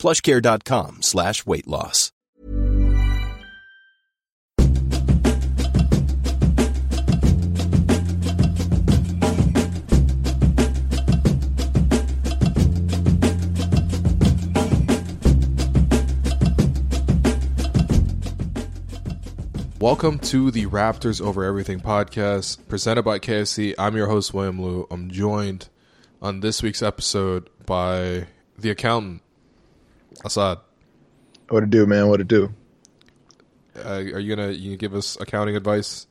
plushcare.com 0.00 1.02
slash 1.02 1.46
weight 1.46 1.68
loss. 1.68 2.10
Welcome 19.80 20.18
to 20.18 20.50
the 20.50 20.66
Raptors 20.66 21.22
Over 21.22 21.42
Everything 21.42 21.80
podcast, 21.80 22.68
presented 22.68 23.02
by 23.02 23.18
KFC. 23.18 23.74
I'm 23.78 23.96
your 23.96 24.08
host, 24.08 24.34
William 24.34 24.60
Lou. 24.60 24.86
I'm 24.90 25.10
joined 25.10 25.68
on 26.20 26.40
this 26.40 26.62
week's 26.62 26.82
episode 26.82 27.48
by 27.64 28.26
the 28.58 28.68
accountant, 28.68 29.22
Assad. 30.24 30.58
What 31.48 31.60
to 31.60 31.66
do, 31.66 31.86
man? 31.86 32.08
What 32.08 32.18
to 32.18 32.24
do? 32.24 32.54
Uh, 33.76 33.88
are 33.90 34.18
you 34.18 34.34
gonna 34.34 34.50
you 34.50 34.76
give 34.76 34.94
us 34.94 35.16
accounting 35.20 35.56
advice 35.56 36.06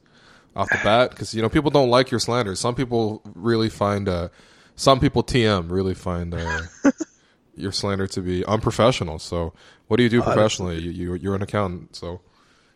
off 0.56 0.70
the 0.70 0.80
bat? 0.83 1.11
Because 1.11 1.33
you 1.33 1.42
know 1.42 1.50
people 1.50 1.72
don't 1.72 1.89
like 1.89 2.11
your 2.11 2.20
slander. 2.20 2.56
Some 2.56 2.75
people 2.75 3.22
really 3.36 3.70
find, 3.70 4.08
uh, 4.09 4.30
some 4.75 5.00
people 5.00 5.23
TM 5.23 5.70
really 5.70 5.94
find 5.94 6.33
uh, 6.33 6.61
your 7.56 7.72
slander 7.72 8.08
to 8.08 8.22
be 8.22 8.44
unprofessional. 8.45 9.20
So, 9.20 9.53
what 9.88 9.98
do 9.98 10.03
you 10.03 10.09
do 10.09 10.22
professionally? 10.22 10.80
You, 10.80 10.92
you 10.92 11.14
you're 11.16 11.36
an 11.36 11.42
accountant, 11.42 11.95
so 11.95 12.22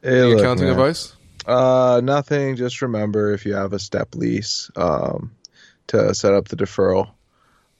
Hey, 0.01 0.19
any 0.21 0.31
look, 0.33 0.39
accounting 0.41 0.65
man. 0.65 0.73
advice? 0.73 1.15
Uh, 1.45 2.01
nothing. 2.03 2.55
Just 2.55 2.81
remember 2.81 3.33
if 3.33 3.45
you 3.45 3.53
have 3.55 3.73
a 3.73 3.79
step 3.79 4.15
lease, 4.15 4.69
um, 4.75 5.35
to 5.87 6.13
set 6.13 6.33
up 6.33 6.47
the 6.49 6.55
deferral, 6.55 7.11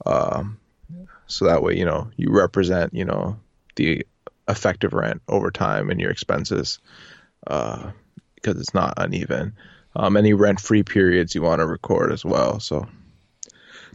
um, 0.05 0.59
so 1.27 1.45
that 1.45 1.61
way 1.63 1.77
you 1.77 1.85
know 1.85 2.09
you 2.17 2.31
represent 2.31 2.93
you 2.93 3.05
know 3.05 3.37
the 3.75 4.05
effective 4.47 4.93
rent 4.93 5.21
over 5.27 5.51
time 5.51 5.89
and 5.89 5.99
your 5.99 6.11
expenses, 6.11 6.79
uh, 7.47 7.91
because 8.35 8.59
it's 8.59 8.73
not 8.73 8.93
uneven. 8.97 9.53
Um, 9.95 10.17
any 10.17 10.33
rent-free 10.33 10.83
periods 10.83 11.35
you 11.35 11.41
want 11.43 11.59
to 11.59 11.67
record 11.67 12.11
as 12.11 12.25
well. 12.25 12.59
So, 12.59 12.87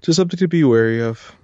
just 0.02 0.16
something 0.16 0.38
to 0.38 0.48
be 0.48 0.62
wary 0.64 1.02
of. 1.02 1.34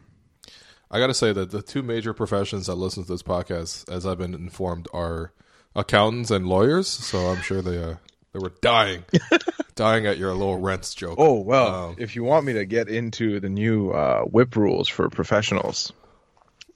I 0.91 0.98
got 1.00 1.08
to 1.08 1.14
say 1.14 1.32
that 1.32 1.50
the 1.50 1.60
two 1.60 1.82
major 1.82 2.14
professions 2.14 2.66
that 2.68 2.76
listen 2.76 3.02
to 3.04 3.10
this 3.12 3.22
podcast, 3.24 3.91
as 3.92 4.06
I've 4.06 4.18
been 4.18 4.32
informed, 4.34 4.86
are 4.92 5.32
accountants 5.74 6.30
and 6.30 6.46
lawyers. 6.46 6.86
So 6.86 7.19
I'm 7.19 7.42
sure 7.42 7.60
they 7.62 7.82
uh, 7.82 7.96
they 8.32 8.38
were 8.38 8.52
dying, 8.60 9.04
dying 9.74 10.06
at 10.06 10.19
your 10.19 10.32
little 10.34 10.58
rents 10.60 10.94
joke. 10.94 11.16
Oh 11.19 11.41
well, 11.41 11.88
Um, 11.88 11.96
if 11.98 12.14
you 12.14 12.22
want 12.22 12.46
me 12.46 12.52
to 12.52 12.64
get 12.64 12.88
into 12.88 13.41
the 13.41 13.48
new 13.48 13.91
uh, 13.91 14.22
whip 14.22 14.54
rules 14.54 14.88
for 14.88 15.08
professionals. 15.10 15.92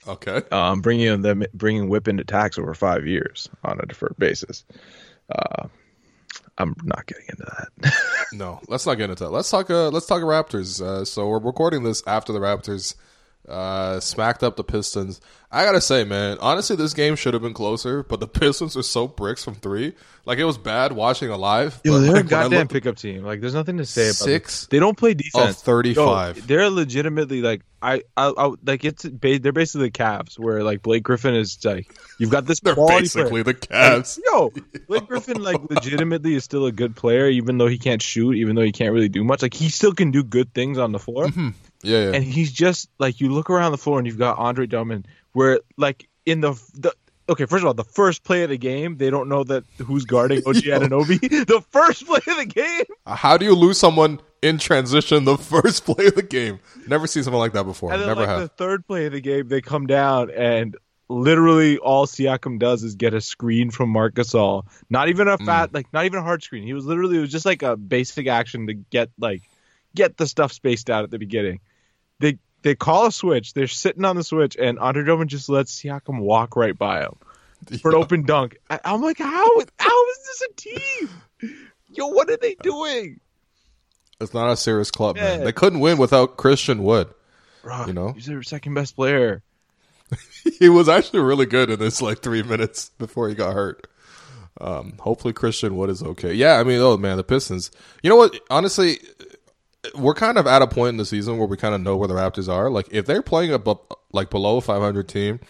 Okay. 0.08 0.42
um, 0.50 0.80
bringing 0.80 1.22
them 1.22 1.44
bringing 1.54 1.88
whip 1.88 2.08
into 2.08 2.24
tax 2.24 2.58
over 2.58 2.74
five 2.74 3.06
years 3.06 3.48
on 3.64 3.78
a 3.80 3.86
deferred 3.86 4.16
basis. 4.18 4.64
Uh, 5.30 5.68
I'm 6.58 6.74
not 6.82 7.06
getting 7.06 7.26
into 7.28 7.44
that. 7.44 7.94
No, 8.30 8.60
let's 8.68 8.84
not 8.84 8.96
get 8.96 9.08
into 9.08 9.24
that. 9.24 9.30
Let's 9.30 9.50
talk. 9.50 9.70
Uh, 9.70 9.88
let's 9.88 10.04
talk 10.04 10.20
Raptors. 10.20 10.82
Uh, 10.82 11.02
so 11.06 11.28
we're 11.28 11.38
recording 11.38 11.82
this 11.82 12.02
after 12.06 12.30
the 12.30 12.40
Raptors 12.40 12.94
uh, 13.48 14.00
smacked 14.00 14.42
up 14.42 14.56
the 14.56 14.64
Pistons. 14.64 15.20
I 15.50 15.64
gotta 15.64 15.80
say, 15.80 16.04
man, 16.04 16.36
honestly, 16.40 16.76
this 16.76 16.92
game 16.92 17.16
should 17.16 17.32
have 17.32 17.42
been 17.42 17.54
closer, 17.54 18.02
but 18.02 18.20
the 18.20 18.28
Pistons 18.28 18.76
are 18.76 18.82
so 18.82 19.08
bricks 19.08 19.42
from 19.42 19.54
three. 19.54 19.94
Like 20.26 20.38
it 20.38 20.44
was 20.44 20.58
bad 20.58 20.92
watching 20.92 21.30
a 21.30 21.36
live. 21.36 21.80
Yo, 21.84 21.92
but, 21.92 22.00
they're 22.00 22.12
like, 22.12 22.24
a 22.26 22.28
goddamn 22.28 22.68
pickup 22.68 22.96
team. 22.96 23.24
Like, 23.24 23.40
there's 23.40 23.54
nothing 23.54 23.78
to 23.78 23.86
say 23.86 24.08
about 24.08 24.16
Six 24.16 24.66
them. 24.66 24.68
They 24.70 24.80
don't 24.80 24.96
play 24.96 25.14
defense. 25.14 25.62
35. 25.62 26.36
Yo, 26.36 26.42
they're 26.44 26.68
legitimately 26.68 27.40
like 27.40 27.62
I, 27.80 28.02
I, 28.16 28.32
I 28.36 28.54
like 28.66 28.84
it's. 28.84 29.04
They're 29.04 29.52
basically 29.52 29.88
the 29.88 29.92
Cavs, 29.92 30.38
where 30.38 30.64
like 30.64 30.82
Blake 30.82 31.04
Griffin 31.04 31.34
is 31.34 31.64
like 31.64 31.94
you've 32.18 32.30
got 32.30 32.44
this 32.44 32.58
They're 32.62 32.74
basically 32.74 33.42
player. 33.42 33.44
the 33.44 33.54
Cavs. 33.54 34.18
Yo, 34.26 34.52
Blake 34.88 35.06
Griffin 35.08 35.42
like 35.42 35.60
legitimately 35.70 36.34
is 36.34 36.44
still 36.44 36.66
a 36.66 36.72
good 36.72 36.96
player, 36.96 37.28
even 37.28 37.58
though 37.58 37.68
he 37.68 37.78
can't 37.78 38.02
shoot, 38.02 38.34
even 38.34 38.56
though 38.56 38.62
he 38.62 38.72
can't 38.72 38.92
really 38.92 39.08
do 39.08 39.22
much. 39.22 39.42
Like 39.42 39.54
he 39.54 39.68
still 39.68 39.92
can 39.92 40.10
do 40.10 40.24
good 40.24 40.52
things 40.52 40.76
on 40.76 40.90
the 40.90 40.98
floor. 40.98 41.28
Yeah, 41.82 42.06
yeah. 42.10 42.12
and 42.14 42.24
he's 42.24 42.50
just 42.52 42.88
like 42.98 43.20
you 43.20 43.32
look 43.32 43.50
around 43.50 43.72
the 43.72 43.78
floor 43.78 43.98
and 43.98 44.06
you've 44.06 44.18
got 44.18 44.38
Andre 44.38 44.66
Drummond, 44.66 45.06
where 45.32 45.60
like 45.76 46.08
in 46.26 46.40
the 46.40 46.52
the 46.74 46.92
okay, 47.28 47.44
first 47.46 47.62
of 47.62 47.66
all, 47.68 47.74
the 47.74 47.84
first 47.84 48.24
play 48.24 48.42
of 48.42 48.50
the 48.50 48.56
game, 48.58 48.96
they 48.96 49.10
don't 49.10 49.28
know 49.28 49.44
that 49.44 49.62
who's 49.84 50.04
guarding 50.04 50.38
OG 50.46 50.54
Anunoby. 50.56 51.20
the 51.46 51.62
first 51.70 52.06
play 52.06 52.20
of 52.26 52.36
the 52.38 52.46
game, 52.46 52.84
How 53.06 53.36
do 53.36 53.44
you 53.44 53.54
lose 53.54 53.78
someone 53.78 54.20
in 54.42 54.58
transition 54.58 55.24
the 55.24 55.36
first 55.36 55.84
play 55.86 56.06
of 56.06 56.14
the 56.14 56.22
game? 56.22 56.58
Never 56.86 57.06
seen 57.06 57.22
something 57.22 57.38
like 57.38 57.52
that 57.52 57.64
before. 57.64 57.92
and 57.92 58.00
then 58.00 58.08
Never 58.08 58.20
like 58.20 58.28
have. 58.30 58.40
the 58.40 58.48
third 58.48 58.86
play 58.86 59.06
of 59.06 59.12
the 59.12 59.20
game, 59.20 59.46
they 59.48 59.60
come 59.60 59.86
down 59.86 60.30
and 60.30 60.76
literally 61.10 61.78
all 61.78 62.06
Siakam 62.06 62.58
does 62.58 62.82
is 62.82 62.94
get 62.94 63.14
a 63.14 63.20
screen 63.20 63.70
from 63.70 63.88
Marc 63.90 64.14
Gasol. 64.14 64.64
Not 64.90 65.08
even 65.08 65.28
a 65.28 65.38
Mm. 65.38 65.46
fat, 65.46 65.72
like 65.74 65.92
not 65.92 66.04
even 66.06 66.18
a 66.20 66.22
hard 66.22 66.42
screen. 66.42 66.64
He 66.64 66.72
was 66.74 66.84
literally 66.86 67.18
it 67.18 67.20
was 67.20 67.30
just 67.30 67.46
like 67.46 67.62
a 67.62 67.76
basic 67.76 68.26
action 68.26 68.66
to 68.66 68.74
get 68.74 69.10
like 69.18 69.42
get 69.94 70.16
the 70.16 70.26
stuff 70.26 70.52
spaced 70.52 70.90
out 70.90 71.04
at 71.04 71.10
the 71.10 71.18
beginning. 71.18 71.60
They 72.20 72.38
they 72.62 72.74
call 72.74 73.06
a 73.06 73.12
switch. 73.12 73.54
They're 73.54 73.66
sitting 73.68 74.04
on 74.04 74.16
the 74.16 74.24
switch, 74.24 74.56
and 74.56 74.78
Andre 74.78 75.04
Drummond 75.04 75.30
just 75.30 75.48
lets 75.48 75.80
Siakam 75.80 76.20
walk 76.20 76.56
right 76.56 76.76
by 76.76 77.02
him 77.02 77.14
for 77.80 77.90
an 77.90 77.94
open 77.96 78.24
dunk. 78.24 78.56
I, 78.70 78.80
I'm 78.84 79.00
like, 79.02 79.18
how 79.18 79.48
how 79.78 80.08
is 80.10 80.18
this 80.26 80.42
a 80.42 80.54
team? 80.54 81.10
Yo, 81.92 82.08
what 82.08 82.28
are 82.30 82.36
they 82.36 82.54
doing? 82.62 83.20
It's 84.20 84.34
not 84.34 84.50
a 84.50 84.56
serious 84.56 84.90
club, 84.90 85.16
man. 85.16 85.38
Yeah. 85.38 85.44
They 85.44 85.52
couldn't 85.52 85.78
win 85.80 85.96
without 85.96 86.36
Christian 86.36 86.82
Wood. 86.82 87.08
Bro, 87.62 87.86
You 87.86 87.92
know? 87.92 88.12
he's 88.12 88.26
their 88.26 88.42
second 88.42 88.74
best 88.74 88.96
player. 88.96 89.42
He 90.58 90.68
was 90.70 90.88
actually 90.88 91.20
really 91.20 91.44
good 91.46 91.68
in 91.68 91.78
this 91.78 92.00
like 92.00 92.20
three 92.20 92.42
minutes 92.42 92.90
before 92.98 93.28
he 93.28 93.34
got 93.34 93.52
hurt. 93.52 93.86
Um, 94.60 94.94
hopefully 94.98 95.34
Christian 95.34 95.76
Wood 95.76 95.90
is 95.90 96.02
okay. 96.02 96.32
Yeah, 96.32 96.54
I 96.54 96.64
mean, 96.64 96.80
oh 96.80 96.96
man, 96.96 97.16
the 97.18 97.22
Pistons. 97.24 97.70
You 98.02 98.08
know 98.10 98.16
what? 98.16 98.40
Honestly, 98.50 98.98
we're 99.94 100.14
kind 100.14 100.38
of 100.38 100.46
at 100.46 100.62
a 100.62 100.66
point 100.66 100.90
in 100.90 100.96
the 100.96 101.04
season 101.04 101.38
where 101.38 101.46
we 101.46 101.56
kind 101.56 101.74
of 101.74 101.80
know 101.80 101.96
where 101.96 102.08
the 102.08 102.14
Raptors 102.14 102.48
are. 102.48 102.70
Like 102.70 102.88
if 102.90 103.06
they're 103.06 103.22
playing 103.22 103.52
a 103.52 103.58
bu- 103.58 103.76
like 104.12 104.30
below 104.30 104.58
a 104.58 104.60
500 104.60 105.08
team, 105.08 105.40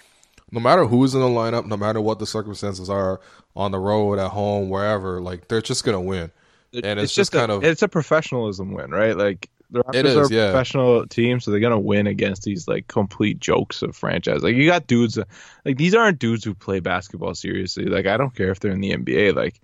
no 0.50 0.60
matter 0.60 0.86
who's 0.86 1.14
in 1.14 1.20
the 1.20 1.26
lineup, 1.26 1.66
no 1.66 1.76
matter 1.76 2.00
what 2.00 2.18
the 2.18 2.26
circumstances 2.26 2.88
are 2.88 3.20
on 3.56 3.70
the 3.70 3.78
road, 3.78 4.18
at 4.18 4.30
home, 4.30 4.70
wherever, 4.70 5.20
like 5.20 5.48
they're 5.48 5.62
just 5.62 5.84
gonna 5.84 6.00
win. 6.00 6.30
And 6.72 7.00
it's, 7.00 7.14
just, 7.14 7.34
a, 7.34 7.38
kind 7.38 7.50
of 7.50 7.64
it's 7.64 7.82
a 7.82 7.88
professionalism 7.88 8.72
win, 8.72 8.90
right? 8.90 9.16
Like 9.16 9.48
the 9.70 9.82
Raptors 9.84 10.04
is, 10.04 10.16
are 10.16 10.24
a 10.24 10.28
yeah. 10.30 10.50
professional 10.50 11.06
team, 11.06 11.40
so 11.40 11.50
they're 11.50 11.60
gonna 11.60 11.78
win 11.78 12.06
against 12.06 12.42
these 12.42 12.68
like 12.68 12.88
complete 12.88 13.40
jokes 13.40 13.82
of 13.82 13.96
franchise. 13.96 14.42
Like 14.42 14.54
you 14.54 14.66
got 14.66 14.86
dudes, 14.86 15.18
like 15.64 15.76
these 15.76 15.94
aren't 15.94 16.18
dudes 16.18 16.44
who 16.44 16.54
play 16.54 16.80
basketball 16.80 17.34
seriously. 17.34 17.86
Like 17.86 18.06
I 18.06 18.16
don't 18.16 18.34
care 18.34 18.50
if 18.50 18.60
they're 18.60 18.72
in 18.72 18.80
the 18.80 18.92
NBA. 18.92 19.34
Like 19.34 19.60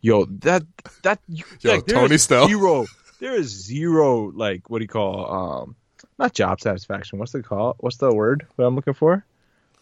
yo, 0.00 0.24
that 0.26 0.62
that 1.02 1.20
Yo, 1.28 1.44
like, 1.64 1.86
Tony 1.86 2.14
is 2.14 2.22
Snell. 2.22 2.48
zero. 2.48 2.86
There 3.20 3.34
is 3.34 3.48
zero 3.48 4.30
like 4.34 4.70
what 4.70 4.78
do 4.78 4.84
you 4.84 4.88
call 4.88 5.32
um 5.62 5.76
not 6.18 6.32
job 6.34 6.60
satisfaction. 6.60 7.18
What's 7.18 7.32
the 7.32 7.42
call? 7.42 7.76
What's 7.80 7.96
the 7.96 8.14
word 8.14 8.46
that 8.56 8.64
I'm 8.64 8.76
looking 8.76 8.94
for? 8.94 9.24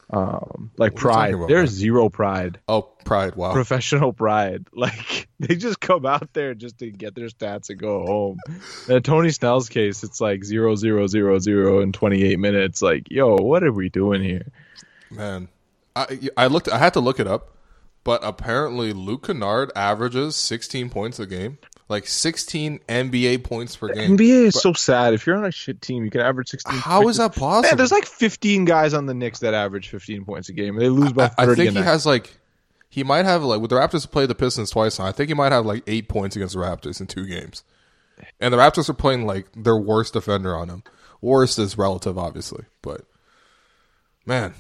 Um, 0.09 0.71
like 0.77 0.93
What 0.93 1.01
pride. 1.01 1.35
about, 1.35 1.49
There's 1.49 1.71
man? 1.71 1.79
zero 1.79 2.09
pride 2.09 2.61
oh 2.69 2.83
pride. 2.83 3.35
Wow. 3.35 3.53
professional 3.53 4.13
pride. 4.13 4.67
Like 4.73 5.29
they 5.41 5.57
just 5.57 5.81
come 5.81 6.07
out 6.07 6.33
there 6.33 6.55
just 6.55 6.79
to 6.79 6.91
get 6.91 7.15
their 7.15 7.29
stats 7.29 7.71
and 7.71 7.79
go 7.79 8.07
home. 8.07 8.39
In 8.89 9.03
Tony 9.03 9.31
Snell's 9.31 9.69
case, 9.69 10.05
it's 10.05 10.21
like 10.21 10.45
zero 10.45 10.77
zero 10.77 11.07
zero 11.09 11.39
zero 11.39 11.81
in 11.81 11.93
28 11.93 12.39
minutes. 12.39 12.81
Like, 12.83 13.11
yo, 13.11 13.35
what 13.37 13.65
are 13.65 13.73
we 13.73 13.89
doing 13.89 14.23
here? 14.23 14.47
Man, 15.11 15.49
I 15.97 16.19
I 16.37 16.47
looked. 16.47 16.69
I 16.69 16.79
had 16.79 16.93
to 16.95 17.01
look 17.01 17.19
it 17.21 17.27
up, 17.27 17.56
but 18.07 18.21
apparently 18.23 18.93
Luke 18.93 19.27
Kennard 19.27 19.73
averages 19.75 20.37
16 20.37 20.91
points 20.91 21.19
a 21.19 21.27
game, 21.27 21.59
like 21.89 22.07
16 22.07 22.79
NBA 22.89 23.43
points 23.43 23.75
per 23.75 23.89
game. 23.93 24.17
NBA 24.17 24.45
is 24.45 24.61
so 24.61 24.75
sad. 24.75 25.13
If 25.13 25.27
you're 25.27 25.37
on 25.37 25.45
a 25.45 25.51
shit 25.51 25.83
team, 25.83 26.05
you 26.05 26.11
can 26.13 26.21
average 26.21 26.51
16. 26.51 26.79
How 26.79 27.03
points. 27.03 27.11
is 27.11 27.17
that 27.17 27.35
possible? 27.35 27.69
Man, 27.69 27.77
there's 27.77 27.91
like 27.91 28.07
15 28.07 28.65
guys 28.65 28.95
on 28.95 29.07
the 29.07 29.15
Knicks 29.15 29.41
that 29.41 29.55
average 29.55 29.89
15 29.89 30.25
points 30.25 30.49
a 30.49 30.53
game. 30.53 30.77
They 30.77 30.89
lose 30.89 31.13
by 31.13 31.27
30 31.27 31.35
I, 31.37 31.43
I 31.43 31.55
think 31.57 31.71
he 31.71 31.75
night. 31.75 31.85
has 31.85 32.07
like 32.07 32.39
he 32.89 33.03
might 33.03 33.25
have 33.25 33.43
like 33.43 33.61
with 33.61 33.71
the 33.71 33.77
Raptors 33.77 34.09
play 34.09 34.25
the 34.25 34.37
Pistons 34.37 34.71
twice. 34.71 35.01
now, 35.01 35.07
I 35.07 35.11
think 35.11 35.29
he 35.29 35.35
might 35.35 35.51
have 35.51 35.67
like 35.67 35.83
eight 35.89 36.09
points 36.09 36.37
against 36.37 36.55
the 36.55 36.61
Raptors 36.61 37.01
in 37.01 37.09
two 37.09 37.27
games, 37.27 37.65
and 38.39 38.55
the 38.55 38.59
Raptors 38.59 38.89
are 38.89 38.95
playing 38.95 39.27
like 39.27 39.49
their 39.57 39.77
worst 39.77 40.13
defender 40.13 40.57
on 40.57 40.69
him. 40.69 40.85
Worst 41.21 41.59
is 41.59 41.77
relative, 41.77 42.17
obviously, 42.19 42.67
but 42.83 43.01
man, 44.25 44.55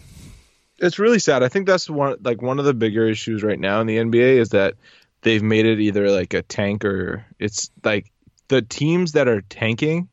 it's 0.78 0.98
really 0.98 1.18
sad. 1.18 1.42
I 1.42 1.48
think 1.48 1.66
that's 1.66 1.88
one 1.88 2.16
like 2.22 2.42
one 2.42 2.58
of 2.58 2.64
the 2.64 2.74
bigger 2.74 3.06
issues 3.06 3.42
right 3.42 3.58
now 3.58 3.80
in 3.80 3.86
the 3.86 3.96
NBA 3.98 4.38
is 4.38 4.50
that 4.50 4.74
they've 5.22 5.42
made 5.42 5.66
it 5.66 5.80
either 5.80 6.10
like 6.10 6.34
a 6.34 6.42
tank 6.42 6.84
or 6.84 7.24
it's 7.38 7.70
like 7.82 8.12
the 8.48 8.62
teams 8.62 9.12
that 9.12 9.28
are 9.28 9.40
tanking 9.42 10.08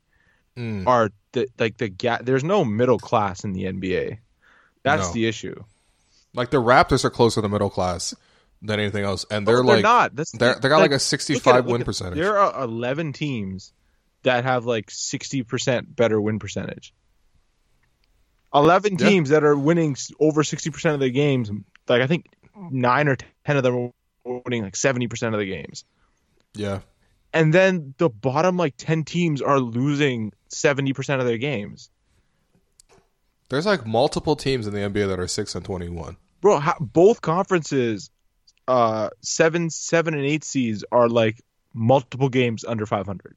Mm. 0.56 0.86
are 0.86 1.10
the 1.32 1.48
like 1.58 1.78
the 1.78 1.90
gap. 1.90 2.26
There's 2.26 2.44
no 2.44 2.64
middle 2.64 3.00
class 3.00 3.44
in 3.44 3.54
the 3.54 3.64
NBA. 3.64 4.20
That's 4.84 5.08
No. 5.08 5.14
the 5.14 5.26
issue. 5.26 5.64
Like 6.36 6.52
the 6.52 6.62
Raptors 6.62 7.04
are 7.04 7.10
closer 7.10 7.42
to 7.42 7.50
middle 7.50 7.72
class 7.72 8.14
than 8.62 8.80
anything 8.80 9.04
else, 9.04 9.26
and 9.32 9.48
they're 9.48 9.64
No, 9.64 9.64
they're 9.64 9.76
like 9.78 9.84
not. 9.84 10.16
That's 10.16 10.32
they're 10.32 10.54
they 10.54 10.70
got 10.70 10.78
like, 10.78 10.92
a 10.92 11.00
sixty-five 11.00 11.66
it, 11.68 11.72
win 11.72 11.84
percentage. 11.84 12.20
There 12.20 12.38
are 12.38 12.64
11 12.64 13.14
teams 13.14 13.74
that 14.22 14.44
have 14.44 14.66
like 14.66 14.92
60% 14.92 15.96
better 15.96 16.22
win 16.22 16.38
percentage. 16.38 16.94
11 18.54 18.98
Yeah. 19.00 19.08
teams 19.10 19.30
that 19.30 19.44
are 19.44 19.58
winning 19.58 19.96
over 20.20 20.44
60% 20.44 20.94
of 20.94 21.00
their 21.00 21.10
games. 21.10 21.50
Like 21.88 22.02
I 22.02 22.08
think 22.08 22.28
9 22.56 23.08
or 23.08 23.18
10 23.46 23.58
of 23.58 23.64
them 23.64 23.92
are 24.26 24.42
winning 24.46 24.64
like 24.64 24.76
70% 24.76 25.34
of 25.34 25.40
the 25.40 25.46
games. 25.46 25.86
Yeah, 26.56 26.82
And 27.34 27.52
then 27.54 27.96
the 27.98 28.10
bottom 28.10 28.58
like 28.58 28.76
10 28.78 29.06
teams 29.06 29.42
are 29.42 29.60
losing 29.60 30.34
70% 30.52 31.20
of 31.20 31.26
their 31.26 31.40
games. 31.40 31.90
there's 33.50 33.66
like 33.66 33.86
multiple 33.86 34.36
teams 34.36 34.68
in 34.68 34.74
the 34.74 34.80
NBA 34.82 35.08
that 35.10 35.20
are 35.20 35.28
six 35.28 35.56
and 35.56 35.66
twenty-one. 35.66 36.18
Bro, 36.42 36.60
how, 36.60 36.76
both 36.80 37.22
conferences 37.22 38.10
uh 38.68 39.10
7 39.22 39.70
7 39.70 40.14
and 40.14 40.24
8 40.26 40.44
seeds 40.44 40.86
are 40.92 41.10
like 41.10 41.42
multiple 41.74 42.30
games 42.30 42.64
under 42.64 42.86
500. 42.86 43.36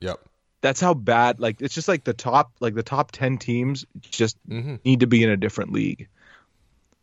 Yep. 0.00 0.18
That's 0.62 0.80
how 0.80 0.94
bad 0.94 1.40
like 1.40 1.60
it's 1.62 1.74
just 1.74 1.88
like 1.88 2.04
the 2.04 2.12
top 2.12 2.52
like 2.60 2.74
the 2.74 2.82
top 2.82 3.12
10 3.12 3.38
teams 3.38 3.86
just 4.00 4.36
hmm 4.48 4.76
need 4.84 5.00
to 5.00 5.06
be 5.06 5.22
in 5.22 5.30
a 5.30 5.36
different 5.36 5.72
league. 5.72 6.08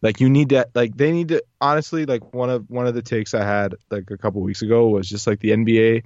Like 0.02 0.20
you 0.20 0.30
need 0.30 0.50
to 0.50 0.68
like 0.76 0.96
they 0.96 1.12
need 1.12 1.30
to 1.30 1.44
honestly 1.60 2.06
like 2.06 2.34
one 2.34 2.50
of 2.50 2.70
one 2.70 2.86
of 2.88 2.94
the 2.94 3.02
takes 3.02 3.34
i 3.34 3.44
had 3.44 3.76
like 3.90 4.12
a 4.12 4.18
couple 4.18 4.42
weeks 4.42 4.62
ago 4.62 4.88
was 4.90 5.10
just 5.10 5.26
like 5.28 5.40
the 5.40 5.50
nba 5.52 6.04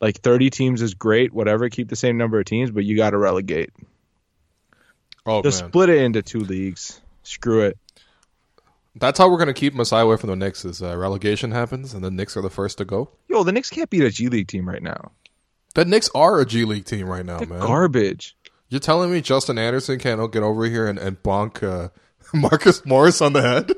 like 0.00 0.20
30 0.20 0.50
teams 0.50 0.82
is 0.82 0.94
great 0.94 1.32
whatever 1.32 1.68
keep 1.68 1.88
the 1.88 1.96
same 1.96 2.16
number 2.18 2.38
of 2.40 2.46
teams 2.46 2.70
but 2.70 2.84
you 2.84 2.96
got 2.96 3.10
to 3.10 3.18
relegate. 3.18 3.70
Oh 5.26 5.42
just 5.42 5.62
man, 5.62 5.68
split 5.70 5.90
it 5.90 5.98
into 6.02 6.22
two 6.22 6.40
leagues. 6.40 7.00
Screw 7.22 7.62
it. 7.62 7.78
That's 8.94 9.18
how 9.18 9.30
we're 9.30 9.38
gonna 9.38 9.54
keep 9.54 9.74
Masai 9.74 10.00
away 10.00 10.16
from 10.16 10.30
the 10.30 10.36
Knicks. 10.36 10.64
Is 10.64 10.82
uh, 10.82 10.96
relegation 10.96 11.52
happens, 11.52 11.94
and 11.94 12.02
the 12.02 12.10
Knicks 12.10 12.36
are 12.36 12.42
the 12.42 12.50
first 12.50 12.78
to 12.78 12.84
go. 12.84 13.10
yo 13.28 13.42
the 13.44 13.52
Knicks 13.52 13.70
can't 13.70 13.90
beat 13.90 14.02
a 14.02 14.10
g 14.10 14.28
league 14.28 14.48
team 14.48 14.68
right 14.68 14.82
now 14.82 15.12
The 15.74 15.84
Knicks 15.84 16.10
are 16.14 16.40
a 16.40 16.46
G 16.46 16.64
League 16.64 16.84
team 16.86 17.06
right 17.08 17.24
now, 17.24 17.38
They're 17.38 17.46
man. 17.48 17.60
garbage 17.60 18.36
You're 18.68 18.80
telling 18.80 19.12
me 19.12 19.20
Justin 19.20 19.58
Anderson 19.58 19.98
can't 19.98 20.32
get 20.32 20.42
over 20.42 20.64
here 20.64 20.86
and, 20.88 20.98
and 20.98 21.22
bonk 21.22 21.62
uh, 21.62 21.88
Marcus 22.34 22.84
Morris 22.84 23.20
on 23.22 23.32
the 23.32 23.42
head? 23.42 23.72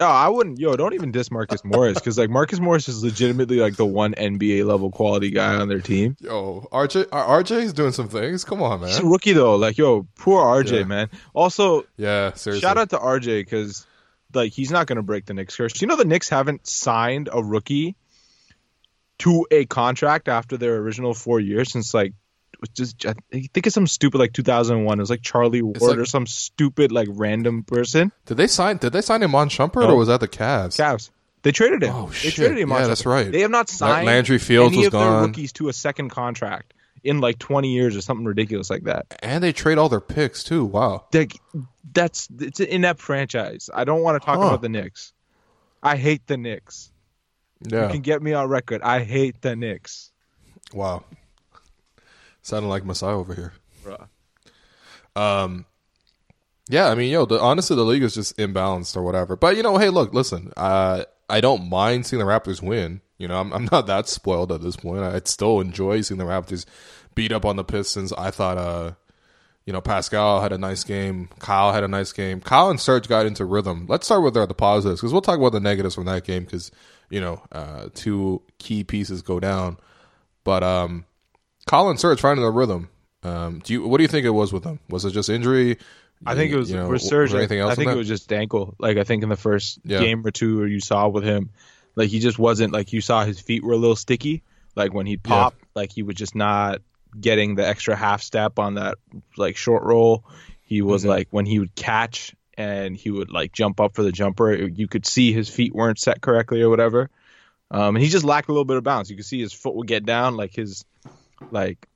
Oh, 0.00 0.06
I 0.06 0.28
wouldn't. 0.28 0.58
Yo, 0.58 0.74
don't 0.74 0.94
even 0.94 1.12
diss 1.12 1.30
Marcus 1.30 1.64
Morris 1.64 1.94
because 1.94 2.18
like 2.18 2.28
Marcus 2.28 2.58
Morris 2.58 2.88
is 2.88 3.04
legitimately 3.04 3.58
like 3.58 3.76
the 3.76 3.86
one 3.86 4.14
NBA 4.14 4.64
level 4.66 4.90
quality 4.90 5.30
guy 5.30 5.54
on 5.54 5.68
their 5.68 5.80
team. 5.80 6.16
Yo, 6.20 6.66
RJ, 6.72 7.04
RJ 7.06 7.62
is 7.62 7.72
doing 7.72 7.92
some 7.92 8.08
things. 8.08 8.42
Come 8.42 8.62
on, 8.62 8.80
He's 8.80 8.98
a 8.98 9.02
man. 9.02 9.12
rookie 9.12 9.32
though. 9.32 9.54
Like, 9.54 9.78
yo, 9.78 10.08
poor 10.18 10.42
RJ, 10.44 10.80
Yeah. 10.80 10.84
man. 10.84 11.10
Also, 11.34 11.84
Yeah, 11.96 12.32
seriously. 12.32 12.60
shout 12.66 12.78
out 12.78 12.90
to 12.90 12.98
RJ 12.98 13.42
because 13.42 13.86
like 14.34 14.52
he's 14.52 14.72
not 14.72 14.88
gonna 14.88 15.02
break 15.02 15.26
the 15.26 15.34
Knicks 15.34 15.54
curse. 15.56 15.80
You 15.80 15.86
know 15.86 15.96
the 15.96 16.04
Knicks 16.04 16.28
haven't 16.28 16.66
signed 16.66 17.28
a 17.32 17.40
rookie 17.42 17.94
to 19.22 19.46
a 19.50 19.64
contract 19.66 20.28
after 20.28 20.56
their 20.56 20.76
original 20.76 21.14
four 21.14 21.40
years 21.40 21.72
since 21.72 21.92
like 21.94 22.12
just 22.74 23.04
I 23.06 23.14
think 23.32 23.66
it's 23.66 23.74
some 23.74 23.88
stupid 23.88 24.18
like 24.18 24.32
2001. 24.32 24.98
It 24.98 25.02
was 25.02 25.10
like 25.10 25.22
Charlie 25.22 25.62
Ward 25.62 25.80
like- 25.80 25.98
or 25.98 26.04
some 26.04 26.26
stupid 26.26 26.92
like 26.92 27.08
random 27.10 27.64
person. 27.64 28.12
Did 28.26 28.36
they 28.36 28.46
sign? 28.46 28.76
Did 28.76 28.92
they 28.92 29.00
sign 29.02 29.22
him 29.22 29.34
on 29.34 29.48
Shumpert 29.48 29.82
No. 29.82 29.90
or 29.90 29.96
was 29.96 30.08
that 30.08 30.20
the 30.20 30.28
Cavs? 30.28 30.78
Cavs. 30.78 31.10
They 31.42 31.50
traded 31.50 31.82
him. 31.82 31.92
Oh, 31.92 32.06
they 32.06 32.14
shit. 32.14 32.34
traded 32.34 32.58
him. 32.58 32.68
Yeah, 32.70 32.82
on 32.82 32.88
that's 32.88 33.04
right. 33.04 33.32
They 33.32 33.40
have 33.40 33.50
not 33.50 33.68
signed 33.68 34.06
Landry 34.06 34.38
Fields 34.38 34.76
any 34.76 34.84
of 34.86 34.92
their 34.92 35.00
gone. 35.00 35.22
rookies 35.26 35.52
to 35.54 35.68
a 35.68 35.72
second 35.72 36.10
contract 36.10 36.72
in 37.02 37.18
like 37.20 37.36
20 37.40 37.72
years 37.72 37.96
or 37.96 38.00
something 38.00 38.26
ridiculous 38.26 38.70
like 38.70 38.84
that. 38.84 39.06
And 39.24 39.42
they 39.42 39.52
trade 39.52 39.76
all 39.76 39.88
their 39.88 40.00
picks 40.00 40.44
too. 40.44 40.64
Wow. 40.64 41.06
Like, 41.12 41.36
that's 41.92 42.28
it's 42.38 42.60
an 42.60 42.66
inept 42.68 43.00
franchise. 43.00 43.68
I 43.74 43.82
don't 43.82 44.02
want 44.02 44.22
to 44.22 44.24
talk 44.24 44.36
Huh. 44.38 44.46
about 44.46 44.62
the 44.62 44.68
Knicks. 44.68 45.12
I 45.82 45.96
hate 45.96 46.24
the 46.28 46.36
Knicks. 46.36 46.91
You 47.64 47.88
can 47.88 48.00
get 48.00 48.22
me 48.22 48.32
on 48.32 48.48
record. 48.48 48.82
I 48.82 49.04
hate 49.04 49.40
the 49.40 49.56
Knicks. 49.56 50.10
Wow. 50.72 51.04
Sounding 52.42 52.70
like 52.70 52.84
Masai 52.84 53.10
over 53.10 53.34
here. 53.34 53.52
Bruh. 53.84 54.08
Um, 55.14 55.66
yeah, 56.68 56.88
I 56.88 56.94
mean, 56.94 57.10
yo, 57.10 57.26
the, 57.26 57.40
honestly, 57.40 57.76
the 57.76 57.82
league 57.82 58.02
is 58.02 58.14
just 58.14 58.36
imbalanced 58.36 58.96
or 58.96 59.02
whatever. 59.02 59.36
But 59.36 59.56
you 59.56 59.62
know, 59.62 59.78
hey, 59.78 59.90
look, 59.90 60.14
listen, 60.14 60.52
uh, 60.56 61.04
I 61.28 61.40
don't 61.40 61.68
mind 61.68 62.06
seeing 62.06 62.20
the 62.20 62.26
Raptors 62.26 62.62
win. 62.62 63.00
You 63.18 63.28
know, 63.28 63.38
I'm, 63.38 63.52
I'm 63.52 63.68
not 63.70 63.86
that 63.86 64.08
spoiled 64.08 64.50
at 64.50 64.62
this 64.62 64.76
point. 64.76 65.02
I'd 65.02 65.28
still 65.28 65.60
enjoy 65.60 66.00
seeing 66.00 66.18
the 66.18 66.24
Raptors 66.24 66.66
beat 67.14 67.32
up 67.32 67.44
on 67.44 67.56
the 67.56 67.64
Pistons. 67.64 68.12
I 68.12 68.30
thought, 68.30 68.58
uh, 68.58 68.92
you 69.64 69.72
know, 69.72 69.80
Pascal 69.80 70.40
had 70.40 70.52
a 70.52 70.58
nice 70.58 70.82
game. 70.82 71.28
Kyle 71.38 71.72
had 71.72 71.84
a 71.84 71.88
nice 71.88 72.12
game. 72.12 72.40
Kyle 72.40 72.70
and 72.70 72.80
Serge 72.80 73.08
got 73.08 73.26
into 73.26 73.44
rhythm. 73.44 73.86
Let's 73.88 74.06
start 74.06 74.22
with 74.22 74.34
the 74.34 74.46
positives 74.54 75.00
because 75.00 75.12
we'll 75.12 75.22
talk 75.22 75.38
about 75.38 75.52
the 75.52 75.60
negatives 75.60 75.94
from 75.94 76.06
that 76.06 76.24
game 76.24 76.44
because 76.44 76.72
you 77.12 77.20
know, 77.20 77.42
uh, 77.52 77.88
two 77.94 78.40
key 78.58 78.82
pieces 78.82 79.20
go 79.22 79.38
down. 79.38 79.76
But 80.44 80.64
um, 80.64 81.04
Kyle 81.66 81.90
and 81.90 82.00
Serge 82.00 82.20
finding 82.20 82.44
the 82.44 82.50
rhythm. 82.50 82.88
Um, 83.22 83.60
do 83.62 83.74
you? 83.74 83.86
What 83.86 83.98
do 83.98 84.02
you 84.02 84.08
think 84.08 84.24
it 84.26 84.30
was 84.30 84.52
with 84.52 84.64
him? 84.64 84.80
Was 84.88 85.04
it 85.04 85.12
just 85.12 85.28
injury? 85.28 85.76
I 86.24 86.34
think 86.34 86.52
it 86.52 86.56
was 86.56 86.70
You 86.70 86.76
know, 86.76 86.88
was 86.88 87.12
anything 87.34 87.58
else 87.58 87.72
I 87.72 87.74
think 87.74 87.90
it 87.90 87.96
was 87.96 88.08
just 88.08 88.32
ankle. 88.32 88.74
Like 88.78 88.96
I 88.96 89.04
think 89.04 89.22
in 89.22 89.28
the 89.28 89.36
first 89.36 89.78
Yeah. 89.84 89.98
game 90.00 90.24
or 90.26 90.30
two, 90.30 90.60
or 90.60 90.66
you 90.66 90.80
saw 90.80 91.08
with 91.08 91.24
him, 91.24 91.50
like 91.96 92.08
he 92.10 92.18
just 92.20 92.38
wasn't 92.38 92.72
like 92.72 92.92
you 92.92 93.00
saw 93.00 93.24
his 93.24 93.40
feet 93.40 93.62
were 93.62 93.72
a 93.72 93.76
little 93.76 93.96
sticky. 93.96 94.42
Like 94.74 94.94
when 94.94 95.04
he'd 95.06 95.20
Yeah. 95.24 95.30
pop, 95.30 95.54
like 95.74 95.92
he 95.92 96.02
was 96.02 96.14
just 96.14 96.34
not 96.34 96.80
getting 97.20 97.56
the 97.56 97.66
extra 97.66 97.94
half 97.94 98.22
step 98.22 98.58
on 98.58 98.74
that 98.74 98.96
like 99.36 99.56
short 99.56 99.82
roll. 99.82 100.24
He 100.62 100.80
was 100.80 101.04
Mhm. 101.04 101.08
like 101.08 101.28
when 101.30 101.44
he 101.44 101.58
would 101.58 101.74
catch 101.74 102.34
and 102.58 102.96
he 102.96 103.10
would 103.10 103.30
like 103.30 103.52
jump 103.52 103.80
up 103.80 103.94
for 103.94 104.02
the 104.02 104.12
jumper, 104.12 104.52
you 104.54 104.88
could 104.88 105.06
see 105.06 105.32
his 105.32 105.48
feet 105.48 105.74
weren't 105.74 105.98
set 105.98 106.20
correctly 106.20 106.62
or 106.62 106.68
whatever. 106.68 107.10
Um, 107.70 107.96
and 107.96 108.02
he 108.02 108.10
just 108.10 108.24
lacked 108.24 108.48
a 108.48 108.52
little 108.52 108.66
bit 108.66 108.76
of 108.76 108.84
balance. 108.84 109.08
You 109.08 109.16
could 109.16 109.24
see 109.24 109.40
his 109.40 109.52
foot 109.52 109.74
would 109.74 109.88
get 109.88 110.04
down, 110.04 110.36
like 110.36 110.54
his 110.54 110.84
like 111.50 111.86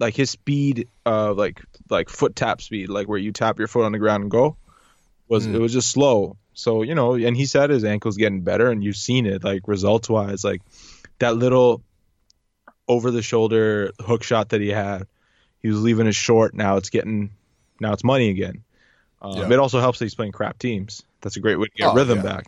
like 0.00 0.14
his 0.14 0.30
speed 0.30 0.88
uh 1.06 1.32
like 1.32 1.62
like 1.88 2.08
foot 2.08 2.34
tap 2.34 2.60
speed 2.60 2.88
like 2.88 3.06
where 3.06 3.18
you 3.18 3.30
tap 3.30 3.58
your 3.58 3.68
foot 3.68 3.84
on 3.84 3.92
the 3.92 3.98
ground 3.98 4.22
and 4.22 4.30
go 4.30 4.56
was 5.28 5.46
Mm. 5.46 5.54
it 5.54 5.58
was 5.60 5.72
just 5.72 5.90
slow 5.92 6.36
so 6.54 6.82
you 6.82 6.96
know 6.96 7.14
and 7.14 7.36
he 7.36 7.46
said 7.46 7.70
his 7.70 7.84
ankle's 7.84 8.16
getting 8.16 8.40
better 8.42 8.70
and 8.70 8.82
you've 8.82 8.96
seen 8.96 9.26
it 9.26 9.44
like 9.44 9.68
results 9.68 10.08
wise 10.08 10.42
like 10.42 10.60
that 11.20 11.36
little 11.36 11.82
over 12.88 13.12
the 13.12 13.22
shoulder 13.22 13.92
hook 14.00 14.24
shot 14.24 14.48
that 14.48 14.60
he 14.60 14.68
had 14.70 15.06
he 15.60 15.68
was 15.68 15.80
leaving 15.80 16.08
it 16.08 16.14
short 16.14 16.54
now 16.54 16.76
it's 16.76 16.90
getting 16.90 17.30
now 17.80 17.92
it's 17.92 18.02
money 18.04 18.30
again 18.30 18.64
um, 19.24 19.36
Yeah. 19.38 19.52
it 19.52 19.58
also 19.58 19.80
helps 19.80 19.98
that 19.98 20.04
he's 20.04 20.14
playing 20.14 20.32
crap 20.32 20.58
teams 20.58 21.02
that's 21.20 21.36
a 21.36 21.40
great 21.40 21.56
way 21.56 21.66
to 21.66 21.72
get 21.76 21.88
Oh, 21.88 21.94
rhythm 21.94 22.18
yeah. 22.18 22.22
back 22.22 22.46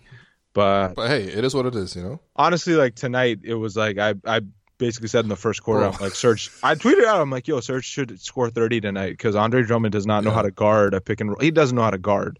but 0.52 0.94
But 0.94 1.08
hey, 1.08 1.24
it 1.24 1.44
is 1.44 1.54
what 1.54 1.66
it 1.66 1.74
is. 1.74 1.94
You 1.96 2.02
know. 2.02 2.20
honestly, 2.34 2.74
like 2.74 2.94
tonight, 2.94 3.40
it 3.44 3.54
was 3.54 3.76
like 3.76 3.98
I 3.98 4.14
I 4.24 4.40
basically 4.78 5.08
said 5.08 5.24
in 5.24 5.28
the 5.28 5.36
first 5.36 5.62
quarter, 5.62 5.80
Bro. 5.88 5.92
I'm 5.92 6.00
like 6.02 6.14
Serge. 6.14 6.50
I 6.62 6.74
tweeted 6.74 7.04
out, 7.04 7.20
I'm 7.20 7.30
like, 7.30 7.46
yo, 7.48 7.60
Serge 7.60 7.84
should 7.84 8.18
score 8.20 8.48
30 8.50 8.80
tonight 8.80 9.10
because 9.10 9.34
Andre 9.36 9.62
Drummond 9.62 9.92
does 9.92 10.06
not 10.06 10.24
know 10.24 10.30
Yeah. 10.30 10.36
how 10.36 10.42
to 10.42 10.50
guard 10.50 10.94
a 10.94 11.00
pick 11.02 11.20
and 11.20 11.28
roll. 11.30 11.38
He 11.40 11.50
doesn't 11.50 11.74
know 11.76 11.82
how 11.82 11.90
to 11.90 11.98
guard. 11.98 12.38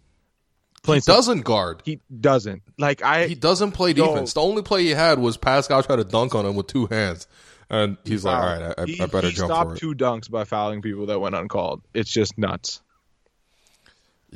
He 0.87 1.01
doesn't 1.01 1.41
guard. 1.45 1.83
He 1.85 2.01
doesn't. 2.21 2.63
Like 2.79 3.03
I, 3.03 3.27
He 3.27 3.35
doesn't 3.35 3.73
play 3.73 3.91
Yo. 3.91 4.07
defense. 4.07 4.33
The 4.35 4.41
only 4.41 4.63
play 4.63 4.85
he 4.85 4.91
had 4.91 5.19
was 5.19 5.37
Pascal 5.37 5.83
tried 5.83 5.97
to 5.97 6.05
dunk 6.05 6.35
on 6.35 6.47
him 6.47 6.55
with 6.55 6.69
two 6.69 6.87
hands, 6.87 7.27
and 7.69 7.97
he's 8.05 8.25
like, 8.25 8.37
"All 8.37 8.43
right, 8.69 8.75
I, 8.79 8.85
he, 8.87 9.01
I 9.01 9.07
better 9.07 9.27
he 9.29 9.35
jump 9.35 9.51
stopped 9.51 9.77
two 9.79 9.95
dunks 9.95 10.31
by 10.31 10.45
fouling 10.45 10.81
people 10.83 11.07
that 11.07 11.19
went 11.21 11.35
uncalled. 11.35 11.83
It's 11.93 12.11
just 12.13 12.39
nuts. 12.39 12.81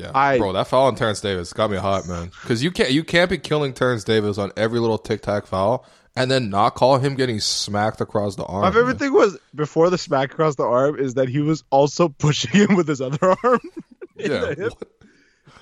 Yeah, 0.01 0.13
I- 0.15 0.39
bro, 0.39 0.53
that 0.53 0.67
foul 0.67 0.87
on 0.87 0.95
Terrence 0.95 1.21
Davis 1.21 1.53
got 1.53 1.71
me 1.71 1.77
hot, 1.77 2.07
man. 2.07 2.31
Because 2.43 2.63
you 2.63 2.71
can't 2.71 2.91
you 2.91 3.05
can't 3.05 3.29
be 3.31 3.39
killing 3.39 3.73
Terrence 3.73 4.05
Davis 4.05 4.39
on 4.39 4.53
every 4.57 4.81
little 4.81 4.99
tic 4.99 5.23
tac 5.23 5.47
foul 5.47 5.85
and 6.17 6.31
then 6.31 6.51
not 6.51 6.75
call 6.75 6.99
him 6.99 7.15
getting 7.15 7.41
smacked 7.41 8.01
across 8.01 8.37
the 8.37 8.45
arm. 8.45 8.63
My 8.63 8.71
favorite 8.71 8.87
man. 8.87 8.99
thing 8.99 9.13
was 9.13 9.39
before 9.55 9.91
the 9.91 9.99
smack 9.99 10.33
across 10.33 10.57
the 10.57 10.65
arm 10.65 10.99
is 10.99 11.15
that 11.15 11.29
he 11.29 11.41
was 11.41 11.65
also 11.71 12.09
pushing 12.19 12.51
him 12.53 12.77
with 12.77 12.89
his 12.89 13.01
other 13.01 13.35
arm. 13.45 13.61
Yeah, 14.17 14.41
the 14.41 14.47
hip. 14.49 14.73
what- 14.73 14.89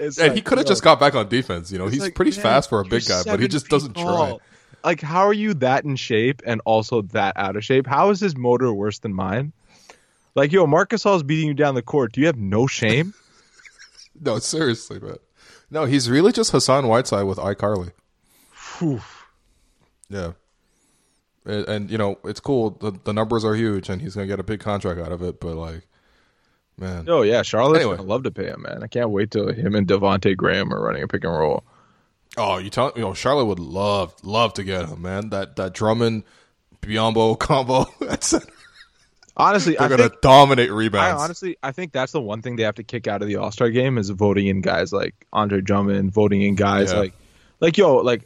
It's 0.01 0.19
and 0.19 0.29
like, 0.29 0.35
he 0.37 0.43
could 0.43 0.59
have 0.59 0.67
just 0.67 0.83
got 0.83 0.99
back 0.99 1.15
on 1.15 1.29
defense. 1.29 1.71
You 1.71 1.79
know, 1.79 1.87
he's 1.87 2.01
like, 2.01 2.17
pretty 2.17 2.33
man, 2.33 2.41
fast 2.41 2.69
for 2.69 2.81
a 2.81 2.85
big 2.85 3.07
guy, 3.07 3.23
but 3.25 3.39
he 3.39 3.47
just 3.47 3.69
doesn't 3.69 3.95
try. 3.95 4.37
Like, 4.83 5.01
how 5.01 5.21
are 5.29 5.33
you 5.33 5.55
that 5.55 5.85
in 5.85 5.95
shape 5.95 6.43
and 6.45 6.61
also 6.65 7.03
that 7.03 7.37
out 7.37 7.55
of 7.57 7.65
shape? 7.65 7.87
How 7.87 8.11
is 8.11 8.19
his 8.19 8.37
motor 8.37 8.73
worse 8.73 8.99
than 8.99 9.15
mine? 9.15 9.53
Like, 10.35 10.51
yo, 10.53 10.67
Marc 10.67 10.91
Gasol's 10.91 11.23
beating 11.23 11.49
you 11.49 11.55
down 11.55 11.75
the 11.77 11.83
court. 11.83 12.13
Do 12.13 12.21
you 12.21 12.27
have 12.27 12.37
no 12.37 12.67
shame? 12.67 13.15
No, 14.21 14.39
seriously, 14.39 14.99
man. 15.01 15.17
No, 15.71 15.85
he's 15.85 16.09
really 16.11 16.33
just 16.33 16.51
Hassan 16.53 16.87
Whiteside 16.89 17.25
with 17.27 17.39
iCarly. 17.39 17.93
Whew. 18.79 19.01
Yeah. 20.09 20.33
And, 21.45 21.69
and, 21.69 21.91
you 21.91 21.99
know, 21.99 22.19
it's 22.25 22.41
cool. 22.41 22.71
The, 22.71 22.93
the 23.05 23.13
numbers 23.13 23.45
are 23.45 23.55
huge, 23.55 23.89
and 23.89 24.01
he's 24.03 24.15
going 24.15 24.27
to 24.27 24.33
get 24.33 24.41
a 24.41 24.45
big 24.45 24.61
contract 24.61 25.01
out 25.01 25.13
of 25.13 25.23
it. 25.23 25.41
But, 25.41 25.57
like, 25.57 25.87
man. 26.79 27.07
Oh 27.09 27.23
yeah, 27.23 27.43
Charlotte's 27.43 27.85
Anyway. 27.85 27.97
love 27.99 28.23
to 28.25 28.31
pay 28.31 28.47
him, 28.47 28.63
man. 28.63 28.83
I 28.83 28.87
can't 28.87 29.11
wait 29.11 29.31
till 29.31 29.53
him 29.53 29.75
and 29.75 29.87
Devonte 29.87 30.37
Graham 30.37 30.73
are 30.73 30.81
running 30.83 31.03
a 31.03 31.09
pick 31.09 31.25
and 31.25 31.33
roll. 31.33 31.65
Oh, 32.37 32.59
you 32.59 32.71
tell 32.71 32.93
you 32.95 33.03
know 33.03 33.15
Charlotte 33.15 33.47
would 33.47 33.59
love 33.59 34.15
love 34.23 34.53
to 34.55 34.65
get 34.65 34.89
him, 34.89 35.03
man. 35.03 35.31
That 35.31 35.57
that 35.57 35.73
Drummond 35.75 36.25
Biyombo 36.83 37.39
combo. 37.39 37.87
That's 38.01 38.31
they're 38.31 38.41
Honestly, 39.39 39.79
I 39.79 39.89
gonna 39.89 40.09
think 40.09 40.21
dominate 40.21 40.71
I 40.71 41.13
honestly 41.13 41.57
I 41.63 41.73
think 41.73 41.93
that's 41.93 42.13
the 42.13 42.21
one 42.21 42.43
thing 42.43 42.57
they 42.57 42.65
have 42.65 42.75
to 42.77 42.83
kick 42.83 43.07
out 43.07 43.23
of 43.23 43.29
the 43.29 43.37
All 43.37 43.53
Star 43.53 43.71
game 43.71 43.97
is 43.99 44.11
voting 44.11 44.47
in 44.49 44.61
guys 44.61 44.93
like 44.93 45.15
Andre 45.33 45.61
Drummond, 45.61 46.13
voting 46.13 46.43
in 46.43 46.55
guys 46.57 46.93
Yeah. 46.93 46.99
like 46.99 47.13
like 47.61 47.79
yo 47.79 47.97
like. 47.99 48.23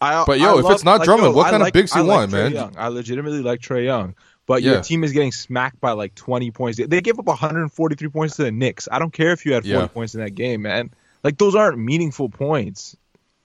I, 0.00 0.22
But, 0.24 0.38
yo, 0.38 0.54
I 0.54 0.58
if 0.60 0.64
love- 0.64 0.72
it's 0.74 0.84
not 0.84 1.00
like, 1.00 1.06
Drummond, 1.06 1.30
yo, 1.32 1.36
what 1.36 1.46
I 1.48 1.50
kind 1.50 1.62
of 1.62 1.66
like- 1.66 1.72
bigs 1.72 1.92
you 1.92 2.04
want, 2.04 2.30
man? 2.30 2.52
Young. 2.52 2.72
I 2.78 2.86
legitimately 2.86 3.42
like 3.42 3.58
Trae 3.60 3.84
Young, 3.84 4.14
but 4.46 4.62
Yeah. 4.62 4.74
your 4.74 4.80
team 4.82 5.02
is 5.02 5.10
getting 5.10 5.32
smacked 5.32 5.80
by 5.80 5.90
like 5.90 6.14
20 6.14 6.52
points. 6.52 6.78
They 6.78 7.00
gave 7.00 7.18
up 7.18 7.26
143 7.26 8.08
points 8.08 8.36
to 8.36 8.44
the 8.44 8.52
Knicks. 8.52 8.86
I 8.92 9.00
don't 9.00 9.12
care 9.12 9.32
if 9.32 9.44
you 9.44 9.54
had 9.54 9.64
40 9.64 9.68
Yeah. 9.76 9.86
points 9.88 10.14
in 10.14 10.20
that 10.20 10.36
game, 10.36 10.62
man. 10.62 10.90
Like 11.24 11.36
those 11.36 11.56
aren't 11.56 11.78
meaningful 11.78 12.28
points. 12.28 12.96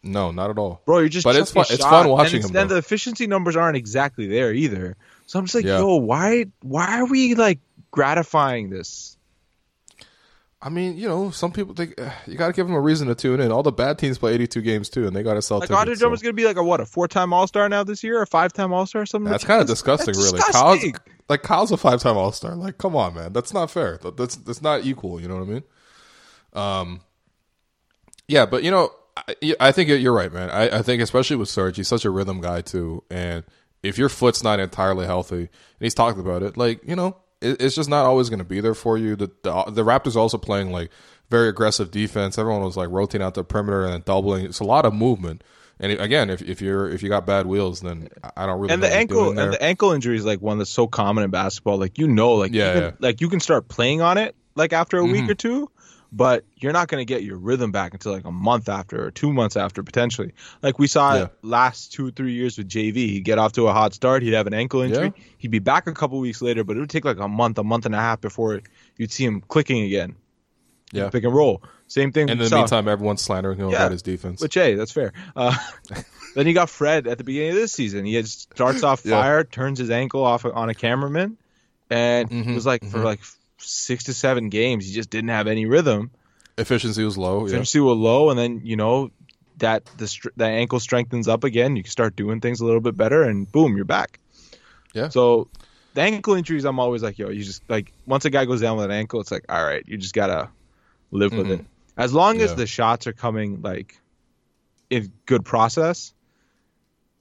no, 0.03 0.29
not 0.31 0.51
at 0.51 0.59
all. 0.59 0.81
bro. 0.85 0.99
You're 0.99 1.09
just 1.09 1.23
But 1.23 1.37
it's 1.37 1.49
fun- 1.49 1.61
it's 1.61 1.77
shots, 1.77 1.83
fun 1.85 2.09
watching 2.09 2.41
and 2.41 2.45
him, 2.49 2.53
Then 2.53 2.67
the 2.67 2.77
efficiency 2.77 3.25
numbers 3.25 3.55
aren't 3.55 3.77
exactly 3.77 4.27
there 4.27 4.53
either. 4.53 4.95
So 5.33 5.39
I'm 5.39 5.45
just 5.45 5.55
like, 5.55 5.65
Yeah. 5.65 5.79
yo, 5.79 5.95
why 5.95 6.45
why 6.61 6.99
are 6.99 7.05
we 7.05 7.33
like 7.33 7.57
gratifying 7.89 8.69
this? 8.69 9.17
I 10.61 10.69
mean, 10.69 10.95
you 10.95 11.07
know, 11.07 11.31
some 11.31 11.51
people 11.51 11.73
think 11.73 11.99
uh, 11.99 12.11
you 12.27 12.35
got 12.37 12.45
to 12.47 12.53
give 12.53 12.67
them 12.67 12.75
a 12.75 12.79
reason 12.79 13.07
to 13.07 13.15
tune 13.15 13.39
in. 13.39 13.51
All 13.51 13.63
the 13.63 13.71
bad 13.71 13.97
teams 13.97 14.19
play 14.19 14.35
82 14.35 14.61
games 14.61 14.89
too, 14.89 15.07
and 15.07 15.15
they 15.15 15.23
got 15.23 15.33
to 15.33 15.41
sell 15.41 15.57
Like 15.57 15.69
tickets. 15.69 15.79
Andre 15.79 15.95
so- 15.95 16.15
gonna 16.21 16.33
be 16.33 16.45
like 16.45 16.57
a 16.57 16.63
what 16.63 16.81
a 16.81 16.85
four 16.85 17.07
time 17.07 17.33
All 17.33 17.47
Star 17.47 17.67
now 17.67 17.83
this 17.83 18.03
year, 18.03 18.21
a 18.21 18.27
five 18.27 18.53
time 18.53 18.71
All 18.73 18.85
Star, 18.85 19.07
something. 19.07 19.31
That's 19.31 19.43
kind 19.43 19.59
of 19.59 19.65
disgusting, 19.65 20.13
That's 20.13 20.19
really. 20.19 20.37
disgusting. 20.37 20.91
Kyle's, 20.93 20.99
like 21.29 21.41
Kyle's 21.41 21.71
a 21.71 21.77
five-time 21.77 22.15
All-Star. 22.15 22.53
Like, 22.53 22.77
come 22.77 22.95
on, 22.95 23.15
man, 23.15 23.33
that's 23.33 23.55
not 23.55 23.71
fair. 23.71 23.99
That's 24.15 24.35
that's 24.35 24.61
not 24.61 24.85
equal. 24.85 25.19
You 25.19 25.29
know 25.29 25.37
what 25.37 25.49
I 25.49 25.51
mean? 25.51 25.63
Um, 26.53 27.01
yeah, 28.27 28.45
but 28.45 28.61
you 28.61 28.69
know, 28.69 28.91
I, 29.17 29.55
I 29.59 29.71
think 29.71 29.89
you're 29.89 30.13
right, 30.13 30.31
man. 30.31 30.51
I, 30.51 30.77
I 30.77 30.81
think 30.83 31.01
especially 31.01 31.37
with 31.37 31.49
Serge, 31.49 31.77
he's 31.77 31.87
such 31.87 32.05
a 32.05 32.11
rhythm 32.11 32.39
guy 32.39 32.61
too, 32.61 33.03
and 33.09 33.43
if 33.83 33.97
your 33.97 34.09
foot's 34.09 34.43
not 34.43 34.59
entirely 34.59 35.05
healthy, 35.05 35.37
and 35.37 35.49
he's 35.79 35.93
talked 35.93 36.17
about 36.19 36.41
it, 36.41 36.57
like 36.57 36.81
you 36.87 36.95
know, 36.95 37.17
it, 37.41 37.61
it's 37.61 37.75
just 37.75 37.89
not 37.89 38.05
always 38.05 38.29
going 38.29 38.39
to 38.39 38.45
be 38.45 38.61
there 38.61 38.73
for 38.73 38.97
you. 38.97 39.15
The, 39.15 39.29
the 39.43 39.63
the 39.69 39.83
Raptors 39.83 40.15
are 40.15 40.19
also 40.19 40.37
playing 40.37 40.71
like 40.71 40.89
very 41.29 41.49
aggressive 41.49 41.91
defense. 41.91 42.37
Everyone 42.37 42.63
was 42.63 42.77
like 42.77 42.89
rotating 42.89 43.25
out 43.25 43.33
the 43.35 43.43
perimeter 43.43 43.85
and 43.85 44.03
doubling. 44.05 44.45
It's 44.45 44.59
a 44.59 44.63
lot 44.65 44.85
of 44.85 44.93
movement. 44.93 45.43
And 45.79 45.91
again, 45.91 46.29
if 46.29 46.41
if 46.41 46.61
you're 46.61 46.87
if 46.89 47.01
you 47.03 47.09
got 47.09 47.25
bad 47.25 47.45
wheels, 47.45 47.81
then 47.81 48.07
I 48.37 48.45
don't 48.45 48.59
really. 48.59 48.73
and 48.73 48.81
the 48.83 48.93
ankle 48.93 49.37
and 49.37 49.51
the 49.53 49.61
ankle 49.61 49.91
injury 49.91 50.15
is 50.15 50.23
like 50.23 50.39
one 50.41 50.59
that's 50.59 50.69
so 50.69 50.87
common 50.87 51.23
in 51.23 51.31
basketball. 51.31 51.77
Like 51.77 51.97
you 51.97 52.07
know, 52.07 52.33
like 52.35 52.53
Yeah, 52.53 52.67
you 52.67 52.73
can, 52.73 52.83
yeah. 52.83 52.91
like 52.99 53.21
you 53.21 53.27
can 53.27 53.39
start 53.39 53.67
playing 53.67 54.01
on 54.01 54.17
it 54.17 54.35
like 54.55 54.71
after 54.71 54.97
a 54.99 55.01
Mm-hmm. 55.01 55.11
week 55.11 55.29
or 55.29 55.33
two, 55.33 55.69
but 56.15 56.45
you're 56.57 56.71
not 56.73 56.87
going 56.89 57.01
to 57.01 57.05
get 57.11 57.23
your 57.23 57.37
rhythm 57.37 57.71
back 57.71 57.93
until 57.93 58.11
like 58.11 58.23
a 58.25 58.31
month 58.31 58.69
after 58.69 59.03
or 59.03 59.09
two 59.09 59.33
months 59.33 59.57
after 59.57 59.81
potentially. 59.81 60.31
Like 60.61 60.77
we 60.77 60.85
saw 60.85 61.15
Yeah. 61.15 61.27
last 61.41 61.91
two 61.91 62.11
three 62.11 62.33
years 62.33 62.57
with 62.57 62.69
JV. 62.69 62.95
He'd 63.09 63.23
get 63.25 63.39
off 63.39 63.53
to 63.53 63.67
a 63.67 63.73
hot 63.73 63.93
start. 63.95 64.21
He'd 64.21 64.33
have 64.33 64.45
an 64.45 64.53
ankle 64.53 64.81
injury. 64.81 65.11
He'd 65.39 65.49
be 65.51 65.57
back 65.59 65.87
a 65.87 65.91
couple 65.93 66.19
weeks 66.19 66.41
later, 66.41 66.63
but 66.63 66.77
it 66.77 66.81
would 66.81 66.89
take 66.91 67.03
like 67.03 67.17
a 67.19 67.27
month, 67.27 67.57
a 67.57 67.63
month 67.63 67.87
and 67.87 67.95
a 67.95 67.99
half 67.99 68.21
before 68.21 68.61
you'd 68.97 69.11
see 69.11 69.25
him 69.25 69.41
clicking 69.41 69.83
again. 69.83 70.15
Yeah. 70.91 71.09
pick 71.09 71.23
and 71.23 71.33
roll. 71.33 71.63
Same 71.87 72.11
thing. 72.11 72.29
And 72.29 72.39
in 72.39 72.47
the 72.49 72.55
meantime, 72.55 72.87
everyone's 72.87 73.21
slandering 73.23 73.57
him 73.57 73.69
Yeah. 73.69 73.77
about 73.77 73.91
his 73.93 74.03
defense. 74.03 74.39
which 74.39 74.53
hey, 74.53 74.75
that's 74.75 74.91
fair. 74.91 75.11
Uh, 75.35 75.55
then 76.35 76.45
you 76.45 76.53
got 76.53 76.69
Fred 76.69 77.07
at 77.07 77.17
the 77.17 77.23
beginning 77.23 77.49
of 77.49 77.55
this 77.55 77.71
season. 77.71 78.05
He 78.05 78.21
starts 78.23 78.83
off 78.83 79.01
Yeah. 79.03 79.19
fire, 79.19 79.43
turns 79.43 79.79
his 79.79 79.89
ankle 79.89 80.23
off 80.23 80.45
on 80.45 80.69
a 80.69 80.75
cameraman, 80.75 81.37
and 81.89 82.29
Mm-hmm, 82.29 82.51
it 82.51 82.53
was 82.53 82.65
like 82.67 82.85
for 82.85 82.99
like 82.99 83.21
six 83.63 84.05
to 84.05 84.13
seven 84.13 84.49
games, 84.49 84.85
he 84.85 84.93
just 84.93 85.09
didn't 85.09 85.29
have 85.29 85.47
any 85.47 85.65
rhythm. 85.65 86.11
Efficiency 86.57 87.03
was 87.03 87.17
low. 87.17 87.41
Yeah. 87.41 87.47
Efficiency 87.47 87.79
was 87.79 87.97
low, 87.97 88.29
and 88.29 88.37
then 88.37 88.61
you 88.63 88.75
know 88.75 89.11
that 89.57 89.85
the 89.97 90.31
that 90.37 90.49
ankle 90.49 90.79
strengthens 90.79 91.27
up 91.27 91.43
again. 91.43 91.75
You 91.75 91.83
can 91.83 91.91
start 91.91 92.15
doing 92.15 92.41
things 92.41 92.61
a 92.61 92.65
little 92.65 92.81
bit 92.81 92.95
better, 92.95 93.23
and 93.23 93.51
boom, 93.51 93.75
you're 93.75 93.85
back. 93.85 94.19
Yeah. 94.93 95.09
So 95.09 95.47
the 95.93 96.01
ankle 96.01 96.35
injuries, 96.35 96.65
I'm 96.65 96.79
always 96.79 97.01
like, 97.01 97.17
yo, 97.17 97.29
you 97.29 97.43
just 97.43 97.63
like 97.69 97.91
once 98.05 98.25
a 98.25 98.29
guy 98.29 98.45
goes 98.45 98.61
down 98.61 98.77
with 98.77 98.85
an 98.85 98.91
ankle, 98.91 99.21
it's 99.21 99.31
like, 99.31 99.45
all 99.49 99.63
right, 99.63 99.83
you 99.87 99.97
just 99.97 100.13
gotta 100.13 100.49
live 101.11 101.33
with 101.33 101.49
it. 101.49 101.59
Mm-hmm. 101.59 101.67
As 102.01 102.13
long 102.13 102.41
as 102.41 102.55
the 102.55 102.65
shots 102.67 103.07
are 103.07 103.13
coming 103.13 103.61
like 103.61 103.99
in 104.93 105.11
good 105.25 105.43
process. 105.45 106.13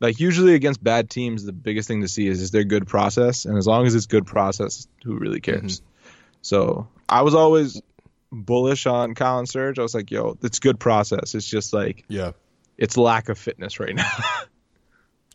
Like 0.01 0.19
usually 0.19 0.55
against 0.55 0.83
bad 0.83 1.09
teams, 1.09 1.45
the 1.45 1.53
biggest 1.53 1.87
thing 1.87 2.01
to 2.01 2.09
see 2.09 2.27
is 2.27 2.41
is 2.41 2.51
their 2.51 2.65
good 2.65 2.89
process, 2.89 3.45
and 3.45 3.57
as 3.57 3.67
long 3.67 3.87
as 3.87 3.95
it's 3.95 4.07
good 4.07 4.27
process, 4.27 4.89
who 5.05 5.17
really 5.17 5.41
cares? 5.41 5.81
Mm-hmm. 5.81 5.92
So 6.43 6.89
I 7.09 7.23
was 7.23 7.35
always 7.35 7.81
bullish 8.31 8.87
on 8.87 9.15
Kyle 9.15 9.39
and 9.39 9.49
Serge. 9.49 9.79
I 9.79 9.83
was 9.83 9.95
like, 9.95 10.11
yo, 10.11 10.37
it's 10.43 10.59
good 10.59 10.79
process. 10.79 11.35
It's 11.35 11.47
just 11.49 11.73
like 11.73 12.05
Yeah. 12.09 12.33
it's 12.79 12.97
lack 12.97 13.29
of 13.29 13.39
fitness 13.39 13.81
right 13.81 13.95
now. 13.95 14.11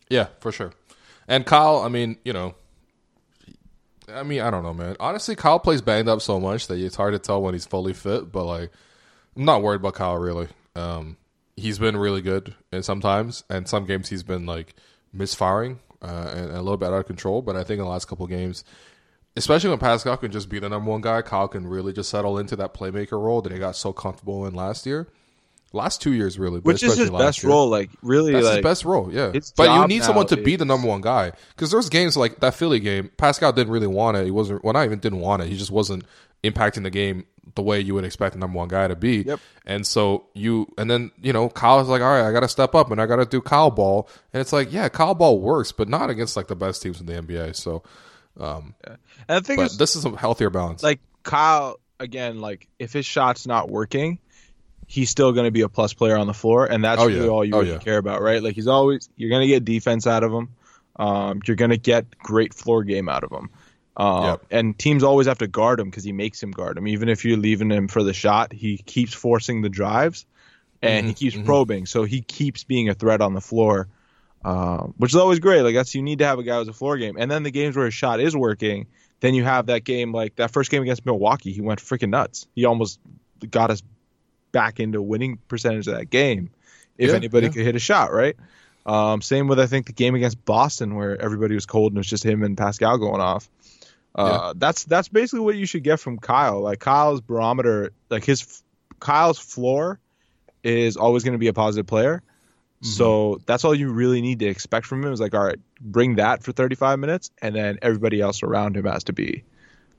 Yeah, 0.10 0.28
for 0.40 0.54
sure. 0.54 0.72
And 1.28 1.46
Kyle, 1.46 1.80
I 1.80 1.90
mean, 1.90 2.16
you 2.24 2.32
know, 2.32 2.56
I 4.14 4.24
mean, 4.24 4.40
I 4.40 4.50
don't 4.50 4.64
know, 4.64 4.74
man. 4.74 4.96
Honestly, 5.02 5.36
Kyle 5.36 5.60
plays 5.60 5.82
banged 5.82 6.08
up 6.08 6.22
so 6.22 6.40
much 6.40 6.68
that 6.68 6.80
it's 6.80 6.96
hard 6.96 7.14
to 7.14 7.20
tell 7.20 7.42
when 7.42 7.54
he's 7.54 7.66
fully 7.66 7.92
fit. 7.94 8.32
But 8.32 8.46
like, 8.46 8.72
I'm 9.36 9.44
not 9.44 9.62
worried 9.62 9.82
about 9.82 9.96
Kyle 9.96 10.18
really. 10.18 10.48
Um, 10.76 11.18
he's 11.58 11.78
been 11.80 11.98
really 11.98 12.22
good, 12.22 12.56
and 12.72 12.86
sometimes, 12.86 13.44
and 13.50 13.68
some 13.68 13.86
games 13.86 14.08
he's 14.08 14.24
been 14.24 14.46
like 14.46 14.76
misfiring 15.12 15.80
uh, 16.02 16.30
and, 16.32 16.46
and 16.48 16.52
a 16.58 16.62
little 16.62 16.78
bit 16.78 16.88
out 16.88 16.94
of 17.00 17.06
control. 17.08 17.42
But 17.42 17.58
I 17.58 17.64
think 17.66 17.80
in 17.80 17.84
the 17.86 17.92
last 17.92 18.08
couple 18.08 18.26
games, 18.28 18.64
especially 19.38 19.70
when 19.70 19.80
Pascal 19.80 20.18
can 20.18 20.32
just 20.32 20.50
be 20.50 20.60
the 20.60 20.70
number 20.70 20.90
one 20.90 21.02
guy, 21.02 21.22
Kyle 21.22 21.48
can 21.48 21.68
really 21.68 21.94
just 21.94 22.10
settle 22.10 22.38
into 22.38 22.56
that 22.58 22.74
playmaker 22.74 23.22
role 23.22 23.42
that 23.42 23.52
he 23.52 23.60
got 23.60 23.76
so 23.76 23.94
comfortable 23.94 24.46
in 24.46 24.54
last 24.54 24.86
year. 24.86 25.08
Last 25.74 26.02
two 26.02 26.14
years, 26.14 26.40
really, 26.40 26.62
but 26.62 26.66
Which 26.66 26.76
is 26.78 26.82
his 26.84 26.92
especially 26.94 27.12
last 27.12 27.26
best 27.26 27.44
year. 27.44 27.52
role. 27.52 27.68
Like 27.68 27.90
really 28.02 28.32
That's 28.32 28.46
like 28.46 28.56
his 28.56 28.64
best 28.64 28.86
role, 28.86 29.12
yeah. 29.14 29.34
But 29.58 29.82
you 29.82 29.88
need 29.88 30.04
someone 30.04 30.26
to 30.28 30.38
be 30.38 30.56
the 30.56 30.64
number 30.64 30.88
one 30.88 31.02
guy 31.02 31.34
because 31.50 31.72
there's 31.72 31.90
games 31.90 32.16
like 32.16 32.40
that 32.40 32.56
Philly 32.56 32.80
game. 32.80 33.12
Pascal 33.18 33.52
didn't 33.52 33.72
really 33.72 33.88
want 33.88 34.16
it. 34.16 34.24
He 34.26 34.32
wasn't. 34.32 34.64
Well, 34.64 34.74
not 34.74 34.86
even 34.86 35.00
didn't 35.00 35.20
want 35.20 35.42
it. 35.44 35.50
He 35.50 35.58
just 35.58 35.72
wasn't 35.72 36.06
impacting 36.44 36.84
the 36.84 36.90
game 36.90 37.26
the 37.56 37.62
way 37.62 37.80
you 37.80 37.94
would 37.94 38.06
expect 38.06 38.34
the 38.34 38.40
number 38.40 38.58
one 38.58 38.68
guy 38.68 38.88
to 38.88 38.96
be. 38.96 39.24
Yep. 39.24 39.40
And 39.66 39.86
so 39.86 40.28
you, 40.34 40.68
and 40.78 40.90
then 40.90 41.12
you 41.22 41.34
know, 41.34 41.50
Kyle's 41.50 41.90
like, 41.90 42.02
all 42.02 42.12
right, 42.12 42.28
I 42.28 42.32
got 42.32 42.42
to 42.42 42.48
step 42.48 42.76
up 42.76 42.90
and 42.92 43.02
I 43.02 43.06
got 43.06 43.18
to 43.18 43.26
do 43.26 43.42
Kyle 43.42 43.72
ball. 43.72 44.08
And 44.34 44.42
it's 44.42 44.54
like, 44.54 44.72
yeah, 44.72 44.88
Kyle 44.90 45.16
ball 45.16 45.40
works, 45.42 45.72
but 45.72 45.90
not 45.90 46.10
against 46.10 46.38
like 46.38 46.48
the 46.48 46.56
best 46.56 46.82
teams 46.82 47.00
in 47.00 47.06
the 47.08 47.14
NBA. 47.14 47.56
So, 47.56 47.84
and 48.40 48.64
the 49.28 49.42
thing 49.42 49.58
but 49.58 49.68
is 49.68 49.78
this 49.78 49.96
is 49.96 50.06
a 50.06 50.16
healthier 50.16 50.50
balance. 50.50 50.84
like 50.84 51.00
Kyle 51.24 51.80
again, 52.00 52.40
like 52.40 52.68
if 52.80 52.94
his 52.94 53.06
shot's 53.06 53.48
not 53.48 53.70
working, 53.70 54.20
he's 54.86 55.10
still 55.10 55.32
going 55.34 55.46
to 55.46 55.52
be 55.52 55.62
a 55.62 55.70
plus 55.70 55.94
player 55.94 56.18
on 56.18 56.28
the 56.28 56.34
floor, 56.34 56.66
and 56.66 56.84
that's 56.84 57.02
Oh, 57.02 57.08
really 57.08 57.28
all 57.28 57.44
you 57.44 57.56
Oh, 57.56 57.60
really 57.60 57.72
yeah. 57.72 57.80
care 57.80 57.98
about, 57.98 58.22
right? 58.22 58.42
Like 58.42 58.56
he's 58.56 58.68
always 58.68 59.10
you're 59.16 59.30
going 59.30 59.42
to 59.42 59.48
get 59.48 59.66
defense 59.66 60.08
out 60.08 60.24
of 60.24 60.32
him. 60.32 60.50
Um, 60.96 61.42
you're 61.46 61.56
going 61.56 61.72
to 61.72 61.78
get 61.78 62.18
great 62.18 62.54
floor 62.54 62.84
game 62.84 63.08
out 63.10 63.24
of 63.24 63.32
him. 63.32 63.50
Um, 63.98 64.24
Yep. 64.24 64.46
And 64.52 64.78
teams 64.78 65.04
always 65.04 65.28
have 65.28 65.40
to 65.40 65.48
guard 65.48 65.80
him 65.80 65.90
because 65.90 66.04
he 66.04 66.12
makes 66.12 66.42
him 66.42 66.52
guard 66.52 66.78
him. 66.78 66.88
Even 66.88 67.10
if 67.10 67.26
you're 67.26 67.38
leaving 67.38 67.70
him 67.72 67.88
for 67.88 68.04
the 68.04 68.14
shot, 68.14 68.52
he 68.54 68.78
keeps 68.78 69.14
forcing 69.14 69.62
the 69.62 69.70
drives, 69.70 70.26
and 70.82 71.02
Mm-hmm, 71.02 71.08
he 71.10 71.14
keeps 71.16 71.38
probing. 71.46 71.86
So 71.88 72.04
he 72.04 72.22
keeps 72.22 72.64
being 72.64 72.90
a 72.90 72.94
threat 72.94 73.22
on 73.22 73.34
the 73.34 73.42
floor, 73.42 73.88
uh, 74.46 74.84
which 74.98 75.12
is 75.12 75.16
always 75.16 75.40
great. 75.40 75.62
Like 75.62 75.76
that's 75.76 75.94
you 75.96 76.02
need 76.02 76.20
to 76.20 76.26
have 76.26 76.40
a 76.40 76.44
guy 76.44 76.58
who's 76.58 76.68
a 76.68 76.74
floor 76.74 76.98
game. 76.98 77.18
And 77.18 77.30
then 77.30 77.44
the 77.44 77.52
games 77.52 77.76
where 77.76 77.86
his 77.86 77.94
shot 77.94 78.20
is 78.20 78.36
working, 78.36 78.88
then 79.20 79.34
you 79.34 79.44
have 79.44 79.68
that 79.68 79.84
game 79.84 80.12
like 80.12 80.36
that 80.38 80.52
first 80.52 80.72
game 80.72 80.82
against 80.84 81.06
Milwaukee. 81.06 81.52
He 81.52 81.62
went 81.62 81.80
freaking 81.80 82.10
nuts. 82.10 82.48
He 82.56 82.66
almost 82.66 83.00
got 83.50 83.72
us 83.72 83.84
back 84.52 84.80
into 84.80 85.02
winning 85.02 85.40
percentage 85.48 85.88
of 85.88 85.96
that 85.96 86.10
game 86.10 86.50
if 86.98 87.10
Yeah, 87.10 87.16
anybody 87.16 87.48
yeah. 87.48 87.54
could 87.54 87.66
hit 87.66 87.76
a 87.76 87.80
shot, 87.80 88.12
right? 88.14 88.36
Um, 88.86 89.22
same 89.22 89.48
with 89.48 89.60
I 89.60 89.66
think 89.68 89.88
the 89.88 89.94
game 89.94 90.16
against 90.16 90.44
Boston 90.46 90.96
where 90.96 91.22
everybody 91.22 91.54
was 91.56 91.66
cold 91.66 91.92
and 91.92 91.98
it 91.98 92.00
was 92.00 92.08
just 92.08 92.24
him 92.24 92.42
and 92.44 92.58
Pascal 92.58 92.98
going 92.98 93.22
off. 93.22 93.50
Uh, 94.16 94.54
That's 94.56 94.84
that's 94.86 95.10
basically 95.10 95.42
what 95.42 95.56
you 95.56 95.68
should 95.68 95.84
get 95.84 96.00
from 96.00 96.18
Kyle. 96.18 96.62
Like 96.62 96.80
Kyle's 96.80 97.22
barometer, 97.22 97.92
like 98.10 98.24
his 98.24 98.64
Kyle's 99.00 99.38
floor 99.38 100.00
is 100.64 100.98
always 100.98 101.24
going 101.24 101.34
to 101.34 101.38
be 101.38 101.50
a 101.50 101.54
positive 101.54 101.86
player. 101.86 102.24
Mm-hmm. 102.82 102.92
So 102.92 103.42
that's 103.46 103.66
all 103.66 103.74
you 103.74 103.90
really 103.90 104.22
need 104.22 104.40
to 104.40 104.46
expect 104.46 104.86
from 104.86 105.04
him 105.04 105.12
is 105.12 105.20
like, 105.20 105.34
all 105.34 105.44
right, 105.44 105.60
bring 105.82 106.16
that 106.16 106.44
for 106.44 106.52
35 106.52 107.00
minutes, 107.00 107.32
and 107.42 107.56
then 107.56 107.80
everybody 107.82 108.22
else 108.22 108.44
around 108.44 108.78
him 108.78 108.86
has 108.86 109.06
to 109.06 109.14
be 109.14 109.44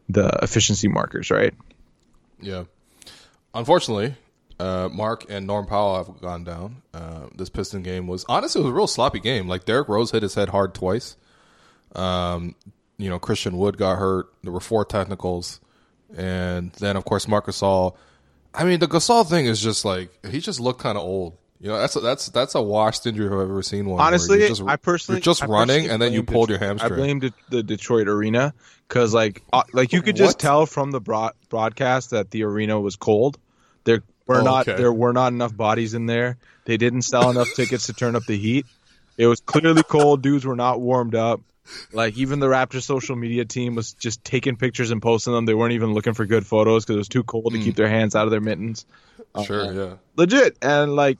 the 0.08 0.28
efficiency 0.42 0.88
markers, 0.88 1.30
right? 1.30 1.54
Yeah. 2.40 2.64
Unfortunately, 3.52 4.14
uh, 4.60 4.88
Marc 4.92 5.26
and 5.28 5.46
Norm 5.46 5.66
Powell 5.66 6.04
have 6.04 6.20
gone 6.20 6.44
down. 6.44 6.82
Uh, 6.92 7.26
this 7.34 7.48
Piston 7.48 7.82
game 7.82 8.06
was 8.06 8.24
honestly 8.28 8.60
it 8.60 8.64
was 8.64 8.72
a 8.72 8.74
real 8.74 8.86
sloppy 8.86 9.20
game. 9.20 9.48
Like 9.48 9.64
Derrick 9.64 9.88
Rose 9.88 10.10
hit 10.10 10.22
his 10.22 10.34
head 10.34 10.48
hard 10.48 10.74
twice. 10.74 11.16
Um, 11.94 12.54
you 12.96 13.08
know, 13.08 13.18
Christian 13.18 13.56
Wood 13.56 13.76
got 13.78 13.98
hurt. 13.98 14.26
There 14.42 14.52
were 14.52 14.60
four 14.60 14.84
technicals, 14.84 15.60
and 16.16 16.72
then 16.72 16.96
of 16.96 17.04
course 17.04 17.28
Marc 17.28 17.46
Gasol. 17.46 17.96
I 18.54 18.64
mean, 18.64 18.80
the 18.80 18.88
Gasol 18.88 19.28
thing 19.28 19.46
is 19.46 19.60
just 19.60 19.84
like 19.84 20.10
he 20.26 20.40
just 20.40 20.60
looked 20.60 20.80
kind 20.80 20.98
of 20.98 21.04
old. 21.04 21.36
You 21.60 21.68
know, 21.68 21.78
that's 21.78 21.96
a, 21.96 22.00
that's 22.00 22.28
that's 22.28 22.54
a 22.54 22.62
washed 22.62 23.04
injury 23.06 23.26
if 23.26 23.32
I've 23.32 23.40
ever 23.40 23.62
seen 23.62 23.86
one. 23.86 24.00
Honestly, 24.00 24.46
just, 24.46 24.62
I 24.62 24.76
personally 24.76 25.20
just 25.20 25.42
I 25.42 25.46
running 25.46 25.66
personally 25.88 25.92
and 25.92 26.00
then 26.02 26.12
you 26.12 26.22
pulled 26.22 26.50
your 26.50 26.58
hamstring. 26.60 26.92
I 26.92 26.96
blame 26.96 27.18
the, 27.18 27.32
the 27.50 27.62
Detroit 27.64 28.06
arena 28.06 28.54
because 28.86 29.12
like 29.12 29.42
uh, 29.52 29.64
like 29.72 29.92
you 29.92 30.00
could 30.02 30.14
just 30.14 30.36
What? 30.36 30.40
tell 30.40 30.66
from 30.66 30.92
the 30.92 31.00
broad, 31.00 31.32
broadcast 31.48 32.10
that 32.10 32.30
the 32.30 32.44
arena 32.44 32.78
was 32.80 32.94
cold. 32.94 33.38
There 33.84 34.02
were 34.26 34.40
Oh, 34.40 34.44
not 34.44 34.68
okay. 34.68 34.78
there 34.80 34.92
were 34.92 35.12
not 35.12 35.32
enough 35.32 35.56
bodies 35.56 35.94
in 35.94 36.06
there. 36.06 36.36
They 36.64 36.76
didn't 36.76 37.02
sell 37.02 37.28
enough 37.30 37.48
tickets 37.56 37.86
to 37.86 37.92
turn 37.92 38.14
up 38.14 38.24
the 38.26 38.36
heat. 38.38 38.64
It 39.16 39.26
was 39.26 39.40
clearly 39.40 39.82
cold. 39.82 40.22
Dudes 40.22 40.44
were 40.46 40.54
not 40.54 40.80
warmed 40.80 41.16
up. 41.16 41.40
Like 41.92 42.16
even 42.16 42.38
the 42.38 42.46
Raptors 42.46 42.82
social 42.82 43.16
media 43.16 43.44
team 43.44 43.74
was 43.74 43.94
just 43.94 44.22
taking 44.22 44.56
pictures 44.56 44.90
and 44.92 45.02
posting 45.02 45.32
them. 45.32 45.44
They 45.44 45.54
weren't 45.54 45.72
even 45.72 45.92
looking 45.92 46.14
for 46.14 46.24
good 46.24 46.46
photos 46.46 46.84
because 46.84 46.94
it 46.94 46.98
was 46.98 47.08
too 47.08 47.24
cold 47.24 47.52
Hmm. 47.52 47.58
to 47.58 47.64
keep 47.64 47.74
their 47.74 47.88
hands 47.88 48.14
out 48.14 48.26
of 48.26 48.30
their 48.30 48.40
mittens. 48.40 48.86
sure, 49.44 49.72
yeah. 49.72 49.94
Legit 50.16 50.56
and 50.62 50.94
like 50.94 51.18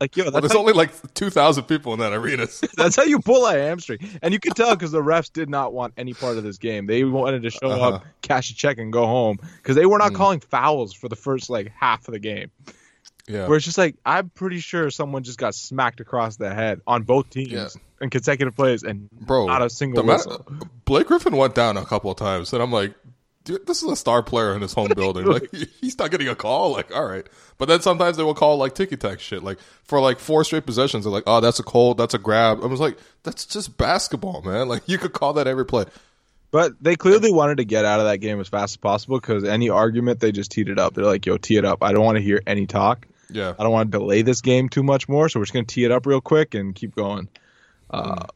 like 0.00 0.16
yo, 0.16 0.30
Well, 0.30 0.40
there's 0.40 0.54
only 0.54 0.72
like 0.72 0.90
two 1.14 1.30
thousand 1.30 1.64
people 1.64 1.92
in 1.94 2.00
that 2.00 2.12
arena. 2.12 2.46
That's 2.76 2.96
how 2.96 3.04
you 3.04 3.20
pull 3.20 3.46
a 3.46 3.52
hamstring, 3.52 3.98
and 4.22 4.32
you 4.34 4.40
could 4.40 4.54
tell 4.56 4.74
because 4.74 4.90
the 4.92 5.02
refs 5.02 5.32
did 5.32 5.48
not 5.48 5.72
want 5.72 5.94
any 5.96 6.14
part 6.14 6.36
of 6.36 6.42
this 6.44 6.58
game. 6.58 6.86
They 6.86 7.04
wanted 7.04 7.42
to 7.42 7.50
show 7.50 7.68
Uh-huh. 7.70 7.88
up, 7.96 8.04
cash 8.22 8.50
a 8.50 8.54
check, 8.54 8.78
and 8.78 8.92
go 8.92 9.06
home 9.06 9.38
because 9.56 9.76
they 9.76 9.86
were 9.86 9.98
not 9.98 10.14
calling 10.14 10.40
fouls 10.40 10.92
for 10.92 11.08
the 11.08 11.16
first 11.16 11.48
like 11.50 11.72
half 11.78 12.06
of 12.08 12.12
the 12.12 12.18
game. 12.18 12.50
yeah, 13.28 13.46
Where 13.46 13.56
it's 13.56 13.64
just 13.64 13.78
like 13.78 13.96
I'm 14.04 14.30
pretty 14.30 14.60
sure 14.60 14.90
someone 14.90 15.22
just 15.22 15.38
got 15.38 15.54
smacked 15.54 16.00
across 16.00 16.36
the 16.36 16.52
head 16.54 16.80
on 16.86 17.02
both 17.04 17.30
teams 17.30 17.50
Yeah. 17.52 17.68
in 18.00 18.10
consecutive 18.10 18.54
plays, 18.56 18.82
and 18.82 19.08
bro. 19.10 19.46
not 19.46 19.62
a 19.62 19.70
single 19.70 20.02
the 20.02 20.06
ma- 20.06 20.14
whistle. 20.14 20.44
Blake 20.84 21.06
Griffin 21.06 21.36
went 21.36 21.54
down 21.54 21.76
a 21.76 21.84
couple 21.84 22.10
of 22.10 22.16
times, 22.18 22.52
and 22.52 22.62
I'm 22.62 22.70
like, 22.72 22.94
dude, 23.44 23.66
this 23.66 23.82
is 23.82 23.90
a 23.90 23.96
star 23.96 24.22
player 24.22 24.54
in 24.54 24.62
his 24.62 24.72
home 24.72 24.90
building. 24.96 25.26
Like, 25.26 25.54
he's 25.80 25.98
not 25.98 26.10
getting 26.10 26.28
a 26.28 26.34
call. 26.34 26.72
Like, 26.72 26.94
all 26.94 27.04
right. 27.04 27.26
But 27.58 27.68
then 27.68 27.80
sometimes 27.80 28.16
they 28.16 28.22
will 28.22 28.34
call 28.34 28.56
like 28.56 28.74
ticky 28.74 28.96
tack 28.96 29.20
shit. 29.20 29.42
Like 29.42 29.58
for 29.84 30.00
like 30.00 30.18
four 30.18 30.44
straight 30.44 30.66
possessions, 30.66 31.04
they're 31.04 31.12
like, 31.12 31.24
oh, 31.26 31.40
that's 31.40 31.60
a 31.60 31.62
cold, 31.62 31.98
that's 31.98 32.14
a 32.14 32.18
grab. 32.18 32.60
I 32.62 32.66
was 32.66 32.80
like, 32.80 32.98
that's 33.22 33.46
just 33.46 33.76
basketball, 33.76 34.42
man. 34.42 34.68
Like 34.74 34.88
you 34.88 34.98
could 34.98 35.12
call 35.12 35.34
that 35.34 35.46
every 35.46 35.66
play. 35.66 35.84
But 36.50 36.72
they 36.80 36.96
clearly 36.96 37.30
wanted 37.30 37.58
to 37.58 37.64
get 37.64 37.84
out 37.84 38.00
of 38.00 38.06
that 38.06 38.18
game 38.18 38.40
as 38.40 38.48
fast 38.48 38.72
as 38.72 38.76
possible 38.76 39.20
because 39.20 39.44
any 39.44 39.68
argument 39.68 40.20
they 40.20 40.32
just 40.32 40.50
teed 40.50 40.68
it 40.68 40.78
up. 40.78 40.94
They're 40.94 41.04
like, 41.04 41.26
"Yo, 41.26 41.36
tee 41.36 41.56
it 41.56 41.64
up. 41.64 41.82
I 41.82 41.92
don't 41.92 42.04
want 42.04 42.16
to 42.16 42.22
hear 42.22 42.40
any 42.46 42.66
talk. 42.66 43.06
Yeah. 43.30 43.54
I 43.58 43.62
don't 43.62 43.72
want 43.72 43.92
to 43.92 43.98
delay 43.98 44.22
this 44.22 44.40
game 44.40 44.68
too 44.68 44.82
much 44.82 45.08
more, 45.08 45.28
so 45.28 45.38
we're 45.38 45.44
just 45.44 45.52
going 45.52 45.66
to 45.66 45.74
tee 45.74 45.84
it 45.84 45.90
up 45.90 46.06
real 46.06 46.20
quick 46.20 46.54
and 46.54 46.74
keep 46.74 46.94
going. 46.94 47.28
Uh, 47.90 48.26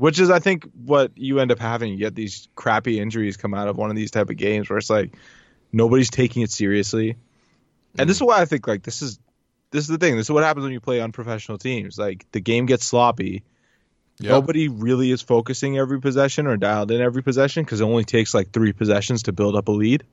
Which 0.00 0.18
is, 0.18 0.30
I 0.30 0.38
think, 0.38 0.64
what 0.86 1.12
you 1.14 1.40
end 1.40 1.52
up 1.52 1.58
having. 1.58 1.92
You 1.92 1.98
get 1.98 2.14
these 2.14 2.48
crappy 2.56 2.98
injuries 2.98 3.36
come 3.36 3.52
out 3.52 3.68
of 3.68 3.76
one 3.76 3.90
of 3.90 3.96
these 3.96 4.10
type 4.10 4.30
of 4.30 4.36
games 4.38 4.70
where 4.70 4.78
it's 4.78 4.88
like 4.88 5.14
nobody's 5.72 6.08
taking 6.08 6.40
it 6.40 6.50
seriously. 6.50 7.16
And 7.98 8.08
this 8.08 8.16
is 8.16 8.22
why 8.22 8.40
I 8.40 8.46
think 8.46 8.66
like 8.66 8.82
this 8.82 9.02
is 9.02 9.18
this 9.72 9.84
is 9.84 9.88
the 9.88 9.98
thing. 9.98 10.16
This 10.16 10.24
is 10.24 10.30
what 10.30 10.42
happens 10.42 10.64
when 10.64 10.72
you 10.72 10.80
play 10.80 11.02
unprofessional 11.02 11.58
teams. 11.58 11.98
Like 11.98 12.24
the 12.32 12.40
game 12.40 12.64
gets 12.64 12.86
sloppy. 12.86 13.42
Yeah. 14.18 14.30
Nobody 14.30 14.68
really 14.68 15.10
is 15.10 15.20
focusing 15.20 15.76
every 15.76 16.00
possession 16.00 16.46
or 16.46 16.56
dialed 16.56 16.90
in 16.90 17.02
every 17.02 17.22
possession 17.22 17.62
because 17.62 17.82
it 17.82 17.84
only 17.84 18.04
takes 18.04 18.32
like 18.32 18.52
three 18.52 18.72
possessions 18.72 19.24
to 19.24 19.32
build 19.32 19.54
up 19.54 19.68
a 19.68 19.72
lead 19.72 20.04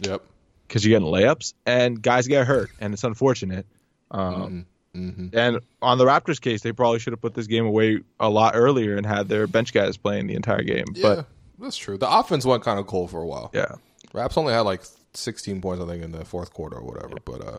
Yep. 0.00 0.22
because 0.66 0.82
you're 0.86 0.98
getting 0.98 1.12
layups 1.12 1.52
and 1.66 2.00
guys 2.00 2.26
get 2.26 2.46
hurt 2.46 2.70
and 2.80 2.94
it's 2.94 3.04
unfortunate. 3.04 3.66
Um, 4.10 4.64
Mm-hmm. 4.94 5.36
And 5.38 5.60
on 5.80 5.98
the 5.98 6.04
Raptors 6.04 6.40
case, 6.40 6.62
they 6.62 6.72
probably 6.72 6.98
should 6.98 7.12
have 7.12 7.20
put 7.20 7.34
this 7.34 7.46
game 7.46 7.64
away 7.64 8.00
a 8.18 8.28
lot 8.28 8.54
earlier 8.56 8.96
and 8.96 9.06
had 9.06 9.28
their 9.28 9.46
bench 9.46 9.72
guys 9.72 9.96
playing 9.96 10.26
the 10.26 10.34
entire 10.34 10.62
game. 10.62 10.86
Yeah. 10.94 11.02
But 11.02 11.26
that's 11.58 11.76
true. 11.76 11.96
The 11.96 12.10
offense 12.10 12.44
went 12.44 12.64
kind 12.64 12.78
of 12.78 12.86
cold 12.86 13.10
for 13.10 13.20
a 13.20 13.26
while. 13.26 13.50
yeah, 13.54 13.76
Raps 14.12 14.36
only 14.36 14.52
had 14.52 14.60
like 14.60 14.82
16 15.14 15.60
points, 15.60 15.82
I 15.82 15.86
think, 15.86 16.02
in 16.02 16.12
the 16.12 16.24
fourth 16.24 16.52
quarter 16.52 16.76
or 16.76 16.84
whatever. 16.84 17.16
But 17.24 17.46
uh, 17.46 17.58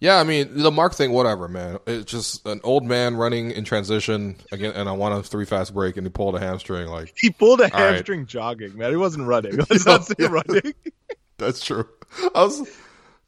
yeah, 0.00 0.18
I 0.18 0.24
mean, 0.24 0.62
the 0.62 0.70
Marc 0.70 0.94
thing, 0.94 1.12
whatever, 1.12 1.46
man. 1.48 1.78
It's 1.86 2.10
just 2.10 2.44
an 2.46 2.60
old 2.64 2.84
man 2.84 3.16
running 3.16 3.52
in 3.52 3.64
transition 3.64 4.36
again, 4.50 4.72
and 4.74 4.88
I 4.88 4.92
want 4.92 5.18
a 5.18 5.22
three 5.22 5.44
fast 5.44 5.72
break, 5.72 5.96
and 5.96 6.04
he 6.04 6.10
pulled 6.10 6.34
a 6.34 6.40
hamstring. 6.40 6.88
Like 6.88 7.14
he 7.16 7.30
pulled 7.30 7.60
a 7.60 7.64
right. 7.64 7.72
hamstring 7.72 8.26
jogging. 8.26 8.76
Man, 8.76 8.90
he 8.90 8.96
wasn't 8.96 9.28
running. 9.28 9.56
Let's 9.70 9.86
not 9.86 10.04
say 10.04 10.26
running. 10.26 10.74
that's 11.38 11.64
true. 11.64 11.88
I 12.34 12.42
was, 12.42 12.68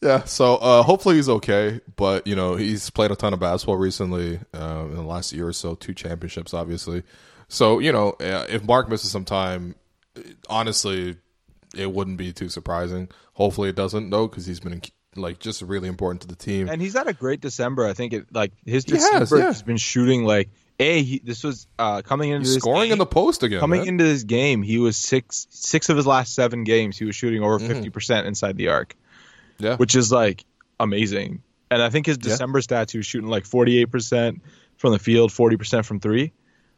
yeah. 0.03 0.25
So 0.25 0.57
uh, 0.57 0.83
hopefully 0.83 1.17
he's 1.17 1.29
okay. 1.29 1.81
But 1.97 2.27
you 2.27 2.37
know, 2.37 2.57
he's 2.57 2.91
played 2.91 3.11
a 3.11 3.17
ton 3.17 3.33
of 3.33 3.41
basketball 3.41 3.77
recently 3.77 4.41
uh, 4.53 4.85
in 4.89 4.95
the 4.97 5.03
last 5.03 5.33
year 5.33 5.49
or 5.49 5.53
so, 5.53 5.75
two 5.75 5.95
championships, 5.95 6.53
obviously. 6.55 7.03
So 7.49 7.79
you 7.79 7.93
know, 7.93 8.11
uh, 8.21 8.47
if 8.49 8.65
Marc 8.65 8.89
misses 8.89 9.11
some 9.11 9.25
time, 9.25 9.75
honestly, 10.49 11.17
it 11.77 11.93
wouldn't 11.93 12.17
be 12.19 12.33
too 12.33 12.49
surprising. 12.49 13.09
Hopefully, 13.35 13.69
it 13.69 13.77
doesn't 13.77 14.11
though, 14.11 14.29
because 14.29 14.47
he's 14.47 14.61
been 14.61 14.81
like 15.17 15.39
just 15.39 15.63
really 15.63 15.89
important 15.89 16.23
to 16.23 16.29
the 16.29 16.37
team. 16.37 16.69
And 16.69 16.81
he's 16.81 16.95
had 16.95 17.07
a 17.07 17.13
great 17.13 17.41
December. 17.41 17.87
I 17.87 17.93
think 17.93 18.13
it 18.13 18.27
like 18.33 18.53
his 18.65 18.85
He 18.85 18.93
has, 18.93 19.03
December 19.11 19.39
yeah. 19.39 19.45
has 19.47 19.63
been 19.63 19.77
shooting 19.77 20.25
like 20.25 20.51
a. 20.79 21.03
He, 21.03 21.19
this 21.21 21.45
was 21.45 21.67
uh, 21.79 22.03
coming 22.03 22.31
into 22.31 22.41
He's 22.41 22.55
this 22.55 22.63
scoring 22.63 22.91
in 22.91 22.99
the 22.99 23.07
post 23.07 23.43
again. 23.43 23.61
coming 23.61 23.81
man. 23.81 23.89
into 23.89 24.05
this 24.05 24.25
game. 24.25 24.63
He 24.63 24.79
was 24.79 24.97
six 24.97 25.47
six 25.51 25.89
of 25.89 25.97
his 25.97 26.07
last 26.07 26.35
seven 26.35 26.65
games. 26.65 26.97
He 26.99 27.05
was 27.05 27.15
shooting 27.17 27.43
over 27.43 27.59
Mm-hmm. 27.59 27.73
50 27.75 27.91
percent 27.91 28.27
inside 28.27 28.57
the 28.57 28.69
arc, 28.69 28.95
yeah, 29.59 29.77
which 29.77 29.95
is 29.95 30.11
like 30.13 30.45
amazing. 30.81 31.43
And 31.71 31.83
I 31.83 31.91
think 31.91 32.07
his 32.07 32.19
Yeah. 32.19 32.31
December 32.31 32.61
stats, 32.61 32.91
he 32.93 32.99
was 32.99 33.07
shooting 33.07 33.29
like 33.31 33.45
48 33.47 33.87
percent 33.87 34.43
from 34.77 34.93
the 34.93 34.99
field, 34.99 35.33
40 35.33 35.57
percent 35.57 35.87
from 35.87 36.01
three. 36.01 36.33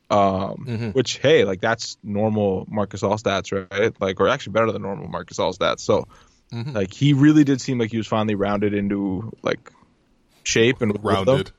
Um, 0.09 0.65
Mm-hmm. 0.69 0.91
which 0.91 1.19
hey, 1.19 1.45
like 1.45 1.61
that's 1.61 1.97
normal 2.05 2.65
Marc 2.69 2.91
Gasol 2.91 3.21
stats, 3.21 3.51
right? 3.73 3.93
Like, 4.01 4.21
or 4.21 4.29
actually 4.29 4.53
better 4.53 4.71
than 4.71 4.83
normal 4.83 5.09
Marc 5.09 5.29
Gasol 5.31 5.53
stats. 5.57 5.81
So, 5.81 6.07
Mm-hmm. 6.53 6.77
like, 6.77 6.95
he 6.95 7.13
really 7.13 7.43
did 7.43 7.61
seem 7.61 7.79
like 7.81 7.91
he 7.91 7.97
was 7.97 8.07
finally 8.07 8.37
rounded 8.37 8.73
into 8.73 9.33
like 9.43 9.73
shape 10.45 10.81
and 10.81 10.97
rounded. 11.05 11.51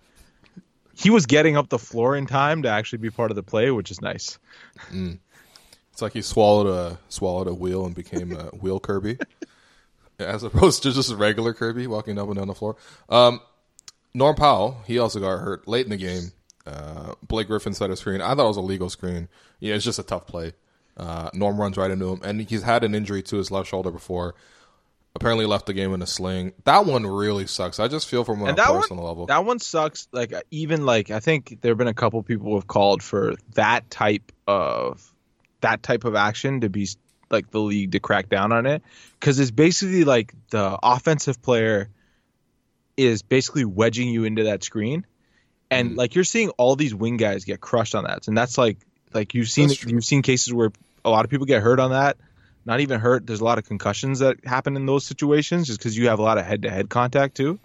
He 0.95 1.09
was 1.09 1.25
getting 1.25 1.57
up 1.57 1.67
the 1.67 1.77
floor 1.77 2.15
in 2.15 2.25
time 2.25 2.63
to 2.63 2.69
actually 2.69 2.99
be 2.99 3.09
part 3.09 3.29
of 3.29 3.35
the 3.35 3.43
play, 3.43 3.69
which 3.69 3.91
is 3.91 4.01
nice. 4.01 4.39
It's 5.91 6.01
like 6.01 6.13
he 6.13 6.21
swallowed 6.21 6.67
a 6.67 6.99
swallowed 7.09 7.47
a 7.47 7.53
wheel 7.53 7.85
and 7.85 7.93
became 7.93 8.33
a 8.33 8.45
wheel 8.55 8.79
Kirby, 8.79 9.17
as 10.19 10.43
opposed 10.43 10.83
to 10.83 10.91
just 10.91 11.11
a 11.11 11.15
regular 11.15 11.53
Kirby 11.53 11.87
walking 11.87 12.17
up 12.17 12.27
and 12.27 12.37
down 12.37 12.47
the 12.47 12.55
floor. 12.55 12.75
Um, 13.09 13.41
Norm 14.13 14.35
Powell, 14.35 14.81
he 14.85 14.97
also 14.99 15.19
got 15.19 15.37
hurt 15.39 15.67
late 15.67 15.85
in 15.85 15.91
the 15.91 15.97
game. 15.97 16.31
Uh, 16.65 17.13
Blake 17.23 17.47
Griffin 17.47 17.73
set 17.73 17.89
a 17.89 17.95
screen. 17.95 18.21
I 18.21 18.35
thought 18.35 18.45
it 18.45 18.47
was 18.47 18.57
a 18.57 18.61
legal 18.61 18.89
screen. 18.89 19.29
Yeah, 19.59 19.75
it's 19.75 19.85
just 19.85 19.99
a 19.99 20.03
tough 20.03 20.27
play. 20.27 20.53
Uh, 20.97 21.29
Norm 21.33 21.59
runs 21.59 21.77
right 21.77 21.91
into 21.91 22.09
him, 22.09 22.21
and 22.23 22.41
he's 22.41 22.63
had 22.63 22.83
an 22.83 22.95
injury 22.95 23.21
to 23.23 23.37
his 23.37 23.51
left 23.51 23.69
shoulder 23.69 23.91
before. 23.91 24.35
Apparently, 25.15 25.45
left 25.45 25.65
the 25.65 25.73
game 25.73 25.93
in 25.93 26.01
a 26.01 26.07
sling. 26.07 26.53
That 26.65 26.85
one 26.85 27.05
really 27.05 27.47
sucks. 27.47 27.79
I 27.79 27.87
just 27.87 28.07
feel 28.07 28.23
from 28.23 28.41
on 28.43 28.49
a 28.49 28.55
personal 28.55 29.03
one, 29.03 29.07
level. 29.07 29.25
that 29.27 29.45
one 29.45 29.59
sucks. 29.59 30.07
Like 30.11 30.33
even 30.51 30.85
like 30.85 31.09
I 31.09 31.19
think 31.19 31.59
there 31.61 31.71
have 31.71 31.77
been 31.77 31.87
a 31.87 31.93
couple 31.93 32.21
people 32.23 32.47
who 32.49 32.55
have 32.55 32.67
called 32.67 33.01
for 33.01 33.35
that 33.53 33.89
type 33.89 34.31
of 34.47 35.11
that 35.61 35.81
type 35.81 36.03
of 36.03 36.15
action 36.15 36.61
to 36.61 36.69
be 36.69 36.87
like 37.29 37.51
the 37.51 37.59
league 37.59 37.91
to 37.93 37.99
crack 37.99 38.29
down 38.29 38.51
on 38.51 38.65
it 38.65 38.81
because 39.19 39.39
it's 39.39 39.51
basically 39.51 40.03
like 40.03 40.33
the 40.49 40.77
offensive 40.81 41.41
player 41.41 41.89
is 42.95 43.21
basically 43.21 43.65
wedging 43.65 44.09
you 44.09 44.23
into 44.23 44.45
that 44.45 44.63
screen, 44.63 45.05
and 45.69 45.91
Mm. 45.91 45.97
like 45.97 46.15
you're 46.15 46.23
seeing 46.23 46.49
all 46.51 46.75
these 46.75 46.95
wing 46.95 47.17
guys 47.17 47.45
get 47.45 47.61
crushed 47.61 47.95
on 47.95 48.05
that, 48.05 48.27
and 48.27 48.37
that's 48.37 48.57
like 48.57 48.77
like 49.13 49.33
you've 49.33 49.49
seen 49.49 49.69
you've 49.87 50.05
seen 50.05 50.21
cases 50.21 50.53
where 50.53 50.71
a 51.05 51.09
lot 51.09 51.23
of 51.25 51.31
people 51.31 51.45
get 51.45 51.61
hurt 51.61 51.79
on 51.79 51.91
that. 51.91 52.17
Not 52.65 52.81
even 52.81 52.99
hurt. 52.99 53.25
There's 53.25 53.39
a 53.39 53.45
lot 53.45 53.59
of 53.59 53.65
concussions 53.65 54.19
that 54.19 54.43
happen 54.43 54.75
in 54.75 54.85
those 54.85 55.05
situations 55.05 55.67
just 55.67 55.79
because 55.79 55.97
you 55.97 56.09
have 56.09 56.19
a 56.19 56.21
lot 56.21 56.37
of 56.37 56.45
head 56.45 56.63
to 56.63 56.69
head 56.69 56.89
contact 56.89 57.35
too. 57.37 57.59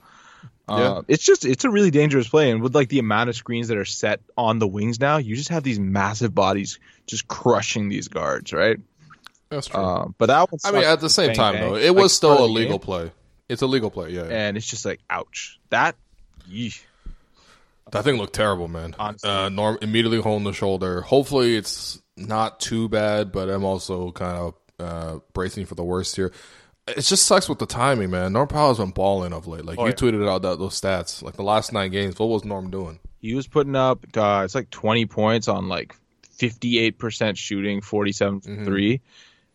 Yeah. 0.69 0.75
Uh, 0.77 1.03
it's 1.09 1.25
just 1.25 1.45
it's 1.45 1.65
a 1.65 1.71
really 1.71 1.91
dangerous 1.91 2.29
play, 2.29 2.51
and 2.51 2.63
with 2.63 2.75
like 2.75 2.89
the 2.89 3.01
amount 3.01 3.29
of 3.29 3.35
screens 3.37 3.69
that 3.69 3.77
are 3.79 3.85
set 3.85 4.21
on 4.37 4.59
the 4.61 4.69
wings 4.69 5.01
now, 5.01 5.17
you 5.17 5.35
just 5.35 5.49
have 5.49 5.65
these 5.65 5.81
massive 5.81 6.35
bodies 6.35 6.79
just 7.07 7.27
crushing 7.27 7.89
these 7.89 8.09
guards, 8.09 8.53
right? 8.53 8.79
That's 9.53 9.67
true. 9.69 9.81
Uh, 9.81 10.09
but 10.19 10.27
that 10.27 10.51
one, 10.51 10.59
I 10.65 10.73
mean, 10.73 10.85
at 10.85 11.01
the 11.01 11.11
same 11.11 11.29
bang, 11.29 11.37
time, 11.37 11.55
bang. 11.55 11.63
though, 11.63 11.75
it 11.77 11.89
Like, 11.93 12.03
was 12.03 12.13
still 12.15 12.45
a 12.45 12.47
legal 12.47 12.79
game, 12.79 12.85
play. 12.85 13.11
It's 13.49 13.63
a 13.63 13.67
legal 13.67 13.91
play. 13.91 14.11
Yeah, 14.11 14.25
yeah. 14.25 14.31
and 14.49 14.57
it's 14.57 14.67
just 14.67 14.85
like 14.85 15.01
ouch. 15.11 15.59
That, 15.71 15.95
yeesh. 16.51 16.83
That 17.91 18.05
thing 18.05 18.17
looked 18.17 18.33
terrible, 18.35 18.69
man. 18.69 18.95
Honestly. 18.99 19.29
Uh, 19.29 19.49
Norm 19.51 19.79
immediately 19.83 20.21
holding 20.21 20.45
the 20.45 20.53
shoulder. 20.55 21.03
Hopefully, 21.03 21.57
it's 21.57 22.01
not 22.17 22.59
too 22.61 22.89
bad, 22.89 23.31
but 23.33 23.51
I'm 23.51 23.65
also 23.65 24.11
kind 24.13 24.39
of 24.39 24.55
uh, 24.81 25.19
bracing 25.35 25.67
for 25.67 25.75
the 25.75 25.85
worst 25.85 26.17
here. 26.17 26.33
It 26.89 27.03
just 27.03 27.27
sucks 27.27 27.49
with 27.49 27.59
the 27.59 27.67
timing, 27.67 28.11
man. 28.11 28.33
Norm 28.33 28.49
Powell's 28.49 28.79
been 28.79 28.91
balling 28.91 29.33
of 29.33 29.47
late. 29.47 29.65
Like 29.65 29.79
Oh, 29.79 29.83
you 29.83 29.89
yeah. 29.91 29.95
tweeted 29.95 30.29
out 30.29 30.43
that 30.43 30.59
those 30.59 30.81
stats, 30.81 31.23
like 31.23 31.35
the 31.35 31.43
last 31.45 31.73
nine 31.73 31.91
games. 31.91 32.19
What 32.19 32.27
was 32.31 32.45
Norm 32.45 32.71
doing? 32.71 32.99
he 33.21 33.35
was 33.35 33.47
putting 33.47 33.77
up 33.77 34.05
uh, 34.17 34.43
it's 34.45 34.55
like 34.57 34.69
20 34.71 35.07
points 35.07 35.47
on 35.47 35.69
like 35.69 35.95
58% 36.41 37.37
shooting, 37.37 37.81
47 37.81 38.41
from 38.41 38.65
three, 38.65 39.01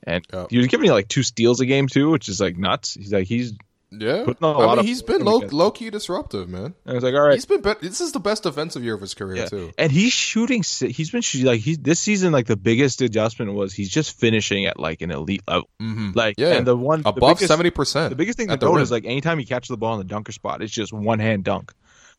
and 0.07 0.25
Yep. 0.33 0.47
he 0.49 0.57
was 0.57 0.67
giving 0.67 0.85
you 0.87 0.93
like 0.93 1.07
two 1.07 1.21
steals 1.23 1.59
a 1.59 1.65
game 1.67 1.87
too, 1.87 2.09
which 2.09 2.29
is 2.29 2.39
like 2.41 2.57
nuts. 2.57 2.95
He's 2.95 3.13
like 3.13 3.27
he's 3.27 3.53
Yeah, 3.89 4.23
Putting 4.25 4.43
a 4.45 4.47
I 4.51 4.51
lot 4.51 4.69
mean, 4.71 4.79
of- 4.79 4.85
he's 4.85 5.01
been 5.01 5.23
low, 5.23 5.37
low 5.39 5.71
key 5.71 5.89
disruptive, 5.89 6.49
man. 6.49 6.73
I 6.85 6.91
was 6.91 7.03
like, 7.03 7.13
all 7.13 7.21
right, 7.21 7.35
He's 7.35 7.45
been. 7.45 7.61
Be- 7.61 7.71
this 7.81 8.01
is 8.01 8.11
the 8.11 8.19
best 8.19 8.43
defensive 8.43 8.83
year 8.83 8.95
of 8.95 8.99
his 8.99 9.13
career 9.13 9.37
Yeah. 9.37 9.45
too. 9.45 9.71
And 9.77 9.89
he's 9.93 10.11
shooting. 10.11 10.61
He's 10.63 11.09
been 11.11 11.21
shooting 11.21 11.47
like 11.47 11.61
he's 11.61 11.77
this 11.77 11.99
season. 12.01 12.33
Like 12.33 12.47
the 12.47 12.57
biggest 12.57 13.01
adjustment 13.01 13.53
was 13.53 13.73
he's 13.73 13.89
just 13.89 14.19
finishing 14.19 14.65
at 14.65 14.77
like 14.77 15.01
an 15.01 15.11
elite 15.11 15.43
level. 15.47 15.69
Mm-hmm. 15.81 16.11
Like 16.15 16.35
Yeah. 16.37 16.55
and 16.57 16.67
the 16.67 16.75
one 16.75 17.03
Above 17.05 17.39
seventy 17.39 17.69
percent. 17.69 18.09
The 18.09 18.17
biggest 18.17 18.37
thing 18.37 18.49
to 18.49 18.57
note 18.57 18.81
is 18.81 18.91
like 18.91 19.05
anytime 19.05 19.39
he 19.39 19.45
catches 19.45 19.69
the 19.69 19.77
ball 19.77 19.93
in 19.93 19.99
the 19.99 20.03
dunker 20.13 20.33
spot, 20.33 20.61
it's 20.61 20.73
just 20.73 20.91
one 20.91 21.19
hand 21.19 21.45
dunk. 21.45 21.71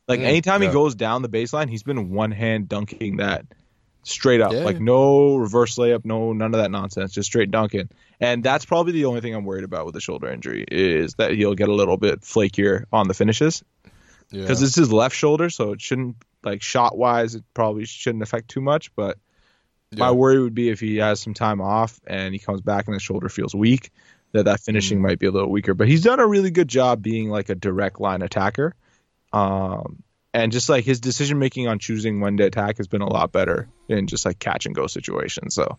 Like 0.08 0.20
Mm, 0.20 0.24
anytime 0.24 0.62
yeah. 0.62 0.68
he 0.68 0.72
goes 0.72 0.94
down 0.94 1.20
the 1.20 1.28
baseline, 1.28 1.68
he's 1.68 1.82
been 1.82 2.08
one 2.08 2.30
hand 2.30 2.70
dunking 2.70 3.18
that 3.18 3.44
straight 4.10 4.40
up. 4.40 4.52
Yeah. 4.52 4.64
Like 4.64 4.80
no 4.80 5.36
reverse 5.36 5.76
layup, 5.76 6.04
no 6.04 6.32
none 6.32 6.54
of 6.54 6.60
that 6.60 6.70
nonsense, 6.70 7.12
just 7.12 7.26
straight 7.26 7.50
dunking. 7.50 7.88
And 8.20 8.42
that's 8.42 8.64
probably 8.64 8.92
the 8.92 9.04
only 9.04 9.20
thing 9.20 9.34
I'm 9.34 9.44
worried 9.44 9.64
about 9.64 9.84
with 9.86 9.94
the 9.94 10.00
shoulder 10.00 10.28
injury 10.28 10.64
is 10.70 11.14
that 11.14 11.32
he'll 11.32 11.54
get 11.54 11.68
a 11.68 11.74
little 11.74 11.96
bit 11.96 12.22
flakier 12.22 12.84
on 12.92 13.06
the 13.08 13.14
finishes 13.14 13.62
Yeah. 14.30 14.42
because 14.42 14.62
it's 14.62 14.74
his 14.74 14.92
left 14.92 15.14
shoulder, 15.14 15.50
so 15.50 15.72
it 15.72 15.80
shouldn't 15.80 16.16
like 16.42 16.62
shot 16.62 16.96
wise, 16.96 17.34
it 17.34 17.44
probably 17.54 17.84
shouldn't 17.84 18.22
affect 18.22 18.48
too 18.48 18.60
much. 18.60 18.94
But 18.96 19.18
my 19.96 20.10
worry 20.10 20.38
would 20.40 20.54
be 20.54 20.68
if 20.68 20.80
he 20.80 20.96
has 20.96 21.18
some 21.20 21.32
time 21.34 21.60
off 21.60 21.98
and 22.06 22.34
he 22.34 22.38
comes 22.38 22.60
back 22.60 22.86
and 22.86 22.94
his 22.94 23.02
shoulder 23.02 23.28
feels 23.28 23.54
weak, 23.54 23.90
that 24.32 24.44
that 24.44 24.60
Mm. 24.60 24.64
finishing 24.64 25.00
might 25.00 25.18
be 25.18 25.26
a 25.26 25.30
little 25.30 25.50
weaker. 25.50 25.72
But 25.74 25.88
he's 25.88 26.02
done 26.02 26.20
a 26.20 26.26
really 26.26 26.50
good 26.50 26.68
job 26.68 27.02
being 27.02 27.30
like 27.30 27.48
a 27.48 27.54
direct 27.54 27.98
line 28.00 28.20
attacker. 28.22 28.74
Um, 29.32 30.02
and 30.38 30.52
just 30.52 30.68
like 30.68 30.84
his 30.84 31.00
decision 31.00 31.38
making 31.38 31.66
on 31.68 31.78
choosing 31.78 32.20
when 32.20 32.36
to 32.36 32.44
attack 32.44 32.76
has 32.76 32.86
been 32.86 33.02
a 33.02 33.08
lot 33.08 33.32
better 33.32 33.68
in 33.88 34.06
just 34.06 34.24
like 34.24 34.38
catch 34.38 34.66
and 34.66 34.74
go 34.74 34.86
situations. 34.86 35.54
So 35.54 35.76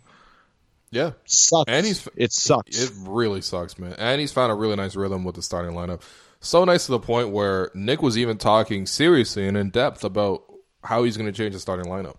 yeah. 0.92 1.12
sucks. 1.26 1.72
And 1.72 1.86
he's- 1.86 2.08
it 2.16 2.34
sucks. 2.34 2.82
It 2.82 2.92
really 3.02 3.42
sucks, 3.42 3.78
man. 3.78 3.94
And 3.98 4.20
he's 4.20 4.32
found 4.32 4.52
a 4.52 4.56
really 4.56 4.76
nice 4.76 4.96
rhythm 4.96 5.24
with 5.24 5.36
the 5.36 5.42
starting 5.42 5.76
lineup. 5.76 6.02
So 6.42 6.64
nice 6.66 6.86
to 6.86 6.92
the 6.92 7.00
point 7.00 7.30
where 7.30 7.70
Nick 7.74 8.02
was 8.02 8.18
even 8.18 8.38
talking 8.38 8.86
seriously 8.86 9.48
and 9.48 9.58
in 9.58 9.70
depth 9.70 10.04
about 10.04 10.44
how 10.84 11.04
he's 11.04 11.18
going 11.18 11.32
to 11.32 11.38
change 11.38 11.54
the 11.54 11.60
starting 11.60 11.86
lineup. 11.86 12.16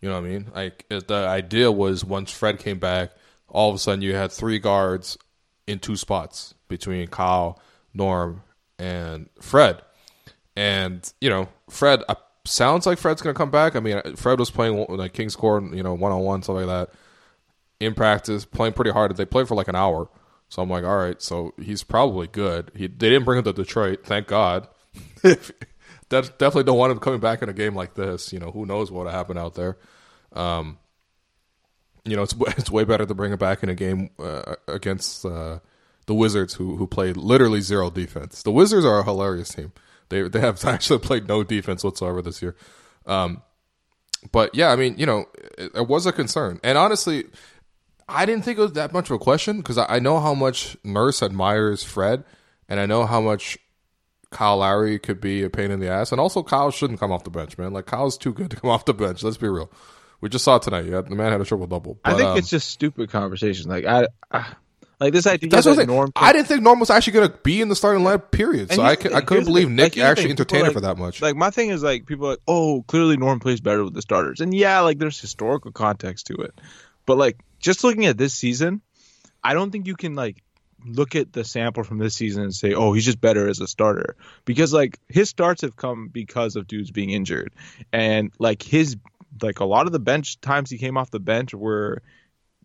You 0.00 0.08
know 0.08 0.20
what 0.20 0.26
I 0.26 0.28
mean? 0.28 0.50
Like 0.54 0.86
the 0.88 1.26
idea 1.28 1.72
was 1.72 2.04
once 2.04 2.30
Fred 2.30 2.58
came 2.58 2.78
back, 2.78 3.10
all 3.48 3.70
of 3.70 3.76
a 3.76 3.78
sudden 3.78 4.02
you 4.02 4.14
had 4.14 4.30
three 4.30 4.58
guards 4.58 5.18
in 5.66 5.78
two 5.78 5.96
spots 5.96 6.54
between 6.68 7.08
Kyle, 7.08 7.60
Norm, 7.92 8.42
and 8.78 9.28
Fred. 9.40 9.82
And 10.56 11.12
you 11.20 11.28
know, 11.28 11.48
Fred 11.68 12.02
uh, 12.08 12.14
sounds 12.44 12.86
like 12.86 12.98
Fred's 12.98 13.22
going 13.22 13.34
to 13.34 13.38
come 13.38 13.50
back. 13.50 13.76
I 13.76 13.80
mean, 13.80 14.00
Fred 14.16 14.38
was 14.38 14.50
playing 14.50 14.86
like 14.88 15.12
King's 15.12 15.36
Court, 15.36 15.62
you 15.74 15.82
know, 15.82 15.94
one 15.94 16.12
on 16.12 16.20
one 16.20 16.42
stuff 16.42 16.56
like 16.56 16.66
that 16.66 16.90
in 17.80 17.94
practice, 17.94 18.44
playing 18.44 18.72
pretty 18.72 18.90
hard. 18.90 19.14
They 19.16 19.24
played 19.24 19.48
for 19.48 19.54
like 19.54 19.68
an 19.68 19.76
hour, 19.76 20.08
so 20.48 20.62
I'm 20.62 20.70
like, 20.70 20.84
all 20.84 20.96
right, 20.96 21.20
so 21.20 21.52
he's 21.60 21.82
probably 21.82 22.26
good. 22.26 22.70
He 22.74 22.86
they 22.86 23.10
didn't 23.10 23.24
bring 23.24 23.38
him 23.38 23.44
to 23.44 23.52
Detroit, 23.52 24.04
thank 24.04 24.26
God. 24.26 24.68
Definitely 26.08 26.64
don't 26.64 26.78
want 26.78 26.92
him 26.92 27.00
coming 27.00 27.20
back 27.20 27.42
in 27.42 27.48
a 27.48 27.52
game 27.52 27.74
like 27.74 27.94
this. 27.94 28.32
You 28.32 28.38
know, 28.38 28.50
who 28.50 28.64
knows 28.64 28.90
what 28.90 29.04
would 29.04 29.12
happen 29.12 29.36
out 29.36 29.54
there. 29.54 29.76
Um, 30.32 30.78
you 32.04 32.16
know, 32.16 32.22
it's 32.22 32.34
it's 32.58 32.70
way 32.70 32.84
better 32.84 33.06
to 33.06 33.14
bring 33.14 33.32
him 33.32 33.38
back 33.38 33.62
in 33.62 33.68
a 33.68 33.74
game 33.74 34.10
uh, 34.18 34.54
against 34.68 35.24
uh, 35.26 35.58
the 36.06 36.14
Wizards, 36.14 36.54
who 36.54 36.76
who 36.76 36.86
played 36.86 37.16
literally 37.16 37.60
zero 37.60 37.90
defense. 37.90 38.42
The 38.42 38.52
Wizards 38.52 38.86
are 38.86 39.00
a 39.00 39.04
hilarious 39.04 39.50
team. 39.50 39.72
They 40.08 40.22
they 40.28 40.40
have 40.40 40.64
actually 40.64 40.98
played 41.00 41.28
no 41.28 41.42
defense 41.42 41.84
whatsoever 41.84 42.22
this 42.22 42.42
year. 42.42 42.56
Um, 43.06 43.42
but 44.32 44.54
yeah, 44.54 44.70
I 44.70 44.76
mean, 44.76 44.96
you 44.98 45.06
know, 45.06 45.26
it, 45.58 45.72
it 45.74 45.88
was 45.88 46.06
a 46.06 46.12
concern, 46.12 46.60
and 46.62 46.76
honestly, 46.76 47.26
I 48.08 48.26
didn't 48.26 48.44
think 48.44 48.58
it 48.58 48.62
was 48.62 48.72
that 48.72 48.92
much 48.92 49.10
of 49.10 49.16
a 49.16 49.18
question 49.18 49.58
because 49.58 49.78
I, 49.78 49.96
I 49.96 49.98
know 49.98 50.20
how 50.20 50.34
much 50.34 50.76
Nurse 50.84 51.22
admires 51.22 51.82
Fred, 51.82 52.24
and 52.68 52.80
I 52.80 52.86
know 52.86 53.06
how 53.06 53.20
much 53.20 53.58
Kyle 54.30 54.58
Lowry 54.58 54.98
could 54.98 55.20
be 55.20 55.42
a 55.42 55.50
pain 55.50 55.70
in 55.70 55.80
the 55.80 55.88
ass, 55.88 56.12
and 56.12 56.20
also 56.20 56.42
Kyle 56.42 56.70
shouldn't 56.70 57.00
come 57.00 57.12
off 57.12 57.24
the 57.24 57.30
bench, 57.30 57.58
man. 57.58 57.72
Like 57.72 57.86
Kyle's 57.86 58.18
too 58.18 58.32
good 58.32 58.50
to 58.50 58.56
come 58.56 58.70
off 58.70 58.84
the 58.84 58.94
bench. 58.94 59.22
Let's 59.22 59.36
be 59.36 59.48
real. 59.48 59.70
We 60.20 60.28
just 60.28 60.44
saw 60.44 60.58
tonight. 60.58 60.86
Yeah, 60.86 61.02
the 61.02 61.14
man 61.14 61.32
had 61.32 61.40
a 61.40 61.44
triple 61.44 61.66
double. 61.66 62.00
I 62.04 62.14
think 62.14 62.28
um, 62.28 62.38
it's 62.38 62.48
just 62.48 62.70
stupid 62.70 63.10
conversation. 63.10 63.68
Like 63.68 63.84
I, 63.84 64.06
I 64.30 64.54
like 64.98 65.12
this 65.12 65.26
idea 65.26 65.50
that's 65.50 65.66
that. 65.66 65.86
Norm. 65.86 66.10
I 66.16 66.32
didn't 66.32 66.46
think 66.48 66.62
Norm 66.62 66.80
was 66.80 66.88
actually 66.88 67.12
going 67.14 67.30
to 67.30 67.36
be 67.38 67.60
in 67.60 67.68
the 67.68 67.76
starting 67.76 68.02
lineup. 68.02 68.30
Period. 68.30 68.72
So 68.72 68.82
I, 68.82 68.96
could, 68.96 69.12
I 69.12 69.20
couldn't 69.20 69.44
believe 69.44 69.66
thing, 69.66 69.76
Nick 69.76 69.96
like, 69.96 70.04
actually 70.04 70.30
entertained 70.30 70.62
it 70.62 70.64
like- 70.64 70.72
for 70.72 70.80
that 70.80 70.96
much. 70.96 71.20
Like 71.20 71.36
my 71.36 71.50
thing 71.50 71.70
is 71.70 71.82
like 71.82 72.06
people 72.06 72.26
are 72.26 72.30
like, 72.30 72.40
oh, 72.48 72.82
clearly 72.86 73.16
Norm 73.16 73.38
plays 73.40 73.60
better 73.60 73.84
with 73.84 73.94
the 73.94 74.02
starters, 74.02 74.40
and 74.40 74.54
yeah, 74.54 74.80
like 74.80 74.98
there's 74.98 75.20
historical 75.20 75.72
context 75.72 76.28
to 76.28 76.34
it, 76.36 76.58
but 77.04 77.18
like 77.18 77.38
just 77.58 77.84
looking 77.84 78.06
at 78.06 78.16
this 78.16 78.32
season, 78.34 78.80
I 79.44 79.54
don't 79.54 79.70
think 79.70 79.86
you 79.86 79.96
can 79.96 80.14
like 80.14 80.42
look 80.84 81.16
at 81.16 81.32
the 81.32 81.44
sample 81.44 81.82
from 81.82 81.98
this 81.98 82.14
season 82.14 82.44
and 82.44 82.54
say, 82.54 82.72
oh, 82.72 82.92
he's 82.92 83.04
just 83.04 83.20
better 83.20 83.48
as 83.48 83.60
a 83.60 83.66
starter 83.66 84.16
because 84.44 84.72
like 84.72 84.98
his 85.08 85.28
starts 85.28 85.62
have 85.62 85.76
come 85.76 86.08
because 86.08 86.56
of 86.56 86.66
dudes 86.66 86.90
being 86.90 87.10
injured, 87.10 87.52
and 87.92 88.32
like 88.38 88.62
his 88.62 88.96
like 89.42 89.60
a 89.60 89.64
lot 89.66 89.84
of 89.84 89.92
the 89.92 89.98
bench 89.98 90.40
times 90.40 90.70
he 90.70 90.78
came 90.78 90.96
off 90.96 91.10
the 91.10 91.20
bench 91.20 91.52
were 91.52 92.02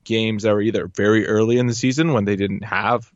games 0.04 0.44
that 0.44 0.54
were 0.54 0.62
either 0.62 0.88
very 0.88 1.28
early 1.28 1.58
in 1.58 1.68
the 1.68 1.74
season 1.74 2.14
when 2.14 2.26
they 2.26 2.36
didn't 2.36 2.64
have 2.64 3.12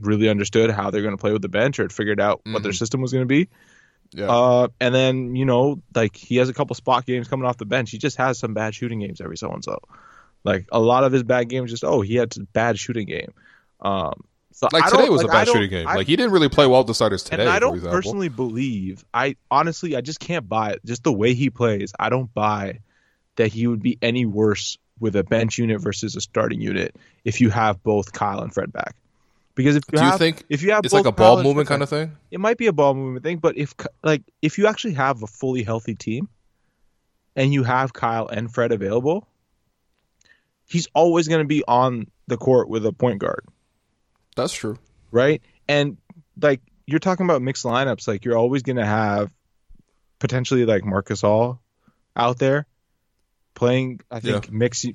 really 0.00 0.28
understood 0.28 0.70
how 0.70 0.90
they're 0.90 1.02
going 1.02 1.16
to 1.16 1.20
play 1.20 1.32
with 1.32 1.42
the 1.42 1.48
bench 1.48 1.78
or 1.78 1.82
had 1.84 1.92
figured 1.92 2.20
out 2.20 2.40
what 2.44 2.62
their 2.62 2.72
Mhm. 2.72 2.78
system 2.78 3.00
was 3.00 3.12
going 3.12 3.22
to 3.24 3.26
be. 3.26 3.48
yeah. 4.12 4.26
Uh, 4.30 4.68
and 4.80 4.94
then 4.94 5.34
you 5.36 5.44
know, 5.44 5.82
like 5.94 6.16
he 6.16 6.36
has 6.36 6.48
a 6.48 6.54
couple 6.54 6.74
spot 6.74 7.04
games 7.04 7.28
coming 7.28 7.46
off 7.46 7.56
the 7.58 7.66
bench. 7.66 7.90
He 7.90 7.98
just 7.98 8.16
has 8.16 8.38
some 8.38 8.54
bad 8.54 8.74
shooting 8.74 9.00
games 9.00 9.20
every 9.20 9.36
so 9.36 9.50
and 9.50 9.62
so. 9.64 9.78
Like 10.44 10.66
a 10.72 10.78
lot 10.80 11.04
of 11.04 11.12
his 11.12 11.24
bad 11.24 11.48
games, 11.48 11.70
just 11.70 11.84
oh, 11.84 12.00
he 12.00 12.14
had 12.14 12.34
a 12.36 12.40
bad 12.52 12.78
shooting 12.78 13.06
game. 13.06 13.32
Um, 13.80 14.24
so 14.52 14.68
like 14.72 14.86
today 14.90 15.08
was 15.10 15.22
like, 15.22 15.28
a 15.28 15.32
bad 15.32 15.48
shooting 15.48 15.68
game. 15.70 15.86
I- 15.86 15.96
like 15.96 16.06
he 16.06 16.16
didn't 16.16 16.32
really 16.32 16.48
play 16.48 16.66
well 16.66 16.80
with 16.80 16.86
the 16.86 16.94
starters 16.94 17.22
today. 17.22 17.42
and 17.42 17.50
I 17.50 17.58
don't 17.58 17.80
personally 17.82 18.28
believe. 18.28 19.04
I 19.12 19.36
honestly, 19.50 19.94
I 19.94 20.00
just 20.00 20.20
can't 20.20 20.48
buy 20.48 20.70
it. 20.72 20.80
Just 20.86 21.02
the 21.04 21.12
way 21.12 21.34
he 21.34 21.50
plays, 21.50 21.92
I 21.98 22.08
don't 22.08 22.32
buy 22.32 22.80
that 23.36 23.48
he 23.52 23.66
would 23.66 23.82
be 23.82 23.98
any 24.00 24.24
worse 24.26 24.78
with 25.00 25.16
a 25.16 25.24
bench 25.24 25.58
unit 25.58 25.80
versus 25.80 26.16
a 26.16 26.20
starting 26.20 26.60
unit 26.60 26.94
if 27.24 27.40
you 27.40 27.50
have 27.50 27.82
both 27.82 28.12
Kyle 28.12 28.40
and 28.40 28.52
Fred 28.52 28.72
back. 28.72 28.94
Because 29.54 29.74
if 29.74 29.82
you 29.92 29.98
have, 29.98 30.18
think 30.18 30.44
if 30.48 30.62
you 30.62 30.70
have 30.70 30.84
it's 30.84 30.94
like 30.94 31.04
a 31.04 31.10
ball 31.12 31.36
Kyle 31.36 31.44
movement 31.44 31.66
Fred 31.66 31.74
kind 31.74 31.82
of 31.82 31.88
thing? 31.88 32.16
it 32.30 32.38
might 32.38 32.58
be 32.58 32.68
a 32.68 32.72
ball 32.72 32.94
movement 32.94 33.24
thing, 33.24 33.38
but 33.38 33.58
if 33.58 33.74
like 34.04 34.22
if 34.40 34.56
you 34.56 34.68
actually 34.68 34.94
have 34.94 35.22
a 35.22 35.26
fully 35.26 35.64
healthy 35.64 35.96
team 35.96 36.28
and 37.34 37.52
you 37.52 37.64
have 37.64 37.92
Kyle 37.92 38.28
and 38.28 38.52
Fred 38.52 38.70
available, 38.70 39.26
he's 40.68 40.86
always 40.94 41.26
going 41.26 41.42
to 41.42 41.48
be 41.48 41.64
on 41.66 42.06
the 42.28 42.36
court 42.36 42.68
with 42.68 42.86
a 42.86 42.92
point 42.92 43.18
guard, 43.18 43.44
That's 44.36 44.52
true. 44.52 44.78
right? 45.10 45.42
And 45.66 45.96
like 46.40 46.60
you're 46.86 47.00
talking 47.00 47.26
about 47.26 47.42
mixed 47.42 47.64
lineups, 47.64 48.06
like 48.06 48.24
you're 48.24 48.36
always 48.38 48.62
going 48.62 48.76
to 48.76 48.86
have 48.86 49.30
potentially 50.20 50.66
like 50.66 50.84
Marc 50.84 51.08
Gasol 51.08 51.58
out 52.14 52.38
there 52.38 52.66
playing. 53.58 54.00
I 54.10 54.20
think 54.20 54.50
mixed 54.50 54.86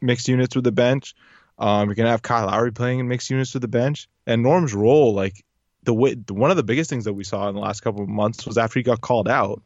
mixed 0.00 0.28
units 0.28 0.54
with 0.56 0.64
the 0.64 0.72
bench. 0.72 1.14
Um, 1.58 1.88
you're 1.88 1.94
gonna 1.94 2.10
have 2.10 2.22
Kyle 2.22 2.46
Lowry 2.46 2.72
playing 2.72 3.00
in 3.00 3.08
mixed 3.08 3.28
units 3.30 3.52
with 3.54 3.60
the 3.62 3.68
bench, 3.68 4.08
and 4.26 4.42
Norm's 4.42 4.72
role, 4.74 5.12
like 5.14 5.44
the 5.84 5.92
way 5.92 6.14
one 6.30 6.50
of 6.50 6.56
the 6.56 6.62
biggest 6.62 6.88
things 6.90 7.04
that 7.04 7.12
we 7.12 7.24
saw 7.24 7.48
in 7.48 7.54
the 7.54 7.60
last 7.60 7.80
couple 7.82 8.02
of 8.02 8.08
months 8.08 8.46
was 8.46 8.56
after 8.56 8.78
he 8.78 8.82
got 8.84 9.00
called 9.00 9.28
out, 9.28 9.62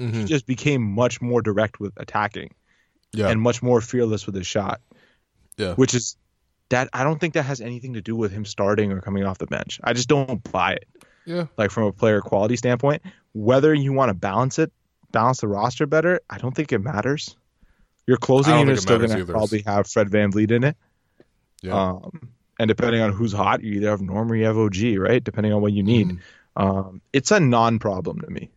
Mhm. 0.00 0.12
he 0.12 0.24
just 0.24 0.46
became 0.46 0.82
much 0.82 1.22
more 1.22 1.40
direct 1.40 1.80
with 1.80 1.92
attacking 1.96 2.52
Yeah, 3.12 3.28
and 3.28 3.40
much 3.40 3.62
more 3.62 3.80
fearless 3.80 4.26
with 4.26 4.34
his 4.34 4.46
shot. 4.46 4.80
Yeah. 5.56 5.72
which 5.74 5.94
is 5.94 6.16
that 6.68 6.90
I 6.92 7.02
don't 7.04 7.18
think 7.18 7.32
that 7.34 7.44
has 7.44 7.60
anything 7.62 7.94
to 7.94 8.02
do 8.02 8.14
with 8.14 8.30
him 8.30 8.44
starting 8.44 8.92
or 8.92 9.00
coming 9.00 9.24
off 9.24 9.38
the 9.38 9.46
bench. 9.46 9.80
I 9.82 9.94
just 9.94 10.08
don't 10.08 10.42
buy 10.52 10.72
it. 10.74 10.84
yeah. 11.24 11.46
Like 11.56 11.70
from 11.70 11.84
a 11.84 11.92
player 11.92 12.20
quality 12.20 12.56
standpoint, 12.56 13.00
whether 13.32 13.72
you 13.72 13.92
want 13.94 14.10
to 14.10 14.14
balance 14.14 14.58
it, 14.58 14.70
balance 15.12 15.40
the 15.40 15.48
roster 15.48 15.86
better, 15.86 16.20
I 16.28 16.36
don't 16.38 16.54
think 16.54 16.72
it 16.72 16.80
matters. 16.80 17.36
Your 18.06 18.16
closing 18.18 18.58
unit 18.58 18.74
is 18.76 18.82
still 18.82 18.98
going 18.98 19.10
to 19.10 19.26
probably 19.26 19.62
have 19.62 19.86
Fred 19.88 20.08
VanVleet 20.08 20.50
in 20.52 20.64
it. 20.64 20.76
Yeah. 21.62 21.74
Um, 21.90 22.30
and 22.58 22.68
depending 22.68 23.00
on 23.02 23.12
who's 23.12 23.32
hot, 23.32 23.62
you 23.62 23.72
either 23.74 23.90
have 23.90 24.00
Norm 24.00 24.30
or 24.30 24.36
you 24.36 24.44
have 24.46 24.56
OG, 24.56 24.96
right? 24.98 25.22
Depending 25.22 25.52
on 25.52 25.60
what 25.60 25.72
you 25.72 25.82
need. 25.82 26.08
Mhm. 26.08 26.18
Um, 26.56 27.00
it's 27.12 27.30
a 27.30 27.40
non-problem 27.40 28.20
to 28.20 28.30
me, 28.30 28.50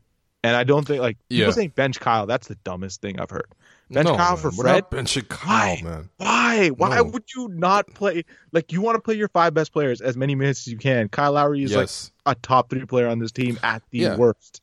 and 0.44 0.56
I 0.56 0.64
don't 0.64 0.88
think 0.88 1.02
like 1.02 1.18
people 1.30 1.48
Yeah. 1.48 1.52
saying 1.52 1.74
bench 1.76 2.00
Kyle. 2.00 2.26
That's 2.28 2.48
the 2.48 2.56
dumbest 2.64 3.02
thing 3.02 3.20
I've 3.20 3.30
heard. 3.30 3.48
Bench 3.92 4.06
No, 4.08 4.16
Kyle 4.16 4.36
man. 4.36 4.38
for 4.38 4.52
Fred. 4.52 4.90
benching 4.90 5.28
Kyle, 5.28 5.76
Why? 5.76 5.82
man. 5.84 6.10
Why? 6.18 6.68
Why 6.70 6.96
No. 6.98 7.04
would 7.06 7.24
you 7.36 7.50
not 7.50 7.88
play? 7.96 8.24
Like 8.54 8.72
you 8.72 8.82
want 8.82 8.96
to 8.96 9.02
play 9.02 9.16
your 9.16 9.28
five 9.30 9.54
best 9.54 9.74
players 9.74 10.00
as 10.00 10.16
many 10.16 10.36
minutes 10.36 10.62
as 10.62 10.68
you 10.72 10.78
can. 10.78 11.10
Kyle 11.10 11.34
Lowry 11.34 11.64
is 11.64 11.72
Yes. 11.72 12.12
like 12.26 12.38
a 12.38 12.40
top 12.42 12.70
three 12.70 12.86
player 12.86 13.08
on 13.08 13.20
this 13.20 13.32
team 13.34 13.58
at 13.64 13.82
the 13.90 13.98
Yeah. 14.00 14.16
worst. 14.16 14.62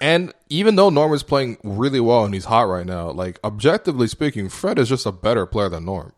And 0.00 0.32
even 0.48 0.76
though 0.76 0.90
Norm 0.90 1.12
is 1.12 1.22
playing 1.22 1.56
really 1.62 2.00
well 2.00 2.24
and 2.24 2.34
he's 2.34 2.44
hot 2.46 2.62
right 2.68 2.84
now, 2.86 3.10
like 3.10 3.38
objectively 3.44 4.08
speaking, 4.08 4.48
Fred 4.48 4.78
is 4.78 4.88
just 4.88 5.06
a 5.06 5.12
better 5.12 5.46
player 5.46 5.68
than 5.68 5.84
Norm. 5.84 6.12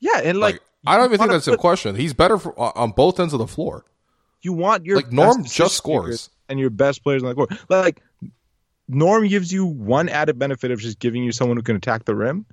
Yeah, 0.00 0.20
and 0.24 0.38
like, 0.38 0.54
Like, 0.54 0.62
I 0.86 0.96
don't 0.96 1.06
even 1.06 1.18
think 1.18 1.30
that's 1.32 1.48
a 1.48 1.56
question. 1.56 1.96
He's 1.96 2.14
better 2.14 2.38
for, 2.38 2.58
on 2.78 2.92
both 2.92 3.20
ends 3.20 3.32
of 3.34 3.38
the 3.40 3.46
floor. 3.46 3.84
You 4.42 4.52
want 4.52 4.86
your 4.86 4.96
Like, 4.96 5.12
Norm 5.12 5.44
just 5.44 5.76
scores. 5.76 6.30
and 6.48 6.58
your 6.58 6.70
best 6.70 7.02
players 7.02 7.22
on 7.22 7.28
the 7.28 7.34
court. 7.34 7.50
Like 7.68 8.00
Norm 8.88 9.26
gives 9.28 9.52
you 9.52 9.66
one 9.66 10.08
added 10.08 10.38
benefit 10.38 10.70
of 10.70 10.80
just 10.80 10.98
giving 10.98 11.22
you 11.22 11.32
someone 11.32 11.56
who 11.56 11.62
can 11.62 11.76
attack 11.76 12.04
the 12.04 12.14
rim, 12.14 12.46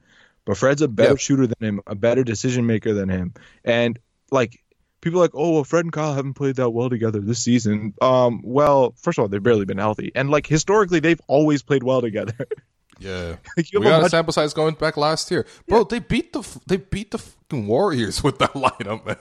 but 0.44 0.58
Fred's 0.58 0.82
a 0.82 0.88
better 0.88 1.12
Yeah. 1.12 1.18
shooter 1.18 1.48
than 1.48 1.58
him, 1.68 1.82
a 1.88 1.96
better 1.96 2.24
decision 2.24 2.66
maker 2.66 2.94
than 2.94 3.10
him, 3.10 3.34
and 3.64 3.98
like. 4.32 4.60
People 5.06 5.20
are 5.20 5.24
like, 5.26 5.36
oh, 5.36 5.52
well, 5.54 5.64
Fred 5.64 5.86
and 5.86 5.94
Kyle 5.94 6.16
haven't 6.16 6.34
played 6.34 6.56
that 6.56 6.72
well 6.72 6.90
together 6.90 7.20
this 7.22 7.38
season. 7.38 7.94
Um, 8.02 8.42
well, 8.44 8.96
first 8.98 9.20
of 9.20 9.22
all, 9.22 9.28
they've 9.28 9.42
barely 9.42 9.64
been 9.66 9.78
healthy, 9.78 10.12
and 10.16 10.32
like 10.32 10.48
historically, 10.48 11.00
they've 11.00 11.22
always 11.28 11.62
played 11.62 11.84
well 11.84 12.02
together. 12.02 12.34
Yeah, 12.98 13.36
Like, 13.58 13.68
we 13.74 13.80
a 13.82 13.84
got 13.90 14.00
a 14.00 14.02
much- 14.04 14.12
sample 14.12 14.32
size 14.32 14.54
going 14.54 14.76
back 14.76 14.96
last 14.96 15.30
year, 15.30 15.46
bro. 15.68 15.84
They 15.84 16.00
beat 16.00 16.32
the 16.32 16.48
they 16.66 16.78
beat 16.78 17.12
the 17.12 17.18
fucking 17.18 17.68
Warriors 17.68 18.24
with 18.24 18.40
that 18.40 18.54
lineup, 18.54 19.06
man. 19.06 19.18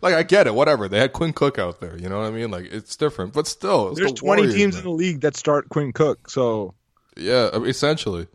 like 0.00 0.14
I 0.14 0.22
get 0.22 0.46
it, 0.46 0.54
whatever. 0.54 0.86
They 0.88 1.00
had 1.00 1.12
Quinn 1.12 1.32
Cook 1.32 1.58
out 1.58 1.80
there, 1.80 1.98
you 1.98 2.08
know 2.08 2.20
what 2.20 2.26
I 2.28 2.30
mean? 2.30 2.52
Like 2.52 2.66
it's 2.72 2.94
different, 2.94 3.32
but 3.32 3.48
still, 3.48 3.88
it's 3.90 3.98
There's 3.98 4.12
the 4.12 4.18
20 4.18 4.42
Warriors, 4.42 4.54
teams 4.54 4.74
man. 4.76 4.84
in 4.84 4.84
the 4.88 4.94
league 4.94 5.20
that 5.22 5.36
start 5.36 5.68
Quinn 5.70 5.92
Cook. 5.92 6.30
So 6.30 6.74
Yeah, 7.16 7.50
I 7.52 7.58
mean, 7.58 7.68
essentially. 7.68 8.28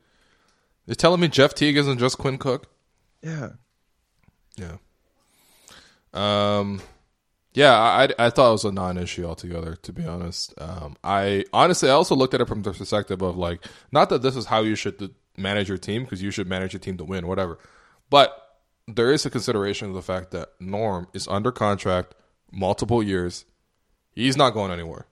You're 0.85 0.95
telling 0.95 1.21
me 1.21 1.29
Jeff 1.29 1.53
Teague 1.55 1.77
isn't 1.77 1.97
just 1.97 2.17
Quinn 2.17 2.37
Cook? 2.37 2.67
yeah, 3.23 3.51
Yeah. 4.57 4.75
Um, 6.13 6.81
yeah, 7.53 7.73
I 7.73 8.09
I 8.17 8.29
thought 8.29 8.49
it 8.49 8.51
was 8.51 8.65
a 8.65 8.71
non-issue 8.71 9.25
altogether. 9.25 9.75
To 9.75 9.93
be 9.93 10.05
honest, 10.05 10.53
um, 10.59 10.95
I 11.03 11.45
honestly 11.51 11.89
I 11.89 11.93
also 11.93 12.15
looked 12.15 12.33
at 12.33 12.41
it 12.41 12.47
from 12.47 12.61
the 12.61 12.71
perspective 12.71 13.21
of 13.21 13.37
like 13.37 13.65
not 13.91 14.09
that 14.09 14.21
this 14.21 14.35
is 14.35 14.45
how 14.45 14.61
you 14.61 14.75
should 14.75 15.13
manage 15.37 15.67
your 15.67 15.77
team 15.77 16.03
because 16.03 16.21
you 16.21 16.31
should 16.31 16.47
manage 16.47 16.73
your 16.73 16.79
team 16.79 16.97
to 16.97 17.03
win, 17.03 17.27
whatever. 17.27 17.59
But 18.09 18.37
there 18.87 19.11
is 19.11 19.25
a 19.25 19.29
consideration 19.29 19.89
of 19.89 19.93
the 19.93 20.01
fact 20.01 20.31
that 20.31 20.49
Norm 20.59 21.07
is 21.13 21.27
under 21.27 21.51
contract 21.51 22.15
multiple 22.51 23.03
years. 23.03 23.45
He's 24.13 24.37
not 24.37 24.51
going 24.51 24.71
anywhere. 24.71 25.07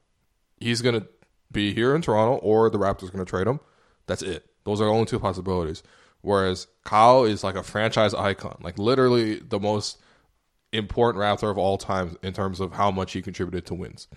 He's 0.60 0.82
gonna 0.82 1.08
be 1.52 1.74
here 1.74 1.96
in 1.96 2.02
Toronto, 2.02 2.38
or 2.38 2.70
the 2.70 2.80
Raptors 2.80 3.12
gonna 3.12 3.26
trade 3.26 3.48
him. 3.48 3.60
That's 4.08 4.22
it. 4.22 4.46
Those 4.64 4.82
are 4.82 4.86
the 4.86 4.92
only 4.92 5.06
two 5.06 5.20
possibilities. 5.20 5.84
Whereas 6.22 6.68
Kyle 6.84 7.24
is 7.24 7.44
like 7.44 7.56
a 7.56 7.64
franchise 7.64 8.14
icon, 8.14 8.58
like 8.62 8.78
literally 8.78 9.36
the 9.40 9.60
most 9.60 9.98
important 10.72 11.22
Raptor 11.24 11.50
of 11.50 11.58
all 11.58 11.78
time 11.78 12.18
in 12.22 12.34
terms 12.34 12.60
of 12.60 12.74
how 12.74 12.92
much 12.92 13.14
he 13.14 13.22
contributed 13.22 13.66
to 13.68 13.74
wins. 13.74 14.08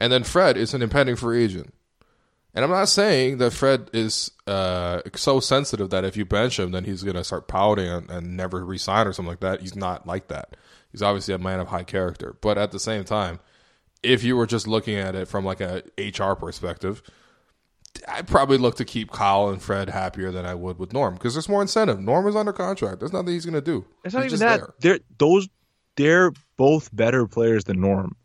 And 0.00 0.12
then 0.12 0.24
Fred 0.24 0.56
is 0.56 0.74
an 0.74 0.82
impending 0.82 1.16
free 1.16 1.44
agent. 1.44 1.72
And 2.54 2.64
I'm 2.64 2.70
not 2.70 2.88
saying 2.88 3.38
that 3.38 3.52
Fred 3.52 3.88
is 3.94 4.30
uh, 4.46 5.00
so 5.14 5.40
sensitive 5.40 5.88
that 5.90 6.04
if 6.04 6.16
you 6.16 6.26
bench 6.26 6.58
him, 6.58 6.72
then 6.72 6.84
he's 6.84 7.02
going 7.02 7.16
to 7.16 7.24
start 7.24 7.48
pouting 7.48 7.88
and, 7.88 8.10
and 8.10 8.36
never 8.36 8.64
resign 8.64 9.06
or 9.06 9.12
something 9.12 9.30
like 9.30 9.40
that. 9.40 9.62
He's 9.62 9.74
not 9.74 10.06
like 10.06 10.28
that. 10.28 10.56
He's 10.90 11.02
obviously 11.02 11.32
a 11.32 11.38
man 11.38 11.60
of 11.60 11.68
high 11.68 11.84
character. 11.84 12.36
But 12.42 12.58
at 12.58 12.70
the 12.70 12.78
same 12.78 13.04
time, 13.04 13.40
if 14.02 14.22
you 14.22 14.36
were 14.36 14.46
just 14.46 14.66
looking 14.66 14.96
at 14.96 15.14
it 15.14 15.28
from 15.28 15.46
like 15.46 15.62
a 15.62 15.82
HR 15.96 16.34
perspective, 16.34 17.02
I'd 18.06 18.26
probably 18.26 18.58
look 18.58 18.76
to 18.76 18.84
keep 18.84 19.10
Kyle 19.12 19.48
and 19.48 19.62
Fred 19.62 19.88
happier 19.88 20.30
than 20.30 20.44
I 20.44 20.54
would 20.54 20.78
with 20.78 20.92
Norm 20.92 21.14
because 21.14 21.34
there's 21.34 21.48
more 21.48 21.62
incentive. 21.62 22.00
Norm 22.00 22.26
is 22.26 22.36
under 22.36 22.52
contract. 22.52 22.98
There's 23.00 23.12
nothing 23.12 23.32
he's 23.32 23.46
going 23.46 23.54
to 23.54 23.60
do. 23.60 23.84
it's 24.04 24.14
not 24.14 24.24
He's 24.24 24.34
even 24.34 24.46
just 24.46 24.60
that. 24.60 24.80
there. 24.80 24.98
Those. 25.18 25.48
They're 25.96 26.32
both 26.56 26.94
better 26.94 27.26
players 27.26 27.64
than 27.64 27.80
Norm. 27.80 28.16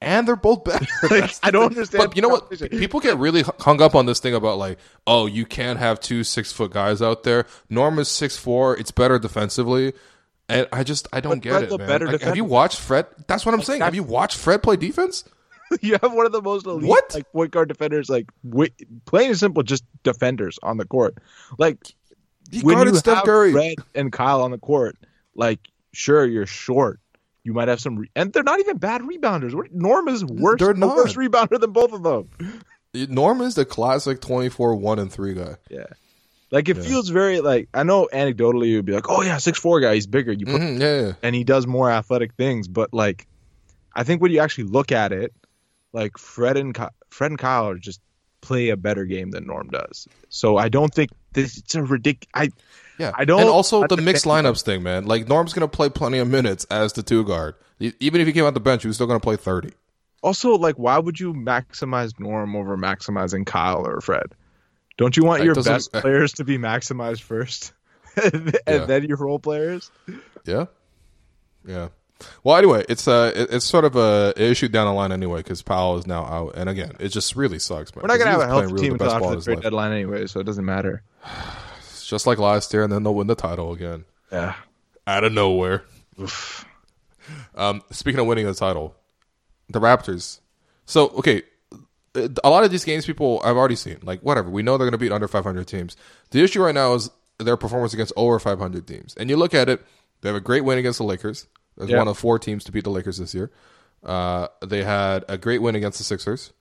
and 0.00 0.26
they're 0.26 0.36
both 0.36 0.64
better. 0.64 0.86
Like, 1.10 1.30
I 1.42 1.50
don't 1.50 1.66
understand. 1.66 2.04
But 2.08 2.16
you 2.16 2.22
know 2.22 2.28
what? 2.28 2.50
People 2.70 3.00
get 3.00 3.18
really 3.18 3.42
hung 3.60 3.82
up 3.82 3.94
on 3.94 4.06
this 4.06 4.20
thing 4.20 4.34
about 4.34 4.56
like, 4.58 4.78
oh, 5.06 5.26
you 5.26 5.44
can't 5.44 5.78
have 5.78 6.00
two 6.00 6.24
six 6.24 6.52
foot 6.52 6.72
guys 6.72 7.02
out 7.02 7.22
there. 7.24 7.46
Norm 7.68 7.98
is 7.98 8.08
six 8.08 8.36
four. 8.36 8.76
It's 8.76 8.90
better 8.90 9.18
defensively, 9.18 9.92
and 10.48 10.66
I 10.72 10.82
just 10.84 11.08
I 11.12 11.20
don't 11.20 11.32
But 11.36 11.42
get 11.42 11.50
Fred's 11.52 11.72
it, 11.74 11.78
man. 11.78 12.06
Like, 12.06 12.22
have 12.22 12.36
you 12.36 12.44
watched 12.44 12.80
Fred? 12.80 13.06
That's 13.26 13.44
what 13.44 13.54
I'm 13.54 13.62
saying. 13.62 13.82
Have 13.82 13.94
you 13.94 14.02
watched 14.02 14.38
Fred 14.38 14.62
play 14.62 14.76
defense? 14.76 15.24
you 15.82 15.98
have 16.02 16.12
one 16.12 16.24
of 16.26 16.32
the 16.32 16.42
most 16.42 16.66
elite 16.66 16.88
What? 16.88 17.14
like 17.14 17.30
point 17.32 17.50
guard 17.52 17.68
defenders, 17.68 18.08
like 18.08 18.26
wi- 18.42 18.72
plain 19.04 19.28
and 19.30 19.38
simple, 19.38 19.62
just 19.62 19.84
defenders 20.02 20.58
on 20.62 20.78
the 20.78 20.84
court. 20.86 21.18
Like 21.58 21.76
He 22.50 22.60
when 22.62 22.78
you 22.88 22.94
Steph 22.96 23.16
have 23.16 23.24
Curry. 23.24 23.52
Fred 23.52 23.74
and 23.94 24.10
Kyle 24.10 24.42
on 24.42 24.50
the 24.50 24.58
court, 24.58 24.96
like 25.34 25.60
sure 25.92 26.24
you're 26.26 26.46
short. 26.46 26.98
You 27.42 27.52
might 27.54 27.68
have 27.68 27.80
some, 27.80 27.96
re- 27.96 28.10
and 28.14 28.32
they're 28.32 28.42
not 28.42 28.60
even 28.60 28.76
bad 28.78 29.00
rebounders. 29.02 29.54
What- 29.54 29.72
Norm 29.72 30.08
is 30.08 30.24
worse. 30.24 30.58
They're 30.58 30.70
a 30.72 30.74
worse 30.74 31.14
rebounder 31.14 31.58
than 31.60 31.72
both 31.72 31.92
of 31.92 32.02
them. 32.02 32.28
Norm 33.08 33.40
is 33.40 33.54
the 33.54 33.64
classic 33.64 34.20
twenty 34.20 34.48
four 34.48 34.74
one 34.74 34.98
and 34.98 35.12
three 35.12 35.34
guy. 35.34 35.56
Yeah, 35.70 35.86
like 36.50 36.68
it 36.68 36.76
feels 36.76 37.08
very 37.08 37.40
like 37.40 37.68
I 37.72 37.82
know 37.84 38.08
anecdotally 38.12 38.66
you'd 38.66 38.84
be 38.84 38.92
like, 38.92 39.08
oh 39.08 39.22
yeah, 39.22 39.38
six 39.38 39.58
four 39.58 39.80
guy, 39.80 39.94
he's 39.94 40.06
bigger. 40.08 40.32
You 40.32 40.46
put 40.46 40.60
Mhm, 40.60 40.80
yeah, 40.80 41.00
yeah. 41.06 41.12
and 41.22 41.34
he 41.34 41.44
does 41.44 41.66
more 41.68 41.88
athletic 41.90 42.34
things. 42.34 42.66
But 42.68 42.92
like, 42.92 43.26
I 43.94 44.02
think 44.02 44.20
when 44.20 44.32
you 44.32 44.40
actually 44.40 44.64
look 44.64 44.90
at 44.92 45.12
it, 45.12 45.32
like 45.92 46.18
Fred 46.18 46.56
and 46.56 46.74
Ky- 46.74 46.88
Fred 47.10 47.30
and 47.30 47.38
Kyle 47.38 47.68
are 47.68 47.78
just 47.78 48.00
play 48.40 48.70
a 48.70 48.76
better 48.76 49.04
game 49.04 49.30
than 49.30 49.46
Norm 49.46 49.68
does. 49.68 50.08
So 50.28 50.56
I 50.56 50.68
don't 50.68 50.92
think 50.92 51.10
this. 51.32 51.58
It's 51.58 51.74
a 51.74 51.82
ridiculous. 51.82 52.28
I 52.34 52.50
Yeah, 52.98 53.12
I 53.14 53.24
don't 53.24 53.40
And 53.40 53.48
also 53.48 53.86
the 53.86 53.96
mixed 53.96 54.24
lineups 54.24 54.62
thing, 54.62 54.82
man. 54.82 55.06
Like 55.06 55.28
Norm's 55.28 55.52
going 55.52 55.68
to 55.68 55.74
play 55.76 55.88
plenty 55.88 56.18
of 56.18 56.28
minutes 56.28 56.64
as 56.70 56.92
the 56.92 57.02
two 57.02 57.24
guard. 57.24 57.54
Even 57.78 58.20
if 58.20 58.26
he 58.26 58.32
came 58.32 58.44
out 58.44 58.54
the 58.54 58.60
bench, 58.60 58.82
he 58.82 58.88
was 58.88 58.96
still 58.96 59.06
going 59.06 59.18
to 59.18 59.24
play 59.24 59.36
thirty. 59.36 59.72
also 60.22 60.54
like 60.56 60.76
why 60.76 60.98
would 60.98 61.18
you 61.18 61.32
maximize 61.32 62.18
Norm 62.20 62.54
over 62.56 62.76
maximizing 62.76 63.46
Kyle 63.46 63.86
or 63.86 64.00
Fred? 64.00 64.26
Don't 64.98 65.16
you 65.16 65.24
want 65.24 65.40
It 65.40 65.46
your 65.46 65.54
best 65.54 65.94
eh. 65.94 66.00
players 66.02 66.32
to 66.34 66.44
be 66.44 66.58
maximized 66.58 67.22
first, 67.22 67.72
and 68.22 68.54
Yeah. 68.68 68.84
then 68.84 69.04
your 69.04 69.16
role 69.16 69.38
players? 69.38 69.90
Yeah, 70.44 70.66
yeah. 71.66 71.88
Well, 72.44 72.56
anyway, 72.56 72.84
it's 72.88 73.06
uh, 73.08 73.32
it's 73.34 73.64
sort 73.64 73.84
of 73.84 73.96
a 73.96 74.32
issue 74.36 74.68
down 74.68 74.86
the 74.86 74.92
line 74.92 75.12
anyway 75.12 75.38
because 75.40 75.62
Powell 75.62 75.98
is 75.98 76.06
now 76.06 76.24
out, 76.24 76.54
and 76.56 76.68
again, 76.68 76.92
it 77.00 77.08
just 77.08 77.36
really 77.36 77.58
sucks, 77.58 77.94
man. 77.94 78.02
We're 78.02 78.08
not 78.08 78.18
gonna 78.18 78.30
have 78.30 78.40
a 78.40 78.46
healthy 78.46 78.66
really 78.72 78.88
team 78.88 78.96
the 78.98 79.04
until 79.04 79.24
after 79.26 79.36
the 79.36 79.42
trade 79.42 79.54
life. 79.56 79.62
deadline 79.64 79.92
anyway, 79.92 80.26
so 80.26 80.40
it 80.40 80.44
doesn't 80.44 80.64
matter. 80.64 81.02
It's 81.78 82.06
just 82.06 82.26
like 82.26 82.38
last 82.38 82.72
year, 82.72 82.82
and 82.84 82.92
then 82.92 83.02
they'll 83.02 83.14
win 83.14 83.26
the 83.26 83.34
title 83.34 83.72
again 83.72 84.04
Yeah. 84.32 84.54
out 85.06 85.24
of 85.24 85.32
nowhere. 85.32 85.84
um, 87.54 87.82
speaking 87.90 88.20
of 88.20 88.26
winning 88.26 88.46
the 88.46 88.54
title, 88.54 88.94
the 89.68 89.80
Raptors. 89.80 90.40
So 90.86 91.08
okay, 91.18 91.42
a 92.14 92.50
lot 92.50 92.64
of 92.64 92.70
these 92.70 92.84
games 92.84 93.06
people 93.06 93.40
I've 93.44 93.56
already 93.56 93.76
seen. 93.76 93.98
Like 94.02 94.20
whatever, 94.20 94.50
we 94.50 94.62
know 94.62 94.76
they're 94.76 94.86
going 94.86 94.92
to 94.92 94.98
beat 94.98 95.12
under 95.12 95.28
500 95.28 95.66
teams. 95.66 95.96
The 96.30 96.42
issue 96.42 96.62
right 96.62 96.74
now 96.74 96.94
is 96.94 97.10
their 97.38 97.56
performance 97.56 97.94
against 97.94 98.12
over 98.16 98.38
500 98.38 98.86
teams. 98.86 99.14
And 99.14 99.30
you 99.30 99.36
look 99.36 99.54
at 99.54 99.68
it, 99.68 99.82
they 100.20 100.28
have 100.28 100.36
a 100.36 100.40
great 100.40 100.64
win 100.64 100.78
against 100.78 100.98
the 100.98 101.04
Lakers. 101.04 101.46
As 101.80 101.88
Yeah. 101.88 101.98
one 101.98 102.08
of 102.08 102.18
four 102.18 102.38
teams 102.38 102.62
to 102.64 102.72
beat 102.72 102.84
the 102.84 102.90
Lakers 102.90 103.18
this 103.18 103.34
year. 103.34 103.50
Uh, 104.04 104.48
they 104.64 104.84
had 104.84 105.24
a 105.28 105.36
great 105.38 105.60
win 105.62 105.74
against 105.74 105.98
the 105.98 106.04
Sixers. 106.04 106.52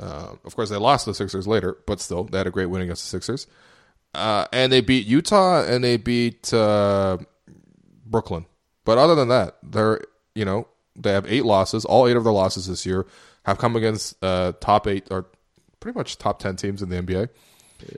Uh, 0.00 0.34
of 0.44 0.56
course, 0.56 0.70
they 0.70 0.76
lost 0.76 1.06
the 1.06 1.14
Sixers 1.14 1.46
later, 1.46 1.76
but 1.86 2.00
still, 2.00 2.24
they 2.24 2.38
had 2.38 2.46
a 2.46 2.50
great 2.50 2.66
win 2.66 2.82
against 2.82 3.02
the 3.04 3.08
Sixers. 3.08 3.46
Uh, 4.14 4.46
and 4.52 4.72
they 4.72 4.80
beat 4.80 5.06
Utah 5.06 5.62
and 5.64 5.82
they 5.84 5.96
beat 5.96 6.52
uh, 6.52 7.18
Brooklyn. 8.06 8.46
But 8.84 8.98
other 8.98 9.14
than 9.14 9.28
that, 9.28 9.56
they're 9.62 10.00
you 10.34 10.44
know 10.44 10.66
they 10.96 11.12
have 11.12 11.24
eight 11.30 11.44
losses. 11.44 11.84
All 11.84 12.06
eight 12.08 12.16
of 12.16 12.24
their 12.24 12.32
losses 12.32 12.66
this 12.66 12.84
year 12.84 13.06
have 13.44 13.58
come 13.58 13.76
against 13.76 14.22
uh, 14.22 14.52
top 14.60 14.86
eight 14.86 15.06
or 15.10 15.26
pretty 15.80 15.96
much 15.96 16.18
top 16.18 16.38
ten 16.40 16.56
teams 16.56 16.82
in 16.82 16.88
the 16.90 16.96
NBA, 17.00 17.28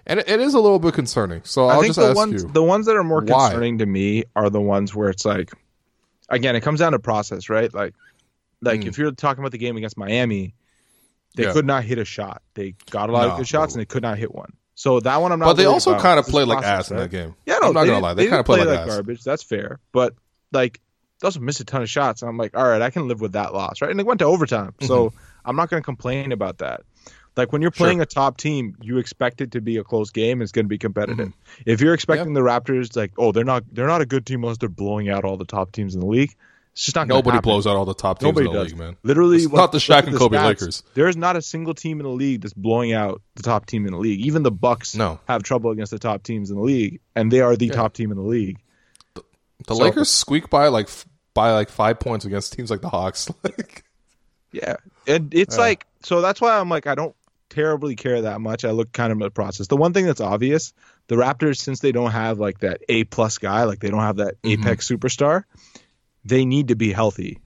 and 0.06 0.20
it, 0.20 0.28
it 0.28 0.40
is 0.40 0.54
a 0.54 0.60
little 0.60 0.78
bit 0.78 0.94
concerning. 0.94 1.40
So 1.44 1.66
I 1.66 1.74
I'll 1.74 1.80
think 1.80 1.94
just 1.94 1.98
the 2.00 2.08
ask 2.10 2.16
ones 2.16 2.42
you, 2.42 2.48
the 2.50 2.62
ones 2.62 2.86
that 2.86 2.96
are 2.96 3.02
more 3.04 3.20
why? 3.22 3.48
concerning 3.48 3.78
to 3.78 3.86
me 3.86 4.24
are 4.36 4.50
the 4.50 4.60
ones 4.60 4.94
where 4.94 5.08
it's 5.10 5.24
like 5.24 5.50
again, 6.34 6.56
it 6.56 6.60
comes 6.62 6.80
down 6.80 6.92
to 6.92 6.98
process, 6.98 7.48
right? 7.48 7.72
Like 7.72 7.94
like 8.62 8.80
Mm. 8.80 8.86
if 8.88 8.98
you're 8.98 9.12
talking 9.12 9.42
about 9.42 9.52
the 9.52 9.58
game 9.58 9.76
against 9.76 9.96
Miami, 9.98 10.54
they 11.36 11.44
Yeah. 11.44 11.52
could 11.52 11.66
not 11.66 11.84
hit 11.84 11.98
a 11.98 12.04
shot. 12.04 12.42
They 12.54 12.74
got 12.90 13.10
a 13.10 13.12
lot 13.12 13.26
No, 13.26 13.32
of 13.32 13.38
good 13.38 13.48
shots 13.48 13.74
no. 13.74 13.78
and 13.78 13.80
they 13.82 13.86
could 13.86 14.02
not 14.02 14.16
hit 14.18 14.34
one. 14.34 14.52
So 14.74 15.00
that 15.00 15.20
one 15.20 15.32
I'm 15.32 15.38
not 15.38 15.46
but 15.46 15.52
they 15.54 15.66
also 15.66 15.98
kind 15.98 16.18
of 16.18 16.26
played 16.26 16.48
like 16.48 16.58
process, 16.58 16.86
ass 16.86 16.90
in 16.90 16.96
that 16.96 17.10
game. 17.10 17.34
Yeah, 17.46 17.58
no, 17.60 17.68
I'm 17.68 17.74
not 17.74 17.84
gonna 17.86 18.00
lie, 18.00 18.14
they, 18.14 18.22
didn't 18.22 18.30
kind 18.32 18.40
of 18.40 18.46
played 18.46 18.62
play 18.62 18.70
like, 18.72 18.80
like 18.80 18.88
garbage. 18.88 19.22
That's 19.22 19.42
fair. 19.42 19.78
But 19.92 20.14
like 20.52 20.80
they 21.20 21.26
also 21.26 21.40
missed 21.40 21.60
a 21.60 21.64
ton 21.64 21.82
of 21.82 21.88
shots. 21.90 22.22
And 22.22 22.28
I'm 22.28 22.36
like, 22.36 22.56
all 22.56 22.66
right, 22.66 22.82
I 22.82 22.90
can 22.90 23.06
live 23.06 23.20
with 23.20 23.32
that 23.32 23.52
loss, 23.54 23.80
right? 23.82 23.90
And 23.90 23.98
they 24.00 24.04
went 24.04 24.18
to 24.20 24.24
overtime. 24.24 24.74
So 24.80 25.12
I'm 25.44 25.56
not 25.56 25.70
going 25.70 25.80
to 25.80 25.84
complain 25.84 26.32
about 26.32 26.58
that. 26.58 26.82
Like 27.36 27.52
when 27.52 27.62
you're 27.62 27.70
Mm-hmm. 27.70 27.78
Sure. 27.78 27.86
playing 27.86 28.00
a 28.00 28.06
top 28.06 28.36
team, 28.36 28.76
you 28.80 28.98
expect 28.98 29.40
it 29.40 29.52
to 29.52 29.60
be 29.60 29.76
a 29.78 29.84
close 29.84 30.10
game. 30.10 30.40
It's 30.40 30.52
going 30.52 30.66
to 30.66 30.68
be 30.68 30.78
competitive. 30.78 31.32
If 31.66 31.80
you're 31.80 31.94
expecting 31.94 32.32
the 32.34 32.40
Raptors, 32.42 32.94
like, 32.96 33.12
oh, 33.18 33.32
they're 33.32 33.42
not 33.44 33.64
they're 33.72 33.86
not 33.88 34.00
a 34.00 34.06
good 34.06 34.24
team 34.26 34.42
unless 34.44 34.58
they're 34.58 34.68
blowing 34.68 35.08
out 35.08 35.24
all 35.24 35.36
the 35.36 35.44
top 35.44 35.72
teams 35.72 35.94
in 35.94 36.00
the 36.00 36.06
league. 36.06 36.34
It's 36.74 36.84
just 36.86 36.96
not 36.96 37.06
Nobody 37.06 37.38
blows 37.40 37.66
out 37.68 37.76
all 37.76 37.84
the 37.84 37.94
top 37.94 38.18
teams 38.18 38.28
Nobody 38.30 38.46
in 38.48 38.52
the 38.52 38.58
does. 38.62 38.72
league, 38.72 38.78
man. 38.80 38.96
Literally, 39.04 39.36
It's 39.44 39.52
not 39.52 39.70
the 39.70 39.78
Shaq 39.78 40.04
and 40.06 40.14
the 40.14 40.18
Kobe 40.18 40.36
stats. 40.36 40.44
Lakers. 40.44 40.82
There's 40.94 41.16
not 41.16 41.36
a 41.36 41.42
single 41.42 41.72
team 41.74 42.00
in 42.00 42.04
the 42.04 42.10
league 42.12 42.40
that's 42.40 42.52
blowing 42.52 42.92
out 42.92 43.22
the 43.36 43.44
top 43.44 43.66
team 43.66 43.86
in 43.86 43.92
the 43.92 43.98
league. 43.98 44.20
Even 44.26 44.42
the 44.42 44.50
Bucks 44.50 44.94
No. 44.96 45.20
have 45.28 45.44
trouble 45.44 45.70
against 45.70 45.92
the 45.92 46.00
top 46.00 46.24
teams 46.24 46.50
in 46.50 46.56
the 46.56 46.62
league, 46.62 47.00
and 47.14 47.30
they 47.30 47.40
are 47.40 47.54
the 47.56 47.68
top 47.68 47.94
team 47.94 48.10
in 48.10 48.16
the 48.16 48.24
league. 48.24 48.58
The 49.14 49.22
So- 49.74 49.76
Lakers 49.84 50.10
squeak 50.10 50.50
by 50.50 50.66
like 50.68 50.88
by 51.32 51.52
like 51.52 51.68
five 51.68 51.98
points 52.00 52.24
against 52.24 52.52
teams 52.52 52.70
like 52.70 52.80
the 52.80 52.88
Hawks. 52.90 53.28
Like, 53.44 53.84
Yeah, 54.52 54.76
and 55.06 55.32
it's 55.34 55.56
like 55.58 55.86
so 56.02 56.20
that's 56.20 56.40
why 56.40 56.58
I'm 56.58 56.68
like 56.68 56.86
I 56.86 56.94
don't 56.94 57.14
terribly 57.54 57.94
care 57.94 58.22
that 58.22 58.40
much. 58.40 58.64
I 58.64 58.72
look 58.72 58.92
kind 58.92 59.12
of 59.12 59.20
at 59.20 59.24
the 59.24 59.30
process. 59.30 59.68
The 59.68 59.76
one 59.76 59.92
thing 59.92 60.06
that's 60.06 60.20
obvious, 60.20 60.72
the 61.06 61.16
Raptors 61.16 61.58
since 61.58 61.80
they 61.80 61.92
don't 61.92 62.10
have 62.10 62.38
like 62.38 62.60
that 62.60 62.82
A 62.88 63.04
plus 63.04 63.38
guy, 63.38 63.64
like 63.64 63.78
they 63.78 63.90
don't 63.90 64.00
have 64.00 64.16
that 64.16 64.42
mm-hmm. 64.42 64.62
apex 64.62 64.88
superstar, 64.88 65.44
they 66.24 66.44
need 66.44 66.68
to 66.68 66.76
be 66.76 66.92
healthy. 66.92 67.38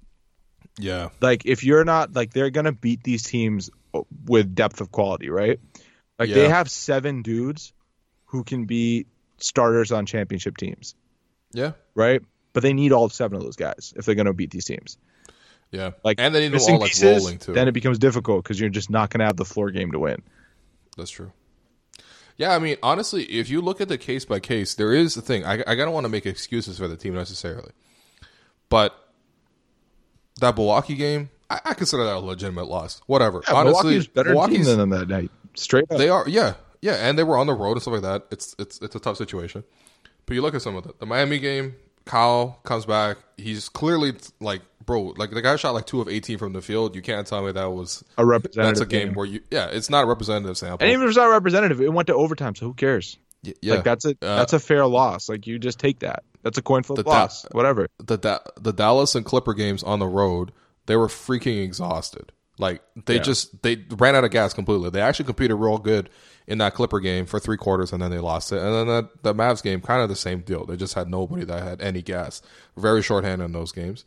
yeah, 0.78 1.10
Like 1.20 1.44
if 1.44 1.64
you're 1.64 1.84
not 1.84 2.14
like 2.14 2.32
they're 2.32 2.50
gonna 2.50 2.72
beat 2.72 3.02
these 3.02 3.22
teams 3.22 3.70
with 4.24 4.54
depth 4.54 4.80
of 4.80 4.90
quality, 4.90 5.28
right? 5.28 5.60
Like 6.18 6.30
they 6.30 6.48
have 6.48 6.70
seven 6.70 7.22
dudes 7.22 7.72
who 8.26 8.44
can 8.44 8.64
be 8.64 9.06
starters 9.38 9.92
on 9.92 10.06
championship 10.06 10.56
teams, 10.56 10.94
yeah, 11.52 11.72
right? 11.94 12.22
But 12.52 12.62
they 12.62 12.72
need 12.72 12.92
all 12.92 13.08
seven 13.08 13.36
of 13.36 13.44
those 13.44 13.56
guys 13.56 13.92
if 13.96 14.04
they're 14.04 14.14
gonna 14.14 14.32
beat 14.32 14.50
these 14.50 14.64
teams. 14.64 14.98
Yeah. 15.70 15.92
Like 16.04 16.18
and 16.20 16.34
they 16.34 16.40
need 16.40 16.52
missing 16.52 16.74
all 16.74 16.80
like 16.80 16.90
pieces, 16.90 17.22
rolling 17.22 17.38
too. 17.38 17.52
Then 17.52 17.68
it 17.68 17.72
becomes 17.72 17.98
difficult 17.98 18.44
because 18.44 18.58
you're 18.58 18.70
just 18.70 18.90
not 18.90 19.10
gonna 19.10 19.24
have 19.24 19.36
the 19.36 19.44
floor 19.44 19.70
game 19.70 19.92
to 19.92 19.98
win. 19.98 20.22
That's 20.96 21.10
true. 21.10 21.32
Yeah, 22.36 22.54
I 22.54 22.60
mean, 22.60 22.76
honestly, 22.82 23.24
if 23.24 23.50
you 23.50 23.60
look 23.60 23.80
at 23.80 23.88
the 23.88 23.98
case 23.98 24.24
by 24.24 24.38
case, 24.38 24.74
there 24.76 24.94
is 24.94 25.14
the 25.14 25.22
thing. 25.22 25.44
I, 25.44 25.64
I 25.66 25.74
don't 25.74 25.92
want 25.92 26.04
to 26.04 26.08
make 26.08 26.24
excuses 26.24 26.78
for 26.78 26.86
the 26.86 26.96
team 26.96 27.14
necessarily, 27.14 27.72
but 28.68 28.94
that 30.40 30.56
Milwaukee 30.56 30.94
game, 30.94 31.30
I, 31.50 31.60
I 31.64 31.74
consider 31.74 32.04
that 32.04 32.14
a 32.14 32.20
legitimate 32.20 32.68
loss. 32.68 33.00
Whatever. 33.06 33.42
Yeah, 33.48 33.54
honestly, 33.54 33.90
Milwaukee's 33.90 34.06
better 34.06 34.34
team 34.34 34.64
than 34.64 34.78
them 34.78 34.90
that 34.90 35.08
night. 35.08 35.32
Straight 35.54 35.90
up. 35.90 35.98
they 35.98 36.08
are. 36.08 36.28
Yeah, 36.28 36.54
yeah, 36.80 36.94
and 36.94 37.18
they 37.18 37.24
were 37.24 37.36
on 37.36 37.48
the 37.48 37.54
road 37.54 37.72
and 37.72 37.82
stuff 37.82 37.94
like 37.94 38.02
that. 38.02 38.26
It's 38.30 38.54
it's 38.58 38.80
it's 38.80 38.94
a 38.94 39.00
tough 39.00 39.16
situation. 39.16 39.64
But 40.26 40.34
you 40.34 40.42
look 40.42 40.54
at 40.54 40.62
some 40.62 40.76
of 40.76 40.86
it. 40.86 41.00
The 41.00 41.06
Miami 41.06 41.38
game, 41.38 41.74
Kyle 42.04 42.60
comes 42.64 42.84
back. 42.86 43.18
He's 43.36 43.68
clearly 43.68 44.12
like, 44.40 44.60
bro, 44.88 45.14
like 45.16 45.30
the 45.30 45.40
guy 45.42 45.54
shot 45.54 45.74
like 45.74 45.86
two 45.86 46.00
of 46.00 46.08
eighteen 46.08 46.38
from 46.38 46.52
the 46.54 46.60
field. 46.60 46.96
You 46.96 47.02
can't 47.02 47.24
tell 47.26 47.44
me 47.46 47.52
that 47.52 47.70
was 47.70 48.02
a 48.16 48.26
representative. 48.26 48.64
that's 48.68 48.80
a 48.80 48.86
game, 48.86 49.14
where 49.14 49.26
you. 49.26 49.40
Yeah, 49.52 49.66
it's 49.66 49.88
not 49.88 50.02
a 50.02 50.06
representative 50.08 50.58
sample. 50.58 50.78
And 50.84 50.90
even 50.92 51.02
if 51.04 51.10
it's 51.10 51.16
not 51.18 51.26
representative, 51.26 51.80
it 51.80 51.92
went 51.92 52.08
to 52.08 52.14
overtime, 52.14 52.56
so 52.56 52.66
who 52.66 52.74
cares? 52.74 53.16
Y- 53.44 53.52
yeah, 53.62 53.74
Like 53.74 53.84
that's 53.84 54.04
a 54.04 54.10
Uh, 54.10 54.14
that's 54.36 54.52
a 54.54 54.58
fair 54.58 54.84
loss. 54.86 55.28
Like 55.28 55.46
you 55.46 55.60
just 55.60 55.78
take 55.78 56.00
that. 56.00 56.24
That's 56.42 56.58
a 56.58 56.62
coin 56.62 56.82
flip 56.82 56.96
The 56.96 57.02
da- 57.04 57.10
loss. 57.10 57.46
Whatever. 57.52 57.86
the 58.04 58.16
da- 58.18 58.38
the 58.60 58.72
Dallas 58.72 59.14
and 59.14 59.24
Clipper 59.24 59.54
games 59.54 59.82
on 59.84 60.00
the 60.00 60.06
road, 60.08 60.50
they 60.86 60.96
were 60.96 61.06
freaking 61.08 61.62
exhausted. 61.62 62.32
Like 62.58 62.82
they 63.06 63.16
Yeah. 63.16 63.22
just 63.22 63.62
they 63.62 63.84
ran 63.90 64.16
out 64.16 64.24
of 64.24 64.32
gas 64.32 64.52
completely. 64.54 64.90
They 64.90 65.00
actually 65.00 65.26
competed 65.26 65.56
real 65.56 65.78
good 65.78 66.10
in 66.48 66.58
that 66.58 66.74
Clipper 66.74 66.98
game 66.98 67.26
for 67.26 67.38
three 67.38 67.56
quarters, 67.58 67.92
and 67.92 68.02
then 68.02 68.10
they 68.10 68.18
lost 68.18 68.50
it. 68.52 68.58
And 68.60 68.74
then 68.74 68.86
that 68.88 69.22
the 69.22 69.34
Mavs 69.34 69.62
game, 69.62 69.80
kind 69.82 70.02
of 70.02 70.08
the 70.08 70.16
same 70.16 70.40
deal. 70.40 70.64
They 70.66 70.76
just 70.76 70.94
had 70.94 71.08
nobody 71.08 71.44
that 71.44 71.62
had 71.62 71.80
any 71.80 72.02
gas. 72.02 72.42
Very 72.76 73.02
shorthanded 73.02 73.44
in 73.44 73.52
those 73.52 73.70
games. 73.70 74.04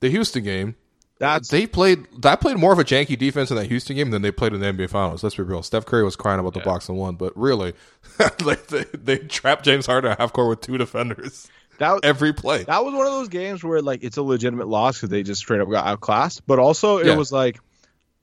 The 0.00 0.08
Houston 0.10 0.42
game, 0.44 0.76
That's 1.18 1.48
they 1.48 1.66
played 1.66 2.06
that 2.22 2.40
played 2.40 2.56
more 2.56 2.72
of 2.72 2.78
a 2.78 2.84
janky 2.84 3.18
defense 3.18 3.50
in 3.50 3.56
that 3.56 3.66
Houston 3.66 3.96
game 3.96 4.10
than 4.10 4.22
they 4.22 4.30
played 4.30 4.52
in 4.54 4.60
the 4.60 4.66
NBA 4.72 4.88
Finals. 4.90 5.22
Let's 5.22 5.36
be 5.36 5.42
real. 5.42 5.62
Steph 5.62 5.84
Curry 5.86 6.02
was 6.04 6.16
crying 6.16 6.40
about 6.40 6.54
the 6.54 6.60
box 6.60 6.88
and 6.88 6.96
one, 6.98 7.16
but 7.16 7.36
really, 7.36 7.74
like 8.44 8.66
they, 8.68 8.84
they 8.94 9.18
trapped 9.18 9.64
James 9.64 9.86
Harden 9.86 10.10
at 10.12 10.18
half 10.18 10.32
court 10.32 10.48
with 10.48 10.60
two 10.62 10.78
defenders 10.78 11.48
that. 11.78 12.00
every 12.04 12.32
play. 12.32 12.64
that 12.64 12.84
was 12.84 12.94
one 12.94 13.06
of 13.06 13.12
those 13.12 13.28
games 13.28 13.62
where 13.62 13.82
like 13.82 14.02
it's 14.02 14.16
a 14.16 14.22
legitimate 14.22 14.68
loss 14.68 14.96
because 14.96 15.10
they 15.10 15.22
just 15.22 15.40
straight 15.40 15.60
up 15.60 15.68
got 15.70 15.86
outclassed. 15.86 16.46
But 16.46 16.58
also 16.58 16.96
it 16.98 17.06
Yeah. 17.06 17.16
was 17.16 17.30
like 17.30 17.58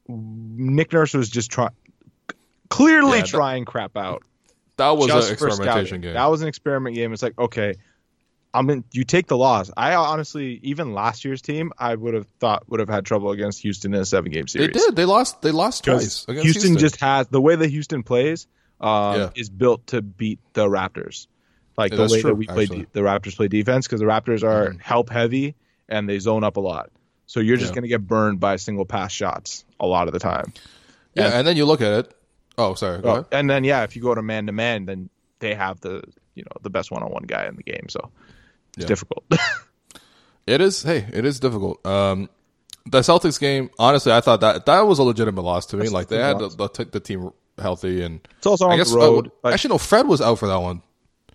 Nick 0.07 0.93
Nurse 0.93 1.13
was 1.13 1.29
just 1.29 1.51
trying, 1.51 1.71
clearly 2.69 3.17
Yeah, 3.17 3.21
that- 3.23 3.27
trying 3.27 3.65
crap 3.65 3.95
out. 3.97 4.23
That 4.77 4.91
was 4.91 5.09
an 5.09 5.17
experimentation 5.33 5.85
scouting. 5.85 6.01
game. 6.01 6.13
That 6.13 6.27
was 6.27 6.41
an 6.43 6.47
experiment 6.47 6.95
game. 6.95 7.11
It's 7.11 7.23
like 7.23 7.37
okay, 7.39 7.75
I'm 8.53 8.69
in. 8.69 8.83
You 8.91 9.03
take 9.03 9.27
the 9.27 9.38
loss. 9.38 9.69
I 9.77 9.95
honestly, 9.95 10.60
even 10.63 10.93
last 10.93 11.23
year's 11.25 11.41
team, 11.41 11.71
I 11.77 11.93
would 11.93 12.13
have 12.13 12.27
thought 12.39 12.67
would 12.69 12.79
have 12.79 12.89
had 12.89 13.05
trouble 13.05 13.31
against 13.31 13.62
Houston 13.62 13.93
in 13.93 14.01
a 14.01 14.05
seven 14.05 14.31
game 14.31 14.47
series. 14.47 14.67
They 14.67 14.73
did. 14.73 14.95
They 14.95 15.05
lost. 15.05 15.41
They 15.41 15.51
lost 15.51 15.83
twice 15.83 16.25
against 16.27 16.43
Houston, 16.45 16.62
Houston. 16.71 16.77
just 16.77 16.99
has 17.01 17.27
the 17.27 17.41
way 17.41 17.55
that 17.55 17.69
Houston 17.69 18.03
plays 18.03 18.47
um, 18.79 19.15
Yeah. 19.19 19.29
is 19.36 19.49
built 19.49 19.88
to 19.88 20.01
beat 20.01 20.39
the 20.53 20.67
Raptors. 20.67 21.27
Like 21.77 21.91
Yeah, 21.91 21.97
the 21.97 22.03
way 22.13 22.21
true, 22.21 22.29
that 22.31 22.36
we 22.36 22.47
play, 22.47 22.65
de- 22.67 22.88
the 22.93 23.01
Raptors 23.01 23.36
play 23.36 23.47
defense 23.47 23.86
because 23.88 23.99
the 23.99 24.05
Raptors 24.07 24.43
are 24.43 24.71
Mhm. 24.73 24.81
help 24.81 25.10
heavy 25.10 25.55
and 25.89 26.07
they 26.10 26.17
zone 26.19 26.43
up 26.43 26.57
a 26.57 26.60
lot. 26.60 26.89
So 27.27 27.39
you're 27.39 27.57
just 27.57 27.71
Yeah. 27.71 27.75
going 27.75 27.81
to 27.83 27.88
get 27.89 28.07
burned 28.07 28.39
by 28.39 28.55
single 28.55 28.86
pass 28.86 29.12
shots 29.12 29.65
a 29.79 29.86
lot 29.86 30.07
of 30.07 30.13
the 30.13 30.19
time. 30.19 30.53
yeah, 31.13 31.38
and 31.38 31.45
then 31.47 31.57
you 31.57 31.65
look 31.65 31.81
at 31.81 31.91
it. 32.05 32.13
Oh, 32.57 32.73
sorry. 32.75 33.01
Go 33.01 33.10
Oh, 33.10 33.12
ahead. 33.13 33.25
and 33.31 33.49
then 33.49 33.63
yeah, 33.63 33.83
if 33.83 33.95
you 33.95 34.01
go 34.01 34.15
to 34.15 34.21
man 34.21 34.45
to 34.47 34.51
man, 34.51 34.86
then 34.86 35.10
they 35.39 35.53
have 35.55 35.79
the 35.81 36.03
you 36.36 36.43
know 36.43 36.51
the 36.62 36.69
best 36.69 36.91
one 36.91 37.01
on 37.03 37.12
one 37.12 37.23
guy 37.23 37.45
in 37.47 37.55
the 37.55 37.63
game. 37.63 37.88
So 37.89 38.12
it's 38.77 38.83
Yeah. 38.83 38.87
difficult. 38.87 39.25
It 40.45 40.61
is. 40.61 40.81
Hey, 40.81 41.05
it 41.11 41.25
is 41.25 41.39
difficult. 41.41 41.85
Um, 41.85 42.29
the 42.85 42.99
Celtics 43.01 43.37
game. 43.37 43.69
Honestly, 43.77 44.13
I 44.13 44.21
thought 44.21 44.39
that 44.41 44.65
that 44.65 44.81
was 44.87 44.97
a 44.97 45.03
legitimate 45.03 45.41
loss 45.41 45.65
to 45.67 45.75
me. 45.75 45.81
That's 45.81 45.91
like 45.91 46.07
they 46.07 46.19
had 46.19 46.39
the, 46.39 46.47
the, 46.47 46.87
the 46.89 46.99
team 47.01 47.31
healthy, 47.59 48.01
and 48.01 48.25
it's 48.37 48.47
also 48.47 48.67
I 48.67 48.71
on 48.71 48.77
guess 48.77 48.91
the 48.91 48.95
road. 48.97 49.27
uh, 49.27 49.29
Like, 49.43 49.53
actually 49.55 49.71
no, 49.71 49.77
Fred 49.77 50.07
was 50.07 50.21
out 50.21 50.39
for 50.39 50.47
that 50.47 50.61
one. 50.61 50.81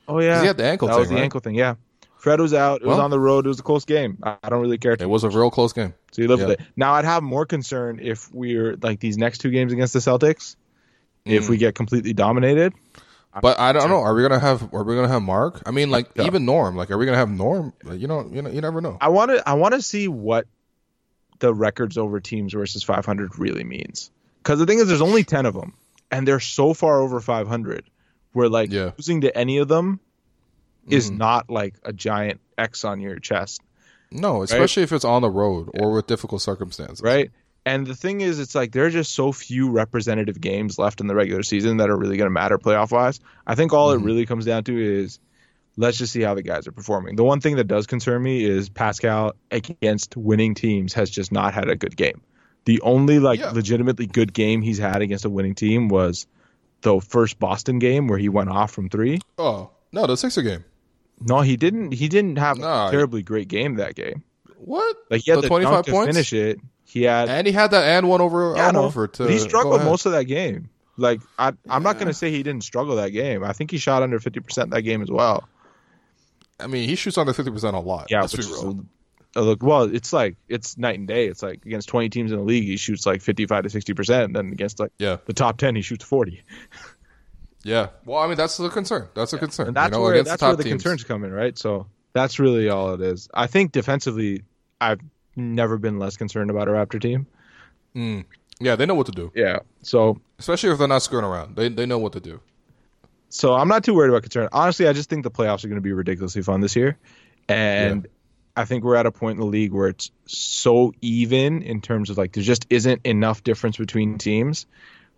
oh 0.09 0.19
yeah, 0.19 0.41
he 0.41 0.47
had 0.47 0.57
the 0.57 0.65
ankle 0.65 0.89
That 0.89 0.95
thing, 0.95 1.01
was 1.01 1.09
the 1.11 1.15
right? 1.17 1.25
ankle 1.25 1.41
thing. 1.41 1.55
Yeah, 1.55 1.75
Fred 2.17 2.41
was 2.41 2.55
out. 2.55 2.81
It 2.81 2.87
was 2.87 2.99
on 2.99 3.11
the 3.11 3.21
road. 3.21 3.45
It 3.45 3.49
was 3.49 3.61
a 3.61 3.63
close 3.63 3.85
game. 3.85 4.17
I, 4.23 4.49
don't 4.49 4.63
really 4.63 4.79
care. 4.79 4.97
It 4.99 5.05
was 5.11 5.25
a 5.25 5.29
real 5.29 5.51
close 5.51 5.75
game. 5.75 5.93
So 6.13 6.23
you 6.23 6.29
live 6.29 6.41
Yeah. 6.41 6.47
with 6.47 6.61
it. 6.61 6.67
Now 6.77 6.95
I'd 6.95 7.05
have 7.05 7.23
more 7.23 7.45
concern 7.45 8.01
if 8.03 8.33
we're 8.33 8.79
like 8.81 9.01
these 9.01 9.19
next 9.19 9.39
two 9.43 9.51
games 9.51 9.75
against 9.75 9.93
the 9.93 9.99
Celtics. 9.99 10.57
If 11.27 11.45
Mm. 11.45 11.49
we 11.51 11.57
get 11.59 11.75
completely 11.75 12.15
dominated, 12.15 12.73
But 13.41 13.59
I 13.59 13.73
don't 13.73 13.89
know. 13.89 14.01
Are 14.01 14.15
we 14.15 14.23
gonna 14.23 14.39
have? 14.39 14.75
Are 14.75 14.85
we 14.85 14.95
gonna 14.95 15.09
have 15.09 15.23
Marc? 15.23 15.63
I 15.65 15.71
mean, 15.71 15.91
like 15.91 16.11
Yeah. 16.17 16.25
even 16.25 16.45
Norm. 16.45 16.77
Like, 16.77 16.91
are 16.91 16.99
we 16.99 17.07
gonna 17.07 17.17
have 17.17 17.31
Norm? 17.31 17.73
You 17.91 18.07
know, 18.07 18.29
you 18.31 18.43
know, 18.43 18.51
you 18.51 18.61
never 18.61 18.81
know. 18.83 18.99
I 19.01 19.09
want 19.09 19.31
to 19.31 19.49
I 19.49 19.55
want 19.55 19.73
to 19.75 19.81
see 19.83 20.07
what 20.09 20.47
the 21.39 21.55
records 21.55 21.97
over 21.97 22.21
teams 22.21 22.53
versus 22.53 22.83
500 22.85 23.39
really 23.39 23.65
means. 23.65 24.11
Because 24.39 24.59
the 24.59 24.67
thing 24.67 24.79
is, 24.81 24.89
there's 24.89 25.01
only 25.01 25.25
10 25.25 25.47
of 25.47 25.55
them, 25.55 25.73
and 26.11 26.29
they're 26.29 26.41
so 26.41 26.75
far 26.75 27.01
over 27.01 27.21
500. 27.21 27.85
Where 28.33 28.49
like 28.49 28.71
Yeah. 28.71 28.91
losing 28.99 29.23
to 29.23 29.37
any 29.37 29.59
of 29.59 29.69
them 29.69 30.01
is 30.89 31.11
Mhm. 31.11 31.19
not 31.19 31.51
like 31.51 31.75
a 31.85 31.93
giant 31.93 32.41
X 32.59 32.85
on 32.85 33.01
your 33.01 33.19
chest, 33.19 33.61
No, 34.11 34.43
especially 34.43 34.83
if 34.83 34.93
it's 34.93 35.05
on 35.05 35.23
the 35.23 35.31
road 35.31 35.71
or 35.75 35.93
with 35.93 36.07
difficult 36.07 36.43
circumstances. 36.43 37.01
right? 37.03 37.31
And 37.65 37.87
the 37.87 37.95
thing 37.95 38.21
is, 38.23 38.41
it's 38.41 38.55
like 38.57 38.73
there 38.73 38.87
are 38.87 38.91
just 38.91 39.15
so 39.15 39.31
few 39.31 39.71
representative 39.71 40.41
games 40.41 40.79
left 40.79 41.01
in 41.01 41.07
the 41.07 41.15
regular 41.15 41.43
season 41.45 41.77
that 41.77 41.91
are 41.91 41.97
really 41.97 42.17
going 42.17 42.27
to 42.27 42.31
matter 42.33 42.59
playoff 42.59 42.91
wise. 42.91 43.21
I 43.47 43.55
think 43.55 43.73
all 43.73 43.93
Mhm. 43.95 44.01
it 44.01 44.05
really 44.05 44.27
comes 44.27 44.45
down 44.45 44.65
to 44.65 44.77
is 44.77 45.21
let's 45.77 45.97
just 45.97 46.13
see 46.13 46.23
how 46.23 46.35
the 46.35 46.43
guys 46.43 46.67
are 46.67 46.73
performing. 46.73 47.15
The 47.17 47.25
one 47.25 47.41
thing 47.41 47.57
that 47.57 47.65
does 47.69 47.87
concern 47.87 48.23
me 48.23 48.45
is 48.45 48.69
Pascal 48.69 49.35
against 49.53 50.17
winning 50.17 50.55
teams 50.55 50.93
has 50.95 51.09
just 51.09 51.31
not 51.31 51.55
had 51.55 51.69
a 51.69 51.77
good 51.77 51.97
game. 51.97 52.21
The 52.65 52.81
only 52.83 53.19
like 53.21 53.39
Yeah. 53.41 53.51
legitimately 53.53 54.07
good 54.07 54.33
game 54.33 54.61
he's 54.61 54.79
had 54.79 55.01
against 55.01 55.25
a 55.25 55.31
winning 55.31 55.55
team 55.55 55.89
was 55.89 56.27
the 56.83 57.01
first 57.01 57.39
Boston 57.39 57.79
game 57.79 58.09
where 58.09 58.19
he 58.19 58.29
went 58.29 58.51
off 58.51 58.73
from 58.73 58.89
three. 58.89 59.21
Oh 59.39 59.71
no, 59.93 60.07
the 60.07 60.17
Sixer 60.17 60.43
game. 60.43 60.65
No, 61.21 61.41
he 61.43 61.57
didn't. 61.57 61.93
He 61.93 62.09
didn't 62.09 62.39
have 62.39 62.59
No, 62.59 62.89
a 62.89 62.91
terribly 62.91 63.23
great 63.23 63.47
game 63.47 63.77
that 63.77 63.95
game. 63.95 64.25
What? 64.59 64.97
Like 65.11 65.23
he 65.23 65.31
had 65.31 65.39
The 65.39 65.43
the, 65.43 65.49
25 65.49 65.73
dunk 65.75 65.87
to 65.87 65.93
points? 65.93 66.13
finish 66.15 66.33
it. 66.33 66.59
He 66.93 67.05
had 67.05 67.29
And 67.31 67.47
he 67.47 67.53
had 67.55 67.71
that 67.71 67.85
and 67.85 68.09
one 68.09 68.21
over 68.21 68.55
Yeah, 68.57 68.65
I 68.65 68.69
on 68.69 68.75
know. 68.75 68.85
over 68.85 69.09
to. 69.09 69.25
He 69.27 69.39
go 69.39 69.45
struggled 69.47 69.83
most 69.83 70.05
of 70.05 70.13
that 70.13 70.25
game. 70.25 70.69
Like 70.99 71.21
I, 71.39 71.53
I'm 71.71 71.83
not 71.83 71.95
going 71.95 72.09
to 72.09 72.15
say 72.15 72.31
he 72.31 72.43
didn't 72.43 72.65
struggle 72.65 72.97
that 72.97 73.11
game. 73.11 73.43
I 73.43 73.55
think 73.55 73.71
he 73.71 73.79
shot 73.79 74.03
under 74.03 74.21
50 74.21 74.41
percent 74.41 74.71
that 74.73 74.83
game 74.83 75.01
as 75.03 75.11
well. 75.11 75.49
I 76.61 76.67
mean, 76.67 76.87
he 76.89 76.95
shoots 76.95 77.17
under 77.19 77.33
fifty 77.33 77.51
percent 77.51 77.75
a 77.75 77.81
lot. 77.81 78.09
Yeah, 78.11 78.21
let's 78.21 78.37
be 78.37 78.43
real. 78.45 78.71
a- 78.71 78.85
a 79.35 79.41
look. 79.41 79.63
Well, 79.63 79.85
it's 79.85 80.13
like 80.13 80.37
it's 80.51 80.77
night 80.77 80.99
and 80.99 81.09
day. 81.09 81.27
It's 81.27 81.43
like 81.43 81.65
against 81.65 81.89
20 81.89 82.11
teams 82.11 82.31
in 82.33 82.37
the 82.39 82.45
league, 82.45 82.65
he 82.65 82.77
shoots 82.77 83.07
like 83.07 83.23
55 83.23 83.63
to 83.65 83.71
60 83.71 83.95
percent. 83.95 84.25
And 84.27 84.37
then 84.37 84.53
against 84.53 84.79
like 84.79 84.93
Yeah, 84.99 85.17
the 85.25 85.33
top 85.33 85.57
10, 85.57 85.75
he 85.75 85.81
shoots 85.81 86.05
40. 86.05 86.43
yeah. 87.65 87.89
Well, 88.05 88.19
I 88.19 88.27
mean, 88.27 88.37
that's 88.37 88.59
the 88.59 88.69
concern. 88.69 89.09
That's 89.15 89.33
a 89.33 89.39
concern. 89.39 89.69
And 89.69 89.77
that's 89.77 89.93
you 89.93 89.99
know, 89.99 90.03
where 90.03 90.17
that's 90.23 90.33
the 90.33 90.37
top 90.37 90.49
where 90.51 90.57
the 90.59 90.65
teams. 90.65 90.83
concerns 90.83 91.05
come 91.05 91.25
in, 91.25 91.33
right? 91.33 91.57
So 91.59 91.87
that's 92.13 92.39
really 92.39 92.69
all 92.69 92.93
it 92.95 93.01
is. 93.01 93.29
I 93.33 93.47
think 93.47 93.73
defensively, 93.73 94.43
I've 94.81 95.01
never 95.37 95.79
been 95.79 95.99
less 95.99 96.17
concerned 96.17 96.51
about 96.51 96.69
a 96.69 96.73
Raptor 96.73 97.01
team. 97.01 97.27
Mm. 97.95 98.25
Yeah, 98.61 98.77
they 98.77 98.87
know 98.87 98.95
what 98.95 99.07
to 99.07 99.13
do, 99.13 99.33
Yeah. 99.35 99.61
So 99.83 100.21
especially 100.39 100.71
if 100.71 100.79
they're 100.79 100.89
not 100.89 101.03
screwing 101.03 101.25
around. 101.25 101.57
They 101.57 101.69
they 101.69 101.87
know 101.87 101.99
what 101.99 102.13
to 102.13 102.21
do. 102.21 102.41
So 103.29 103.55
I'm 103.55 103.69
not 103.69 103.83
too 103.83 103.95
worried 103.95 104.11
about 104.11 104.23
concern. 104.23 104.49
Honestly, 104.53 104.87
I 104.87 104.93
just 104.93 105.09
think 105.09 105.25
the 105.25 105.31
playoffs 105.31 105.65
are 105.65 105.69
going 105.69 105.77
to 105.77 105.83
be 105.83 105.93
ridiculously 105.93 106.43
fun 106.43 106.61
this 106.61 106.77
year, 106.77 106.99
and 107.49 108.07
I 108.57 108.67
think 108.67 108.85
we're 108.85 108.97
at 108.97 109.07
a 109.07 109.11
point 109.11 109.37
in 109.37 109.41
the 109.41 109.47
league 109.47 109.73
where 109.73 109.89
it's 109.89 110.11
so 110.27 110.93
even 111.01 111.63
in 111.63 111.81
terms 111.81 112.11
of 112.11 112.19
like 112.19 112.33
there 112.33 112.43
just 112.43 112.67
isn't 112.69 113.01
enough 113.07 113.43
difference 113.43 113.79
between 113.79 114.19
teams, 114.19 114.67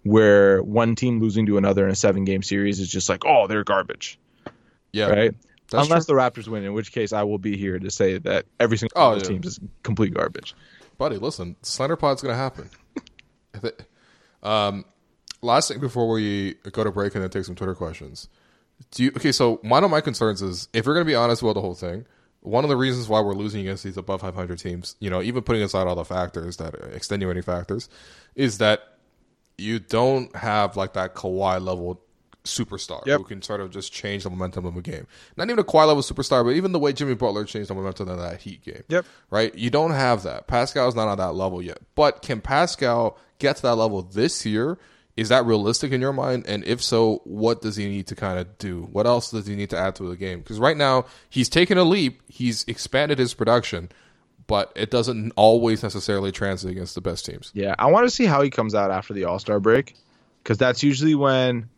where 0.04 0.62
one 0.62 0.94
team 0.94 1.18
losing 1.20 1.46
to 1.46 1.58
another 1.58 1.84
in 1.84 1.90
a 1.90 1.96
seven 1.96 2.24
game 2.24 2.42
series 2.42 2.78
is 2.80 2.88
just 2.88 3.08
like 3.08 3.24
oh 3.26 3.46
they're 3.48 3.64
garbage, 3.64 4.18
Yeah, 4.92 5.06
right? 5.08 5.34
That's 5.74 5.88
Unless 5.88 6.06
true. 6.06 6.16
the 6.16 6.20
Raptors 6.22 6.48
win, 6.48 6.64
in 6.64 6.72
which 6.72 6.92
case 6.92 7.12
I 7.12 7.22
will 7.24 7.38
be 7.38 7.56
here 7.56 7.78
to 7.78 7.90
say 7.90 8.18
that 8.18 8.46
every 8.60 8.76
single 8.78 8.92
Oh, 9.00 9.04
one 9.08 9.12
of 9.14 9.18
those 9.20 9.28
yeah. 9.30 9.34
teams 9.34 9.46
is 9.46 9.60
complete 9.82 10.14
garbage. 10.14 10.54
buddy. 10.98 11.16
Listen, 11.16 11.56
Slender 11.62 11.96
Pod's 11.96 12.22
gonna 12.22 12.34
happen. 12.34 12.70
um, 14.42 14.84
last 15.42 15.68
thing 15.68 15.80
before 15.80 16.08
we 16.10 16.54
go 16.72 16.84
to 16.84 16.90
break 16.90 17.14
and 17.14 17.22
then 17.22 17.30
take 17.30 17.44
some 17.44 17.54
Twitter 17.54 17.74
questions. 17.74 18.28
Do 18.90 19.04
you 19.04 19.10
okay? 19.16 19.32
So 19.32 19.56
one 19.62 19.84
of 19.84 19.90
my 19.90 20.00
concerns 20.00 20.42
is 20.42 20.68
if 20.72 20.86
we're 20.86 20.94
gonna 20.94 21.04
be 21.04 21.14
honest 21.14 21.42
about 21.42 21.54
the 21.54 21.60
whole 21.60 21.74
thing. 21.74 22.06
One 22.40 22.62
of 22.62 22.68
the 22.68 22.76
reasons 22.76 23.08
why 23.08 23.22
we're 23.22 23.32
losing 23.32 23.62
against 23.62 23.84
these 23.84 23.96
above 23.96 24.20
500 24.20 24.58
teams, 24.58 24.96
you 25.00 25.08
know, 25.08 25.22
even 25.22 25.42
putting 25.42 25.62
aside 25.62 25.86
all 25.86 25.94
the 25.94 26.04
factors 26.04 26.58
that 26.58 26.74
are 26.74 26.90
extenuating 26.90 27.42
factors, 27.42 27.88
is 28.34 28.58
that 28.58 28.80
you 29.56 29.78
don't 29.78 30.34
have 30.36 30.76
like 30.76 30.92
that 30.92 31.14
Kawhi 31.14 31.58
level 31.64 32.02
superstar 32.44 33.04
Yep. 33.06 33.18
who 33.18 33.24
can 33.24 33.42
sort 33.42 33.60
of 33.60 33.70
just 33.70 33.92
change 33.92 34.24
the 34.24 34.30
momentum 34.30 34.66
of 34.66 34.76
a 34.76 34.82
game. 34.82 35.06
Not 35.36 35.46
even 35.48 35.58
a 35.58 35.64
Kawhi 35.64 35.86
level 35.86 36.02
superstar, 36.02 36.44
but 36.44 36.50
even 36.50 36.72
the 36.72 36.78
way 36.78 36.92
Jimmy 36.92 37.14
Butler 37.14 37.44
changed 37.44 37.70
the 37.70 37.74
momentum 37.74 38.08
of 38.08 38.18
that 38.18 38.42
Heat 38.42 38.62
game. 38.64 38.82
Yep. 38.88 39.06
Right? 39.30 39.54
You 39.54 39.70
don't 39.70 39.92
have 39.92 40.22
that. 40.24 40.46
Pascal's 40.46 40.94
not 40.94 41.08
on 41.08 41.18
that 41.18 41.34
level 41.34 41.62
yet. 41.62 41.78
But 41.94 42.22
can 42.22 42.40
Pascal 42.40 43.18
get 43.38 43.56
to 43.56 43.62
that 43.62 43.76
level 43.76 44.02
this 44.02 44.44
year? 44.44 44.78
Is 45.16 45.28
that 45.28 45.46
realistic 45.46 45.92
in 45.92 46.00
your 46.00 46.12
mind? 46.12 46.44
And 46.48 46.64
if 46.64 46.82
so, 46.82 47.20
what 47.24 47.62
does 47.62 47.76
he 47.76 47.86
need 47.86 48.08
to 48.08 48.16
kind 48.16 48.38
of 48.38 48.58
do? 48.58 48.88
What 48.90 49.06
else 49.06 49.30
does 49.30 49.46
he 49.46 49.54
need 49.54 49.70
to 49.70 49.78
add 49.78 49.94
to 49.96 50.08
the 50.08 50.16
game? 50.16 50.40
Because 50.40 50.58
right 50.58 50.76
now, 50.76 51.06
he's 51.30 51.48
taken 51.48 51.78
a 51.78 51.84
leap. 51.84 52.20
He's 52.28 52.64
expanded 52.66 53.20
his 53.20 53.32
production, 53.32 53.90
but 54.48 54.72
it 54.74 54.90
doesn't 54.90 55.32
always 55.36 55.84
necessarily 55.84 56.32
translate 56.32 56.72
against 56.72 56.96
the 56.96 57.00
best 57.00 57.24
teams. 57.26 57.52
Yeah, 57.54 57.76
I 57.78 57.86
want 57.86 58.06
to 58.06 58.10
see 58.10 58.24
how 58.26 58.42
he 58.42 58.50
comes 58.50 58.74
out 58.74 58.90
after 58.90 59.14
the 59.14 59.24
All 59.24 59.38
Star 59.38 59.60
break, 59.60 59.94
because 60.42 60.58
that's 60.58 60.82
usually 60.82 61.14
when 61.14 61.68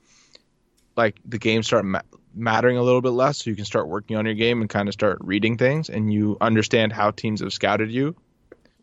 like 0.97 1.19
the 1.25 1.39
games 1.39 1.67
start 1.67 1.85
ma- 1.85 2.01
mattering 2.35 2.77
a 2.77 2.83
little 2.83 3.01
bit 3.01 3.11
less, 3.11 3.39
so 3.39 3.51
you 3.51 3.57
can 3.57 3.65
start 3.65 3.89
working 3.89 4.17
on 4.17 4.27
your 4.27 4.35
game 4.35 4.61
and 4.61 4.71
kind 4.71 4.89
of 4.89 4.93
start 4.95 5.19
reading 5.21 5.57
things, 5.57 5.89
and 5.89 6.13
you 6.13 6.37
understand 6.41 6.93
how 6.93 7.11
teams 7.11 7.41
have 7.41 7.53
scouted 7.53 7.91
you. 7.91 8.17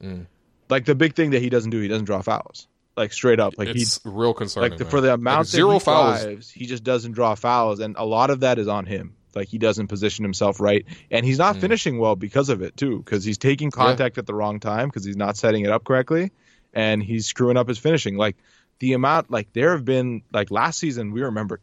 Mm. 0.02 0.28
Like 0.70 0.86
the 0.86 0.96
big 0.96 1.16
thing 1.16 1.32
that 1.32 1.42
he 1.42 1.50
doesn't 1.50 1.70
do, 1.72 1.80
he 1.80 1.88
doesn't 1.88 2.06
draw 2.06 2.22
fouls. 2.22 2.68
Like 2.96 3.12
straight 3.12 3.40
up, 3.40 3.56
like 3.58 3.70
he 3.70 3.82
it's 3.82 4.00
real 4.04 4.34
concerning. 4.36 4.72
like 4.72 4.80
the, 4.80 4.86
for 4.86 5.02
the 5.02 5.14
amount 5.16 5.40
Like, 5.40 5.46
that 5.48 5.52
zero 5.52 5.74
he 5.74 5.80
fouls. 5.80 6.24
drives, 6.24 6.50
he 6.52 6.66
just 6.68 6.84
doesn't 6.84 7.14
draw 7.14 7.34
fouls, 7.34 7.80
and 7.80 7.96
a 7.98 8.06
lot 8.06 8.30
of 8.30 8.42
that 8.42 8.60
is 8.60 8.68
on 8.68 8.86
him. 8.86 9.16
Like 9.36 9.48
he 9.48 9.58
doesn't 9.58 9.88
position 9.88 10.24
himself 10.24 10.60
right, 10.60 10.86
and 11.10 11.26
he's 11.26 11.40
not 11.40 11.58
finishing 11.58 11.98
well 11.98 12.16
because 12.16 12.50
of 12.50 12.62
it 12.62 12.78
too. 12.78 13.00
Because 13.00 13.24
he's 13.24 13.40
taking 13.40 13.72
contact 13.72 14.20
at 14.20 14.28
the 14.28 14.34
wrong 14.36 14.60
time 14.60 14.90
because 14.90 15.04
he's 15.04 15.18
not 15.18 15.38
setting 15.38 15.66
it 15.66 15.72
up 15.72 15.84
correctly, 15.84 16.32
and 16.72 17.02
he's 17.02 17.26
screwing 17.26 17.58
up 17.58 17.68
his 17.68 17.80
finishing. 17.80 18.16
Like 18.16 18.38
the 18.78 18.94
amount, 18.94 19.32
like 19.32 19.52
there 19.54 19.72
have 19.72 19.86
been 19.86 20.22
like 20.32 20.52
last 20.52 20.78
season, 20.78 21.12
we 21.14 21.24
remember, 21.24 21.62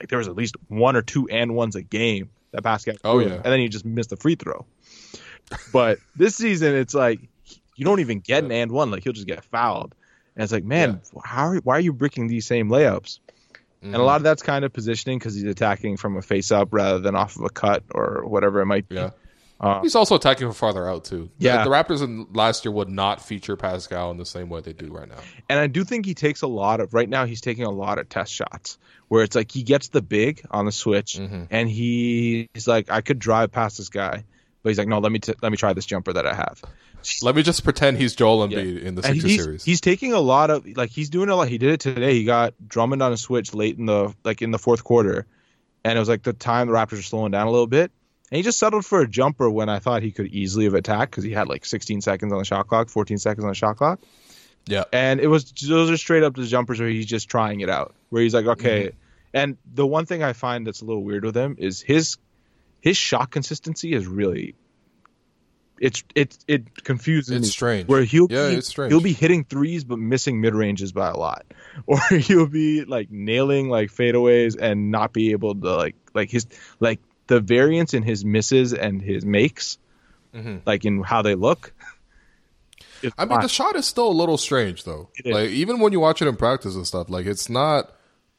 like 0.00 0.08
there 0.08 0.18
was 0.18 0.28
at 0.28 0.34
least 0.36 0.56
one 0.68 0.96
or 0.96 1.02
two 1.02 1.28
and 1.28 1.54
ones 1.54 1.76
a 1.76 1.82
game 1.82 2.30
that 2.52 2.62
Pascal. 2.62 2.94
Oh, 3.04 3.18
yeah. 3.20 3.34
and 3.34 3.44
then 3.44 3.60
he 3.60 3.68
just 3.68 3.84
missed 3.84 4.10
the 4.10 4.16
free 4.16 4.34
throw. 4.34 4.66
But 5.72 5.98
this 6.16 6.34
season, 6.36 6.74
it's 6.74 6.94
like 6.94 7.20
you 7.76 7.84
don't 7.84 8.00
even 8.00 8.20
get 8.20 8.44
an 8.44 8.52
and 8.52 8.72
one. 8.72 8.90
Like 8.90 9.04
he'll 9.04 9.12
just 9.12 9.26
get 9.26 9.44
fouled, 9.44 9.94
and 10.34 10.42
it's 10.42 10.52
like, 10.52 10.64
man, 10.64 11.00
how 11.24 11.48
are, 11.48 11.56
why 11.58 11.76
are 11.76 11.80
you 11.80 11.92
bricking 11.92 12.26
these 12.26 12.46
same 12.46 12.68
layups? 12.68 13.18
And 13.82 13.92
Mm-hmm. 13.92 14.00
a 14.00 14.04
lot 14.04 14.16
of 14.16 14.24
that's 14.24 14.42
kind 14.42 14.66
of 14.66 14.74
positioning 14.74 15.18
because 15.18 15.34
he's 15.34 15.44
attacking 15.44 15.96
from 15.96 16.18
a 16.18 16.20
face 16.20 16.52
up 16.52 16.68
rather 16.72 16.98
than 16.98 17.16
off 17.16 17.36
of 17.36 17.44
a 17.44 17.48
cut 17.48 17.82
or 17.94 18.26
whatever 18.26 18.60
it 18.60 18.66
might 18.66 18.86
be. 18.86 18.96
Yeah. 18.96 19.10
Uh, 19.60 19.82
He's 19.82 19.94
also 19.94 20.14
attacking 20.14 20.46
from 20.48 20.54
farther 20.54 20.88
out 20.88 21.04
too. 21.04 21.30
Yeah. 21.38 21.64
the, 21.64 21.70
Raptors 21.70 22.02
in 22.02 22.26
last 22.32 22.64
year 22.64 22.72
would 22.72 22.88
not 22.88 23.20
feature 23.20 23.56
Pascal 23.56 24.10
in 24.10 24.16
the 24.16 24.24
same 24.24 24.48
way 24.48 24.60
they 24.62 24.72
do 24.72 24.86
right 24.90 25.06
now. 25.08 25.18
And 25.50 25.58
I 25.60 25.66
do 25.66 25.84
think 25.84 26.06
he 26.06 26.14
takes 26.14 26.40
a 26.40 26.46
lot 26.46 26.80
of 26.80 26.94
right 26.94 27.08
now. 27.08 27.26
He's 27.26 27.42
taking 27.42 27.64
a 27.64 27.70
lot 27.70 27.98
of 27.98 28.08
test 28.08 28.32
shots 28.32 28.78
where 29.08 29.22
it's 29.22 29.36
like 29.36 29.52
he 29.52 29.62
gets 29.62 29.88
the 29.88 30.00
big 30.00 30.40
on 30.50 30.64
the 30.64 30.72
switch, 30.72 31.14
Mm-hmm. 31.18 31.44
and 31.50 31.68
he, 31.68 32.48
he's 32.54 32.66
like, 32.66 32.90
I 32.90 33.02
could 33.02 33.18
drive 33.18 33.52
past 33.52 33.76
this 33.76 33.90
guy, 33.90 34.24
but 34.62 34.70
he's 34.70 34.78
like, 34.78 34.88
no, 34.88 34.98
let 34.98 35.12
me 35.12 35.18
t- 35.18 35.34
let 35.42 35.50
me 35.52 35.58
try 35.58 35.74
this 35.74 35.84
jumper 35.84 36.12
that 36.14 36.26
I 36.26 36.32
have. 36.34 36.62
Let 37.22 37.34
me 37.34 37.42
just 37.42 37.64
pretend 37.64 37.96
he's 37.96 38.14
Joel 38.14 38.46
Yeah. 38.50 38.58
Embiid 38.58 38.82
in 38.82 38.94
the 38.94 39.02
and 39.06 39.14
Sixers 39.14 39.30
he's, 39.30 39.42
series. 39.42 39.64
he's 39.64 39.80
taking 39.80 40.12
a 40.12 40.20
lot 40.20 40.50
of 40.50 40.66
like 40.76 40.90
he's 40.90 41.08
doing 41.08 41.30
a 41.30 41.34
lot. 41.34 41.48
He 41.48 41.56
did 41.56 41.70
it 41.72 41.80
today. 41.80 42.12
He 42.12 42.24
got 42.24 42.52
Drummond 42.68 43.02
on 43.02 43.10
a 43.10 43.16
switch 43.16 43.54
late 43.54 43.78
in 43.78 43.86
the 43.86 44.14
like 44.22 44.42
in 44.42 44.50
the 44.50 44.58
fourth 44.58 44.84
quarter, 44.84 45.26
and 45.82 45.96
it 45.96 45.98
was 45.98 46.10
like 46.10 46.22
the 46.24 46.34
time 46.34 46.66
the 46.66 46.74
Raptors 46.74 46.98
are 46.98 47.02
slowing 47.02 47.32
down 47.32 47.46
a 47.46 47.50
little 47.50 47.66
bit. 47.66 47.90
And 48.30 48.36
he 48.36 48.42
just 48.42 48.58
settled 48.58 48.86
for 48.86 49.00
a 49.00 49.08
jumper 49.08 49.50
when 49.50 49.68
I 49.68 49.80
thought 49.80 50.02
he 50.02 50.12
could 50.12 50.28
easily 50.28 50.64
have 50.66 50.74
attacked 50.74 51.10
because 51.10 51.24
he 51.24 51.32
had 51.32 51.48
like 51.48 51.64
16 51.64 52.00
seconds 52.00 52.32
on 52.32 52.38
the 52.38 52.44
shot 52.44 52.68
clock, 52.68 52.88
14 52.88 53.18
seconds 53.18 53.44
on 53.44 53.50
the 53.50 53.54
shot 53.54 53.76
clock, 53.76 53.98
yeah. 54.66 54.84
and 54.92 55.18
it 55.20 55.26
was 55.26 55.50
those 55.52 55.90
are 55.90 55.96
straight 55.96 56.22
up 56.22 56.36
the 56.36 56.46
jumpers 56.46 56.78
where 56.78 56.88
he's 56.88 57.06
just 57.06 57.28
trying 57.28 57.60
it 57.60 57.68
out. 57.68 57.94
Where 58.10 58.22
he's 58.22 58.34
like, 58.34 58.46
okay. 58.46 58.86
Mm-hmm. 58.88 58.96
And 59.32 59.56
the 59.74 59.86
one 59.86 60.06
thing 60.06 60.22
I 60.22 60.32
find 60.32 60.66
that's 60.66 60.80
a 60.80 60.84
little 60.84 61.02
weird 61.04 61.24
with 61.24 61.36
him 61.36 61.56
is 61.58 61.80
his 61.80 62.16
his 62.80 62.96
shot 62.96 63.30
consistency 63.30 63.92
is 63.92 64.06
really 64.06 64.54
it's 65.80 66.04
it 66.14 66.36
it 66.46 66.84
confuses 66.84 67.30
It's 67.36 67.46
me. 67.46 67.50
strange. 67.50 67.88
Where 67.88 68.04
he'll 68.04 68.26
Yeah, 68.30 68.48
be, 68.50 68.56
it's 68.56 68.68
strange. 68.68 68.92
he'll 68.92 69.00
be 69.00 69.12
hitting 69.14 69.44
threes 69.44 69.82
but 69.84 69.98
missing 69.98 70.40
mid 70.40 70.54
ranges 70.54 70.92
by 70.92 71.08
a 71.08 71.16
lot, 71.16 71.46
or 71.86 71.98
he'll 72.10 72.46
be 72.46 72.84
like 72.84 73.10
nailing 73.10 73.68
like 73.70 73.90
fadeaways 73.90 74.56
and 74.60 74.90
not 74.90 75.12
be 75.12 75.32
able 75.32 75.54
to 75.54 75.74
like 75.76 75.96
like 76.14 76.30
his 76.30 76.46
like 76.80 77.00
the 77.30 77.40
variance 77.40 77.94
in 77.94 78.02
his 78.02 78.24
misses 78.24 78.74
and 78.74 79.00
his 79.00 79.24
makes, 79.24 79.78
Mm-hmm. 80.34 80.58
like 80.66 80.84
in 80.84 81.02
how 81.02 81.22
they 81.22 81.34
look. 81.34 81.72
I 83.18 83.24
mean, 83.24 83.40
the 83.40 83.48
shot 83.48 83.74
is 83.76 83.86
still 83.86 84.08
a 84.08 84.12
little 84.12 84.36
strange 84.36 84.84
though. 84.84 85.08
Like 85.24 85.50
even 85.50 85.80
when 85.80 85.92
you 85.92 86.00
watch 86.00 86.20
it 86.22 86.28
in 86.28 86.36
practice 86.36 86.74
and 86.76 86.86
stuff, 86.86 87.08
like 87.08 87.26
it's 87.26 87.48
not. 87.48 87.92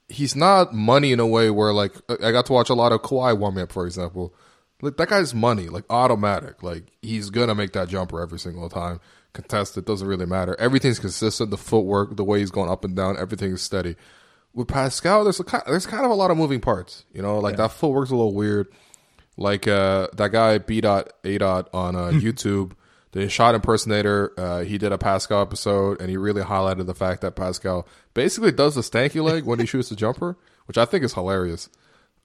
He's 0.08 0.36
not 0.36 0.74
money 0.74 1.14
in 1.14 1.22
a 1.22 1.26
way 1.26 1.50
where 1.50 1.72
like 1.74 1.94
I 2.10 2.32
got 2.32 2.46
to 2.48 2.54
watch 2.54 2.70
a 2.70 2.74
lot 2.74 2.92
of 2.92 3.02
Kawhi 3.02 3.38
warming 3.38 3.64
up, 3.64 3.72
for 3.72 3.86
example. 3.86 4.34
Like 4.82 4.98
that 4.98 5.08
guy's 5.10 5.34
money, 5.34 5.68
like 5.70 5.86
automatic. 5.89 6.62
Like 6.64 6.84
he's 7.02 7.30
gonna 7.30 7.56
make 7.56 7.72
that 7.74 7.88
jumper 7.88 8.22
every 8.22 8.39
single 8.39 8.68
time. 8.70 9.00
Contested 9.34 9.86
doesn't 9.86 10.08
really 10.08 10.26
matter. 10.26 10.56
Everything's 10.60 11.00
consistent. 11.00 11.50
The 11.50 11.58
footwork, 11.58 12.18
the 12.18 12.24
way 12.26 12.39
he's 12.39 12.52
going 12.52 12.70
up 12.70 12.84
and 12.84 12.96
down, 12.96 13.18
everything 13.18 13.54
is 13.54 13.62
steady. 13.62 13.96
With 14.54 14.68
Pascal, 14.68 15.24
there's 15.24 15.39
a, 15.39 15.64
there's 15.66 15.86
kind 15.86 16.04
of 16.04 16.12
a 16.12 16.16
lot 16.16 16.30
of 16.32 16.38
moving 16.38 16.60
parts. 16.60 17.06
You 17.14 17.22
know, 17.22 17.39
like 17.39 17.58
that 17.58 17.72
footwork's 17.72 18.12
a 18.12 18.16
little 18.16 18.34
weird. 18.34 18.68
Like 19.38 19.68
uh, 19.68 20.08
that 20.16 20.32
guy 20.32 20.58
B 20.58 20.82
dot 20.82 21.14
A 21.24 21.38
dot 21.38 21.70
on 21.74 21.95
uh, 21.95 22.10
YouTube, 22.10 22.74
the 23.14 23.30
shot 23.30 23.56
impersonator. 23.56 24.34
Uh, 24.38 24.64
he 24.64 24.78
did 24.78 24.91
a 24.91 24.97
Pascal 24.97 25.41
episode, 25.41 26.02
and 26.02 26.10
he 26.10 26.18
really 26.18 26.41
highlighted 26.41 26.86
the 26.86 26.93
fact 26.93 27.22
that 27.22 27.36
Pascal 27.36 27.88
basically 28.14 28.52
does 28.52 28.76
the 28.76 28.82
stanky 28.82 29.24
leg 29.24 29.45
when 29.45 29.60
he 29.60 29.66
shoots 29.66 29.89
the 29.89 29.95
jumper, 29.95 30.38
which 30.66 30.78
I 30.78 30.86
think 30.86 31.04
is 31.06 31.14
hilarious. 31.14 31.70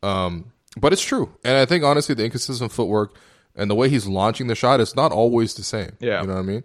Um, 0.03 0.53
but 0.77 0.93
it's 0.93 1.03
true, 1.05 1.33
and 1.45 1.57
I 1.57 1.65
think 1.65 1.85
honestly, 1.85 2.15
the 2.15 2.25
inconsistent 2.25 2.73
footwork 2.73 3.17
and 3.57 3.71
the 3.71 3.75
way 3.75 3.89
he's 3.89 4.07
launching 4.07 4.47
the 4.47 4.55
shot 4.55 4.81
is 4.81 4.95
not 4.95 5.13
always 5.13 5.55
the 5.55 5.63
same. 5.63 5.97
Yeah. 6.01 6.21
you 6.21 6.27
know 6.27 6.35
what 6.35 6.41
I 6.41 6.43
mean. 6.43 6.65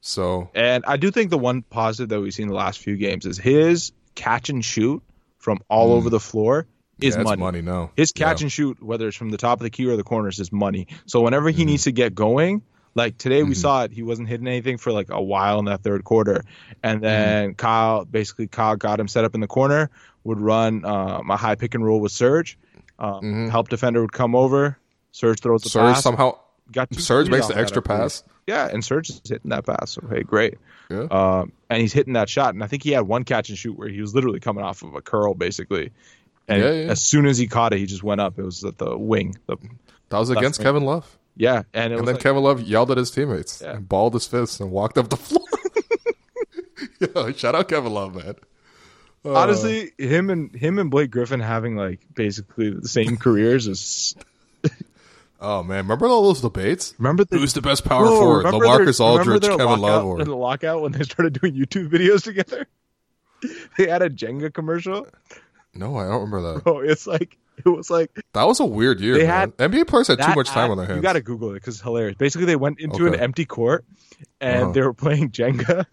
So 0.00 0.50
And 0.54 0.84
I 0.86 0.96
do 0.96 1.10
think 1.10 1.30
the 1.30 1.38
one 1.38 1.62
positive 1.62 2.08
that 2.10 2.20
we've 2.20 2.32
seen 2.32 2.48
the 2.48 2.54
last 2.54 2.78
few 2.78 2.96
games 2.96 3.26
is 3.26 3.36
his 3.36 3.92
catch 4.20 4.48
and 4.50 4.64
shoot 4.64 5.02
from 5.38 5.58
all 5.68 5.92
over 5.92 6.10
the 6.10 6.20
floor 6.20 6.66
is 7.00 7.14
Mm. 7.14 7.18
yeah, 7.18 7.22
money. 7.24 7.40
money 7.40 7.62
now. 7.62 7.90
His 7.96 8.12
catch 8.12 8.40
Yeah. 8.40 8.44
and 8.46 8.52
shoot, 8.52 8.82
whether 8.82 9.08
it's 9.08 9.16
from 9.16 9.30
the 9.30 9.38
top 9.38 9.58
of 9.60 9.64
the 9.64 9.70
key 9.70 9.86
or 9.86 9.96
the 9.96 10.02
corners, 10.04 10.38
is 10.38 10.52
money. 10.52 10.86
So 11.06 11.22
whenever 11.22 11.48
Mm-hmm. 11.50 11.58
he 11.58 11.64
needs 11.64 11.84
to 11.84 11.92
get 11.92 12.14
going, 12.14 12.62
like 12.94 13.16
today 13.16 13.42
we 13.42 13.54
saw 13.54 13.84
it, 13.84 13.92
he 13.92 14.02
wasn't 14.02 14.28
hitting 14.28 14.46
anything 14.46 14.76
for 14.76 14.92
like 14.92 15.08
a 15.10 15.22
while 15.22 15.58
in 15.60 15.64
that 15.66 15.82
third 15.82 16.04
quarter, 16.04 16.44
and 16.82 16.96
Mm-hmm. 17.00 17.04
then 17.04 17.54
Kyle 17.54 18.04
basically 18.04 18.48
Kyle 18.48 18.76
got 18.76 19.00
him 19.00 19.08
set 19.08 19.24
up 19.24 19.34
in 19.34 19.40
the 19.40 19.46
corner, 19.46 19.88
would 20.24 20.40
run 20.40 20.84
um, 20.84 21.30
a 21.30 21.36
high 21.36 21.54
pick 21.54 21.74
and 21.74 21.82
roll 21.84 22.00
with 22.00 22.12
Serge, 22.12 22.58
um, 22.98 23.48
help 23.48 23.68
defender 23.70 24.02
would 24.02 24.12
come 24.12 24.34
over, 24.34 24.76
Serge 25.12 25.40
throws 25.40 25.62
the 25.62 25.70
Mm-hmm. 25.70 25.78
Serge 25.86 25.94
pass, 25.94 26.02
somehow 26.02 26.36
got 26.72 26.90
two 26.90 27.00
Serge 27.00 27.28
makes 27.28 27.46
the 27.48 27.56
extra 27.56 27.82
pass. 27.82 28.22
Yeah, 28.46 28.66
and 28.66 28.84
Serge 28.84 29.10
is 29.10 29.20
hitting 29.28 29.50
that 29.50 29.64
pass. 29.66 29.98
Okay, 30.04 30.22
great. 30.22 30.54
Yeah. 30.90 31.06
Um, 31.10 31.52
and 31.68 31.80
he's 31.80 31.92
hitting 31.92 32.14
that 32.14 32.28
shot, 32.28 32.54
and 32.54 32.64
I 32.64 32.66
think 32.66 32.82
he 32.82 32.90
had 32.90 33.02
one 33.02 33.24
catch 33.24 33.48
and 33.48 33.56
shoot 33.58 33.78
where 33.78 33.88
he 33.88 34.00
was 34.00 34.14
literally 34.14 34.40
coming 34.40 34.64
off 34.64 34.82
of 34.82 34.94
a 34.94 35.00
curl, 35.02 35.34
basically. 35.34 35.92
And 36.48 36.62
Yeah, 36.62 36.70
yeah. 36.72 36.90
as 36.90 37.00
soon 37.00 37.26
as 37.26 37.38
he 37.38 37.46
caught 37.46 37.72
it, 37.72 37.78
he 37.78 37.86
just 37.86 38.02
went 38.02 38.20
up. 38.20 38.38
It 38.38 38.42
was 38.44 38.64
at 38.64 38.76
the 38.78 38.96
wing. 38.98 39.36
The, 39.46 39.56
That 40.08 40.18
was 40.18 40.30
against 40.30 40.58
wing. 40.58 40.64
Kevin 40.64 40.84
Love. 40.84 41.16
yeah, 41.36 41.62
and 41.72 41.92
it 41.92 41.96
And 41.98 42.00
was 42.02 42.06
then 42.06 42.14
like- 42.16 42.22
Kevin 42.22 42.42
Love 42.42 42.60
yelled 42.62 42.90
at 42.90 42.96
his 42.96 43.10
teammates 43.12 43.60
Yeah. 43.62 43.76
and 43.76 43.88
balled 43.88 44.14
his 44.14 44.26
fists 44.26 44.58
and 44.58 44.72
walked 44.72 44.98
up 44.98 45.10
the 45.10 45.16
floor. 45.16 45.46
Yo, 47.14 47.32
shout 47.32 47.54
out 47.54 47.68
Kevin 47.68 47.92
Love, 47.92 48.14
man. 48.14 48.34
Uh, 49.24 49.34
honestly, 49.34 49.92
him 49.98 50.30
and 50.30 50.54
him 50.54 50.78
and 50.78 50.90
Blake 50.90 51.10
Griffin 51.10 51.40
having 51.40 51.76
like 51.76 52.00
basically 52.14 52.70
the 52.70 52.88
same 52.88 53.16
careers 53.18 53.66
is. 53.66 54.14
Oh 55.40 55.62
man, 55.62 55.78
remember 55.84 56.06
all 56.06 56.22
those 56.24 56.40
debates? 56.40 56.94
Remember 56.98 57.24
the 57.24 57.38
Who's 57.38 57.52
the 57.54 57.62
best 57.62 57.84
power 57.84 58.04
Whoa, 58.04 58.20
forward? 58.20 58.46
The 58.46 58.58
Marcus 58.58 58.98
their- 58.98 59.06
remember 59.08 59.32
Aldridge, 59.32 59.42
their 59.42 59.50
Kevin 59.58 59.80
lockout, 59.80 60.04
Love, 60.06 60.20
in 60.20 60.28
the 60.28 60.36
lockout 60.36 60.82
when 60.82 60.92
they 60.92 61.02
started 61.04 61.40
doing 61.40 61.54
YouTube 61.54 61.88
videos 61.90 62.22
together. 62.22 62.66
they 63.78 63.88
had 63.88 64.02
a 64.02 64.10
Jenga 64.10 64.52
commercial. 64.52 65.06
no? 65.74 65.96
I 65.96 66.04
don't 66.08 66.30
remember 66.30 66.54
that. 66.54 66.62
Oh, 66.66 66.78
it's 66.80 67.06
like 67.06 67.36
it 67.64 67.68
was 67.68 67.90
like 67.90 68.10
That 68.32 68.44
was 68.44 68.60
a 68.60 68.64
weird 68.66 69.00
year. 69.00 69.14
They 69.14 69.26
man. 69.26 69.52
had- 69.58 69.70
NBA 69.72 69.86
players 69.86 70.08
had 70.08 70.20
too 70.20 70.34
much 70.34 70.48
time 70.48 70.64
ad- 70.66 70.70
on 70.72 70.76
their 70.78 70.86
hands. 70.86 70.96
You 70.96 71.02
got 71.02 71.12
to 71.14 71.20
Google 71.22 71.50
it 71.50 71.54
because 71.54 71.74
it's 71.76 71.82
hilarious. 71.82 72.16
Basically, 72.16 72.46
they 72.46 72.56
went 72.56 72.80
into 72.80 73.06
an 73.06 73.14
empty 73.14 73.44
court 73.44 73.84
and 74.40 74.62
Uh-huh. 74.64 74.72
they 74.72 74.80
were 74.82 74.94
playing 74.94 75.30
Jenga, 75.30 75.84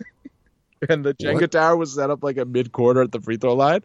and 0.90 1.04
the 1.06 1.14
Jenga 1.14 1.42
What? 1.42 1.52
tower 1.52 1.78
was 1.78 1.94
set 1.96 2.10
up 2.10 2.24
like 2.24 2.38
at 2.38 2.48
mid 2.48 2.72
quarter 2.72 3.02
at 3.02 3.12
the 3.12 3.22
free 3.22 3.38
throw 3.38 3.54
line. 3.56 3.82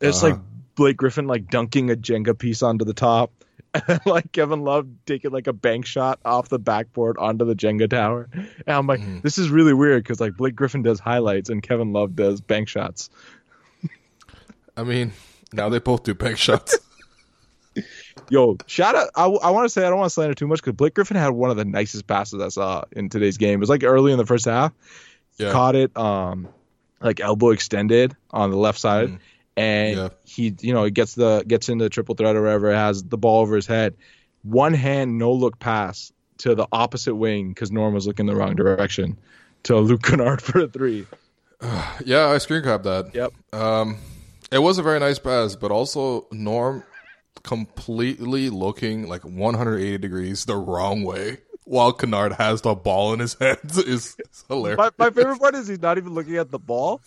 It's 0.00 0.22
Uh-huh. 0.22 0.32
like 0.34 0.40
Blake 0.74 0.96
Griffin 0.96 1.26
like 1.26 1.50
dunking 1.50 1.90
a 1.90 1.96
Jenga 1.96 2.38
piece 2.38 2.62
onto 2.62 2.84
the 2.84 2.94
top. 2.94 3.32
And 3.78 3.82
then, 3.86 4.00
like 4.06 4.32
Kevin 4.32 4.62
Love 4.62 4.88
taking 5.06 5.30
like 5.30 5.46
a 5.46 5.52
bank 5.52 5.86
shot 5.86 6.18
off 6.24 6.48
the 6.48 6.58
backboard 6.58 7.16
onto 7.18 7.44
the 7.44 7.54
Jenga 7.54 7.88
tower, 7.88 8.28
and 8.32 8.48
I'm 8.66 8.86
like, 8.86 9.00
Mm-hmm. 9.00 9.20
this 9.20 9.38
is 9.38 9.50
really 9.50 9.74
weird 9.74 10.02
because 10.02 10.20
like 10.20 10.36
Blake 10.36 10.54
Griffin 10.56 10.82
does 10.82 10.98
highlights 11.00 11.48
and 11.50 11.62
Kevin 11.62 11.92
Love 11.92 12.16
does 12.16 12.40
bank 12.40 12.68
shots. 12.68 13.10
I 14.76 14.84
mean, 14.84 15.12
now 15.52 15.68
they 15.68 15.78
both 15.78 16.04
do 16.04 16.14
bank 16.14 16.38
shots. 16.38 16.78
Yo, 18.30 18.56
shout 18.66 18.94
out! 18.94 19.08
I, 19.14 19.24
I 19.26 19.50
want 19.50 19.64
to 19.64 19.68
say 19.68 19.84
I 19.86 19.88
don't 19.88 19.98
want 19.98 20.08
to 20.10 20.14
slander 20.14 20.34
too 20.34 20.46
much 20.46 20.60
because 20.60 20.74
Blake 20.74 20.94
Griffin 20.94 21.16
had 21.16 21.30
one 21.30 21.50
of 21.50 21.56
the 21.56 21.64
nicest 21.64 22.06
passes 22.06 22.40
I 22.42 22.48
saw 22.48 22.84
in 22.92 23.08
today's 23.08 23.38
game. 23.38 23.54
It 23.54 23.60
was 23.60 23.68
like 23.70 23.84
early 23.84 24.12
in 24.12 24.18
the 24.18 24.26
first 24.26 24.44
half. 24.44 24.72
Yeah. 25.38 25.52
Caught 25.52 25.76
it, 25.76 25.96
um, 25.96 26.48
like 27.00 27.20
elbow 27.20 27.50
extended 27.50 28.16
on 28.32 28.50
the 28.50 28.56
left 28.56 28.78
side, 28.80 29.18
and 29.58 29.96
Yeah. 29.96 30.08
he, 30.24 30.54
you 30.60 30.72
know, 30.72 30.84
he 30.84 30.90
gets 30.90 31.14
the 31.14 31.44
gets 31.46 31.68
into 31.68 31.84
the 31.84 31.90
triple 31.90 32.14
threat 32.14 32.36
or 32.36 32.42
whatever. 32.42 32.72
Has 32.74 33.02
the 33.02 33.18
ball 33.18 33.40
over 33.42 33.56
his 33.56 33.66
head, 33.66 33.94
one 34.42 34.74
hand 34.74 35.18
no 35.18 35.32
look 35.32 35.58
pass 35.58 36.12
to 36.38 36.54
the 36.54 36.66
opposite 36.72 37.14
wing 37.16 37.48
because 37.50 37.72
Norm 37.72 37.94
was 37.94 38.06
looking 38.06 38.26
the 38.26 38.36
wrong 38.36 38.54
direction 38.54 39.18
to 39.64 39.76
Luke 39.76 40.02
Kennard 40.02 40.40
for 40.48 40.60
a 40.60 40.68
three. 40.68 41.06
yeah, 42.04 42.26
I 42.28 42.38
screen 42.38 42.62
capped 42.62 42.84
that. 42.84 43.14
Yep. 43.14 43.32
Um, 43.52 43.98
it 44.52 44.60
was 44.60 44.78
a 44.78 44.82
very 44.82 45.00
nice 45.00 45.18
pass, 45.18 45.56
but 45.56 45.70
also 45.70 46.26
Norm 46.30 46.84
completely 47.42 48.50
looking 48.50 49.08
like 49.08 49.24
180 49.24 49.98
degrees 49.98 50.44
the 50.44 50.56
wrong 50.56 51.02
way 51.02 51.38
while 51.64 51.92
Kennard 51.92 52.32
has 52.32 52.62
the 52.62 52.74
ball 52.74 53.12
in 53.12 53.20
his 53.20 53.34
hands 53.40 53.76
is, 53.78 54.16
is 54.18 54.44
hilarious. 54.48 54.78
My, 54.78 54.90
my 54.98 55.10
favorite 55.10 55.38
part 55.38 55.54
is 55.54 55.66
he's 55.68 55.80
not 55.82 55.98
even 55.98 56.14
looking 56.14 56.36
at 56.36 56.50
the 56.50 56.58
ball. 56.58 57.00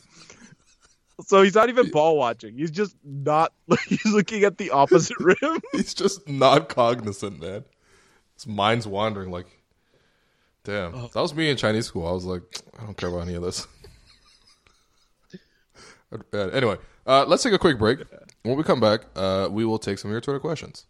So 1.26 1.41
he's 1.41 1.55
not 1.55 1.69
even 1.69 1.91
ball 1.91 2.17
watching. 2.17 2.55
He's 2.57 2.72
just 2.72 2.95
not. 3.03 3.53
He's 3.88 4.05
looking 4.05 4.43
at 4.43 4.57
the 4.57 4.72
opposite 4.72 5.17
rim. 5.19 5.61
He's 5.72 5.93
just 5.93 6.28
not 6.28 6.69
cognizant, 6.69 7.39
man. 7.41 7.63
His 8.36 8.47
mind's 8.47 8.86
wandering. 8.88 9.30
Like, 9.32 9.47
damn, 10.63 10.93
Oh. 10.95 11.09
that 11.13 11.22
was 11.22 11.34
me 11.34 11.49
in 11.49 11.57
Chinese 11.57 11.86
school. 11.88 12.07
I 12.07 12.11
was 12.11 12.26
like, 12.26 12.41
I 12.80 12.84
don't 12.86 12.97
care 12.97 13.09
about 13.09 13.22
any 13.28 13.36
of 13.36 13.43
this. 13.43 13.67
Anyway, 16.34 16.76
uh, 17.07 17.24
let's 17.26 17.41
take 17.41 17.53
a 17.53 17.57
quick 17.57 17.78
break. 17.80 17.99
When 18.43 18.57
we 18.57 18.63
come 18.63 18.82
back, 18.82 19.05
uh, 19.15 19.47
we 19.49 19.63
will 19.63 19.80
take 19.80 19.97
some 19.97 20.11
of 20.11 20.13
your 20.13 20.19
Twitter 20.19 20.41
questions. 20.41 20.86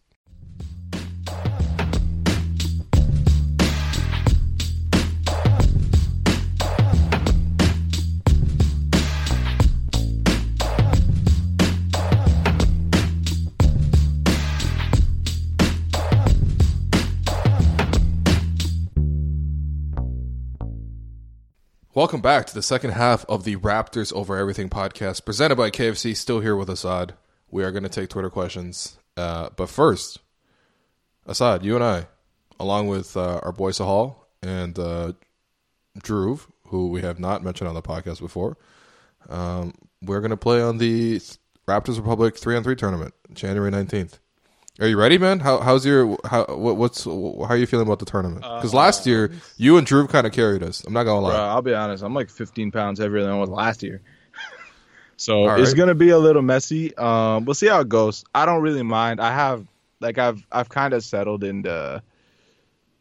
Welcome 21.94 22.22
back 22.22 22.46
to 22.46 22.54
the 22.54 22.62
second 22.62 22.92
half 22.92 23.26
of 23.26 23.44
the 23.44 23.56
Raptors 23.56 24.14
Over 24.14 24.38
Everything 24.38 24.70
podcast, 24.70 25.26
presented 25.26 25.56
by 25.56 25.70
KFC. 25.70 26.16
Still 26.16 26.40
here 26.40 26.56
with 26.56 26.70
Assad. 26.70 27.12
We 27.50 27.64
are 27.64 27.70
going 27.70 27.82
to 27.82 27.90
take 27.90 28.08
Twitter 28.08 28.30
questions, 28.30 28.96
uh, 29.18 29.50
but 29.56 29.68
first, 29.68 30.18
Assad, 31.26 31.62
you 31.62 31.74
and 31.74 31.84
I, 31.84 32.06
along 32.58 32.88
with 32.88 33.14
uh, 33.14 33.40
our 33.42 33.52
boy 33.52 33.72
Sahal 33.72 34.16
and 34.42 34.78
uh, 34.78 35.12
Drew, 36.02 36.40
who 36.68 36.88
we 36.88 37.02
have 37.02 37.20
not 37.20 37.44
mentioned 37.44 37.68
on 37.68 37.74
the 37.74 37.82
podcast 37.82 38.20
before, 38.20 38.56
um, 39.28 39.74
we're 40.00 40.20
going 40.20 40.30
to 40.30 40.36
play 40.38 40.62
on 40.62 40.78
the 40.78 41.20
Raptors 41.68 41.98
Republic 41.98 42.38
three 42.38 42.56
on 42.56 42.62
three 42.62 42.74
tournament, 42.74 43.12
January 43.34 43.70
nineteenth. 43.70 44.18
Are 44.80 44.88
you 44.88 44.98
ready, 44.98 45.18
man? 45.18 45.38
How, 45.40 45.58
how's 45.58 45.84
your 45.84 46.16
how 46.24 46.46
what, 46.46 46.76
what's 46.76 47.04
how 47.04 47.44
are 47.48 47.56
you 47.58 47.66
feeling 47.66 47.86
about 47.86 47.98
the 47.98 48.06
tournament? 48.06 48.40
Because 48.40 48.72
last 48.72 49.06
year 49.06 49.30
you 49.58 49.76
and 49.76 49.86
Drew 49.86 50.06
kind 50.06 50.26
of 50.26 50.32
carried 50.32 50.62
us. 50.62 50.82
I'm 50.84 50.94
not 50.94 51.04
gonna 51.04 51.20
lie. 51.20 51.32
Bro, 51.32 51.40
I'll 51.40 51.62
be 51.62 51.74
honest. 51.74 52.02
I'm 52.02 52.14
like 52.14 52.30
15 52.30 52.70
pounds 52.70 52.98
heavier 52.98 53.20
than 53.20 53.30
I 53.30 53.38
was 53.38 53.50
last 53.50 53.82
year. 53.82 54.00
so 55.18 55.46
All 55.46 55.60
it's 55.60 55.74
gonna 55.74 55.94
be 55.94 56.08
a 56.08 56.18
little 56.18 56.40
messy. 56.40 56.96
Um, 56.96 57.44
we'll 57.44 57.54
see 57.54 57.66
how 57.66 57.80
it 57.80 57.90
goes. 57.90 58.24
I 58.34 58.46
don't 58.46 58.62
really 58.62 58.82
mind. 58.82 59.20
I 59.20 59.34
have 59.34 59.66
like 60.00 60.16
I've 60.16 60.42
I've 60.50 60.70
kind 60.70 60.94
of 60.94 61.04
settled 61.04 61.44
into 61.44 62.02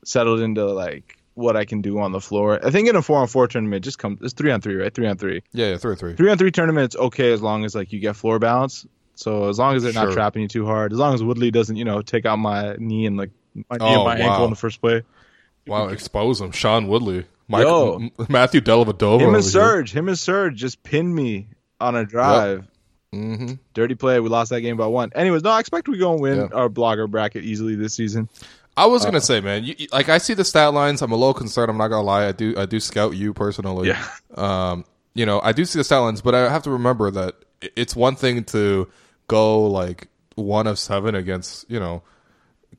settled 0.03 0.41
into 0.41 0.65
like 0.65 1.17
what 1.36 1.55
I 1.55 1.63
can 1.63 1.82
do 1.82 1.99
on 1.99 2.11
the 2.11 2.19
floor. 2.19 2.59
I 2.65 2.72
think 2.72 2.89
in 2.89 2.97
a 2.97 3.01
four 3.01 3.17
on 3.19 3.28
four 3.28 3.47
tournament, 3.47 3.86
just 3.86 3.97
come. 3.97 4.19
It's 4.22 4.34
three 4.34 4.51
on 4.51 4.59
three, 4.59 4.76
right? 4.76 4.93
Three 4.93 5.07
on 5.07 5.17
three. 5.17 5.41
Yeah, 5.53 5.67
yeah, 5.69 5.78
three 5.78 5.91
on 5.91 5.97
three. 5.97 6.15
Three 6.15 6.30
on 6.30 6.38
three 6.38 6.51
tournament, 6.51 6.84
it's 6.84 6.95
okay 6.97 7.32
as 7.32 7.41
long 7.41 7.63
as 7.63 7.76
like 7.76 7.93
you 7.93 7.99
get 8.01 8.17
floor 8.17 8.39
balance. 8.39 8.86
So 9.22 9.49
as 9.49 9.59
long 9.59 9.76
as 9.76 9.84
they're 9.84 9.93
Sure. 9.93 10.05
not 10.07 10.13
trapping 10.13 10.41
you 10.41 10.47
too 10.47 10.65
hard, 10.65 10.91
as 10.93 10.99
long 10.99 11.13
as 11.13 11.24
Woodley 11.24 11.51
doesn't, 11.51 11.76
you 11.76 11.86
know, 11.86 12.01
take 12.01 12.26
out 12.26 12.38
my 12.39 12.76
knee 12.80 13.05
and 13.05 13.17
like 13.17 13.30
my 13.69 13.78
knee 13.78 13.86
Oh, 13.86 13.93
and 13.95 14.03
my 14.03 14.19
wow. 14.19 14.32
ankle 14.32 14.43
in 14.45 14.49
the 14.49 14.55
first 14.55 14.82
play. 14.82 15.03
Wow, 15.67 15.89
expose 15.89 16.41
him. 16.41 16.51
Sean 16.51 16.88
Woodley, 16.88 17.17
Yo. 17.17 17.24
Michael, 17.47 17.95
M- 18.01 18.11
Matthew 18.30 18.61
Dellavedova. 18.61 19.22
Him 19.22 19.36
and 19.36 19.43
Surge, 19.43 19.91
him 19.91 20.07
and 20.07 20.17
Surge 20.17 20.55
just 20.55 20.82
pinned 20.84 21.13
me 21.15 21.47
on 21.80 21.95
a 21.95 22.03
drive. 22.05 22.67
Mm-hmm. 23.13 23.53
Dirty 23.74 23.95
play. 23.95 24.19
We 24.22 24.30
lost 24.30 24.49
that 24.51 24.61
game 24.61 24.78
by 24.78 24.88
one. 24.88 25.11
Anyways, 25.13 25.43
no, 25.43 25.49
I 25.51 25.59
expect 25.59 25.88
we 25.89 25.97
go 25.97 26.13
and 26.13 26.22
win 26.22 26.38
Yeah. 26.38 26.47
our 26.53 26.69
blogger 26.69 27.09
bracket 27.09 27.43
easily 27.43 27.76
this 27.76 27.93
season. 27.93 28.30
I 28.78 28.86
was 28.86 29.03
gonna 29.03 29.19
say, 29.22 29.41
man, 29.41 29.65
you- 29.65 29.76
like 29.91 30.07
I 30.07 30.17
see 30.17 30.34
the 30.34 30.45
stat 30.45 30.74
lines. 30.74 31.01
I'm 31.01 31.11
a 31.11 31.15
little 31.15 31.34
concerned. 31.34 31.69
I'm 31.69 31.78
not 31.78 31.89
gonna 31.89 32.03
lie. 32.03 32.26
I 32.28 32.32
do, 32.32 32.55
I 32.57 32.65
do 32.65 32.80
scout 32.80 33.15
you 33.15 33.34
personally. 33.34 33.89
Yeah. 33.89 34.03
Um, 34.36 34.86
you 35.13 35.26
know, 35.26 35.41
I 35.43 35.51
do 35.51 35.65
see 35.65 35.78
the 35.78 35.84
stat 35.84 35.99
lines, 36.01 36.22
but 36.22 36.34
I 36.34 36.49
have 36.49 36.63
to 36.63 36.72
remember 36.72 37.11
that 37.11 37.36
it's 37.76 37.95
one 37.97 38.15
thing 38.15 38.45
to 38.45 38.88
go 39.32 39.63
like 39.67 40.07
one 40.36 40.67
of 40.67 40.77
seven 40.77 41.15
against 41.15 41.69
you 41.69 41.79
know 41.79 42.03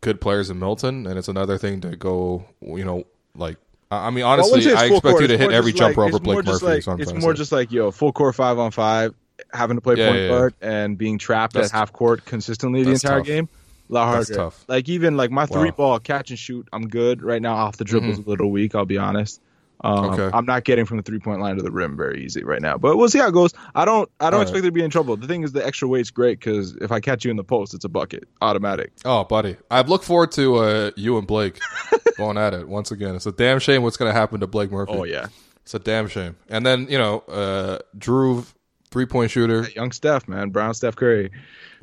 good 0.00 0.20
players 0.20 0.50
in 0.50 0.58
Milton, 0.58 1.06
and 1.06 1.18
it's 1.18 1.28
another 1.28 1.58
thing 1.58 1.80
to 1.82 1.96
go, 1.96 2.44
you 2.60 2.84
know, 2.84 3.04
like 3.34 3.56
I 3.90 4.10
mean, 4.10 4.24
Well, 4.24 4.32
honestly, 4.32 4.60
it's 4.60 4.66
I 4.80 4.86
expect 4.86 5.02
court. 5.02 5.20
you 5.22 5.28
to 5.28 5.38
hit 5.38 5.52
every 5.52 5.72
jumper 5.72 6.00
like- 6.02 6.14
over 6.14 6.18
Blake 6.22 6.44
Murphy. 6.46 6.66
Like, 6.86 7.00
it's 7.00 7.12
more 7.12 7.34
just 7.34 7.52
like 7.52 7.70
yo, 7.72 7.90
full 7.90 8.12
court 8.12 8.34
five 8.34 8.58
on 8.58 8.70
five, 8.70 9.14
having 9.52 9.76
to 9.76 9.80
play 9.82 9.96
Yeah, 9.96 10.06
point 10.08 10.16
yeah, 10.18 10.22
yeah. 10.24 10.28
guard 10.30 10.54
and 10.62 10.96
being 10.96 11.18
trapped 11.18 11.52
That's- 11.54 11.70
at 11.72 11.76
half 11.76 11.92
court 11.92 12.24
consistently 12.24 12.82
the 12.84 12.92
entire 12.92 13.18
tough. 13.18 13.26
game. 13.26 13.48
A 13.90 13.92
lot 13.92 14.04
harder. 14.06 14.24
That's 14.24 14.36
tough. 14.36 14.64
Like 14.68 14.88
even 14.88 15.16
like 15.18 15.30
my 15.30 15.44
three 15.44 15.56
Wow. 15.56 15.66
Mm-hmm. 15.66 15.76
ball 15.76 15.98
catch 16.00 16.30
and 16.30 16.38
shoot, 16.38 16.66
I'm 16.72 16.88
good 16.88 17.22
right 17.22 17.42
now. 17.42 17.54
Off 17.54 17.76
the 17.76 17.84
dribbles 17.84 18.18
a 18.18 18.22
little 18.22 18.50
weak. 18.50 18.74
I'll 18.74 18.86
be 18.86 18.96
honest. 18.98 19.40
Um, 19.84 20.10
Okay. 20.10 20.30
I'm 20.36 20.44
not 20.46 20.64
getting 20.64 20.84
from 20.84 20.96
the 20.98 21.02
three 21.02 21.18
point 21.18 21.40
line 21.40 21.56
to 21.56 21.62
the 21.62 21.70
rim 21.70 21.96
very 21.96 22.24
easy 22.24 22.44
right 22.44 22.62
now, 22.62 22.76
but 22.78 22.96
we'll 22.96 23.08
see 23.08 23.18
how 23.18 23.28
it 23.28 23.32
goes. 23.32 23.52
I 23.74 23.84
don't 23.84 24.08
I 24.20 24.30
don't 24.30 24.38
All 24.38 24.42
expect 24.42 24.64
to 24.64 24.70
be 24.72 24.82
in 24.82 24.90
trouble. 24.90 25.16
The 25.16 25.26
thing 25.26 25.42
is, 25.42 25.52
the 25.52 25.64
extra 25.66 25.88
weight's 25.88 26.10
great 26.10 26.38
because 26.38 26.76
if 26.76 26.92
I 26.92 27.00
catch 27.00 27.24
you 27.24 27.30
in 27.30 27.36
the 27.36 27.44
post, 27.44 27.74
it's 27.74 27.84
a 27.84 27.88
bucket 27.88 28.24
automatic. 28.40 28.92
Oh, 29.04 29.24
buddy, 29.24 29.56
I 29.70 29.82
look 29.82 30.02
forward 30.02 30.32
to 30.32 30.56
uh, 30.56 30.90
you 30.96 31.18
and 31.18 31.26
Blake 31.26 31.58
going 32.16 32.38
at 32.38 32.54
it 32.54 32.68
once 32.68 32.90
again. 32.90 33.14
It's 33.16 33.26
a 33.26 33.32
damn 33.32 33.58
shame 33.58 33.82
what's 33.82 33.96
going 33.96 34.12
to 34.12 34.18
happen 34.18 34.40
to 34.40 34.46
Blake 34.46 34.70
Murphy. 34.70 34.92
Oh 34.94 35.04
yeah, 35.04 35.26
It's 35.62 35.74
a 35.74 35.78
damn 35.78 36.06
shame. 36.08 36.36
And 36.48 36.64
then 36.64 36.86
you 36.88 36.98
know, 36.98 37.20
uh, 37.28 37.78
Drew, 37.98 38.44
three 38.90 39.06
point 39.06 39.30
shooter, 39.30 39.68
young 39.74 39.90
Steph 39.92 40.28
man, 40.28 40.50
Brown 40.50 40.74
Steph 40.74 40.94
Curry. 40.96 41.30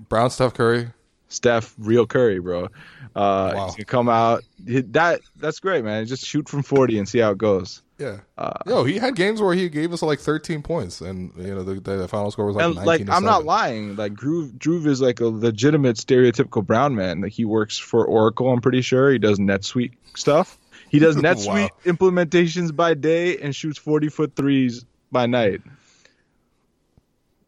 Brown, 0.08 0.30
Steph 0.30 0.54
Curry. 0.54 0.90
Steph, 1.32 1.76
real 1.78 2.08
Curry, 2.08 2.40
bro. 2.40 2.70
Uh, 3.16 3.52
Wow. 3.56 3.76
Come 3.86 4.10
out. 4.10 4.44
That 4.66 5.22
that's 5.36 5.60
great, 5.60 5.84
man. 5.84 6.06
Just 6.06 6.26
shoot 6.26 6.48
from 6.50 6.64
forty 6.64 6.98
and 6.98 7.08
see 7.08 7.20
how 7.20 7.32
it 7.32 7.38
goes. 7.38 7.82
Yeah. 8.00 8.20
Uh, 8.38 8.54
Yo, 8.66 8.86
he 8.86 8.98
had 8.98 9.16
games 9.16 9.42
where 9.42 9.54
he 9.54 9.68
gave 9.68 9.92
us 9.92 10.02
like 10.02 10.20
13 10.20 10.64
points, 10.64 11.02
and 11.02 11.34
you 11.36 11.54
know 11.54 11.64
the, 11.64 11.82
the 11.82 12.08
final 12.08 12.32
score 12.32 12.46
was 12.46 12.56
like 12.56 12.66
and 12.66 12.76
19 12.76 12.88
like 12.88 13.06
to 13.06 13.14
I'm 13.14 13.26
not 13.26 13.44
lying. 13.44 13.98
Like 13.98 14.14
Groove, 14.14 14.58
Drew 14.58 14.90
is 14.90 15.02
like 15.02 15.20
a 15.20 15.26
legitimate 15.26 15.98
stereotypical 15.98 16.66
Brown 16.66 16.96
man. 16.96 17.20
Like 17.20 17.34
he 17.34 17.44
works 17.44 17.78
for 17.78 18.06
Oracle. 18.06 18.50
I'm 18.50 18.62
pretty 18.62 18.82
sure 18.82 19.12
he 19.12 19.20
does 19.20 19.38
NetSuite 19.38 19.92
stuff. 20.16 20.58
He 20.90 21.00
does 21.00 21.16
NetSuite 21.18 21.72
implementations 21.84 22.74
by 22.74 22.94
day 22.94 23.38
and 23.38 23.54
shoots 23.54 23.78
40 23.78 24.08
foot 24.08 24.36
threes 24.36 24.86
by 25.12 25.26
night. 25.26 25.62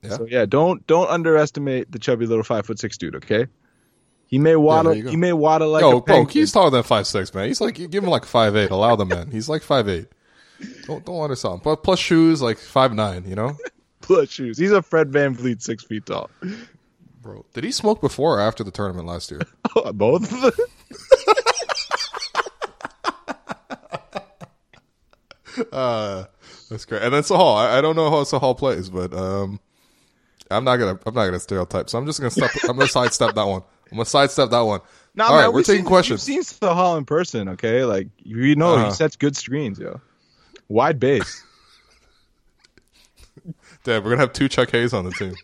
Yeah. 0.01 0.17
So 0.17 0.25
yeah, 0.29 0.45
don't 0.45 0.85
don't 0.85 1.09
underestimate 1.09 1.91
the 1.91 1.99
chubby 1.99 2.25
little 2.25 2.43
five 2.43 2.65
foot 2.65 2.77
six 2.77 2.97
dude. 2.97 3.15
Okay. 3.15 3.47
He 4.25 4.37
may 4.37 4.55
waddle. 4.55 4.99
go. 4.99 5.09
he 5.09 5.15
may 5.15 5.33
waddle 5.33 5.69
like 5.69 5.81
Yo, 5.81 5.97
a 5.97 6.01
bro, 6.01 6.25
he's 6.25 6.51
taller 6.51 6.69
than 6.69 6.83
five 6.83 7.07
six, 7.07 7.33
man. 7.33 7.47
He's 7.47 7.61
like 7.61 7.75
give 7.75 8.03
him 8.03 8.09
like 8.09 8.25
five 8.25 8.55
eight. 8.55 8.71
Allow 8.71 8.97
the 8.97 9.05
man. 9.05 9.31
He's 9.31 9.47
like 9.47 9.61
five 9.61 9.87
eight. 9.87 10.07
Don't 10.87 11.05
don't 11.05 11.31
him. 11.53 11.61
But 11.63 11.83
plus 11.83 11.99
shoes 11.99 12.41
like 12.41 12.57
five 12.57 12.93
nine. 12.93 13.25
You 13.27 13.35
know, 13.35 13.57
plus 14.01 14.29
shoes. 14.29 14.57
He's 14.57 14.71
a 14.71 14.81
Fred 14.81 15.11
VanVleet, 15.11 15.61
six 15.61 15.83
feet 15.83 16.05
tall. 16.05 16.29
bro. 17.21 17.45
Did 17.53 17.63
he 17.63 17.71
smoke 17.71 18.01
before 18.01 18.37
or 18.37 18.41
after 18.41 18.63
the 18.63 18.71
tournament 18.71 19.07
last 19.07 19.31
year? 19.31 19.41
Both. 19.93 20.31
Uh, 25.71 26.25
that's 26.69 26.85
great. 26.85 27.01
And 27.01 27.13
then 27.13 27.23
Sahal. 27.23 27.57
I, 27.57 27.77
I 27.77 27.81
don't 27.81 27.95
know 27.95 28.09
how 28.09 28.23
Sahal 28.23 28.57
plays, 28.57 28.89
but 28.89 29.13
um, 29.13 29.59
I'm 30.49 30.63
not 30.63 30.77
gonna 30.77 30.97
I'm 31.05 31.13
not 31.13 31.25
gonna 31.25 31.39
stereotype. 31.39 31.89
So 31.89 31.97
I'm 31.97 32.05
just 32.05 32.19
gonna 32.19 32.31
step. 32.31 32.51
I'm 32.63 32.77
gonna 32.77 32.87
sidestep 32.87 33.35
that 33.35 33.43
one. 33.43 33.61
I'm 33.91 33.97
gonna 33.97 34.05
sidestep 34.05 34.49
that 34.51 34.61
one. 34.61 34.79
Nah, 35.13 35.25
All 35.25 35.31
man, 35.35 35.39
right, 35.45 35.53
we're 35.53 35.63
taking 35.63 35.79
seen, 35.81 35.85
questions. 35.85 36.27
You've 36.29 36.45
seen 36.45 36.59
Sahal 36.59 36.97
in 36.97 37.03
person, 37.05 37.49
okay? 37.49 37.83
Like 37.83 38.07
you 38.19 38.55
know, 38.55 38.75
Uh-huh. 38.75 38.85
he 38.85 38.91
sets 38.91 39.17
good 39.17 39.35
screens, 39.35 39.77
yo. 39.77 39.99
Wide 40.71 41.01
base. 41.01 41.43
Damn, 43.83 44.05
we're 44.05 44.11
gonna 44.11 44.21
have 44.21 44.31
two 44.31 44.47
Chuck 44.47 44.71
Hayes 44.71 44.93
on 44.93 45.03
the 45.03 45.11
team. 45.11 45.35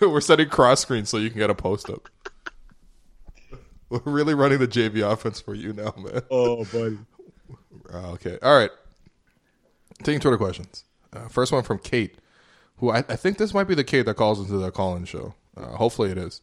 we're 0.00 0.22
setting 0.22 0.48
cross 0.48 0.80
screens 0.80 1.10
so 1.10 1.18
you 1.18 1.28
can 1.28 1.38
get 1.38 1.50
a 1.50 1.54
post 1.54 1.90
up. 1.90 2.08
We're 3.90 4.00
really 4.06 4.32
running 4.32 4.60
the 4.60 4.66
JV 4.66 5.06
offense 5.06 5.42
for 5.42 5.54
you 5.54 5.74
now, 5.74 5.92
man. 5.98 6.22
oh, 6.30 6.64
buddy. 6.64 6.98
Uh, 7.92 8.12
okay, 8.12 8.38
all 8.42 8.56
right. 8.56 8.70
Taking 10.02 10.20
Twitter 10.20 10.38
questions. 10.38 10.84
Uh, 11.12 11.28
first 11.28 11.52
one 11.52 11.64
from 11.64 11.80
Kate, 11.80 12.16
who 12.78 12.90
I, 12.90 12.98
I 13.10 13.16
think 13.16 13.36
this 13.36 13.52
might 13.52 13.64
be 13.64 13.74
the 13.74 13.84
Kate 13.84 14.06
that 14.06 14.14
calls 14.14 14.40
into 14.40 14.56
the 14.56 14.70
call-in 14.70 15.04
show. 15.04 15.34
Uh, 15.54 15.76
hopefully 15.76 16.10
it 16.10 16.16
is. 16.16 16.40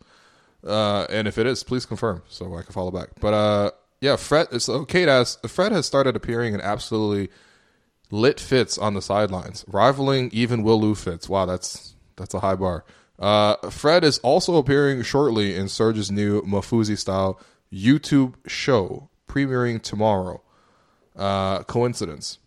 Uh, 0.64 1.08
and 1.10 1.28
if 1.28 1.40
it 1.40 1.48
is, 1.48 1.64
please 1.64 1.88
confirm 1.88 2.22
so 2.28 2.56
I 2.56 2.62
can 2.62 2.74
follow 2.74 2.92
back. 2.92 3.10
But 3.20 3.34
uh, 3.34 3.72
yeah, 4.02 4.16
Fred. 4.16 4.62
So 4.62 4.86
Kate 4.86 5.08
asks, 5.08 5.40
Fred 5.52 5.72
has 5.72 5.86
started 5.86 6.16
appearing 6.16 6.54
in 6.54 6.62
absolutely 6.62 7.30
lit 8.12 8.40
fits 8.40 8.78
on 8.78 8.94
the 8.94 9.02
sidelines, 9.02 9.66
rivaling 9.68 10.30
even 10.34 10.64
Will 10.64 10.80
Lou 10.80 10.96
fits. 10.96 11.28
Wow, 11.28 11.46
that's 11.46 11.96
that's 12.16 12.34
a 12.34 12.40
high 12.40 12.56
bar. 12.56 12.86
Uh, 13.18 13.56
Fred 13.70 14.04
is 14.04 14.18
also 14.20 14.58
appearing 14.58 15.02
shortly 15.04 15.56
in 15.56 15.70
Surge's 15.70 16.12
new 16.12 16.42
Mafuzi 16.42 16.98
style 16.98 17.40
YouTube 17.72 18.36
show 18.46 19.10
premiering 19.28 19.82
tomorrow. 19.82 20.42
Uh, 21.16 21.64
coincidence? 21.64 22.40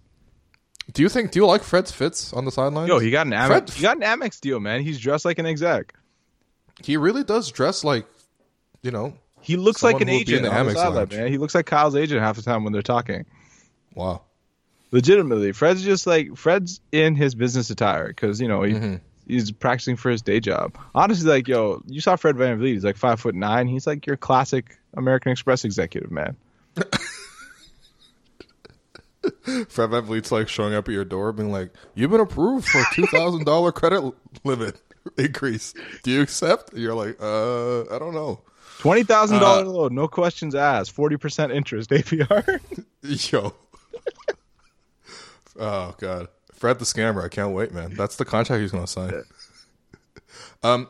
Do 0.93 1.03
you 1.03 1.09
think? 1.09 1.31
Do 1.31 1.39
you 1.39 1.47
like 1.47 1.63
Fred's 1.63 1.91
fits 1.91 2.33
on 2.33 2.45
the 2.45 2.51
sidelines? 2.51 2.89
Yo, 2.89 2.99
he 2.99 3.11
got 3.11 3.27
an 3.27 3.33
Amex. 3.33 3.47
Fred- 3.47 3.71
he 3.71 3.83
got 3.83 3.97
an 3.97 4.03
Amex 4.03 4.41
deal, 4.41 4.61
man. 4.61 4.83
He's 4.83 4.99
dressed 4.99 5.25
like 5.25 5.39
an 5.39 5.47
exec. 5.47 5.95
He 6.83 6.97
really 6.97 7.25
does 7.25 7.51
dress 7.51 7.83
like, 7.83 8.07
you 8.83 8.91
know, 8.91 9.15
He 9.41 9.57
looks 9.57 9.81
Someone 9.81 9.95
like 9.95 10.03
an 10.03 10.09
who 10.09 10.15
would 10.19 10.27
be 10.27 10.33
in 10.35 10.39
agent 10.41 10.53
the 10.53 10.59
on 10.61 10.67
the 10.67 10.75
sideline, 10.75 11.09
man. 11.11 11.29
He 11.33 11.39
looks 11.39 11.55
like 11.55 11.67
Kyle's 11.67 11.97
agent 11.97 12.21
half 12.21 12.37
the 12.37 12.43
time 12.43 12.65
when 12.65 12.73
they're 12.73 12.83
talking. 12.83 13.25
wow. 13.95 14.23
legitimately, 14.91 15.53
Fred's 15.53 15.83
just 15.83 16.07
like 16.07 16.37
Fred's 16.37 16.81
in 16.93 17.15
his 17.15 17.35
business 17.35 17.71
attire 17.71 18.09
because 18.09 18.41
you 18.41 18.49
know 18.49 18.63
he, 18.63 18.73
Mm-hmm. 18.75 18.95
he's 19.27 19.51
practicing 19.51 19.97
for 19.97 20.11
his 20.11 20.23
day 20.23 20.41
job. 20.41 20.77
Honestly, 20.95 21.29
like 21.31 21.49
yo, 21.49 21.83
you 21.87 22.01
saw 22.01 22.17
Fred 22.17 22.37
VanVleet. 22.37 22.73
He's 22.75 22.85
like 22.85 22.97
five 22.97 23.21
foot 23.21 23.35
nine. 23.35 23.69
He's 23.69 23.87
like 23.87 24.07
your 24.07 24.17
classic 24.17 24.79
American 24.95 25.33
Express 25.33 25.65
executive 25.65 26.11
man. 26.11 26.37
Fred 29.69 29.91
VanVleet's 29.91 30.31
like 30.33 30.49
showing 30.49 30.75
up 30.75 30.89
at 30.89 30.93
your 30.93 31.05
door, 31.05 31.33
being 31.33 31.51
like, 31.51 31.71
"You've 31.95 32.11
been 32.11 32.21
approved 32.21 32.67
for 32.69 32.81
a 32.81 32.85
two 32.95 33.07
thousand 33.07 33.45
dollar 33.45 33.73
credit 33.73 34.13
limit 34.45 34.81
increase. 35.19 35.75
Do 36.03 36.11
you 36.11 36.21
accept?" 36.23 36.73
And 36.73 36.81
you're 36.83 36.95
like, 36.95 37.17
"Uh, 37.21 37.83
I 37.95 37.99
don't 37.99 38.15
know." 38.15 38.41
Twenty 38.79 39.03
thousand 39.03 39.41
dollar 39.41 39.63
Uh, 39.63 39.69
loan, 39.69 39.95
no 39.95 40.09
questions 40.09 40.55
asked. 40.55 40.93
Forty 40.93 41.17
percent 41.17 41.53
interest 41.53 41.91
APR. 41.91 42.61
Yo. 43.33 43.55
oh 45.59 45.95
god. 45.99 46.29
Fred 46.53 46.79
the 46.79 46.85
scammer. 46.85 47.23
I 47.25 47.29
can't 47.29 47.53
wait, 47.53 47.73
man. 47.73 47.95
That's 47.95 48.17
the 48.17 48.25
contract 48.25 48.61
he's 48.61 48.73
going 48.73 48.85
to 48.85 48.91
sign. 48.91 49.23
um 50.63 50.89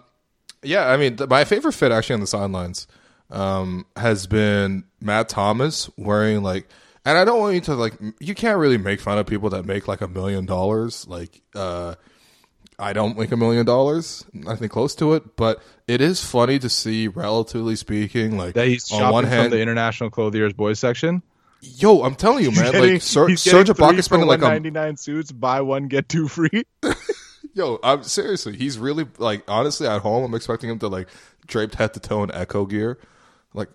yeah, 0.62 0.88
I 0.88 0.96
mean, 0.96 1.16
th- 1.16 1.30
my 1.30 1.44
favorite 1.44 1.72
fit 1.74 1.92
actually 1.92 2.14
on 2.14 2.20
the 2.20 2.26
sidelines 2.26 2.86
um 3.30 3.84
has 3.96 4.26
been 4.26 4.84
Matt 5.00 5.28
Thomas 5.28 5.90
wearing 5.98 6.42
like 6.42 6.68
and 7.04 7.18
I 7.18 7.24
don't 7.26 7.38
want 7.40 7.54
you 7.54 7.60
to 7.62 7.74
like 7.74 7.94
you 8.20 8.34
can't 8.34 8.58
really 8.58 8.78
make 8.78 9.00
fun 9.00 9.18
of 9.18 9.26
people 9.26 9.50
that 9.50 9.66
make 9.66 9.86
like 9.86 10.00
a 10.00 10.08
million 10.08 10.46
dollars 10.46 11.06
like 11.06 11.42
uh 11.54 11.94
I 12.78 12.92
don't 12.92 13.18
make 13.18 13.32
a 13.32 13.36
million 13.36 13.66
dollars, 13.66 14.24
nothing 14.32 14.68
close 14.68 14.94
to 14.96 15.14
it, 15.14 15.36
but 15.36 15.60
it 15.88 16.00
is 16.00 16.24
funny 16.24 16.60
to 16.60 16.68
see, 16.68 17.08
relatively 17.08 17.74
speaking, 17.74 18.38
like 18.38 18.54
that 18.54 18.68
he's 18.68 18.90
on 18.92 19.00
shopping 19.00 19.12
one 19.12 19.24
hand, 19.24 19.42
from 19.44 19.50
the 19.50 19.60
International 19.60 20.10
Clothiers 20.10 20.52
boys 20.52 20.78
section. 20.78 21.22
Yo, 21.60 22.02
I'm 22.02 22.14
telling 22.14 22.44
you, 22.44 22.52
man. 22.52 22.72
Getting- 22.72 22.92
like 22.92 23.02
Ser- 23.02 23.28
he's 23.28 23.42
Serge 23.42 23.68
Ibaka 23.68 24.02
spending 24.04 24.28
like 24.28 24.40
ninety 24.40 24.70
nine 24.70 24.96
suits, 24.96 25.32
buy 25.32 25.60
one 25.60 25.88
get 25.88 26.08
two 26.08 26.28
free. 26.28 26.64
yo. 27.54 27.80
I'm 27.82 28.04
seriously. 28.04 28.56
He's 28.56 28.78
really 28.78 29.06
like 29.18 29.42
honestly 29.48 29.88
at 29.88 30.02
home. 30.02 30.24
I'm 30.24 30.34
expecting 30.34 30.70
him 30.70 30.78
to 30.78 30.88
like 30.88 31.08
draped 31.48 31.74
head 31.74 31.94
to 31.94 32.00
toe 32.00 32.22
in 32.22 32.32
Ecko 32.32 32.64
gear, 32.64 32.98
like 33.54 33.70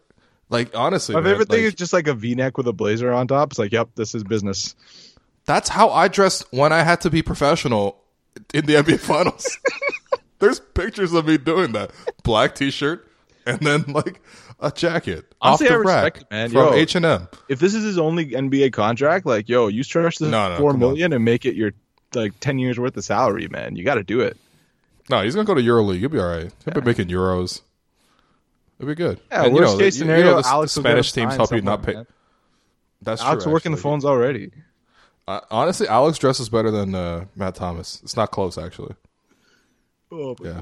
like 0.50 0.70
honestly. 0.78 1.14
My 1.14 1.20
man, 1.20 1.34
favorite 1.34 1.50
thing 1.50 1.60
like, 1.60 1.68
is 1.68 1.74
just 1.74 1.92
like 1.92 2.08
a 2.08 2.14
V-neck 2.14 2.58
with 2.58 2.68
a 2.68 2.74
blazer 2.74 3.12
on 3.12 3.28
top. 3.28 3.52
It's 3.52 3.60
like, 3.60 3.74
yep, 3.74 3.90
this 3.96 4.16
is 4.16 4.24
business. 4.24 4.76
that's 5.44 5.68
how 5.68 5.90
I 5.90 6.08
dressed 6.08 6.46
when 6.52 6.72
I 6.72 6.84
had 6.84 7.02
to 7.02 7.10
be 7.10 7.22
professional 7.22 8.03
in 8.54 8.66
the 8.66 8.74
NBA 8.76 9.00
Finals. 9.00 9.58
There's 10.40 10.60
pictures 10.60 11.14
of 11.14 11.26
me 11.28 11.38
doing 11.38 11.72
that. 11.74 11.92
Black 12.24 12.56
T-shirt 12.56 13.08
and 13.46 13.60
then 13.60 13.84
like 13.88 14.22
a 14.60 14.72
jacket 14.72 15.34
Honestly, 15.42 15.68
off 15.68 15.72
I 15.72 15.74
the 15.74 15.80
respect 15.80 16.16
rack 16.18 16.22
it, 16.22 16.32
man. 16.32 16.50
from 16.52 16.74
H 16.74 16.96
and 16.96 17.06
M. 17.06 17.28
If 17.50 17.60
this 17.60 17.74
is 17.74 17.84
his 17.84 17.98
only 17.98 18.28
NBA 18.28 18.74
contract, 18.74 19.26
like, 19.26 19.50
yo, 19.50 19.68
you 19.68 19.84
stretch 19.84 20.18
the 20.20 20.28
No, 20.30 20.50
no, 20.50 20.58
four 20.58 20.74
million 20.74 21.12
and 21.14 21.24
make 21.26 21.46
it 21.46 21.56
your 21.56 21.72
like 22.14 22.40
ten 22.40 22.60
years 22.60 22.80
worth 22.80 22.96
of 22.98 23.04
salary, 23.04 23.48
man. 23.50 23.76
You 23.76 23.84
got 23.84 23.96
to 23.96 24.04
do 24.04 24.20
it. 24.22 24.38
No, 25.10 25.22
he's 25.24 25.36
gonna 25.36 25.46
go 25.46 25.54
to 25.56 25.62
EuroLeague. 25.62 26.00
He'll 26.00 26.10
be 26.10 26.20
all 26.20 26.28
right. 26.28 26.52
He'll 26.66 26.74
be 26.74 26.82
making 26.82 27.08
euros. 27.10 27.62
It'll 28.80 28.88
be 28.90 28.96
good. 28.96 29.20
Yeah, 29.32 29.44
And, 29.46 29.56
you 29.56 29.62
worst 29.62 29.74
know, 29.74 29.80
case 29.80 29.94
the- 29.96 30.00
scenario, 30.00 30.26
you 30.26 30.32
know, 30.32 30.42
the 30.42 30.48
Alex 30.48 30.72
Spanish 30.74 31.12
teams 31.12 31.36
help 31.36 31.52
you 31.52 31.62
not 31.62 31.84
pay. 31.84 31.94
man. 31.94 32.08
That's 33.02 33.22
Alex 33.22 33.44
true. 33.44 33.54
working 33.54 33.72
the 33.72 33.78
phones 33.78 34.06
already. 34.06 34.52
Uh, 35.28 35.40
honestly, 35.50 35.88
Alex 35.88 36.18
dresses 36.18 36.50
better 36.50 36.70
than 36.72 36.94
uh, 36.96 37.26
Matt 37.36 37.56
Thomas. 37.56 38.02
It's 38.04 38.16
not 38.18 38.32
close, 38.32 38.58
actually. 38.58 38.96
Oh, 40.12 40.36
Yeah, 40.44 40.62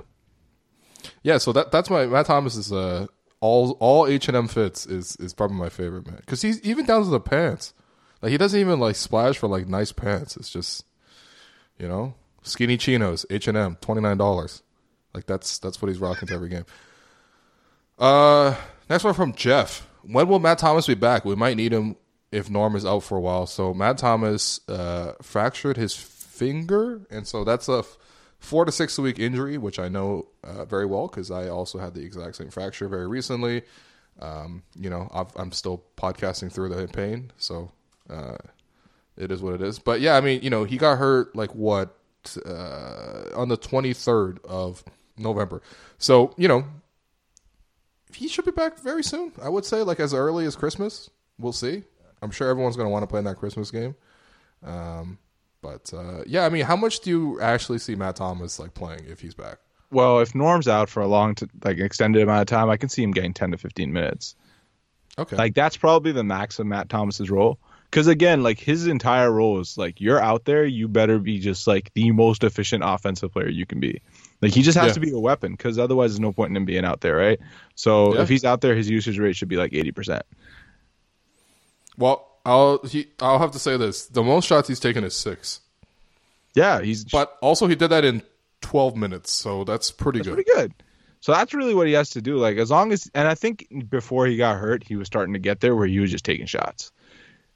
yeah. 1.23 1.37
So 1.39 1.51
that 1.53 1.71
that's 1.71 1.89
my 1.89 2.05
Matt 2.05 2.27
Thomas 2.27 2.55
is 2.55 2.71
uh 2.71 3.07
all 3.41 3.71
all 3.79 4.07
H 4.07 4.27
and 4.29 4.37
M 4.37 4.47
fits 4.47 4.85
is 4.85 5.17
is 5.17 5.33
probably 5.33 5.57
my 5.57 5.67
favorite 5.67 6.05
man 6.07 6.17
because 6.17 6.41
he's 6.41 6.61
even 6.61 6.85
down 6.85 7.03
to 7.03 7.09
the 7.09 7.19
pants. 7.19 7.73
Like 8.21 8.31
he 8.31 8.37
doesn't 8.37 8.59
even 8.59 8.79
like 8.79 8.95
splash 8.95 9.37
for 9.37 9.47
like 9.47 9.67
nice 9.67 9.91
pants. 9.91 10.37
It's 10.37 10.49
just 10.49 10.85
you 11.77 11.87
know 11.87 12.13
skinny 12.43 12.77
chinos 12.77 13.25
H 13.29 13.47
and 13.49 13.57
M 13.57 13.77
twenty 13.81 13.99
nine 13.99 14.17
dollars. 14.17 14.63
Like 15.13 15.25
that's 15.25 15.59
that's 15.59 15.81
what 15.81 15.89
he's 15.89 15.99
rocking 15.99 16.29
to 16.29 16.33
every 16.33 16.47
game. 16.49 16.65
Uh, 17.99 18.55
next 18.89 19.03
one 19.03 19.13
from 19.13 19.33
Jeff. 19.33 19.87
When 20.03 20.27
will 20.29 20.39
Matt 20.39 20.59
Thomas 20.59 20.87
be 20.87 20.93
back? 20.93 21.25
We 21.25 21.35
might 21.35 21.57
need 21.57 21.73
him 21.73 21.95
if 22.31 22.49
Norm 22.49 22.75
is 22.75 22.85
out 22.85 23.03
for 23.03 23.17
a 23.17 23.21
while. 23.21 23.45
So 23.45 23.73
Matt 23.73 23.97
Thomas 23.97 24.59
uh, 24.69 25.13
fractured 25.21 25.77
his 25.77 25.95
finger, 25.95 27.01
and 27.09 27.27
so 27.27 27.43
that's 27.43 27.67
a 27.67 27.79
f- 27.79 27.97
four 28.39 28.65
to 28.65 28.71
six 28.71 28.97
week 28.97 29.19
injury, 29.19 29.57
which 29.57 29.79
I 29.79 29.89
know 29.89 30.27
uh, 30.43 30.65
very 30.65 30.85
well 30.85 31.07
because 31.07 31.29
I 31.29 31.49
also 31.49 31.79
had 31.79 31.93
the 31.93 32.03
exact 32.03 32.37
same 32.37 32.49
fracture 32.49 32.87
very 32.87 33.07
recently. 33.07 33.63
Um, 34.19 34.63
you 34.75 34.89
know, 34.89 35.09
I've, 35.13 35.35
I'm 35.35 35.51
still 35.51 35.83
podcasting 35.97 36.51
through 36.51 36.69
the 36.69 36.87
pain, 36.87 37.31
so 37.37 37.71
uh, 38.09 38.37
it 39.17 39.31
is 39.31 39.41
what 39.41 39.55
it 39.55 39.61
is. 39.61 39.79
But 39.79 40.01
yeah, 40.01 40.15
I 40.15 40.21
mean, 40.21 40.41
you 40.41 40.49
know, 40.49 40.63
he 40.63 40.77
got 40.77 40.97
hurt 40.97 41.35
like 41.35 41.53
what 41.53 41.97
uh, 42.45 43.23
on 43.35 43.49
the 43.49 43.57
23rd 43.57 44.43
of 44.45 44.83
November. 45.17 45.61
So 45.97 46.33
you 46.37 46.47
know, 46.47 46.65
he 48.13 48.27
should 48.27 48.45
be 48.45 48.51
back 48.51 48.79
very 48.79 49.03
soon. 49.03 49.33
I 49.41 49.49
would 49.49 49.65
say 49.65 49.83
like 49.83 49.99
as 49.99 50.13
early 50.13 50.45
as 50.45 50.55
Christmas. 50.55 51.09
We'll 51.37 51.53
see. 51.53 51.83
I'm 52.21 52.31
sure 52.31 52.49
everyone's 52.49 52.75
going 52.75 52.85
to 52.87 52.91
want 52.91 53.03
to 53.03 53.07
play 53.07 53.19
in 53.19 53.25
that 53.25 53.37
Christmas 53.37 53.71
game. 53.71 53.95
Um, 54.63 55.17
but 55.61 55.91
uh, 55.93 56.23
yeah, 56.25 56.45
I 56.45 56.49
mean, 56.49 56.65
how 56.65 56.75
much 56.75 56.99
do 57.01 57.09
you 57.09 57.41
actually 57.41 57.79
see 57.79 57.95
Matt 57.95 58.15
Thomas 58.15 58.59
like 58.59 58.73
playing 58.73 59.05
if 59.07 59.19
he's 59.21 59.33
back? 59.33 59.57
Well, 59.91 60.19
if 60.19 60.33
Norm's 60.33 60.67
out 60.67 60.89
for 60.89 61.01
a 61.01 61.07
long, 61.07 61.35
t- 61.35 61.47
like 61.63 61.77
extended 61.77 62.21
amount 62.23 62.41
of 62.41 62.47
time, 62.47 62.69
I 62.69 62.77
can 62.77 62.89
see 62.89 63.03
him 63.03 63.11
getting 63.11 63.33
ten 63.33 63.51
to 63.51 63.57
fifteen 63.57 63.91
minutes. 63.91 64.35
Okay. 65.19 65.35
Like 65.35 65.53
that's 65.53 65.75
probably 65.77 66.13
the 66.13 66.23
max 66.23 66.59
of 66.59 66.65
Matt 66.67 66.89
Thomas's 66.89 67.29
role. 67.29 67.59
Because 67.89 68.07
again, 68.07 68.41
like 68.41 68.57
his 68.57 68.87
entire 68.87 69.29
role 69.29 69.59
is 69.59 69.77
like 69.77 69.99
you're 69.99 70.21
out 70.21 70.45
there, 70.45 70.63
you 70.65 70.87
better 70.87 71.19
be 71.19 71.39
just 71.39 71.67
like 71.67 71.91
the 71.93 72.11
most 72.11 72.45
efficient 72.45 72.83
offensive 72.85 73.33
player 73.33 73.49
you 73.49 73.65
can 73.65 73.81
be. 73.81 74.01
Like 74.41 74.53
he 74.53 74.61
just 74.61 74.77
has 74.77 74.87
Yeah. 74.87 74.93
to 74.93 74.99
be 75.01 75.11
a 75.11 75.19
weapon. 75.19 75.51
Because 75.51 75.77
otherwise, 75.77 76.11
there's 76.11 76.21
no 76.21 76.31
point 76.31 76.51
in 76.51 76.55
him 76.55 76.63
being 76.65 76.85
out 76.85 77.01
there, 77.01 77.17
right? 77.17 77.39
So 77.75 78.15
Yeah. 78.15 78.21
if 78.21 78.29
he's 78.29 78.45
out 78.45 78.61
there, 78.61 78.73
his 78.75 78.89
usage 78.89 79.19
rate 79.19 79.35
should 79.35 79.49
be 79.49 79.57
like 79.57 79.73
eighty 79.73 79.91
percent. 79.91 80.23
Well, 81.97 82.27
I'll 82.45 82.79
he, 82.85 83.07
I'll 83.19 83.39
have 83.39 83.51
to 83.51 83.59
say 83.59 83.77
this: 83.77 84.05
the 84.07 84.23
most 84.23 84.47
shots 84.47 84.67
he's 84.67 84.79
taken 84.79 85.03
is 85.03 85.15
six, 85.15 85.59
Yeah, 86.55 86.81
he's 86.81 87.03
but 87.05 87.37
also 87.41 87.67
he 87.67 87.75
did 87.75 87.89
that 87.89 88.03
in 88.05 88.21
12 88.61 88.95
minutes, 88.95 89.31
so 89.31 89.63
that's 89.63 89.91
pretty 89.91 90.19
That's 90.19 90.27
good. 90.29 90.33
pretty 90.45 90.51
good. 90.55 90.73
So 91.19 91.31
that's 91.33 91.53
really 91.53 91.75
what 91.75 91.85
he 91.85 91.93
has 91.93 92.09
to 92.11 92.21
do. 92.21 92.37
Like 92.37 92.57
as 92.57 92.71
long 92.71 92.91
as, 92.91 93.09
and 93.13 93.27
I 93.27 93.35
think 93.35 93.67
before 93.89 94.25
he 94.25 94.37
got 94.37 94.57
hurt, 94.57 94.83
he 94.83 94.95
was 94.95 95.05
starting 95.05 95.33
to 95.33 95.39
get 95.39 95.59
there 95.59 95.75
where 95.75 95.85
he 95.87 95.99
was 95.99 96.09
just 96.09 96.25
taking 96.25 96.47
shots, 96.47 96.91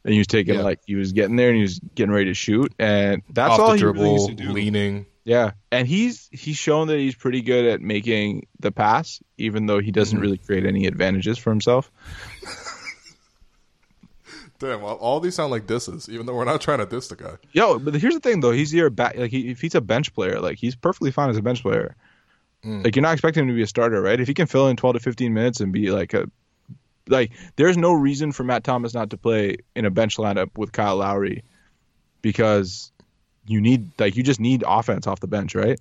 and 0.03 0.13
he 0.13 0.19
was 0.19 0.27
taking 0.27 0.53
Yeah. 0.55 0.61
like 0.61 0.81
he 0.85 0.93
was 0.95 1.13
getting 1.13 1.35
there 1.35 1.47
and 1.49 1.55
he 1.55 1.63
was 1.63 1.79
getting 1.95 2.13
ready 2.13 2.25
to 2.25 2.35
shoot, 2.35 2.71
and 2.77 3.23
that's 3.33 3.53
Off 3.53 3.59
all 3.59 3.71
the 3.71 3.77
he 3.77 3.83
really 3.85 4.11
used 4.13 4.29
to 4.29 4.35
do. 4.35 4.51
leaning. 4.51 5.07
Yeah, 5.23 5.53
and 5.71 5.87
he's 5.87 6.29
he's 6.31 6.57
shown 6.57 6.87
that 6.89 6.99
he's 6.99 7.15
pretty 7.15 7.41
good 7.41 7.65
at 7.65 7.81
making 7.81 8.45
the 8.59 8.71
pass, 8.71 9.19
even 9.39 9.65
though 9.65 9.79
he 9.79 9.89
doesn't 9.91 10.15
Mm-hmm. 10.15 10.21
really 10.21 10.37
create 10.37 10.67
any 10.67 10.85
advantages 10.85 11.39
for 11.39 11.49
himself. 11.49 11.91
Damn, 14.57 14.81
well, 14.81 14.95
all 14.95 15.19
these 15.19 15.35
sound 15.35 15.51
like 15.51 15.67
disses, 15.67 16.07
even 16.07 16.25
though 16.25 16.33
we're 16.33 16.45
not 16.45 16.61
trying 16.61 16.79
to 16.79 16.85
diss 16.85 17.09
the 17.09 17.15
guy. 17.15 17.35
Yo, 17.51 17.77
but 17.77 17.93
here's 17.95 18.13
the 18.13 18.19
thing 18.19 18.39
though, 18.39 18.51
he's 18.51 18.73
your 18.73 18.89
back. 18.89 19.17
Like 19.17 19.31
he, 19.31 19.49
if 19.49 19.59
he's 19.59 19.75
a 19.75 19.81
bench 19.81 20.13
player, 20.13 20.39
like 20.39 20.57
he's 20.57 20.75
perfectly 20.75 21.11
fine 21.11 21.29
as 21.29 21.37
a 21.37 21.41
bench 21.41 21.61
player. 21.61 21.95
Mm. 22.63 22.83
Like 22.83 22.95
you're 22.95 23.03
not 23.03 23.13
expecting 23.13 23.43
him 23.43 23.49
to 23.49 23.53
be 23.53 23.63
a 23.63 23.67
starter, 23.67 24.01
right? 24.01 24.19
If 24.19 24.27
he 24.27 24.33
can 24.33 24.47
fill 24.47 24.67
in 24.69 24.77
12 24.77 24.95
to 24.95 24.99
15 24.99 25.33
minutes 25.33 25.59
and 25.59 25.73
be 25.73 25.91
like 25.91 26.13
a 26.13 26.29
like, 27.07 27.31
there's 27.55 27.77
no 27.77 27.93
reason 27.93 28.31
for 28.31 28.43
Matt 28.43 28.63
Thomas 28.63 28.93
not 28.93 29.11
to 29.11 29.17
play 29.17 29.57
in 29.75 29.85
a 29.85 29.91
bench 29.91 30.17
lineup 30.17 30.57
with 30.57 30.71
Kyle 30.71 30.95
Lowry 30.95 31.43
because 32.21 32.91
you 33.45 33.61
need 33.61 33.91
like 33.99 34.15
you 34.15 34.23
just 34.23 34.39
need 34.39 34.63
offense 34.65 35.05
off 35.05 35.19
the 35.19 35.27
bench, 35.27 35.53
right? 35.53 35.79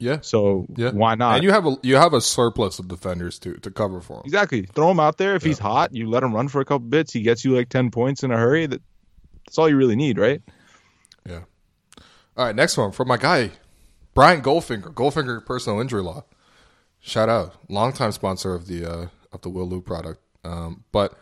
Yeah, 0.00 0.18
So 0.22 0.66
yeah. 0.76 0.90
why 0.90 1.14
not? 1.14 1.36
And 1.36 1.44
you 1.44 1.52
have 1.52 1.66
a 1.66 1.76
you 1.82 1.96
have 1.96 2.12
a 2.14 2.20
surplus 2.20 2.78
of 2.78 2.88
defenders 2.88 3.38
to 3.40 3.54
to 3.58 3.70
cover 3.70 4.00
for 4.00 4.18
him. 4.18 4.22
exactly 4.24 4.62
throw 4.62 4.90
him 4.90 4.98
out 5.00 5.18
there. 5.18 5.36
If 5.36 5.42
he's 5.44 5.58
hot, 5.58 5.94
you 5.94 6.08
let 6.10 6.22
him 6.22 6.34
run 6.34 6.48
for 6.48 6.60
a 6.60 6.64
couple 6.64 6.88
bits. 6.88 7.12
He 7.12 7.22
gets 7.22 7.44
you 7.44 7.54
like 7.54 7.68
10 7.68 7.90
points 7.90 8.22
in 8.24 8.30
a 8.32 8.36
hurry. 8.36 8.66
That 8.66 8.82
that's 9.46 9.56
all 9.58 9.68
you 9.68 9.76
really 9.76 9.96
need, 9.96 10.18
right? 10.18 10.42
Yeah. 11.28 11.42
All 12.36 12.46
right, 12.46 12.54
next 12.56 12.76
one 12.76 12.90
from 12.90 13.06
my 13.08 13.16
guy, 13.16 13.52
Brian 14.14 14.42
Goldfinger, 14.42 14.92
Goldfinger 14.92 15.44
Personal 15.46 15.80
Injury 15.80 16.02
Law. 16.02 16.24
Shout 17.00 17.28
out, 17.28 17.54
longtime 17.68 18.12
sponsor 18.12 18.54
of 18.54 18.66
the 18.66 18.84
uh, 18.84 19.06
of 19.32 19.42
the 19.42 19.48
Will 19.50 19.68
Lou 19.68 19.80
product. 19.80 20.20
Um, 20.44 20.84
but 20.90 21.16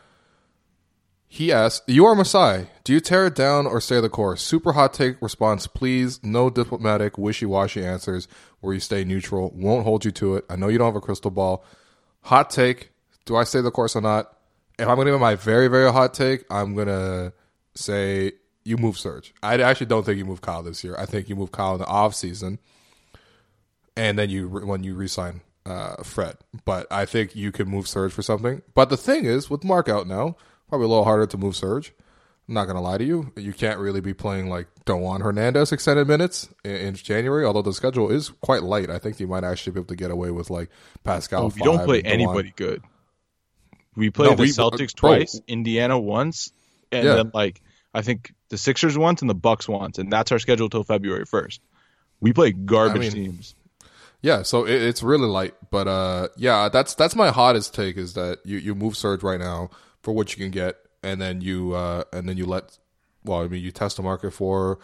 he 1.26 1.50
asked, 1.52 1.82
"You 1.88 2.06
are 2.06 2.14
Masai. 2.14 2.68
Do 2.84 2.92
you 2.92 3.00
tear 3.00 3.26
it 3.26 3.34
down 3.34 3.66
or 3.66 3.80
stay 3.80 4.00
the 4.00 4.08
course?" 4.08 4.42
Super 4.42 4.72
hot 4.72 4.94
take 4.94 5.20
response, 5.20 5.66
please. 5.66 6.22
No 6.22 6.50
diplomatic, 6.50 7.18
wishy 7.18 7.46
washy 7.46 7.84
answers 7.84 8.28
where 8.62 8.72
you 8.72 8.80
stay 8.80 9.04
neutral. 9.04 9.52
Won't 9.54 9.84
hold 9.84 10.06
you 10.06 10.10
to 10.12 10.36
it. 10.36 10.46
I 10.48 10.56
know 10.56 10.68
you 10.68 10.78
don't 10.78 10.86
have 10.86 10.96
a 10.96 11.00
crystal 11.00 11.30
ball. 11.30 11.64
Hot 12.22 12.48
take: 12.48 12.90
Do 13.26 13.36
I 13.36 13.44
stay 13.44 13.60
the 13.60 13.70
course 13.70 13.94
or 13.94 14.00
not? 14.00 14.34
If 14.78 14.88
I'm 14.88 14.94
going 14.96 15.06
to 15.06 15.12
give 15.12 15.20
my 15.20 15.34
very 15.34 15.68
very 15.68 15.92
hot 15.92 16.14
take, 16.14 16.44
I'm 16.50 16.74
going 16.74 16.88
to 16.88 17.34
say 17.74 18.32
you 18.64 18.76
move 18.76 18.98
Serge. 18.98 19.34
I 19.42 19.60
actually 19.60 19.86
don't 19.86 20.06
think 20.06 20.18
you 20.18 20.24
move 20.24 20.40
Kyle 20.40 20.62
this 20.62 20.82
year. 20.82 20.96
I 20.98 21.04
think 21.04 21.28
you 21.28 21.36
move 21.36 21.52
Kyle 21.52 21.74
in 21.74 21.80
the 21.80 21.86
off 21.86 22.14
season, 22.14 22.58
and 23.96 24.18
then 24.18 24.30
you 24.30 24.48
when 24.48 24.82
you 24.84 24.94
resign 24.94 25.42
uh, 25.66 26.02
Fred. 26.02 26.36
But 26.64 26.86
I 26.90 27.04
think 27.04 27.34
you 27.34 27.52
can 27.52 27.68
move 27.68 27.88
Serge 27.88 28.12
for 28.12 28.22
something. 28.22 28.62
But 28.74 28.88
the 28.88 28.96
thing 28.96 29.24
is, 29.24 29.50
with 29.50 29.64
Marc 29.64 29.88
out 29.88 30.06
now, 30.06 30.36
probably 30.68 30.86
a 30.86 30.88
little 30.88 31.04
harder 31.04 31.26
to 31.26 31.36
move 31.36 31.56
Serge. 31.56 31.92
I'm 32.48 32.54
not 32.54 32.66
gonna 32.66 32.80
lie 32.80 32.98
to 32.98 33.04
you. 33.04 33.32
You 33.36 33.52
can't 33.52 33.78
really 33.78 34.00
be 34.00 34.14
playing 34.14 34.48
like 34.48 34.66
Dewan 34.84 35.20
Hernandez 35.20 35.70
extended 35.72 36.08
minutes 36.08 36.48
in, 36.64 36.72
in 36.72 36.94
January. 36.94 37.44
Although 37.44 37.62
the 37.62 37.72
schedule 37.72 38.10
is 38.10 38.30
quite 38.40 38.62
light, 38.62 38.90
I 38.90 38.98
think 38.98 39.20
you 39.20 39.26
might 39.28 39.44
actually 39.44 39.72
be 39.74 39.80
able 39.80 39.88
to 39.88 39.96
get 39.96 40.10
away 40.10 40.30
with 40.32 40.50
like 40.50 40.68
Pascal. 41.04 41.44
Oh, 41.44 41.52
we 41.54 41.62
don't 41.62 41.84
play 41.84 42.02
anybody 42.02 42.52
good. 42.56 42.82
We 43.94 44.10
play 44.10 44.28
No, 44.28 44.34
the 44.34 44.42
we- 44.42 44.48
Celtics 44.48 44.96
bro. 44.98 45.16
twice, 45.16 45.40
Indiana 45.46 45.98
once, 45.98 46.50
and 46.90 47.04
Yeah. 47.04 47.14
then 47.14 47.30
like 47.32 47.62
I 47.94 48.02
think 48.02 48.32
the 48.48 48.58
Sixers 48.58 48.96
once 48.98 49.20
and 49.20 49.30
the 49.30 49.34
Bucks 49.34 49.68
once, 49.68 49.98
and 49.98 50.10
that's 50.12 50.32
our 50.32 50.38
schedule 50.38 50.68
till 50.68 50.82
February 50.82 51.24
first. 51.26 51.60
We 52.20 52.32
play 52.32 52.52
garbage 52.52 53.12
I 53.12 53.16
mean, 53.16 53.26
teams. 53.26 53.54
Yeah, 54.22 54.42
so 54.42 54.64
it, 54.64 54.80
it's 54.80 55.02
really 55.02 55.26
light, 55.26 55.54
but 55.70 55.88
uh, 55.88 56.28
yeah, 56.36 56.68
that's 56.68 56.94
that's 56.94 57.14
my 57.16 57.30
hottest 57.30 57.74
take 57.74 57.96
is 57.96 58.14
that 58.14 58.38
you, 58.44 58.56
you 58.58 58.74
move 58.74 58.96
Serge 58.96 59.22
right 59.22 59.40
now 59.40 59.70
for 60.02 60.12
what 60.12 60.32
you 60.32 60.42
can 60.42 60.50
get, 60.50 60.76
and 61.02 61.20
then 61.20 61.40
you 61.40 61.74
uh, 61.74 62.04
and 62.12 62.28
then 62.28 62.36
you 62.36 62.46
let, 62.46 62.78
well, 63.24 63.42
I 63.42 63.48
mean, 63.48 63.62
you 63.62 63.70
test 63.72 63.96
the 63.96 64.02
market 64.02 64.32
for 64.32 64.78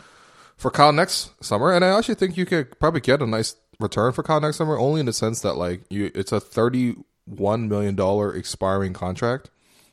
for 0.56 0.70
Kyle 0.70 0.92
next 0.92 1.30
summer, 1.44 1.72
and 1.72 1.84
I 1.84 1.96
actually 1.96 2.16
think 2.16 2.36
you 2.36 2.46
could 2.46 2.78
probably 2.80 3.00
get 3.00 3.22
a 3.22 3.26
nice 3.26 3.56
return 3.80 4.12
for 4.12 4.22
Kyle 4.22 4.40
next 4.40 4.56
summer, 4.56 4.76
only 4.78 5.00
in 5.00 5.06
the 5.06 5.12
sense 5.12 5.40
that 5.42 5.54
like 5.54 5.82
you, 5.90 6.10
it's 6.14 6.32
a 6.32 6.40
thirty 6.40 6.96
one 7.26 7.68
million 7.68 7.94
dollar 7.94 8.34
expiring 8.34 8.92
contract 8.92 9.50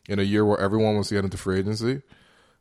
in 0.07 0.19
a 0.19 0.23
year 0.23 0.45
where 0.45 0.59
everyone 0.59 0.93
wants 0.95 1.09
to 1.09 1.15
get 1.15 1.23
into 1.25 1.37
free 1.37 1.59
agency. 1.59 2.01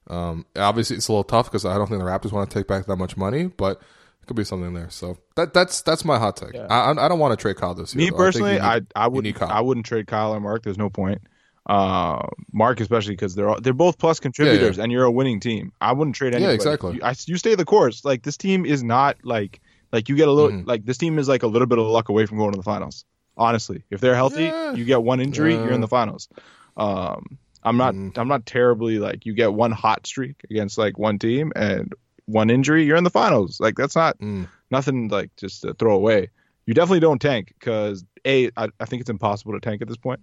Um, 0.09 0.45
obviously, 0.57 0.97
it's 0.97 1.09
a 1.09 1.13
little 1.13 1.25
tough 1.25 1.47
because 1.47 1.65
I 1.65 1.77
don't 1.79 1.87
think 1.87 2.01
the 2.01 2.07
Raptors 2.07 2.33
want 2.33 2.51
to 2.51 2.59
take 2.59 2.67
back 2.69 2.87
that 2.87 2.97
much 2.97 3.17
money, 3.17 3.47
but 3.47 3.81
it 4.21 4.27
could 4.27 4.37
be 4.37 4.45
something 4.45 4.75
there. 4.75 4.91
So 4.91 5.17
that 5.37 5.55
that's 5.55 5.81
that's 5.81 6.05
my 6.05 6.19
hot 6.19 6.37
take. 6.37 6.55
I 6.55 6.91
I 6.93 7.07
I 7.07 7.09
don't 7.09 7.19
want 7.19 7.33
to 7.39 7.41
trade 7.41 7.57
Kyle 7.57 7.75
this 7.75 7.95
year. 7.95 8.05
Me 8.05 8.11
though. 8.11 8.17
Personally, 8.17 8.55
you 8.55 8.59
need- 8.61 8.65
I 8.97 9.05
I 9.05 9.09
wouldn't. 9.09 9.43
I 9.43 9.61
wouldn't 9.63 9.87
trade 9.87 10.07
Kyle 10.07 10.35
or 10.35 10.41
Marc. 10.41 10.63
There's 10.65 10.77
no 10.79 10.91
point. 10.91 11.23
Uh, 11.67 12.27
Marc 12.53 12.81
especially 12.81 13.15
because 13.15 13.35
they're 13.35 13.49
all, 13.49 13.61
they're 13.61 13.73
both 13.73 13.97
plus 13.99 14.21
contributors, 14.21 14.79
and 14.79 14.93
you're 14.93 15.05
a 15.05 15.11
winning 15.11 15.41
team. 15.41 15.73
I 15.81 15.93
wouldn't 15.93 16.15
trade 16.15 16.35
anybody. 16.35 16.45
Yeah, 16.45 16.55
exactly. 16.55 16.97
You, 16.97 17.01
I, 17.03 17.15
you 17.27 17.37
stay 17.39 17.55
the 17.55 17.65
course. 17.65 18.05
Like 18.05 18.23
this 18.23 18.37
team 18.37 18.67
is 18.67 18.83
not 18.83 19.17
like 19.25 19.61
like 19.93 20.09
you 20.09 20.17
get 20.17 20.29
a 20.29 20.33
little 20.33 20.51
Mm-hmm. 20.51 20.69
like 20.69 20.85
this 20.85 20.99
team 20.99 21.19
is 21.19 21.27
like 21.29 21.43
a 21.43 21.47
little 21.47 21.67
bit 21.67 21.79
of 21.79 21.87
luck 21.87 22.09
away 22.11 22.27
from 22.27 22.37
going 22.39 22.53
to 22.53 22.57
the 22.59 22.63
finals. 22.63 23.05
Honestly, 23.37 23.83
if 23.91 24.01
they're 24.01 24.15
healthy, 24.15 24.45
Yeah. 24.45 24.75
you 24.75 24.85
get 24.85 25.03
one 25.03 25.21
injury, 25.21 25.55
you're 25.55 25.73
in 25.73 25.81
the 25.81 25.89
finals. 25.89 26.29
Um, 26.77 27.39
I'm 27.63 27.77
not 27.79 27.95
Mm-hmm. 27.95 28.21
I'm 28.21 28.29
not 28.29 28.45
terribly 28.45 28.99
like 28.99 29.25
you 29.25 29.33
get 29.33 29.55
one 29.55 29.73
hot 29.73 30.07
streak 30.07 30.43
against 30.51 30.77
like 30.77 30.99
one 30.99 31.19
team 31.19 31.51
and 31.57 31.93
one 32.27 32.51
injury, 32.51 32.85
you're 32.85 32.97
in 32.97 33.05
the 33.05 33.11
finals. 33.11 33.59
Like 33.59 33.77
that's 33.77 33.97
not 33.97 34.19
Mm. 34.19 34.49
nothing 34.71 35.09
like 35.09 35.35
just 35.37 35.63
to 35.63 35.73
throw 35.75 35.95
away. 35.95 36.29
You 36.67 36.75
definitely 36.75 37.01
don't 37.01 37.21
tank 37.21 37.55
because 37.59 38.05
a 38.25 38.51
I, 38.57 38.69
I 38.81 38.85
think 38.87 39.01
it's 39.01 39.11
impossible 39.11 39.53
to 39.53 39.61
tank 39.61 39.83
at 39.83 39.89
this 39.89 39.97
point. 39.99 40.21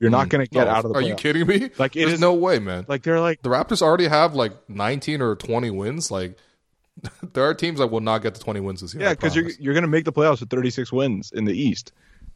You're 0.00 0.10
not 0.10 0.28
going 0.28 0.44
to 0.44 0.50
get 0.50 0.64
No, 0.66 0.70
out 0.70 0.84
of 0.84 0.92
the. 0.92 0.98
Are 0.98 1.02
you 1.02 1.14
kidding 1.14 1.46
me? 1.46 1.70
Like, 1.78 1.94
it 1.94 2.00
There's 2.00 2.14
is- 2.14 2.20
no 2.20 2.34
way, 2.34 2.58
man. 2.58 2.84
Like 2.88 3.02
they're 3.02 3.20
like 3.20 3.42
the 3.42 3.48
Raptors 3.48 3.80
already 3.82 4.08
have 4.08 4.34
like 4.34 4.52
19 4.68 5.22
or 5.22 5.36
20 5.36 5.70
wins. 5.70 6.10
Like 6.10 6.36
there 7.32 7.44
are 7.44 7.54
teams 7.54 7.78
that 7.78 7.88
will 7.88 8.00
not 8.00 8.22
get 8.22 8.34
to 8.34 8.40
20 8.40 8.60
wins 8.60 8.80
this 8.80 8.92
year. 8.94 9.04
yeah 9.04 9.10
because 9.10 9.36
you're 9.36 9.50
you're 9.60 9.74
going 9.74 9.82
to 9.82 9.88
make 9.88 10.04
the 10.04 10.12
playoffs 10.12 10.40
with 10.40 10.50
36 10.50 10.92
wins 10.92 11.30
in 11.32 11.44
the 11.44 11.56
East. 11.56 11.92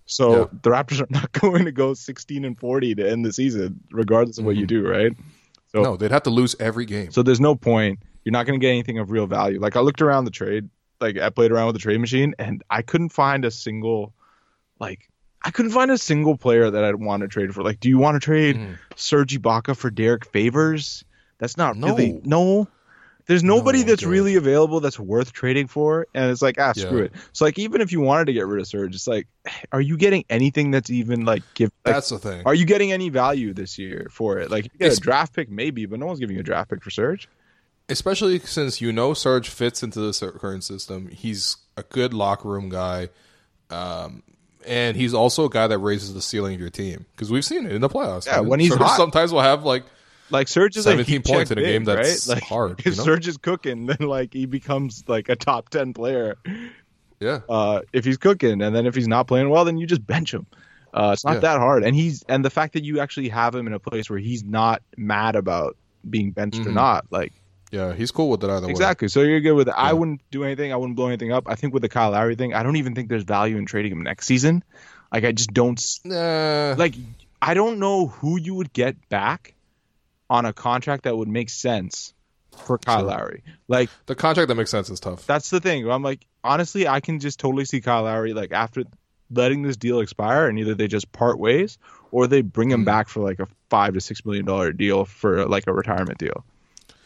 So 0.06 0.38
Yeah. 0.40 0.44
the 0.62 0.70
Raptors 0.70 1.00
are 1.00 1.06
not 1.10 1.32
going 1.32 1.64
to 1.64 1.72
go 1.72 1.94
16 1.94 2.44
and 2.44 2.58
40 2.58 2.94
to 2.96 3.10
end 3.10 3.24
the 3.24 3.32
season, 3.32 3.80
regardless 3.90 4.38
of 4.38 4.44
what 4.44 4.56
you 4.56 4.66
do, 4.66 4.86
right? 4.88 5.12
So 5.68 5.78
Mm-hmm. 5.78 5.82
no, 5.84 5.96
they'd 5.96 6.10
have 6.10 6.24
to 6.24 6.30
lose 6.30 6.54
every 6.60 6.84
game. 6.84 7.10
So 7.10 7.22
there's 7.22 7.40
no 7.40 7.54
point. 7.56 7.98
You're 8.24 8.32
not 8.32 8.46
going 8.46 8.60
to 8.60 8.64
get 8.64 8.70
anything 8.70 8.98
of 8.98 9.10
real 9.10 9.26
value. 9.26 9.58
Like 9.58 9.74
I 9.74 9.80
looked 9.80 10.02
around 10.02 10.26
the 10.26 10.30
trade, 10.30 10.68
like 11.02 11.18
I 11.18 11.28
played 11.30 11.52
around 11.52 11.66
with 11.66 11.74
the 11.74 11.80
trade 11.80 12.00
machine, 12.00 12.34
and 12.38 12.62
I 12.70 12.80
couldn't 12.82 13.10
find 13.10 13.44
a 13.44 13.50
single, 13.50 14.14
like 14.78 15.08
I 15.44 15.50
couldn't 15.50 15.72
find 15.72 15.90
a 15.90 15.98
single 15.98 16.36
player 16.38 16.70
that 16.70 16.84
I'd 16.84 16.94
want 16.94 17.22
to 17.22 17.28
trade 17.28 17.52
for. 17.54 17.62
Like, 17.62 17.80
do 17.80 17.88
you 17.88 17.98
want 17.98 18.14
to 18.14 18.20
trade 18.24 18.78
Serge 18.96 19.36
Ibaka 19.38 19.76
for 19.76 19.90
Derrick 19.90 20.24
Favors? 20.24 21.04
That's 21.38 21.56
not. 21.56 21.76
No. 21.76 21.88
really 21.88 22.20
no. 22.24 22.68
There's 23.26 23.44
nobody 23.44 23.80
No, 23.80 23.84
that's 23.84 24.02
really 24.02 24.34
available 24.34 24.80
that's 24.80 24.98
worth 24.98 25.32
trading 25.32 25.68
for, 25.68 26.08
and 26.12 26.28
it's 26.30 26.42
like 26.42 26.58
ah 26.58 26.72
screw 26.72 26.98
Yeah. 26.98 27.04
it. 27.04 27.12
So 27.32 27.44
like 27.44 27.56
even 27.58 27.80
if 27.80 27.92
you 27.92 28.00
wanted 28.00 28.24
to 28.26 28.32
get 28.32 28.46
rid 28.48 28.60
of 28.60 28.66
Serge, 28.66 28.94
it's 28.96 29.06
like, 29.06 29.28
are 29.70 29.80
you 29.80 29.96
getting 29.96 30.24
anything 30.28 30.72
that's 30.72 30.90
even 30.90 31.24
like 31.24 31.42
give? 31.54 31.70
Like, 31.84 31.94
That's 31.94 32.08
the 32.08 32.18
thing. 32.18 32.42
are 32.46 32.54
you 32.54 32.64
getting 32.64 32.90
any 32.90 33.10
value 33.10 33.54
this 33.54 33.78
year 33.78 34.08
for 34.10 34.38
it? 34.38 34.50
Like 34.50 34.64
you 34.64 34.70
get 34.78 34.86
It's- 34.86 34.98
a 34.98 35.00
draft 35.00 35.34
pick 35.34 35.48
maybe, 35.48 35.86
but 35.86 36.00
no 36.00 36.06
one's 36.06 36.18
giving 36.18 36.34
you 36.34 36.40
a 36.40 36.44
draft 36.44 36.70
pick 36.70 36.82
for 36.82 36.90
Serge. 36.90 37.28
Especially 37.92 38.38
since 38.40 38.80
you 38.80 38.92
know 38.92 39.14
Serge 39.14 39.48
fits 39.48 39.82
into 39.82 40.00
the 40.00 40.32
current 40.40 40.64
system. 40.64 41.08
He's 41.08 41.56
a 41.76 41.82
good 41.84 42.12
locker 42.14 42.48
room 42.48 42.68
guy. 42.68 43.08
Um, 43.70 44.22
and 44.66 44.96
he's 44.96 45.14
also 45.14 45.44
a 45.46 45.50
guy 45.50 45.66
that 45.66 45.78
raises 45.78 46.14
the 46.14 46.22
ceiling 46.22 46.54
of 46.54 46.60
your 46.60 46.70
team 46.70 47.06
because 47.12 47.30
we've 47.30 47.44
seen 47.44 47.66
it 47.66 47.72
in 47.72 47.80
the 47.80 47.88
playoffs. 47.88 48.26
Yeah, 48.26 48.36
man. 48.40 48.48
when 48.48 48.60
he's 48.64 48.74
hot. 48.74 48.96
sometimes 48.96 49.32
will 49.32 49.40
have 49.40 49.64
like 49.64 49.84
Like 50.30 50.48
Serge 50.48 50.76
is 50.76 50.84
17 50.84 51.16
a 51.16 51.20
points 51.22 51.50
in 51.50 51.58
a 51.58 51.62
game 51.62 51.84
big, 51.84 51.96
that's 51.96 52.28
right? 52.28 52.34
like, 52.36 52.44
hard, 52.44 52.78
If 52.80 52.86
you 52.86 52.92
know? 52.96 53.02
Serge 53.04 53.28
is 53.28 53.36
cooking, 53.38 53.86
then 53.86 53.96
like 54.00 54.32
he 54.32 54.46
becomes 54.46 55.04
like 55.08 55.28
a 55.28 55.36
top 55.36 55.68
ten 55.70 55.94
player. 55.94 56.36
yeah, 57.20 57.40
Uh, 57.48 57.80
if 57.92 58.04
he's 58.04 58.18
cooking, 58.18 58.60
and 58.62 58.74
then 58.74 58.86
if 58.86 58.94
he's 58.94 59.08
not 59.08 59.26
playing 59.26 59.48
well, 59.48 59.64
then 59.64 59.78
you 59.78 59.86
just 59.86 60.06
bench 60.06 60.32
him. 60.34 60.46
Uh, 60.94 61.10
it's 61.14 61.24
not 61.24 61.34
Yeah. 61.34 61.40
that 61.40 61.58
hard, 61.58 61.84
and 61.84 61.96
he's 61.96 62.22
and 62.28 62.44
the 62.44 62.50
fact 62.50 62.74
that 62.74 62.84
you 62.84 63.00
actually 63.00 63.30
have 63.30 63.54
him 63.54 63.66
in 63.66 63.72
a 63.72 63.78
place 63.80 64.10
where 64.10 64.18
he's 64.18 64.44
not 64.44 64.82
mad 64.96 65.34
about 65.36 65.76
being 66.08 66.30
benched 66.32 66.60
or 66.60 66.70
Mhm. 66.70 66.74
not, 66.74 67.06
like 67.10 67.32
yeah, 67.72 67.92
he's 67.94 68.12
cool 68.12 68.28
with 68.30 68.44
it 68.44 68.50
either 68.50 68.66
way. 68.66 68.70
exactly. 68.70 69.08
So 69.08 69.22
you're 69.22 69.40
good 69.40 69.54
with 69.54 69.66
it. 69.68 69.74
I 69.76 69.92
wouldn't 69.92 70.20
do 70.30 70.44
anything. 70.44 70.72
I 70.72 70.76
wouldn't 70.76 70.94
blow 70.96 71.08
anything 71.08 71.32
up. 71.32 71.44
I 71.48 71.56
think 71.56 71.72
with 71.74 71.82
the 71.82 71.88
Kyle 71.88 72.10
Lowry 72.12 72.36
thing, 72.36 72.54
I 72.54 72.62
don't 72.62 72.76
even 72.76 72.94
think 72.94 73.08
there's 73.08 73.24
value 73.24 73.56
in 73.56 73.66
trading 73.66 73.90
him 73.92 74.02
next 74.02 74.26
season. 74.26 74.62
Like 75.12 75.24
I 75.24 75.32
just 75.32 75.52
don't 75.52 75.80
like 76.04 76.94
I 77.40 77.54
don't 77.54 77.78
know 77.80 78.06
who 78.06 78.38
you 78.38 78.54
would 78.54 78.72
get 78.72 79.08
back 79.08 79.54
on 80.30 80.44
a 80.46 80.52
contract 80.52 81.04
that 81.04 81.16
would 81.16 81.28
make 81.28 81.50
sense 81.50 82.14
for 82.64 82.78
Kyle 82.78 83.00
Sure. 83.00 83.08
Lowry. 83.08 83.42
Like 83.68 83.90
the 84.06 84.14
contract 84.14 84.48
that 84.48 84.54
makes 84.54 84.70
sense 84.70 84.88
is 84.90 85.00
tough. 85.00 85.26
that's 85.26 85.50
the 85.50 85.60
thing. 85.60 85.90
I'm 85.90 86.02
like 86.02 86.26
honestly, 86.44 86.86
I 86.86 87.00
can 87.00 87.18
just 87.18 87.40
totally 87.40 87.64
see 87.64 87.80
Kyle 87.80 88.02
Lowry 88.04 88.32
like 88.34 88.52
after 88.52 88.84
letting 89.30 89.62
this 89.62 89.78
deal 89.78 90.00
expire, 90.00 90.46
and 90.46 90.58
either 90.58 90.74
they 90.74 90.88
just 90.88 91.10
part 91.12 91.38
ways 91.38 91.78
or 92.10 92.26
they 92.26 92.42
bring 92.42 92.70
him 92.70 92.82
Mhm. 92.82 92.86
back 92.86 93.08
for 93.08 93.20
like 93.20 93.40
a 93.40 93.46
five 93.70 93.94
to 93.94 94.00
six 94.00 94.24
million 94.26 94.44
dollar 94.44 94.72
deal 94.72 95.04
for 95.06 95.46
like 95.46 95.66
a 95.66 95.72
retirement 95.72 96.18
deal, 96.18 96.44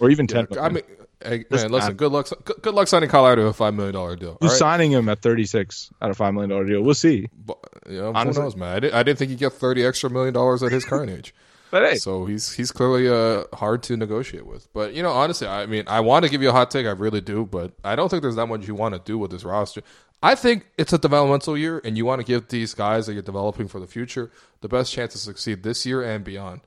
or 0.00 0.10
even 0.10 0.26
ten. 0.26 0.46
I 0.58 0.68
mean, 0.68 0.82
hey, 1.22 1.44
man, 1.50 1.70
listen. 1.70 1.94
Good 1.94 2.12
luck. 2.12 2.28
Good, 2.62 2.74
luck 2.74 2.88
signing 2.88 3.08
Colorado 3.08 3.42
to 3.42 3.48
a 3.48 3.52
five 3.52 3.74
million 3.74 3.94
dollar 3.94 4.16
deal. 4.16 4.38
Who's 4.40 4.50
right? 4.52 4.58
signing 4.58 4.92
him 4.92 5.08
at 5.08 5.20
36 5.20 5.90
at 6.00 6.10
a 6.10 6.14
five 6.14 6.34
million 6.34 6.50
dollar 6.50 6.64
deal? 6.66 6.82
We'll 6.82 6.94
see. 6.94 7.28
But, 7.32 7.58
you 7.88 7.98
know, 7.98 8.12
Honestly. 8.14 8.40
who 8.40 8.46
knows, 8.46 8.56
man? 8.56 8.76
I, 8.76 8.80
did, 8.80 8.92
I 8.92 9.02
didn't 9.02 9.18
think 9.18 9.30
he'd 9.30 9.38
get 9.38 9.52
thirty 9.52 9.84
extra 9.84 10.10
million 10.10 10.34
dollars 10.34 10.62
at 10.62 10.72
his 10.72 10.84
current 10.84 11.10
age. 11.10 11.34
But 11.68 11.82
hey, 11.82 11.96
So 11.96 12.26
he's 12.26 12.52
he's 12.52 12.70
clearly 12.70 13.08
uh, 13.08 13.44
hard 13.52 13.82
to 13.84 13.96
negotiate 13.96 14.46
with. 14.46 14.72
But 14.72 14.94
you 14.94 15.02
know, 15.02 15.10
honestly, 15.10 15.48
I 15.48 15.66
mean, 15.66 15.82
I 15.88 15.98
want 15.98 16.24
to 16.24 16.30
give 16.30 16.40
you 16.40 16.50
a 16.50 16.52
hot 16.52 16.70
take, 16.70 16.86
I 16.86 16.90
really 16.90 17.20
do, 17.20 17.44
but 17.44 17.72
I 17.82 17.96
don't 17.96 18.08
think 18.08 18.22
there's 18.22 18.36
that 18.36 18.46
much 18.46 18.68
you 18.68 18.76
want 18.76 18.94
to 18.94 19.00
do 19.00 19.18
with 19.18 19.32
this 19.32 19.42
roster. 19.42 19.82
I 20.22 20.36
think 20.36 20.68
it's 20.78 20.92
a 20.92 20.98
developmental 20.98 21.58
year, 21.58 21.80
and 21.84 21.96
you 21.96 22.06
want 22.06 22.20
to 22.20 22.24
give 22.24 22.48
these 22.48 22.72
guys 22.72 23.06
that 23.06 23.14
you're 23.14 23.22
developing 23.22 23.68
for 23.68 23.80
the 23.80 23.86
future 23.86 24.30
the 24.60 24.68
best 24.68 24.92
chance 24.92 25.12
to 25.12 25.18
succeed 25.18 25.64
this 25.64 25.84
year 25.84 26.02
and 26.02 26.24
beyond. 26.24 26.60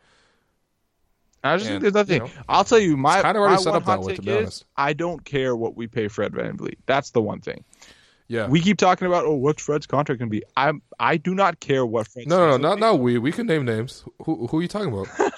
I 1.43 1.57
just 1.57 1.69
And, 1.69 1.81
think 1.81 1.81
there's 1.81 1.93
nothing. 1.93 2.21
you 2.21 2.27
know, 2.27 2.43
I'll 2.49 2.63
tell 2.63 2.79
you, 2.79 2.97
my, 2.97 3.21
kinda 3.21 3.39
already 3.39 3.61
set 3.63 3.73
up 3.73 3.85
that 3.85 4.01
way, 4.01 4.15
to 4.15 4.21
be 4.21 4.29
is, 4.31 4.37
honest. 4.37 4.65
I 4.75 4.93
don't 4.93 5.23
care 5.23 5.55
what 5.55 5.75
we 5.75 5.87
pay 5.87 6.07
Fred 6.07 6.33
VanVleet. 6.33 6.77
That's 6.85 7.11
the 7.11 7.21
one 7.21 7.39
thing. 7.41 7.63
Yeah, 8.27 8.47
We 8.47 8.61
keep 8.61 8.77
talking 8.77 9.07
about, 9.07 9.25
oh, 9.25 9.33
what's 9.33 9.63
Fred's 9.63 9.87
contract 9.87 10.19
going 10.19 10.29
to 10.29 10.31
be? 10.31 10.43
I'm, 10.55 10.83
I 10.99 11.17
do 11.17 11.33
not 11.33 11.59
care 11.59 11.83
what 11.85 12.07
Fred's 12.07 12.27
no, 12.27 12.37
no, 12.37 12.51
no, 12.51 12.57
not 12.57 12.77
not 12.79 12.99
we. 12.99 13.17
We 13.17 13.31
can 13.31 13.47
name 13.47 13.65
names. 13.65 14.03
Who 14.23 14.45
who 14.45 14.59
are 14.59 14.61
you 14.61 14.67
talking 14.67 14.93
about? 14.93 15.07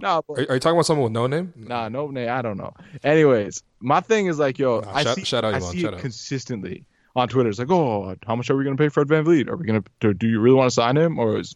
No, 0.00 0.20
but- 0.26 0.40
Are, 0.40 0.50
are 0.50 0.54
you 0.54 0.60
talking 0.60 0.74
about 0.76 0.86
someone 0.86 1.04
with 1.04 1.12
no 1.12 1.26
name? 1.28 1.52
Nah, 1.56 1.88
no, 1.88 2.08
nay, 2.08 2.28
I 2.28 2.42
don't 2.42 2.56
know. 2.56 2.74
Anyways, 3.04 3.62
my 3.80 4.00
thing 4.00 4.26
is 4.26 4.36
like, 4.38 4.58
yo, 4.58 4.80
Nah, 4.80 4.92
I 4.92 5.04
shout- 5.04 5.14
see, 5.16 5.24
shout 5.24 5.44
out, 5.44 5.54
I 5.54 5.60
see 5.60 5.84
it 5.84 5.94
out. 5.94 6.00
consistently 6.00 6.84
on 7.14 7.28
Twitter. 7.28 7.48
It's 7.48 7.60
like, 7.60 7.70
oh, 7.70 8.16
how 8.26 8.34
much 8.34 8.50
are 8.50 8.56
we 8.56 8.64
going 8.64 8.76
to 8.76 8.82
pay 8.82 8.88
Fred 8.88 9.06
VanVleet? 9.06 9.48
Are 9.48 9.56
we 9.56 9.64
going 9.64 9.84
to, 10.00 10.12
do 10.14 10.26
you 10.26 10.40
really 10.40 10.56
want 10.56 10.68
to 10.70 10.74
sign 10.74 10.96
him? 10.96 11.18
Or 11.20 11.38
is 11.38 11.54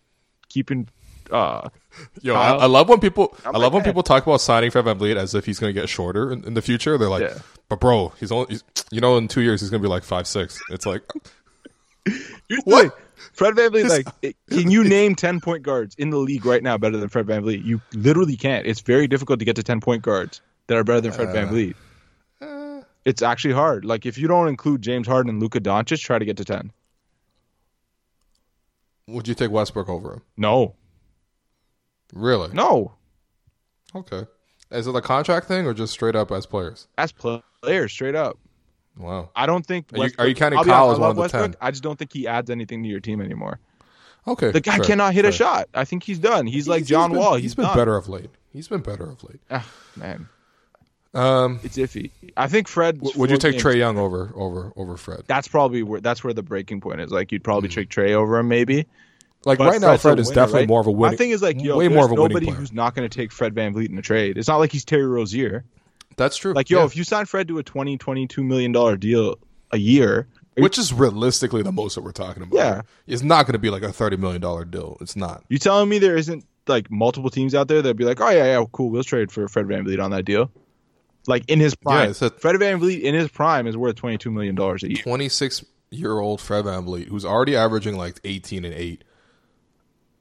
keeping, 0.48 0.88
uh, 1.30 1.68
Yo, 2.22 2.34
I, 2.34 2.50
I 2.56 2.66
love 2.66 2.88
when 2.88 3.00
people. 3.00 3.34
I'm 3.44 3.48
i 3.48 3.50
like, 3.52 3.62
love 3.62 3.72
when 3.72 3.82
man. 3.82 3.88
people 3.90 4.02
talk 4.02 4.26
about 4.26 4.40
signing 4.40 4.70
Fred 4.70 4.84
VanVleet 4.84 5.16
as 5.16 5.34
if 5.34 5.46
he's 5.46 5.58
going 5.58 5.74
to 5.74 5.80
get 5.80 5.88
shorter 5.88 6.30
in, 6.32 6.44
in 6.44 6.54
the 6.54 6.62
future. 6.62 6.98
They're 6.98 7.08
like, 7.08 7.22
Yeah. 7.22 7.38
but 7.68 7.80
bro, 7.80 8.12
he's 8.20 8.30
only. 8.32 8.46
He's, 8.50 8.64
you 8.90 9.00
know, 9.00 9.16
in 9.16 9.28
two 9.28 9.40
years 9.40 9.60
he's 9.60 9.70
going 9.70 9.82
to 9.82 9.86
be 9.88 9.90
like 9.90 10.04
five 10.04 10.26
six. 10.26 10.60
It's 10.70 10.84
like, 10.86 11.02
What? 12.64 12.82
thing. 12.82 12.90
Fred 13.32 13.54
VanVleet, 13.54 13.88
like, 13.88 14.06
it- 14.22 14.36
can 14.50 14.70
you 14.70 14.84
name 14.84 15.14
10 15.14 15.40
point 15.40 15.62
guards 15.62 15.94
in 15.96 16.10
the 16.10 16.16
league 16.18 16.46
right 16.46 16.62
now 16.62 16.76
better 16.78 16.96
than 16.96 17.08
Fred 17.08 17.26
VanVleet? 17.26 17.64
You 17.64 17.80
literally 17.92 18.36
can't. 18.36 18.66
It's 18.66 18.80
very 18.80 19.06
difficult 19.06 19.38
to 19.40 19.44
get 19.44 19.56
to 19.56 19.62
10 19.62 19.80
point 19.80 20.02
guards 20.02 20.40
that 20.68 20.76
are 20.76 20.84
better 20.84 21.00
than 21.00 21.12
Fred 21.12 21.32
Van 21.32 21.48
Uh, 21.48 21.50
Vliet. 21.50 21.76
eh. 22.42 22.80
It's 23.04 23.22
actually 23.22 23.54
hard. 23.54 23.84
Like, 23.84 24.04
if 24.06 24.18
you 24.18 24.26
don't 24.28 24.48
include 24.48 24.82
James 24.82 25.06
Harden 25.06 25.30
and 25.30 25.40
Luka 25.40 25.60
Doncic, 25.60 26.00
try 26.02 26.18
to 26.18 26.24
get 26.24 26.36
to 26.38 26.44
10. 26.44 26.72
would 29.08 29.28
you 29.28 29.34
take 29.34 29.50
Westbrook 29.50 29.88
over 29.88 30.14
him? 30.14 30.22
No. 30.36 30.74
Really? 32.12 32.50
No. 32.52 32.92
Okay. 33.94 34.24
Is 34.70 34.86
it 34.86 34.94
a 34.94 35.00
contract 35.00 35.46
thing 35.46 35.66
or 35.66 35.74
just 35.74 35.92
straight 35.92 36.16
up 36.16 36.30
as 36.32 36.44
players? 36.46 36.88
That's 36.96 37.12
players, 37.12 37.92
straight 37.92 38.14
up. 38.14 38.38
Wow. 38.98 39.30
I 39.36 39.46
don't 39.46 39.64
think. 39.64 39.86
Are 39.94 40.06
you- 40.06 40.12
are 40.18 40.26
you 40.26 40.34
counting 40.34 40.62
Kyle 40.64 40.90
as 40.90 40.98
one 40.98 41.10
of 41.10 41.16
the 41.16 41.22
Westbrook. 41.22 41.52
10? 41.52 41.56
I 41.60 41.70
just 41.70 41.82
don't 41.82 41.98
think 41.98 42.12
he 42.12 42.26
adds 42.26 42.50
anything 42.50 42.82
to 42.82 42.88
your 42.88 43.00
team 43.00 43.20
anymore. 43.20 43.60
Okay. 44.26 44.50
The 44.50 44.60
guy 44.60 44.76
fair, 44.78 44.84
cannot 44.86 45.14
hit 45.14 45.24
a 45.24 45.30
shot. 45.30 45.68
I 45.74 45.84
think 45.84 46.02
he's 46.02 46.18
done. 46.18 46.46
He's 46.46 46.66
like 46.66 46.84
John 46.84 47.10
he's 47.10 47.14
been, 47.16 47.18
Wall. 47.24 47.34
he's 47.34 47.42
He's 47.42 47.54
been 47.54 47.66
done. 47.66 47.76
better 47.76 47.96
of 47.96 48.08
late. 48.08 48.30
He's 48.52 48.66
been 48.68 48.80
better 48.80 49.04
of 49.08 49.22
late. 49.22 49.40
Ah, 49.50 49.64
man, 49.96 50.28
Um, 51.14 51.60
it's 51.62 51.76
iffy. 51.76 52.10
I 52.36 52.48
think 52.48 52.66
Fred. 52.68 52.98
w- 52.98 53.16
would 53.20 53.30
you 53.30 53.36
take 53.38 53.56
Trae 53.56 53.76
Young 53.76 53.98
over 53.98 54.32
over 54.34 54.72
over 54.76 54.96
Fred? 54.96 55.22
That's 55.28 55.46
probably 55.46 55.82
where 55.84 56.00
that's 56.00 56.24
where 56.24 56.32
the 56.34 56.42
breaking 56.42 56.80
point 56.80 57.00
is. 57.00 57.10
Like 57.10 57.30
you'd 57.30 57.44
probably 57.44 57.68
take 57.68 57.88
Trae 57.88 58.12
over 58.12 58.38
him, 58.38 58.48
maybe. 58.48 58.86
Like 59.46 59.58
But 59.58 59.68
right 59.68 59.80
now, 59.80 59.96
Fred's 59.96 60.00
a 60.00 60.02
Fred 60.02 60.18
is 60.18 60.26
winner, 60.28 60.34
definitely 60.34 60.60
right? 60.60 60.68
more 60.68 60.80
of 60.80 60.86
a 60.88 60.90
winning. 60.90 61.12
My 61.12 61.16
thing 61.16 61.30
is 61.30 61.40
like, 61.40 61.62
yo, 61.62 61.78
way 61.78 61.86
there's 61.86 61.94
more 61.96 62.04
of 62.04 62.10
a 62.12 62.14
nobody 62.16 62.50
who's 62.50 62.72
not 62.72 62.94
going 62.94 63.08
to 63.08 63.16
take 63.16 63.30
Fred 63.32 63.54
VanVleet 63.54 63.88
in 63.88 63.96
a 63.96 64.02
trade. 64.02 64.36
It's 64.36 64.48
not 64.48 64.56
like 64.58 64.72
he's 64.72 64.84
Terry 64.84 65.06
Rozier. 65.06 65.64
That's 66.16 66.36
true. 66.36 66.52
Like, 66.52 66.68
yo, 66.68 66.80
Yeah. 66.80 66.84
if 66.86 66.96
you 66.96 67.04
sign 67.04 67.26
Fred 67.26 67.46
to 67.48 67.58
a 67.58 67.62
20, 67.62 67.96
22 67.96 68.42
million 68.42 68.72
dollar 68.72 68.96
deal 68.96 69.36
a 69.70 69.78
year, 69.78 70.26
which 70.56 70.78
is 70.78 70.92
realistically 70.92 71.62
the 71.62 71.70
most 71.70 71.94
that 71.94 72.00
we're 72.02 72.10
talking 72.12 72.42
about. 72.42 72.56
Yeah. 72.56 72.82
it's 73.06 73.22
not 73.22 73.46
going 73.46 73.52
to 73.52 73.58
be 73.58 73.70
like 73.70 73.82
a 73.82 73.92
thirty 73.92 74.16
million 74.16 74.40
dollar 74.40 74.64
deal. 74.64 74.96
It's 75.00 75.14
not. 75.14 75.44
you 75.48 75.58
telling 75.58 75.88
me 75.88 75.98
there 75.98 76.16
isn't 76.16 76.44
like 76.66 76.90
multiple 76.90 77.30
teams 77.30 77.54
out 77.54 77.68
there 77.68 77.80
that'd 77.82 77.96
be 77.96 78.04
like, 78.04 78.20
oh 78.20 78.30
yeah, 78.30 78.44
yeah, 78.58 78.64
cool, 78.72 78.90
we'll 78.90 79.04
trade 79.04 79.30
for 79.30 79.46
Fred 79.46 79.66
VanVleet 79.66 80.02
on 80.02 80.10
that 80.10 80.24
deal. 80.24 80.50
Like 81.28 81.48
in 81.48 81.60
his 81.60 81.74
prime, 81.76 82.10
it's 82.10 82.22
a- 82.22 82.30
Fred 82.30 82.56
VanVleet 82.56 83.02
in 83.02 83.14
his 83.14 83.28
prime 83.28 83.66
is 83.68 83.76
worth 83.76 83.94
twenty 83.96 84.18
two 84.18 84.30
million 84.32 84.54
dollars 84.56 84.82
a 84.82 84.88
year. 84.88 85.02
Twenty 85.02 85.28
six 85.28 85.64
year 85.90 86.18
old 86.18 86.40
Fred 86.40 86.64
VanVleet, 86.64 87.06
who's 87.08 87.24
already 87.24 87.54
averaging 87.54 87.96
like 87.96 88.18
eighteen 88.24 88.64
and 88.64 88.74
eight. 88.74 89.04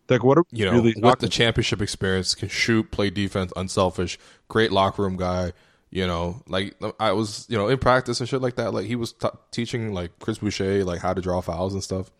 Like, 0.09 0.23
what 0.23 0.37
are 0.37 0.45
we 0.51 0.59
You 0.59 0.65
know, 0.65 0.71
really 0.73 0.93
with 0.97 1.19
the 1.19 1.29
championship 1.29 1.81
experience, 1.81 2.35
can 2.35 2.49
shoot, 2.49 2.91
play 2.91 3.09
defense, 3.09 3.51
unselfish, 3.55 4.19
great 4.47 4.71
locker 4.71 5.01
room 5.01 5.17
guy. 5.17 5.53
You 5.89 6.05
know, 6.05 6.43
like 6.47 6.75
I 6.99 7.13
was, 7.13 7.45
you 7.49 7.57
know, 7.57 7.69
in 7.69 7.77
practice 7.77 8.19
and 8.19 8.27
shit 8.27 8.41
like 8.41 8.55
that. 8.55 8.73
Like 8.73 8.85
he 8.85 8.95
was 8.95 9.13
t- 9.13 9.29
teaching 9.51 9.93
like 9.93 10.17
Chris 10.19 10.39
Boucher 10.39 10.83
like 10.83 10.99
how 10.99 11.13
to 11.13 11.21
draw 11.21 11.39
fouls 11.41 11.73
and 11.73 11.81
stuff. 11.83 12.11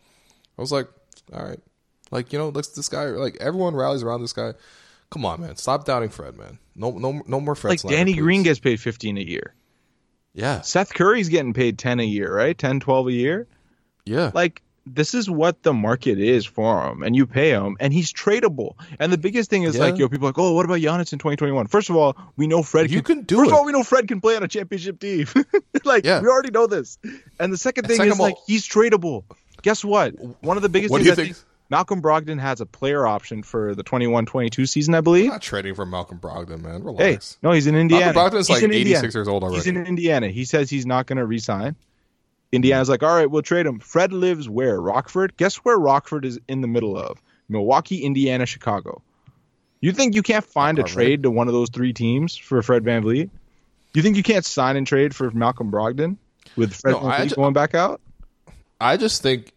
I 0.58 0.62
was 0.62 0.72
like, 0.72 0.88
all 1.34 1.44
right, 1.46 1.60
like 2.10 2.32
you 2.32 2.40
know, 2.40 2.50
let's 2.50 2.70
this 2.70 2.88
guy. 2.88 3.06
Like 3.06 3.36
everyone 3.42 3.76
rallies 3.76 4.02
around 4.02 4.22
this 4.22 4.34
guy. 4.34 4.54
Come 5.10 5.26
on, 5.26 5.42
man, 5.42 5.58
stop 5.58 5.84
doubting 5.86 6.10
Fred, 6.10 6.38
man. 6.38 6.58
No, 6.76 6.92
no, 6.92 7.22
no 7.28 7.42
more 7.42 7.54
Fred. 7.56 7.72
like 7.72 7.80
slander, 7.80 7.98
Danny 7.98 8.14
please. 8.14 8.22
Green 8.22 8.44
gets 8.44 8.60
paid 8.60 8.80
fifteen 8.80 9.18
a 9.18 9.22
year. 9.22 9.54
Yeah, 10.34 10.62
Seth 10.62 10.94
Curry's 10.94 11.30
getting 11.30 11.54
paid 11.54 11.78
ten 11.78 12.00
a 12.00 12.04
year, 12.06 12.34
right? 12.34 12.58
10, 12.58 12.80
12 12.80 13.08
a 13.08 13.12
year. 13.12 13.48
yeah. 14.06 14.32
Like 14.34 14.62
this 14.86 15.14
is 15.14 15.30
what 15.30 15.64
the 15.64 15.74
market 15.74 16.20
is 16.20 16.46
for 16.46 16.88
him, 16.88 17.02
and 17.04 17.16
you 17.16 17.26
pay 17.26 17.50
him, 17.50 17.76
and 17.80 17.92
he's 17.92 18.14
tradable. 18.14 18.74
And 19.00 19.12
the 19.12 19.18
biggest 19.18 19.50
thing 19.50 19.64
is 19.64 19.76
Yeah. 19.76 19.82
like, 19.86 19.98
yo, 19.98 20.08
people 20.10 20.28
are 20.28 20.30
like, 20.30 20.38
oh, 20.38 20.54
what 20.54 20.66
about 20.66 20.80
Giannis 20.80 21.12
in 21.12 21.20
2021? 21.20 21.68
First 21.68 21.90
of 21.90 21.96
all, 21.96 22.16
we 22.38 22.46
know 22.48 22.62
Fred 22.64 22.92
You 22.92 23.02
can 23.02 23.24
do 23.24 23.38
First 23.38 23.50
it. 23.50 23.54
of 23.54 23.58
all, 23.60 23.66
we 23.66 23.72
know 23.72 23.84
Fred 23.84 24.08
can 24.08 24.22
play 24.22 24.36
on 24.36 24.44
a 24.44 24.48
championship 24.48 25.00
team. 25.00 25.28
like 25.84 26.06
Yeah. 26.06 26.22
we 26.22 26.28
already 26.28 26.52
know 26.52 26.68
this. 26.68 26.98
And 27.40 27.52
the 27.52 27.58
second 27.58 27.88
thing 27.88 27.98
second 27.98 28.14
is 28.14 28.20
all- 28.20 28.26
like 28.26 28.36
he's 28.46 28.68
tradable. 28.68 29.24
Guess 29.64 29.84
what? 29.84 30.14
One 30.44 30.58
of 30.58 30.64
the 30.64 30.70
biggest 30.70 30.92
What 30.92 31.00
do 31.02 31.06
you 31.06 31.16
think- 31.16 31.36
Malcolm 31.72 32.00
Brogdon 32.00 32.40
has 32.40 32.62
a 32.62 32.66
player 32.68 33.08
option 33.08 33.42
for 33.42 33.74
the 33.74 33.84
21-22 33.84 34.68
season, 34.70 34.94
I 34.94 35.02
believe. 35.02 35.30
not 35.32 35.42
trading 35.42 35.74
for 35.74 35.84
Malcolm 35.84 36.20
Brogdon, 36.20 36.62
man. 36.62 36.84
Relax. 36.84 37.34
Hey, 37.34 37.38
no, 37.42 37.52
he's 37.54 37.66
in 37.66 37.74
Indiana. 37.76 38.14
Malcolm 38.14 38.38
Brogdon's 38.40 38.48
He's 38.50 38.58
like 38.58 38.64
in 38.66 38.72
86 38.72 38.96
Indiana. 38.98 39.14
years 39.16 39.28
old 39.28 39.42
already. 39.44 39.56
He's 39.58 39.66
in 39.68 39.78
Indiana. 39.88 40.28
He 40.30 40.46
says 40.46 40.70
he's 40.70 40.86
not 40.86 41.08
going 41.08 41.18
to 41.18 41.26
resign. 41.26 41.76
Indiana's 42.56 42.90
like, 42.90 43.04
all 43.04 43.16
right, 43.16 43.30
we'll 43.30 43.42
trade 43.42 43.66
him. 43.66 43.80
Fred 43.80 44.14
lives 44.14 44.50
where? 44.50 44.80
Rockford? 44.80 45.36
Guess 45.38 45.58
where 45.58 45.78
Rockford 45.78 46.26
is 46.26 46.40
in 46.48 46.62
the 46.62 46.68
middle 46.68 46.98
of? 46.98 47.22
Milwaukee, 47.50 48.04
Indiana, 48.04 48.46
Chicago. 48.46 49.02
You 49.82 49.92
think 49.92 50.16
you 50.16 50.24
can't 50.24 50.46
find 50.46 50.80
a 50.80 50.82
All 50.82 50.86
right. 50.86 50.94
trade 50.94 51.24
to 51.24 51.32
one 51.32 51.48
of 51.48 51.54
those 51.54 51.70
three 51.70 51.94
teams 51.94 52.36
for 52.36 52.62
Fred 52.62 52.84
VanVleet? 52.84 53.30
You 53.94 54.02
think 54.02 54.18
you 54.18 54.24
can't 54.24 54.46
sign 54.46 54.78
and 54.78 54.88
trade 54.88 55.16
for 55.16 55.30
Malcolm 55.32 55.72
Brogdon 55.72 56.18
with 56.56 56.74
Fred 56.74 56.92
No, 56.94 57.02
VanVleet 57.02 57.36
going 57.36 57.54
back 57.54 57.76
out? 57.76 58.02
I 58.80 58.98
just 58.98 59.22
think 59.22 59.52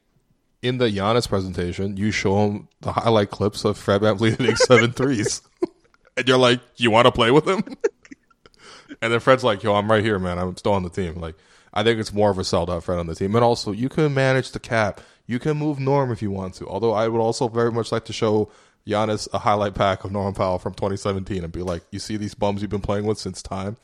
in 0.62 0.78
the 0.78 0.86
Giannis 0.86 1.28
presentation, 1.28 1.96
you 1.96 2.10
show 2.10 2.46
him 2.46 2.68
the 2.80 2.92
highlight 2.92 3.30
clips 3.30 3.64
of 3.64 3.78
Fred 3.78 4.02
Van 4.02 4.16
VanVleet 4.16 4.38
hitting 4.38 4.56
seven 4.56 4.92
threes, 4.92 5.42
and 6.16 6.28
you're 6.28 6.38
like, 6.38 6.60
"You 6.76 6.90
want 6.90 7.06
to 7.06 7.12
play 7.12 7.30
with 7.30 7.46
him?" 7.48 7.62
and 9.02 9.12
then 9.12 9.20
Fred's 9.20 9.44
like, 9.44 9.62
"Yo, 9.62 9.74
I'm 9.74 9.90
right 9.90 10.04
here, 10.04 10.18
man. 10.18 10.38
I'm 10.38 10.56
still 10.56 10.72
on 10.72 10.82
the 10.82 10.90
team." 10.90 11.16
Like, 11.16 11.36
I 11.78 11.82
think 11.84 12.00
it's 12.00 12.12
more 12.12 12.30
of 12.30 12.38
a 12.38 12.44
sell 12.44 12.66
to 12.66 12.72
have 12.72 12.84
Fred 12.84 12.98
on 12.98 13.06
the 13.06 13.14
team, 13.14 13.34
and 13.34 13.44
also 13.44 13.72
you 13.72 13.88
can 13.88 14.12
manage 14.14 14.50
the 14.52 14.58
cap. 14.60 15.00
You 15.26 15.38
can 15.38 15.56
move 15.56 15.78
Norm 15.78 16.10
if 16.10 16.22
you 16.22 16.30
want 16.30 16.54
to. 16.54 16.66
Although 16.66 16.92
I 16.92 17.06
would 17.08 17.20
also 17.20 17.48
very 17.48 17.70
much 17.70 17.92
like 17.92 18.04
to 18.06 18.12
show 18.12 18.50
Giannis 18.86 19.28
a 19.32 19.38
highlight 19.38 19.74
pack 19.74 20.04
of 20.04 20.10
Norman 20.12 20.34
Powell 20.34 20.58
from 20.58 20.72
2017 20.74 21.44
and 21.44 21.52
be 21.52 21.62
like, 21.62 21.82
"You 21.90 21.98
see 21.98 22.16
these 22.16 22.34
bums 22.34 22.62
you've 22.62 22.70
been 22.70 22.80
playing 22.80 23.04
with 23.04 23.18
since 23.18 23.42
time." 23.42 23.76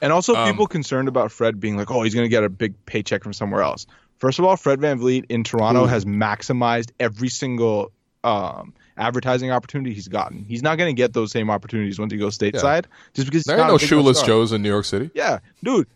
And 0.00 0.12
also, 0.12 0.34
Um, 0.36 0.48
people 0.50 0.66
concerned 0.66 1.08
about 1.08 1.32
Fred 1.32 1.58
being 1.58 1.76
like, 1.76 1.90
oh, 1.90 2.02
he's 2.02 2.14
going 2.14 2.24
to 2.24 2.28
get 2.28 2.44
a 2.44 2.48
big 2.48 2.74
paycheck 2.86 3.24
from 3.24 3.32
somewhere 3.32 3.62
else. 3.62 3.84
First 4.18 4.38
of 4.38 4.44
all, 4.44 4.56
Fred 4.56 4.78
VanVleet 4.78 5.24
in 5.28 5.42
Toronto 5.42 5.86
has 5.86 6.04
maximized 6.04 6.90
every 7.00 7.28
single 7.28 7.90
um, 8.22 8.74
advertising 8.96 9.50
opportunity 9.50 9.94
he's 9.94 10.06
gotten. 10.08 10.44
He's 10.44 10.62
not 10.62 10.76
going 10.78 10.94
to 10.94 10.96
get 10.96 11.14
those 11.14 11.32
same 11.32 11.50
opportunities 11.50 11.98
once 11.98 12.12
he 12.12 12.18
goes 12.18 12.36
stateside, 12.38 12.84
just 13.14 13.26
because 13.28 13.44
There 13.44 13.56
not 13.56 13.70
ain't 13.70 13.70
a 13.70 13.84
no 13.84 13.88
shoeless. 13.88 14.22
Joes 14.22 14.52
in 14.52 14.62
New 14.62 14.68
York 14.68 14.84
City. 14.84 15.10
Yeah, 15.14 15.38
dude. 15.64 15.86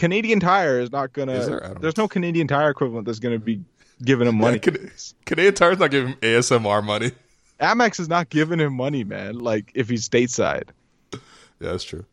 Canadian 0.00 0.40
Tire 0.40 0.80
is 0.80 0.90
not 0.90 1.12
gonna. 1.12 1.32
Is 1.32 1.46
there? 1.46 1.76
There's 1.78 1.98
no 1.98 2.08
Canadian 2.08 2.48
Tire 2.48 2.70
equivalent 2.70 3.04
that's 3.04 3.18
gonna 3.18 3.38
be 3.38 3.60
giving 4.02 4.26
him 4.26 4.36
money. 4.38 4.58
Can- 4.58 4.90
Canadian 5.26 5.52
Tire's 5.52 5.78
not 5.78 5.90
giving 5.90 6.14
him 6.14 6.18
ASMR 6.22 6.82
money. 6.82 7.12
Amex 7.60 8.00
is 8.00 8.08
not 8.08 8.30
giving 8.30 8.58
him 8.60 8.72
money, 8.72 9.04
man. 9.04 9.38
Like 9.38 9.70
if 9.74 9.90
he's 9.90 10.08
stateside. 10.08 10.70
Yeah, 11.12 11.18
that's 11.60 11.84
true. 11.84 12.06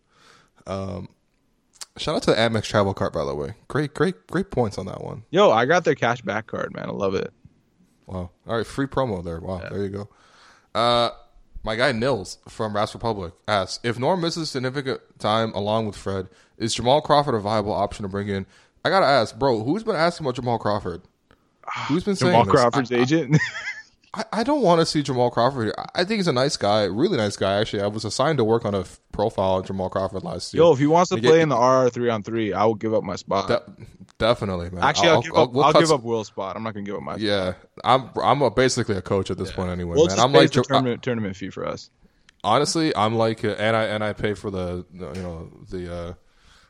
Um, 0.66 1.08
shout 1.96 2.18
out 2.18 2.24
to 2.24 2.32
the 2.32 2.36
Amex 2.38 2.64
travel 2.64 2.94
card, 2.94 3.14
by 3.14 3.24
the 3.24 3.34
way. 3.34 3.54
Great, 3.70 3.94
great, 3.94 4.28
great 4.28 4.52
points 4.52 4.78
on 4.78 4.86
that 4.88 5.02
one. 5.02 5.24
Yo, 5.32 5.50
I 5.50 5.66
got 5.66 5.86
their 5.86 5.96
cash 5.96 6.22
back 6.22 6.48
card, 6.48 6.76
man. 6.76 6.90
I 6.90 6.92
love 6.92 7.16
it. 7.16 7.32
Wow. 8.06 8.32
All 8.46 8.58
right, 8.58 8.68
free 8.68 8.88
promo 8.88 9.24
there. 9.24 9.40
Wow, 9.40 9.62
there 9.72 9.84
you 9.84 9.90
go. 9.90 10.10
Uh, 10.76 11.12
my 11.64 11.76
guy 11.76 11.92
Nils 11.92 12.38
from 12.48 12.76
Raps 12.76 12.94
Republic 12.94 13.34
asks 13.48 13.80
if 13.84 14.00
Norm 14.00 14.22
misses 14.22 14.50
significant 14.50 15.02
time 15.20 15.52
along 15.54 15.88
with 15.88 15.96
Fred, 15.98 16.28
is 16.58 16.74
Jamal 16.74 17.02
Crawford 17.02 17.36
a 17.36 17.40
viable 17.40 17.74
option 17.74 18.04
to 18.04 18.10
bring 18.10 18.28
in? 18.30 18.46
I 18.86 18.90
gotta 18.90 19.06
ask, 19.06 19.38
bro, 19.38 19.64
who's 19.64 19.84
been 19.84 19.96
asking 19.96 20.26
about 20.26 20.36
Jamal 20.36 20.60
Crawford? 20.60 21.02
Who's 21.88 22.04
been 22.04 22.16
saying 22.16 22.32
Jamal 22.32 22.46
this? 22.46 22.52
Crawford's 22.54 22.92
I- 22.92 22.96
agent. 22.96 23.38
I, 24.18 24.40
I 24.40 24.44
don't 24.44 24.62
want 24.62 24.80
to 24.82 24.86
see 24.86 25.04
Jamal 25.04 25.30
Crawford. 25.30 25.72
I- 25.78 25.86
I 25.96 26.04
think 26.04 26.18
he's 26.20 26.28
a 26.28 26.34
nice 26.34 26.58
guy, 26.58 26.84
really 26.84 27.18
nice 27.18 27.38
guy. 27.38 27.60
Actually, 27.60 27.84
I 27.84 27.88
was 27.88 28.04
assigned 28.06 28.38
to 28.40 28.44
work 28.44 28.66
on 28.66 28.74
a 28.76 28.80
f- 28.82 29.00
profile 29.12 29.58
of 29.58 29.66
Jamal 29.68 29.90
Crawford 29.90 30.24
last 30.24 30.54
year. 30.54 30.64
Yo, 30.64 30.72
if 30.74 30.80
he 30.80 30.88
wants 30.88 31.10
to 31.10 31.16
To 31.16 31.22
get- 31.22 31.28
play 31.30 31.42
in 31.42 31.50
the 31.50 31.56
RR 31.58 31.90
three 31.90 32.10
on 32.10 32.24
three, 32.24 32.52
I 32.54 32.66
will 32.66 32.76
give 32.76 32.94
up 32.94 33.04
my 33.04 33.16
spot. 33.16 33.48
De- 33.48 33.64
definitely, 34.18 34.70
man. 34.72 34.84
Actually, 34.84 35.10
I'll, 35.10 35.16
I'll, 35.16 35.22
give 35.22 35.32
I'll- 35.36 35.44
up. 35.44 35.52
we'll 35.54 35.64
I'll 35.66 35.74
give 35.74 35.92
up 35.92 36.04
Will's 36.04 36.28
spot. 36.28 36.56
I'm 36.56 36.64
not 36.64 36.74
gonna 36.74 36.86
give 36.86 36.96
up 36.96 37.02
my. 37.04 37.16
Yeah, 37.18 37.54
I'm 37.84 38.10
I'm 38.22 38.42
a, 38.42 38.50
basically 38.52 38.96
a 38.98 39.02
coach 39.02 39.30
at 39.32 39.38
this 39.38 39.52
point 39.52 39.70
anyway, 39.70 39.96
Will 39.96 40.08
man. 40.08 40.20
I'm 40.20 40.34
like 40.34 40.52
the 40.52 40.62
tournament 40.64 41.04
tournament 41.04 41.36
fee 41.36 41.50
for 41.50 41.66
us. 41.68 41.90
honestly, 42.44 42.96
I'm 42.96 43.16
like, 43.16 43.44
uh, 43.46 43.50
and 43.58 43.76
I 43.76 43.84
and 43.86 44.04
I 44.04 44.14
pay 44.14 44.34
for 44.34 44.50
the 44.52 44.86
you 44.94 45.00
know 45.22 45.52
the 45.70 45.94
uh, 45.94 46.14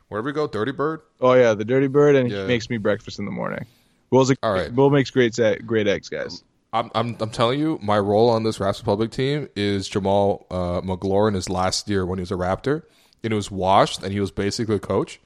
where 0.10 0.22
do 0.22 0.26
we 0.26 0.32
go? 0.34 0.48
Dirty 0.48 0.72
Bird. 0.72 1.02
Oh 1.22 1.34
yeah, 1.34 1.54
the 1.54 1.66
Dirty 1.66 1.88
Bird, 1.88 2.16
and 2.16 2.30
Yeah. 2.32 2.42
he 2.42 2.48
makes 2.48 2.70
me 2.70 2.78
breakfast 2.78 3.20
in 3.20 3.26
the 3.26 3.32
morning. 3.32 3.66
Will's 4.10 4.32
a, 4.32 4.36
All 4.42 4.54
right. 4.54 4.72
Will 4.74 4.90
makes 4.90 5.10
great 5.12 5.38
great 5.66 5.88
eggs, 5.88 6.08
guys. 6.10 6.44
I'm 6.74 6.92
I'm 6.94 7.16
I'm 7.20 7.30
telling 7.30 7.60
you, 7.60 7.80
my 7.82 7.98
role 7.98 8.30
on 8.30 8.44
this 8.44 8.60
Raps 8.60 8.80
Republic 8.80 9.12
team 9.12 9.48
is 9.56 9.88
Jamal 9.88 10.46
uh, 10.52 10.82
Magloire. 10.84 11.32
His 11.34 11.50
last 11.50 11.90
year 11.90 12.06
when 12.06 12.20
he 12.20 12.22
was 12.22 12.32
a 12.32 12.36
Raptor, 12.36 12.84
and 13.24 13.32
it 13.34 13.36
was 13.36 13.50
washed, 13.50 14.04
and 14.04 14.12
he 14.12 14.20
was 14.20 14.32
basically 14.32 14.76
a 14.76 14.80
coach. 14.80 15.20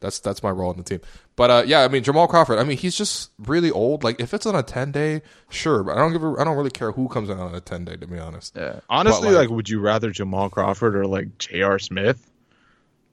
That's 0.00 0.18
that's 0.20 0.42
my 0.42 0.50
role 0.50 0.70
on 0.70 0.76
the 0.76 0.82
team. 0.84 1.00
But 1.34 1.50
uh, 1.50 1.62
yeah, 1.66 1.80
I 1.82 1.88
mean 1.88 2.02
Jamal 2.04 2.28
Crawford. 2.28 2.58
I 2.58 2.64
mean 2.64 2.78
he's 2.78 2.96
just 2.96 3.30
really 3.38 3.70
old. 3.70 4.04
Like 4.04 4.20
if 4.20 4.32
it's 4.34 4.46
on 4.46 4.54
a 4.54 4.62
ten 4.62 4.92
day, 4.92 5.22
sure, 5.50 5.82
but 5.82 5.96
I 5.96 6.00
don't 6.00 6.12
give. 6.12 6.22
A, 6.22 6.34
I 6.38 6.44
don't 6.44 6.56
really 6.56 6.70
care 6.70 6.92
who 6.92 7.08
comes 7.08 7.28
in 7.30 7.38
on 7.38 7.54
a 7.54 7.60
ten 7.60 7.84
day. 7.84 7.96
To 7.96 8.06
be 8.06 8.18
honest, 8.18 8.54
Yeah. 8.56 8.80
Honestly, 8.88 9.28
like, 9.30 9.48
like- 9.48 9.50
would 9.50 9.68
you 9.68 9.80
rather 9.80 10.10
Jamal 10.10 10.50
Crawford 10.50 10.94
or 10.96 11.06
like 11.06 11.38
J.R. 11.38 11.78
Smith? 11.78 12.27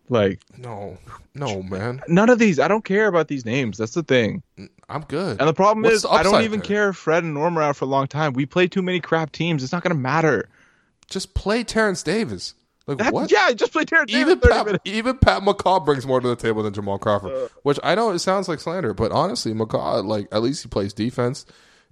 Like 0.08 0.42
no, 0.58 0.98
no, 1.34 1.64
man, 1.64 2.02
none 2.08 2.30
of 2.30 2.38
these. 2.38 2.60
I 2.60 2.68
don't 2.68 2.86
care 2.86 3.08
about 3.08 3.28
these 3.28 3.46
names. 3.46 3.78
That's 3.78 3.94
the 3.94 4.04
thing. 4.04 4.44
I'm 4.88 5.02
good. 5.02 5.40
And 5.40 5.50
the 5.50 5.54
problem 5.54 5.84
What's 5.84 5.98
is, 5.98 6.02
the 6.04 6.10
I 6.10 6.22
don't 6.22 6.44
even 6.44 6.60
there? 6.60 6.68
care 6.68 6.90
if 6.90 6.98
Fred 6.98 7.24
and 7.24 7.34
Norm 7.34 7.58
are 7.58 7.64
out 7.64 7.76
for 7.78 7.86
a 7.86 7.88
long 7.88 8.08
time. 8.08 8.34
We 8.34 8.46
play 8.46 8.68
too 8.68 8.84
many 8.84 9.00
crap 9.00 9.32
teams. 9.32 9.64
It's 9.64 9.72
not 9.72 9.82
going 9.82 9.96
to 9.96 10.00
matter. 10.00 10.48
just 11.10 11.34
play 11.34 11.64
Terrence 11.64 12.04
Davis. 12.04 12.54
Like 12.88 13.00
That's, 13.00 13.12
what? 13.12 13.32
Yeah, 13.32 13.52
just 13.54 13.72
play 13.72 13.84
Terrence 13.86 14.12
even 14.14 14.38
Davis 14.40 14.56
Pat, 14.56 14.66
minutes. 14.68 14.84
even 14.86 15.18
Pat 15.18 15.42
McCaw 15.42 15.84
brings 15.84 16.06
more 16.06 16.22
to 16.22 16.28
the 16.28 16.36
table 16.36 16.62
than 16.62 16.74
Jamal 16.74 17.00
Crawford, 17.00 17.32
uh. 17.32 17.48
which 17.64 17.80
I 17.84 17.96
know 17.96 18.12
it 18.12 18.20
sounds 18.20 18.48
like 18.48 18.60
slander, 18.60 18.94
but 18.94 19.12
honestly, 19.12 19.54
McCaw 19.54 20.06
like 20.06 20.28
at 20.32 20.44
least 20.44 20.62
he 20.62 20.70
plays 20.70 20.94
defense. 20.94 21.48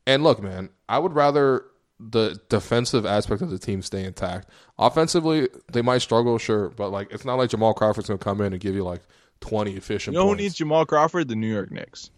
And 0.05 0.21
look, 0.23 0.41
man, 0.41 0.69
I 0.87 0.99
would 0.99 1.13
rather 1.13 1.65
the 2.09 2.39
defensive 2.49 3.05
aspect 3.05 3.41
of 3.41 3.49
the 3.49 3.57
team 3.59 3.81
stay 3.81 4.03
intact. 4.03 4.49
Offensively, 4.77 5.47
they 5.71 5.81
might 5.81 5.99
struggle, 5.99 6.37
sure, 6.37 6.69
but 6.69 6.89
like 6.89 7.11
it's 7.11 7.25
not 7.25 7.35
like 7.35 7.49
Jamal 7.49 7.73
Crawford's 7.73 8.07
gonna 8.07 8.17
come 8.17 8.41
in 8.41 8.53
and 8.53 8.61
give 8.61 8.75
you 8.75 8.83
like 8.83 9.01
twenty 9.41 9.75
efficient. 9.75 10.13
You 10.13 10.19
know 10.19 10.25
who 10.25 10.31
points. 10.31 10.41
needs 10.41 10.55
Jamal 10.55 10.85
Crawford? 10.85 11.27
The 11.27 11.35
New 11.35 11.51
York 11.51 11.71
Knicks. 11.71 12.09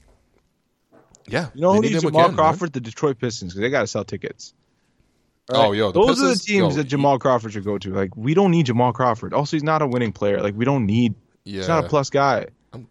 yeah, 1.27 1.47
You 1.53 1.61
know 1.61 1.73
who 1.73 1.81
need 1.81 1.91
needs 1.91 2.03
Jamal 2.03 2.21
again, 2.21 2.31
man. 2.31 2.37
Crawford? 2.37 2.73
The 2.73 2.79
Detroit 2.81 3.19
Pistons, 3.19 3.53
because 3.53 3.61
they 3.61 3.69
got 3.69 3.81
to 3.81 3.87
sell 3.87 4.03
tickets. 4.03 4.53
Oh, 5.49 5.73
yo, 5.73 5.91
those 5.91 6.21
are 6.23 6.29
the 6.29 6.35
teams 6.35 6.75
yo, 6.75 6.81
that 6.81 6.85
Jamal 6.85 7.19
Crawford 7.19 7.53
should 7.53 7.63
go 7.65 7.77
to. 7.77 7.93
Like, 7.93 8.15
we 8.17 8.33
don't 8.33 8.49
need 8.49 8.65
Jamal 8.65 8.93
Crawford. 8.93 9.31
Also, 9.33 9.55
he's 9.55 9.63
not 9.63 9.83
a 9.83 9.87
winning 9.87 10.11
player. 10.11 10.41
Like, 10.41 10.55
we 10.55 10.65
don't 10.65 10.87
need. 10.87 11.13
Yeah. 11.43 11.59
He's 11.59 11.67
not 11.67 11.85
a 11.85 11.87
plus 11.87 12.09
guy. 12.09 12.47
I'm- 12.73 12.87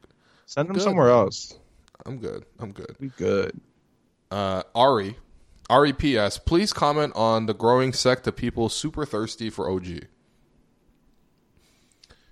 Send 0.47 0.68
him 0.68 0.74
good, 0.74 0.82
somewhere 0.82 1.09
man. 1.09 1.16
else. 1.16 1.59
I'm 2.07 2.18
good. 2.18 2.45
I'm 2.61 2.70
good. 2.70 2.95
Be 3.01 3.09
good. 3.16 3.61
uh, 4.30 4.62
Ari, 4.74 5.16
REPS, 5.71 6.45
please 6.45 6.73
comment 6.73 7.12
on 7.17 7.47
the 7.47 7.55
growing 7.55 7.93
sect 7.93 8.27
of 8.27 8.37
people 8.37 8.69
super 8.69 9.07
thirsty 9.07 9.51
for 9.51 9.71
OG. 9.71 10.07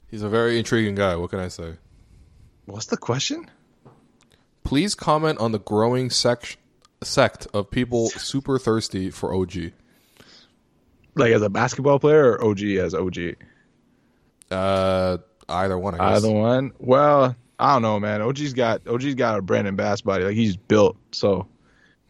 He's 0.09 0.22
a 0.22 0.28
very 0.28 0.59
intriguing 0.59 0.95
guy. 0.95 1.16
What 1.16 1.30
can 1.30 1.39
I 1.39 1.49
say? 1.49 1.74
What's 2.66 2.87
the 2.87 2.99
question? 2.99 3.51
Please 4.64 4.95
comment 4.95 5.39
on 5.39 5.53
the 5.53 5.59
growing 5.59 6.11
sect 6.11 6.59
sect 7.03 7.49
of 7.53 7.70
people 7.70 8.11
super 8.11 8.59
thirsty 8.59 9.11
for 9.11 9.35
OG. 9.35 9.72
Like 11.14 11.33
as 11.33 11.43
a 11.43 11.51
basketball 11.51 11.99
player 11.99 12.33
or 12.33 12.45
OG 12.45 12.62
as 12.62 12.95
OG? 12.95 13.18
Uh, 14.51 15.18
either 15.49 15.78
one. 15.78 15.95
I 15.95 15.99
guess. 15.99 16.24
Either 16.24 16.33
one. 16.33 16.72
Well, 16.78 17.35
I 17.59 17.72
don't 17.74 17.83
know, 17.83 17.99
man. 17.99 18.22
OG's 18.22 18.53
got 18.53 18.87
OG's 18.87 19.14
got 19.14 19.39
a 19.39 19.43
Brandon 19.43 19.76
Bass 19.76 20.03
body. 20.03 20.24
Like 20.24 20.37
he's 20.37 20.57
built. 20.57 20.97
So 21.12 21.49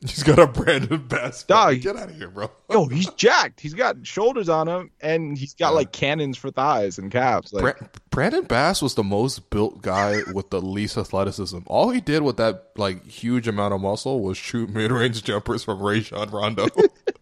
He's 0.02 0.24
got 0.24 0.38
a 0.40 0.48
Brandon 0.48 1.06
Bass. 1.06 1.44
Dog. 1.44 1.80
Get 1.80 1.96
out 1.96 2.10
of 2.10 2.16
here, 2.16 2.28
bro. 2.28 2.50
yo, 2.68 2.86
he's 2.86 3.08
jacked. 3.10 3.60
He's 3.60 3.74
got 3.74 4.04
shoulders 4.04 4.48
on 4.48 4.68
him, 4.68 4.90
and 5.00 5.38
he's 5.38 5.54
got 5.54 5.68
Yeah. 5.70 5.76
like 5.76 5.92
cannons 5.92 6.36
for 6.36 6.50
thighs 6.50 6.98
and 6.98 7.10
calves. 7.10 7.52
Like 7.52 7.78
Bra- 7.78 7.88
Brandon 8.10 8.44
Bass 8.44 8.82
was 8.82 8.94
the 8.96 9.04
most 9.04 9.48
built 9.50 9.80
guy 9.80 10.22
with 10.34 10.50
the 10.50 10.60
least 10.60 10.98
athleticism. 10.98 11.58
All 11.66 11.90
he 11.90 12.00
did 12.00 12.22
with 12.22 12.36
that 12.38 12.70
like 12.76 13.06
huge 13.06 13.46
amount 13.46 13.74
of 13.74 13.80
muscle 13.80 14.20
was 14.22 14.36
shoot 14.36 14.70
mid 14.70 14.90
range 14.90 15.22
jumpers 15.22 15.62
from 15.62 15.80
Rajon 15.80 16.30
Rondo. 16.30 16.64
it 17.06 17.16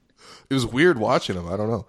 was 0.54 0.64
weird 0.64 0.98
watching 0.98 1.36
him. 1.36 1.46
I 1.52 1.56
don't 1.58 1.68
know. 1.70 1.86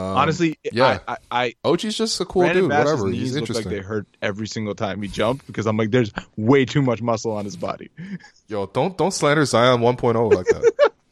Honestly, 0.00 0.58
yeah. 0.62 0.98
I, 1.06 1.12
I, 1.12 1.44
I 1.44 1.54
OG's 1.64 1.96
just 1.96 2.20
a 2.20 2.24
cool 2.24 2.42
Brandon 2.42 2.64
dude. 2.64 2.72
Whatever. 2.72 3.08
He's 3.08 3.36
interesting. 3.36 3.66
like 3.66 3.74
they 3.74 3.82
hurt 3.82 4.06
every 4.20 4.46
single 4.46 4.74
time 4.74 5.02
he 5.02 5.08
jumped 5.08 5.46
because 5.46 5.66
I'm 5.66 5.76
like, 5.76 5.90
there's 5.90 6.12
way 6.36 6.64
too 6.64 6.82
much 6.82 7.02
muscle 7.02 7.32
on 7.32 7.44
his 7.44 7.56
body. 7.56 7.90
Yo, 8.48 8.66
don't 8.66 8.96
don't 8.96 9.12
slander 9.12 9.44
Zion 9.44 9.80
1.0 9.80 10.32
like 10.34 10.46
that. 10.46 10.90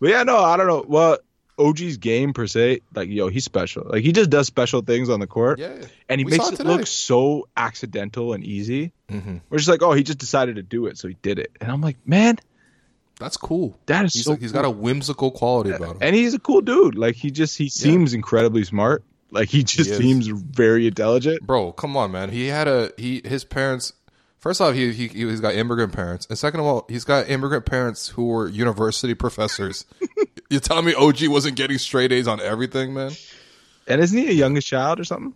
But 0.00 0.08
yeah, 0.08 0.22
no, 0.22 0.38
I 0.38 0.56
don't 0.56 0.66
know. 0.66 0.82
Well, 0.88 1.18
OG's 1.58 1.98
game 1.98 2.32
per 2.32 2.46
se, 2.46 2.80
like 2.94 3.10
yo, 3.10 3.28
he's 3.28 3.44
special. 3.44 3.86
Like 3.86 4.02
he 4.02 4.12
just 4.12 4.30
does 4.30 4.46
special 4.46 4.80
things 4.80 5.10
on 5.10 5.20
the 5.20 5.26
court. 5.26 5.58
Yeah. 5.58 5.76
and 6.08 6.18
he 6.18 6.24
makes 6.24 6.48
it 6.50 6.60
it 6.60 6.66
look 6.66 6.86
so 6.86 7.48
accidental 7.56 8.32
and 8.32 8.42
easy. 8.42 8.92
Mm-hmm. 9.10 9.36
We're 9.50 9.58
just 9.58 9.68
like, 9.68 9.82
oh, 9.82 9.92
he 9.92 10.02
just 10.02 10.18
decided 10.18 10.56
to 10.56 10.62
do 10.62 10.86
it, 10.86 10.96
so 10.96 11.06
he 11.06 11.16
did 11.20 11.38
it. 11.38 11.52
And 11.60 11.70
I'm 11.70 11.82
like, 11.82 11.98
man, 12.06 12.38
That's 13.20 13.36
cool. 13.36 13.78
that 13.86 14.04
is 14.06 14.14
He's, 14.14 14.24
so. 14.24 14.34
he's 14.34 14.50
got 14.50 14.64
a 14.64 14.70
whimsical 14.70 15.30
quality 15.30 15.70
about 15.70 15.92
him. 15.96 15.98
and 16.00 16.16
he's 16.16 16.34
a 16.34 16.38
cool 16.40 16.60
dude. 16.62 16.96
Like 16.96 17.14
he 17.14 17.30
just 17.30 17.56
he 17.56 17.68
seems 17.68 18.14
incredibly 18.14 18.64
smart. 18.64 19.04
Like 19.30 19.48
he 19.48 19.62
just 19.62 19.90
is. 19.90 19.98
seems 19.98 20.26
very 20.26 20.88
intelligent. 20.88 21.46
Bro, 21.46 21.72
come 21.72 21.96
on, 21.96 22.10
man. 22.10 22.30
He 22.30 22.46
had 22.48 22.66
a 22.66 22.90
he 22.96 23.22
his 23.24 23.44
parents. 23.44 23.92
First 24.38 24.60
off, 24.62 24.74
he, 24.74 24.90
he 24.92 25.06
he's 25.08 25.40
got 25.40 25.54
immigrant 25.54 25.92
parents, 25.92 26.26
and 26.30 26.38
second 26.38 26.60
of 26.60 26.66
all, 26.66 26.86
he's 26.88 27.04
got 27.04 27.28
immigrant 27.28 27.66
parents 27.66 28.08
who 28.08 28.26
were 28.26 28.48
university 28.48 29.12
professors. 29.14 29.84
you 30.50 30.58
telling 30.60 30.86
me 30.86 30.94
OG 30.94 31.28
wasn't 31.28 31.56
getting 31.56 31.76
straight 31.78 32.10
A's 32.10 32.26
on 32.26 32.40
everything, 32.40 32.94
man? 32.94 33.12
And 33.86 34.00
isn't 34.00 34.16
he 34.16 34.28
a 34.28 34.32
youngest 34.32 34.66
child 34.66 34.98
or 34.98 35.04
something? 35.04 35.34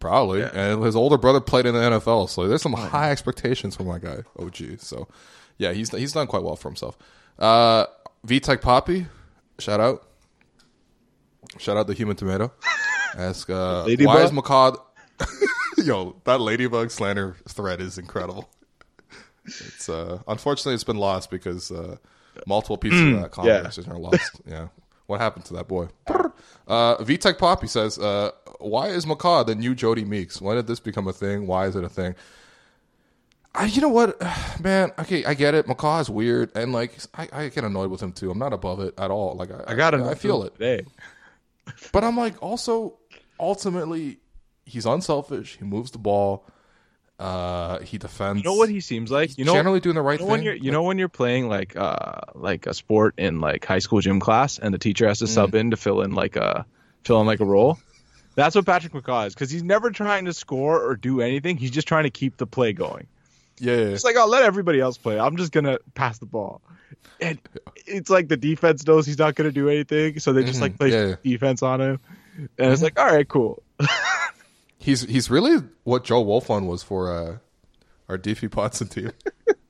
Probably. 0.00 0.42
And 0.42 0.82
his 0.82 0.94
older 0.96 1.18
brother 1.18 1.40
played 1.40 1.66
in 1.66 1.74
the 1.74 1.80
NFL, 1.80 2.28
so 2.28 2.46
there's 2.48 2.62
some 2.62 2.74
Oh, 2.74 2.78
high 2.78 3.10
expectations 3.10 3.76
for 3.76 3.82
my 3.82 3.98
guy 3.98 4.18
OG. 4.38 4.78
So, 4.78 5.08
yeah, 5.58 5.72
he's 5.72 5.90
he's 5.90 6.12
done 6.12 6.26
quite 6.26 6.42
well 6.42 6.56
for 6.56 6.68
himself. 6.68 6.96
Uh, 7.38 7.86
VTech 8.26 8.62
Poppy, 8.62 9.06
shout 9.58 9.80
out, 9.80 10.08
shout 11.58 11.76
out 11.76 11.86
the 11.86 11.94
Human 11.94 12.16
Tomato. 12.16 12.52
Ask 13.16 13.50
uh, 13.50 13.84
Ladybug? 13.86 14.14
why 14.14 14.22
is 14.22 14.30
McCaw? 14.30 14.80
Yo, 15.84 16.16
that 16.24 16.40
ladybug 16.40 16.90
slander 16.90 17.36
thread 17.48 17.80
is 17.80 17.98
incredible. 17.98 18.48
It's 19.44 19.88
uh, 19.88 20.20
unfortunately 20.28 20.74
it's 20.74 20.84
been 20.84 20.96
lost 20.96 21.30
because 21.30 21.70
uh, 21.70 21.96
multiple 22.46 22.76
pieces 22.76 23.00
of 23.14 23.22
that 23.22 23.30
conversation 23.30 23.90
are 23.90 23.98
lost. 23.98 24.40
Yeah, 24.46 24.68
what 25.06 25.20
happened 25.20 25.44
to 25.46 25.54
that 25.54 25.68
boy? 25.68 25.88
Uh, 26.66 26.96
VTech 26.98 27.38
Poppy 27.38 27.66
says, 27.66 27.98
uh, 27.98 28.30
"Why 28.58 28.88
is 28.88 29.06
McCaw 29.06 29.46
the 29.46 29.54
new 29.54 29.74
Jodie 29.74 30.06
Meeks? 30.06 30.40
When 30.40 30.56
did 30.56 30.66
this 30.66 30.80
become 30.80 31.08
a 31.08 31.12
thing? 31.12 31.46
Why 31.46 31.66
is 31.66 31.76
it 31.76 31.84
a 31.84 31.88
thing?" 31.88 32.14
I, 33.54 33.64
you 33.66 33.80
know 33.80 33.88
what, 33.88 34.20
man? 34.62 34.92
Okay, 34.98 35.24
I 35.24 35.34
get 35.34 35.54
it. 35.54 35.66
McCaw 35.66 36.00
is 36.00 36.08
weird, 36.10 36.50
and 36.56 36.72
like 36.72 36.92
I, 37.14 37.28
I 37.32 37.48
get 37.48 37.64
annoyed 37.64 37.90
with 37.90 38.00
him 38.00 38.12
too. 38.12 38.30
I'm 38.30 38.38
not 38.38 38.52
above 38.52 38.80
it 38.80 38.94
at 38.98 39.10
all. 39.10 39.34
Like 39.34 39.50
I, 39.50 39.72
I 39.72 39.74
got 39.74 39.94
it. 39.94 40.00
I 40.00 40.14
feel 40.14 40.42
it. 40.44 40.54
today. 40.54 40.84
But 41.92 42.02
I'm 42.02 42.16
like, 42.16 42.42
also, 42.42 42.98
ultimately, 43.38 44.16
he's 44.64 44.86
unselfish. 44.86 45.56
He 45.58 45.64
moves 45.66 45.90
the 45.90 45.98
ball. 45.98 46.46
Uh, 47.18 47.80
he 47.80 47.98
defends. 47.98 48.38
You 48.42 48.48
know 48.48 48.54
what 48.54 48.70
he 48.70 48.80
seems 48.80 49.10
like? 49.10 49.36
You 49.36 49.44
know, 49.44 49.52
generally 49.52 49.80
doing 49.80 49.94
the 49.96 50.00
right 50.00 50.18
you 50.18 50.24
know 50.24 50.30
when 50.30 50.40
thing. 50.40 50.46
you're 50.46 50.54
you 50.54 50.70
know 50.70 50.82
when 50.84 50.96
you're 50.98 51.08
playing 51.10 51.48
like 51.48 51.76
uh 51.76 52.20
like 52.34 52.66
a 52.66 52.72
sport 52.72 53.14
in 53.18 53.40
like 53.40 53.64
high 53.66 53.80
school 53.80 54.00
gym 54.00 54.18
class 54.18 54.58
and 54.58 54.72
the 54.72 54.78
teacher 54.78 55.06
has 55.08 55.18
to 55.18 55.26
Mm. 55.26 55.28
sub 55.28 55.54
in 55.54 55.70
to 55.72 55.76
fill 55.76 56.00
in 56.02 56.12
like 56.12 56.36
a 56.36 56.64
fill 57.04 57.20
in 57.20 57.26
like 57.26 57.40
a 57.40 57.44
role. 57.44 57.78
That's 58.34 58.54
what 58.54 58.64
Patrick 58.64 58.92
McCaw 58.94 59.26
is 59.26 59.34
because 59.34 59.50
he's 59.50 59.64
never 59.64 59.90
trying 59.90 60.24
to 60.26 60.32
score 60.32 60.80
or 60.82 60.94
do 60.96 61.20
anything. 61.20 61.56
He's 61.58 61.72
just 61.72 61.86
trying 61.88 62.04
to 62.04 62.10
keep 62.10 62.36
the 62.38 62.46
play 62.46 62.72
going. 62.72 63.08
Yeah, 63.60 63.74
yeah. 63.74 63.82
It's 63.86 64.04
like 64.04 64.16
I'll 64.16 64.28
let 64.28 64.42
everybody 64.44 64.80
else 64.80 64.98
play. 64.98 65.18
I'm 65.18 65.36
just 65.36 65.52
gonna 65.52 65.78
pass 65.94 66.18
the 66.18 66.26
ball. 66.26 66.60
And 67.20 67.38
it's 67.86 68.10
like 68.10 68.28
the 68.28 68.36
defense 68.36 68.86
knows 68.86 69.06
he's 69.06 69.18
not 69.18 69.34
gonna 69.34 69.52
do 69.52 69.68
anything, 69.68 70.18
so 70.20 70.32
they 70.32 70.44
just 70.44 70.60
like 70.60 70.78
play 70.78 70.90
Mm-hmm. 70.90 71.08
Yeah, 71.22 71.32
defense 71.32 71.62
on 71.62 71.80
him. 71.80 72.00
And 72.36 72.72
it's 72.72 72.82
like, 72.82 72.98
all 72.98 73.06
right, 73.06 73.28
cool. 73.28 73.62
He's 74.80 75.02
he's 75.02 75.28
really 75.28 75.56
what 75.82 76.04
Joe 76.04 76.24
Wolfon 76.24 76.66
was 76.66 76.84
for 76.84 77.12
uh, 77.12 77.38
our 78.08 78.16
DP 78.16 78.48
Potson 78.48 78.88
team. 78.88 79.10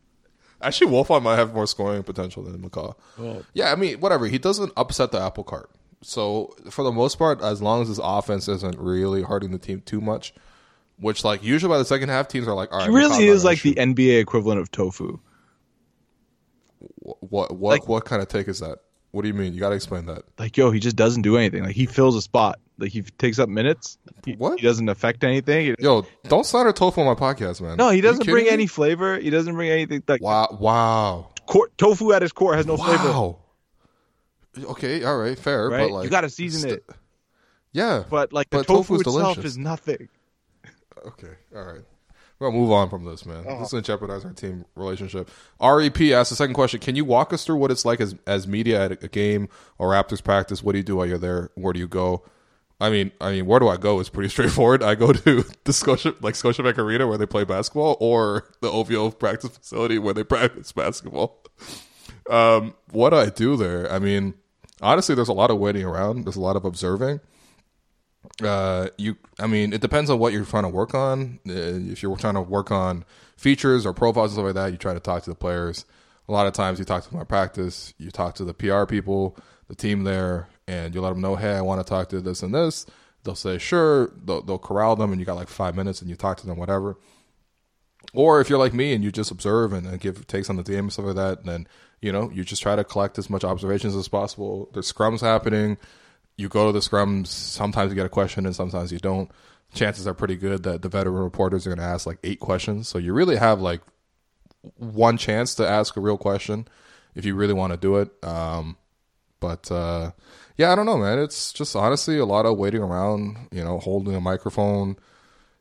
Actually, 0.62 0.92
Wolfon 0.92 1.22
might 1.22 1.36
have 1.36 1.54
more 1.54 1.66
scoring 1.66 2.02
potential 2.02 2.42
than 2.42 2.58
McCaw. 2.60 2.94
yeah, 3.54 3.72
I 3.72 3.74
mean, 3.76 4.00
whatever. 4.00 4.26
He 4.26 4.38
doesn't 4.38 4.70
upset 4.76 5.10
the 5.10 5.20
apple 5.20 5.44
cart. 5.44 5.70
So 6.02 6.54
for 6.70 6.84
the 6.84 6.92
most 6.92 7.18
part, 7.18 7.40
as 7.40 7.62
long 7.62 7.80
as 7.82 7.88
his 7.88 7.98
offense 8.02 8.48
isn't 8.48 8.78
really 8.78 9.22
hurting 9.22 9.50
the 9.50 9.58
team 9.58 9.80
too 9.80 10.00
much, 10.00 10.34
which 11.00 11.24
like 11.24 11.42
usually 11.42 11.70
by 11.70 11.78
the 11.78 11.84
second 11.84 12.08
half, 12.08 12.28
teams 12.28 12.46
are 12.48 12.54
like, 12.54 12.72
all 12.72 12.78
right, 12.78 12.88
He 12.88 12.94
really 12.94 13.26
is 13.26 13.44
like 13.44 13.62
the. 13.62 13.74
NBA 13.74 14.20
equivalent 14.20 14.60
of 14.60 14.70
tofu. 14.70 15.18
what 16.78 17.22
what 17.22 17.56
what, 17.56 17.88
what 17.88 18.04
kind 18.04 18.22
of 18.22 18.28
take 18.28 18.48
is 18.48 18.60
that? 18.60 18.78
What 19.10 19.22
do 19.22 19.28
you 19.28 19.34
mean? 19.34 19.54
You 19.54 19.60
got 19.60 19.70
to 19.70 19.74
explain 19.74 20.04
that. 20.06 20.22
Like, 20.38 20.56
yo, 20.58 20.70
he 20.70 20.80
just 20.80 20.94
doesn't 20.96 21.22
do 21.22 21.36
anything. 21.38 21.62
Like 21.64 21.74
he 21.74 21.86
fills 21.86 22.14
a 22.14 22.20
spot. 22.20 22.58
Like 22.78 22.92
he 22.92 23.02
takes 23.02 23.38
up 23.38 23.48
minutes. 23.48 23.96
He, 24.24 24.34
What? 24.34 24.60
He 24.60 24.66
doesn't 24.66 24.88
affect 24.88 25.24
anything. 25.24 25.74
Yo, 25.78 26.06
don't 26.24 26.44
slander 26.44 26.72
tofu 26.72 27.00
on 27.00 27.06
my 27.06 27.14
podcast, 27.14 27.60
man. 27.60 27.76
no, 27.78 27.88
he 27.90 28.00
doesn't 28.02 28.26
bring 28.26 28.44
me? 28.44 28.50
any 28.50 28.66
flavor. 28.66 29.18
He 29.18 29.30
doesn't 29.30 29.54
bring 29.54 29.70
anything. 29.70 30.02
Like 30.06 30.22
Wow! 30.22 30.56
Wow! 30.60 31.30
tofu 31.78 32.12
at 32.12 32.20
his 32.22 32.32
core 32.32 32.54
has 32.54 32.66
no 32.66 32.76
flavor. 32.76 33.04
Wow! 33.08 33.38
Okay, 34.58 35.04
all 35.04 35.16
right, 35.16 35.38
fair, 35.38 35.68
Right? 35.68 35.88
but 35.88 35.90
like 35.92 36.04
you 36.04 36.10
got 36.10 36.20
to 36.22 36.30
season 36.30 36.60
st- 36.62 36.72
it. 36.74 36.84
Yeah, 37.72 38.04
But 38.08 38.32
like 38.32 38.50
the 38.50 38.58
But 38.58 38.66
tofu 38.66 38.94
tofu's 38.94 39.00
itself 39.00 39.34
delicious. 39.34 39.44
is 39.52 39.58
nothing. 39.58 40.08
Okay, 41.08 41.34
all 41.56 41.64
right. 41.64 41.82
We're 42.38 42.48
gonna 42.48 42.60
move 42.60 42.70
on 42.70 42.88
from 42.88 43.04
this, 43.04 43.26
man. 43.26 43.44
Uh-huh. 43.46 43.58
This 43.58 43.68
is 43.68 43.72
gonna 43.72 43.82
jeopardize 43.82 44.24
our 44.24 44.32
team 44.32 44.64
relationship. 44.76 45.28
Rep 45.60 46.00
asks 46.00 46.30
the 46.30 46.36
second 46.36 46.54
question: 46.54 46.78
Can 46.80 46.94
you 46.94 47.04
walk 47.04 47.32
us 47.32 47.44
through 47.44 47.56
what 47.56 47.70
it's 47.70 47.84
like 47.84 48.00
as 48.00 48.14
as 48.26 48.46
media 48.46 48.84
at 48.84 49.02
a 49.02 49.08
game 49.08 49.48
or 49.78 49.90
Raptors 49.90 50.22
practice? 50.22 50.62
What 50.62 50.72
do 50.72 50.78
you 50.78 50.84
do 50.84 50.96
while 50.96 51.06
you're 51.06 51.18
there? 51.18 51.50
Where 51.56 51.72
do 51.72 51.80
you 51.80 51.88
go? 51.88 52.22
I 52.80 52.90
mean, 52.90 53.10
I 53.20 53.32
mean, 53.32 53.46
where 53.46 53.58
do 53.58 53.68
I 53.68 53.76
go? 53.76 53.98
Is 53.98 54.08
pretty 54.08 54.28
straightforward. 54.28 54.82
I 54.84 54.94
go 54.94 55.12
to 55.12 55.44
the 55.64 55.72
Scotia, 55.72 56.14
like 56.20 56.34
Scotiabank 56.34 56.78
Arena 56.78 57.08
where 57.08 57.18
they 57.18 57.26
play 57.26 57.44
basketball, 57.44 57.96
or 57.98 58.44
the 58.60 58.70
OVO 58.70 59.10
practice 59.10 59.56
facility 59.56 59.98
where 59.98 60.14
they 60.14 60.24
practice 60.24 60.70
basketball. 60.70 61.42
Um, 62.30 62.74
what 62.90 63.10
do 63.10 63.16
I 63.16 63.30
do 63.30 63.56
there? 63.56 63.90
I 63.90 63.98
mean, 63.98 64.34
honestly, 64.80 65.14
there's 65.16 65.28
a 65.28 65.32
lot 65.32 65.50
of 65.50 65.58
waiting 65.58 65.84
around. 65.84 66.24
There's 66.24 66.36
a 66.36 66.40
lot 66.40 66.54
of 66.56 66.64
observing 66.64 67.20
uh 68.42 68.88
you 68.98 69.16
i 69.38 69.46
mean 69.46 69.72
it 69.72 69.80
depends 69.80 70.10
on 70.10 70.18
what 70.18 70.32
you're 70.32 70.44
trying 70.44 70.64
to 70.64 70.68
work 70.68 70.94
on. 70.94 71.38
Uh, 71.48 71.52
if 71.52 72.02
you're 72.02 72.16
trying 72.16 72.34
to 72.34 72.40
work 72.40 72.70
on 72.70 73.04
features 73.36 73.86
or 73.86 73.92
profiles 73.92 74.32
and 74.32 74.36
stuff 74.36 74.46
like 74.46 74.54
that 74.54 74.72
you 74.72 74.78
try 74.78 74.94
to 74.94 75.00
talk 75.00 75.22
to 75.22 75.30
the 75.30 75.36
players. 75.36 75.84
A 76.28 76.32
lot 76.32 76.46
of 76.46 76.52
times 76.52 76.78
you 76.78 76.84
talk 76.84 77.04
to 77.04 77.14
my 77.14 77.24
practice 77.24 77.94
you 77.98 78.10
talk 78.10 78.34
to 78.36 78.44
the 78.44 78.54
pr 78.54 78.84
people 78.84 79.36
the 79.68 79.74
team 79.74 80.04
there 80.04 80.48
and 80.66 80.94
you 80.94 81.00
let 81.00 81.10
them 81.10 81.20
know 81.20 81.36
hey 81.36 81.52
i 81.54 81.60
want 81.60 81.84
to 81.84 81.88
talk 81.88 82.08
to 82.10 82.20
this 82.20 82.42
and 82.42 82.54
this. 82.54 82.86
They'll 83.24 83.34
say 83.34 83.58
sure. 83.58 84.12
They'll, 84.24 84.42
they'll 84.42 84.58
corral 84.58 84.96
them 84.96 85.12
and 85.12 85.20
you 85.20 85.26
got 85.26 85.36
like 85.36 85.48
five 85.48 85.74
minutes 85.74 86.00
and 86.00 86.08
you 86.08 86.16
talk 86.16 86.38
to 86.38 86.46
them 86.46 86.56
whatever. 86.56 86.96
Or 88.14 88.40
if 88.40 88.48
you're 88.48 88.58
like 88.58 88.72
me 88.72 88.94
and 88.94 89.04
you 89.04 89.12
just 89.12 89.30
observe 89.30 89.72
and, 89.72 89.86
and 89.86 90.00
give 90.00 90.26
takes 90.26 90.48
on 90.48 90.56
the 90.56 90.62
game 90.62 90.80
and 90.80 90.92
stuff 90.92 91.06
like 91.06 91.16
that, 91.16 91.44
then 91.44 91.66
you 92.00 92.12
know 92.12 92.30
you 92.30 92.44
just 92.44 92.62
try 92.62 92.76
to 92.76 92.84
collect 92.84 93.18
as 93.18 93.28
much 93.28 93.44
observations 93.44 93.94
as 93.94 94.08
possible. 94.08 94.70
There's 94.72 94.90
scrums 94.90 95.20
happening. 95.20 95.76
You 96.38 96.48
go 96.48 96.66
to 96.66 96.72
the 96.72 96.78
scrums. 96.78 97.26
Sometimes 97.26 97.90
you 97.90 97.96
get 97.96 98.06
a 98.06 98.08
question, 98.08 98.46
and 98.46 98.56
sometimes 98.56 98.90
you 98.90 98.98
don't. 98.98 99.30
Chances 99.74 100.06
are 100.06 100.14
pretty 100.14 100.36
good 100.36 100.62
that 100.62 100.80
the 100.80 100.88
veteran 100.88 101.22
reporters 101.22 101.66
are 101.66 101.70
going 101.70 101.78
to 101.78 101.84
ask 101.84 102.06
like 102.06 102.18
eight 102.24 102.40
questions. 102.40 102.88
So 102.88 102.96
you 102.96 103.12
really 103.12 103.36
have 103.36 103.60
like 103.60 103.82
one 104.76 105.18
chance 105.18 105.54
to 105.56 105.68
ask 105.68 105.94
a 105.96 106.00
real 106.00 106.16
question 106.16 106.66
if 107.14 107.26
you 107.26 107.34
really 107.34 107.52
want 107.52 107.74
to 107.74 107.76
do 107.76 107.96
it. 107.96 108.10
Um, 108.24 108.78
but 109.40 109.70
uh, 109.70 110.12
yeah, 110.56 110.72
I 110.72 110.74
don't 110.74 110.86
know, 110.86 110.96
man. 110.96 111.18
It's 111.18 111.52
just 111.52 111.76
honestly 111.76 112.18
a 112.18 112.24
lot 112.24 112.46
of 112.46 112.56
waiting 112.56 112.80
around. 112.80 113.48
You 113.52 113.62
know, 113.62 113.78
holding 113.78 114.14
a 114.14 114.20
microphone 114.22 114.96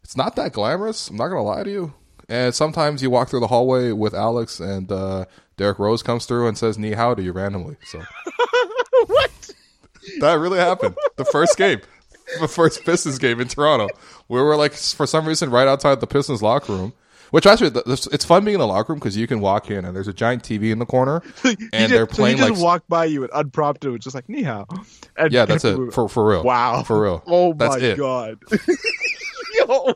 it's 0.07 0.15
not 0.15 0.37
that 0.37 0.53
glamorous. 0.53 1.09
I'm 1.09 1.17
not 1.17 1.27
gonna 1.27 1.43
lie 1.43 1.63
to 1.63 1.69
you. 1.69 1.93
And 2.29 2.55
sometimes 2.55 3.03
you 3.03 3.09
walk 3.09 3.27
through 3.27 3.41
the 3.41 3.47
hallway 3.47 3.91
with 3.91 4.13
Alex, 4.13 4.61
and 4.61 4.89
uh, 4.89 5.25
Derrick 5.57 5.79
Rose 5.79 6.01
comes 6.01 6.25
through 6.25 6.47
and 6.47 6.57
says 6.57 6.77
"Ni 6.77 6.93
hao" 6.93 7.13
to 7.13 7.21
you 7.21 7.33
randomly. 7.33 7.75
So? 7.83 8.01
that 10.19 10.33
really 10.39 10.59
happened. 10.59 10.95
The 11.15 11.25
first 11.25 11.57
game, 11.57 11.81
the 12.39 12.47
first 12.47 12.83
Pistons 12.85 13.17
game 13.17 13.39
in 13.39 13.47
Toronto. 13.47 13.89
We 14.27 14.41
were 14.41 14.55
like, 14.55 14.73
for 14.73 15.05
some 15.07 15.25
reason, 15.27 15.49
right 15.49 15.67
outside 15.67 15.99
the 15.99 16.07
Pistons 16.07 16.41
locker 16.41 16.73
room. 16.73 16.93
Which 17.31 17.45
actually, 17.45 17.71
it's 17.85 18.23
fun 18.23 18.45
being 18.45 18.55
in 18.55 18.59
the 18.59 18.67
locker 18.67 18.93
room 18.93 18.99
because 18.99 19.17
you 19.17 19.27
can 19.27 19.41
walk 19.41 19.69
in 19.69 19.83
and 19.83 19.93
there's 19.93 20.07
a 20.07 20.13
giant 20.13 20.43
TV 20.43 20.71
in 20.71 20.79
the 20.79 20.85
corner, 20.85 21.21
and 21.43 21.57
He 21.59 21.87
they're 21.87 22.07
so 22.07 22.15
playing 22.15 22.37
just 22.37 22.51
like, 22.51 22.61
walked 22.61 22.87
by 22.87 23.03
you 23.03 23.23
and 23.23 23.31
unprompted, 23.33 23.91
was 23.91 23.99
just 23.99 24.15
like 24.15 24.29
ni 24.29 24.43
hao. 24.43 24.65
Yeah, 25.29 25.43
that's 25.43 25.65
it 25.65 25.77
for 25.93 26.07
for 26.07 26.25
real. 26.25 26.43
Wow, 26.43 26.83
for 26.83 27.01
real. 27.01 27.21
Oh 27.27 27.51
that's 27.51 27.75
my 27.75 27.81
it. 27.81 27.97
god. 27.97 28.39
Yo. 29.57 29.93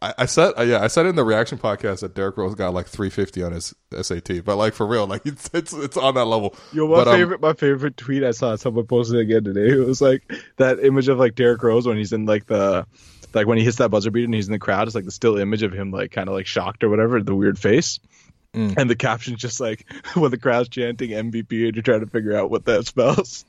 I, 0.00 0.14
I 0.18 0.26
said, 0.26 0.54
uh, 0.56 0.62
yeah, 0.62 0.82
I 0.82 0.86
said 0.86 1.06
in 1.06 1.16
the 1.16 1.24
reaction 1.24 1.58
podcast 1.58 2.00
that 2.00 2.14
Derrick 2.14 2.36
Rose 2.36 2.54
got 2.54 2.72
like 2.72 2.86
350 2.86 3.42
on 3.42 3.52
his 3.52 3.74
SAT, 4.00 4.44
but 4.44 4.56
like 4.56 4.74
for 4.74 4.86
real, 4.86 5.06
like 5.06 5.22
it's 5.26 5.50
it's, 5.52 5.72
it's 5.72 5.96
on 5.96 6.14
that 6.14 6.26
level. 6.26 6.54
Yo, 6.72 6.86
my 6.86 6.96
But, 6.96 7.08
um, 7.08 7.14
favorite, 7.16 7.40
my 7.40 7.52
favorite 7.54 7.96
tweet 7.96 8.22
I 8.22 8.30
saw 8.30 8.56
someone 8.56 8.86
posted 8.86 9.18
again 9.18 9.44
today. 9.44 9.68
It 9.78 9.86
was 9.86 10.00
like 10.00 10.32
that 10.56 10.84
image 10.84 11.08
of 11.08 11.18
like 11.18 11.34
Derrick 11.34 11.62
Rose 11.62 11.86
when 11.86 11.96
he's 11.96 12.12
in 12.12 12.26
like 12.26 12.46
the, 12.46 12.86
like 13.34 13.46
when 13.46 13.58
he 13.58 13.64
hits 13.64 13.78
that 13.78 13.90
buzzer 13.90 14.10
beater 14.10 14.24
and 14.24 14.34
he's 14.34 14.46
in 14.46 14.52
the 14.52 14.58
crowd. 14.58 14.86
It's 14.86 14.94
like 14.94 15.04
the 15.04 15.10
still 15.10 15.36
image 15.36 15.62
of 15.62 15.72
him 15.72 15.90
like 15.90 16.12
kind 16.12 16.28
of 16.28 16.34
like 16.34 16.46
shocked 16.46 16.84
or 16.84 16.88
whatever, 16.88 17.22
the 17.22 17.34
weird 17.34 17.58
face. 17.58 18.00
Mm. 18.54 18.76
And 18.76 18.90
the 18.90 18.96
caption's 18.96 19.40
just 19.40 19.60
like 19.60 19.84
when 20.14 20.30
the 20.30 20.38
crowd's 20.38 20.68
chanting 20.68 21.10
MVP 21.10 21.66
and 21.66 21.74
you're 21.76 21.82
trying 21.82 22.00
to 22.00 22.06
figure 22.06 22.36
out 22.36 22.50
what 22.50 22.64
that 22.66 22.86
spells. 22.86 23.44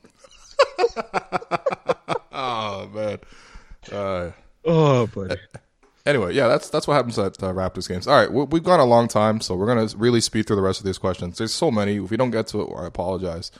Oh 2.31 2.89
man. 2.93 3.19
Uh, 3.91 4.31
Oh, 4.65 5.07
buddy. 5.07 5.35
Anyway, 6.05 6.33
yeah, 6.33 6.47
that's 6.47 6.69
that's 6.69 6.87
what 6.87 6.95
happens 6.95 7.17
at 7.19 7.41
uh, 7.43 7.53
Raptors 7.53 7.87
games. 7.87 8.07
All 8.07 8.15
right, 8.15 8.31
we, 8.31 8.43
we've 8.45 8.63
gone 8.63 8.79
a 8.79 8.85
long 8.85 9.07
time, 9.07 9.41
so 9.41 9.55
we're 9.55 9.67
gonna 9.67 9.87
really 9.97 10.21
speed 10.21 10.47
through 10.47 10.55
the 10.55 10.61
rest 10.61 10.79
of 10.79 10.85
these 10.85 10.97
questions. 10.97 11.37
There's 11.37 11.53
so 11.53 11.71
many. 11.71 11.97
If 11.97 12.11
we 12.11 12.17
don't 12.17 12.31
get 12.31 12.47
to 12.47 12.61
it, 12.61 12.69
I 12.75 12.85
apologize. 12.85 13.51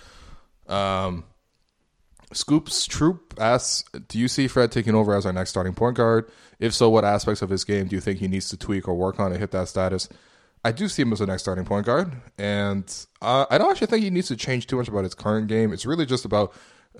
Um, 0.67 1.25
Scoops 2.31 2.85
Troop 2.85 3.33
asks, 3.39 3.83
"Do 4.07 4.19
you 4.19 4.27
see 4.27 4.47
Fred 4.47 4.71
taking 4.71 4.95
over 4.95 5.15
as 5.15 5.25
our 5.25 5.33
next 5.33 5.49
starting 5.49 5.73
point 5.73 5.97
guard? 5.97 6.29
If 6.59 6.73
so, 6.73 6.89
what 6.89 7.05
aspects 7.05 7.41
of 7.41 7.49
his 7.49 7.63
game 7.63 7.87
do 7.87 7.95
you 7.95 8.01
think 8.01 8.19
he 8.19 8.27
needs 8.27 8.49
to 8.49 8.57
tweak 8.57 8.87
or 8.87 8.95
work 8.95 9.19
on 9.19 9.31
to 9.31 9.37
hit 9.37 9.51
that 9.51 9.67
status?" 9.67 10.09
I 10.63 10.73
do 10.73 10.89
see 10.89 11.03
him 11.03 11.13
as 11.13 11.19
the 11.19 11.25
next 11.25 11.43
starting 11.43 11.63
point 11.63 11.85
guard, 11.85 12.11
and 12.37 12.83
uh, 13.21 13.45
I 13.49 13.57
don't 13.57 13.71
actually 13.71 13.87
think 13.87 14.03
he 14.03 14.09
needs 14.09 14.27
to 14.27 14.35
change 14.35 14.67
too 14.67 14.75
much 14.75 14.89
about 14.89 15.05
his 15.05 15.15
current 15.15 15.47
game. 15.47 15.71
It's 15.71 15.85
really 15.85 16.05
just 16.05 16.25
about 16.25 16.53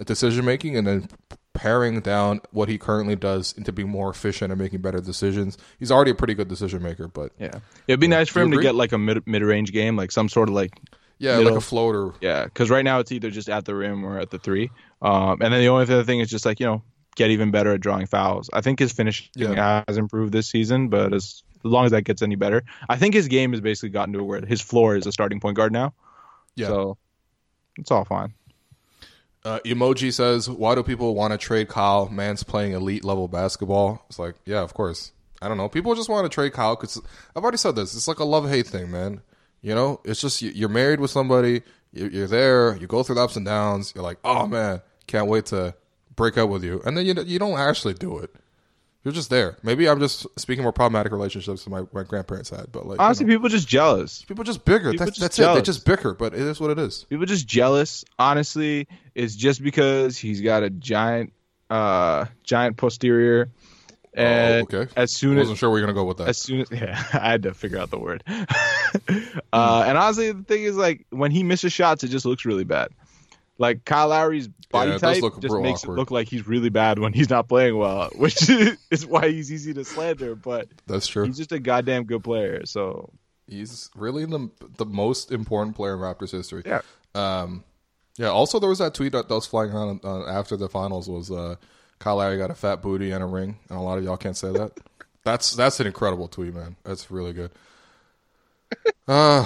decision 0.05 0.45
making 0.45 0.75
and 0.77 0.87
then 0.87 1.07
paring 1.53 1.99
down 1.99 2.39
what 2.51 2.69
he 2.69 2.77
currently 2.77 3.15
does 3.15 3.53
into 3.57 3.71
being 3.71 3.89
more 3.89 4.09
efficient 4.09 4.51
and 4.51 4.61
making 4.61 4.81
better 4.81 5.01
decisions. 5.01 5.57
He's 5.77 5.91
already 5.91 6.11
a 6.11 6.15
pretty 6.15 6.33
good 6.33 6.47
decision 6.47 6.81
maker, 6.81 7.07
but 7.07 7.31
Yeah, 7.39 7.59
it'd 7.87 7.99
be 7.99 8.07
nice 8.07 8.29
for 8.29 8.41
him 8.41 8.51
to 8.51 8.61
get 8.61 8.75
like 8.75 8.91
a 8.93 8.97
mid 8.97 9.25
mid 9.27 9.41
range 9.41 9.71
game, 9.73 9.95
like 9.97 10.11
some 10.11 10.29
sort 10.29 10.47
of 10.49 10.55
like 10.55 10.71
yeah, 11.17 11.37
Middle. 11.37 11.51
like 11.53 11.57
a 11.61 11.65
floater. 11.65 12.13
yeah, 12.21 12.45
because 12.45 12.69
right 12.69 12.85
now 12.85 12.99
it's 12.99 13.11
either 13.11 13.29
just 13.29 13.49
at 13.49 13.65
the 13.65 13.75
rim 13.75 14.05
or 14.05 14.19
at 14.19 14.29
the 14.29 14.39
three. 14.39 14.71
Um, 15.01 15.41
and 15.41 15.53
then 15.53 15.59
the 15.59 15.67
only 15.67 15.83
other 15.83 16.03
thing 16.05 16.21
is 16.21 16.29
just 16.29 16.45
like 16.45 16.59
you 16.61 16.65
know 16.65 16.81
get 17.15 17.31
even 17.31 17.51
better 17.51 17.73
at 17.73 17.81
drawing 17.81 18.05
fouls. 18.05 18.49
I 18.53 18.61
think 18.61 18.79
his 18.79 18.93
finishing 18.93 19.27
Yeah. 19.35 19.83
has 19.87 19.97
improved 19.97 20.31
this 20.31 20.47
season, 20.47 20.87
but 20.87 21.13
as, 21.13 21.43
as 21.57 21.65
long 21.65 21.83
as 21.83 21.91
that 21.91 22.03
gets 22.03 22.21
any 22.21 22.35
better, 22.35 22.63
I 22.87 22.95
think 22.95 23.13
his 23.13 23.27
game 23.27 23.51
has 23.51 23.59
basically 23.59 23.89
gotten 23.89 24.13
to 24.13 24.23
where 24.23 24.45
his 24.45 24.61
floor 24.61 24.95
is 24.95 25.05
a 25.07 25.11
starting 25.11 25.41
point 25.41 25.57
guard 25.57 25.73
now. 25.73 25.93
Yeah. 26.55 26.67
So 26.67 26.97
it's 27.77 27.91
all 27.91 28.05
fine. 28.05 28.33
Uh, 29.45 29.59
emoji 29.65 30.13
says, 30.13 30.49
"Why 30.49 30.75
do 30.75 30.83
people 30.83 31.15
want 31.15 31.31
to 31.31 31.37
trade 31.37 31.69
Kyle? 31.69 32.09
Man's 32.09 32.43
playing 32.43 32.73
elite 32.73 33.05
level 33.05 33.27
basketball." 33.27 34.03
It's 34.09 34.19
like, 34.19 34.35
yeah, 34.45 34.61
of 34.61 34.73
course. 34.73 35.11
I 35.41 35.47
don't 35.47 35.55
know. 35.57 35.69
People 35.69 35.95
just 35.95 36.09
want 36.09 36.25
to 36.25 36.29
trade 36.33 36.51
Kyle 36.53 36.75
because 36.75 37.01
I've 37.35 37.43
already 37.43 37.57
said 37.57 37.75
this. 37.75 37.95
It's 37.95 38.07
like 38.09 38.19
a 38.19 38.25
love 38.25 38.49
hate 38.49 38.67
thing, 38.67 38.91
man. 38.91 39.21
You 39.61 39.73
know, 39.75 40.01
it's 40.03 40.19
just 40.21 40.41
you- 40.41 40.51
you're 40.53 40.67
married 40.69 40.99
with 40.99 41.11
somebody. 41.11 41.61
you- 41.93 42.09
You're 42.09 42.27
there. 42.27 42.75
You 42.77 42.85
go 42.87 43.01
through 43.01 43.15
the 43.15 43.21
ups 43.23 43.35
and 43.37 43.45
downs. 43.45 43.93
You're 43.95 44.03
like, 44.03 44.17
oh 44.23 44.45
man, 44.45 44.81
can't 45.07 45.27
wait 45.27 45.47
to 45.47 45.73
break 46.15 46.37
up 46.37 46.49
with 46.49 46.63
you, 46.63 46.81
and 46.85 46.95
then 46.97 47.05
you 47.05 47.15
you 47.25 47.39
don't 47.39 47.57
actually 47.57 47.93
do 47.95 48.17
it. 48.19 48.35
You're 49.03 49.13
just 49.13 49.29
there. 49.29 49.57
Maybe 49.63 49.87
I'm 49.87 49.99
just 49.99 50.27
speaking 50.37 50.63
more 50.63 50.73
problematic 50.73 51.13
relationships 51.13 51.63
than 51.63 51.71
my, 51.71 51.83
my 51.93 52.03
grandparents 52.03 52.49
had, 52.49 52.69
but 52.71 52.85
like 52.85 52.99
you 52.99 53.05
Honestly, 53.05 53.25
know, 53.25 53.35
people 53.35 53.49
just 53.49 53.67
jealous. 53.67 54.23
people 54.23 54.43
just 54.43 54.65
bicker. 54.65 54.91
people 54.91 55.05
That's, 55.05 55.17
just 55.17 55.37
that's 55.37 55.39
it. 55.39 55.55
They 55.55 55.61
just 55.61 55.85
bicker, 55.85 56.13
but 56.13 56.33
it 56.33 56.41
is 56.41 56.59
what 56.59 56.69
it 56.69 56.79
is. 56.79 57.05
People 57.05 57.25
just 57.25 57.47
jealous. 57.47 58.03
Honestly, 58.17 58.87
it's 59.15 59.35
just 59.35 59.63
because 59.63 60.17
he's 60.17 60.41
got 60.41 60.63
a 60.63 60.69
giant, 60.69 61.31
uh, 61.69 62.25
giant 62.43 62.75
posterior. 62.75 63.49
And 64.13 64.67
oh, 64.73 64.77
okay. 64.77 64.91
as 64.97 65.13
soon 65.13 65.37
as 65.37 65.37
I 65.37 65.41
wasn't 65.43 65.59
sure 65.59 65.69
where 65.69 65.79
you're 65.79 65.87
gonna 65.87 65.95
go 65.95 66.03
with 66.03 66.17
that. 66.17 66.27
as 66.27 66.37
soon 66.37 66.61
as 66.61 66.71
yeah, 66.71 67.01
I 67.13 67.31
had 67.31 67.43
to 67.43 67.53
figure 67.53 67.77
out 67.77 67.91
the 67.91 67.99
word. 67.99 68.23
uh, 68.27 69.83
and 69.87 69.97
honestly, 69.97 70.31
the 70.33 70.43
thing 70.43 70.63
is, 70.63 70.75
like 70.75 71.05
when 71.09 71.31
he 71.31 71.43
misses 71.43 71.71
shots, 71.71 72.03
it 72.03 72.09
just 72.09 72.25
looks 72.25 72.43
really 72.43 72.65
bad. 72.65 72.89
Like 73.59 73.85
Kyle 73.85 74.07
Lowry's 74.07 74.47
body 74.71 74.91
Yeah, 74.91 74.97
type 74.97 75.21
just 75.41 75.55
makes 75.59 75.83
awkward. 75.83 75.93
it 75.95 75.99
look 75.99 76.09
like 76.11 76.27
he's 76.29 76.47
really 76.47 76.69
bad 76.69 76.97
when 76.97 77.13
he's 77.13 77.29
not 77.29 77.47
playing 77.47 77.77
well, 77.77 78.09
which 78.15 78.49
is 78.89 79.05
why 79.05 79.29
he's 79.29 79.51
easy 79.51 79.73
to 79.75 79.85
slander. 79.85 80.33
But 80.33 80.69
That's 80.87 81.05
true. 81.07 81.25
he's 81.25 81.37
just 81.37 81.51
a 81.51 81.59
goddamn 81.59 82.05
good 82.05 82.23
player. 82.23 82.65
So 82.65 83.11
He's 83.47 83.89
really 83.95 84.25
the 84.25 84.49
the 84.77 84.85
most 84.85 85.31
important 85.31 85.75
player 85.75 85.93
in 85.93 85.99
Raptors 85.99 86.31
history. 86.31 86.63
Yeah. 86.65 86.81
Um, 87.15 87.63
yeah. 88.17 88.27
Also, 88.27 88.59
there 88.59 88.69
was 88.69 88.79
that 88.79 88.93
tweet 88.93 89.11
that, 89.11 89.27
that 89.27 89.33
was 89.35 89.45
flying 89.47 89.71
around 89.71 90.01
uh, 90.03 90.25
after 90.27 90.55
the 90.55 90.69
finals 90.69 91.09
was 91.09 91.29
uh, 91.31 91.55
Kyle 91.97 92.17
Lowry 92.17 92.37
got 92.37 92.51
a 92.51 92.55
fat 92.55 92.81
booty 92.81 93.11
and 93.11 93.23
a 93.23 93.25
ring, 93.25 93.57
and 93.69 93.77
a 93.77 93.81
lot 93.81 93.97
of 93.97 94.03
y'all 94.03 94.17
can't 94.17 94.37
say 94.37 94.51
that. 94.51 94.71
that's 95.25 95.53
that's 95.55 95.79
an 95.79 95.87
incredible 95.87 96.27
tweet, 96.27 96.53
man. 96.53 96.75
That's 96.83 97.09
really 97.11 97.33
good. 97.33 97.51
Uh, 99.07 99.43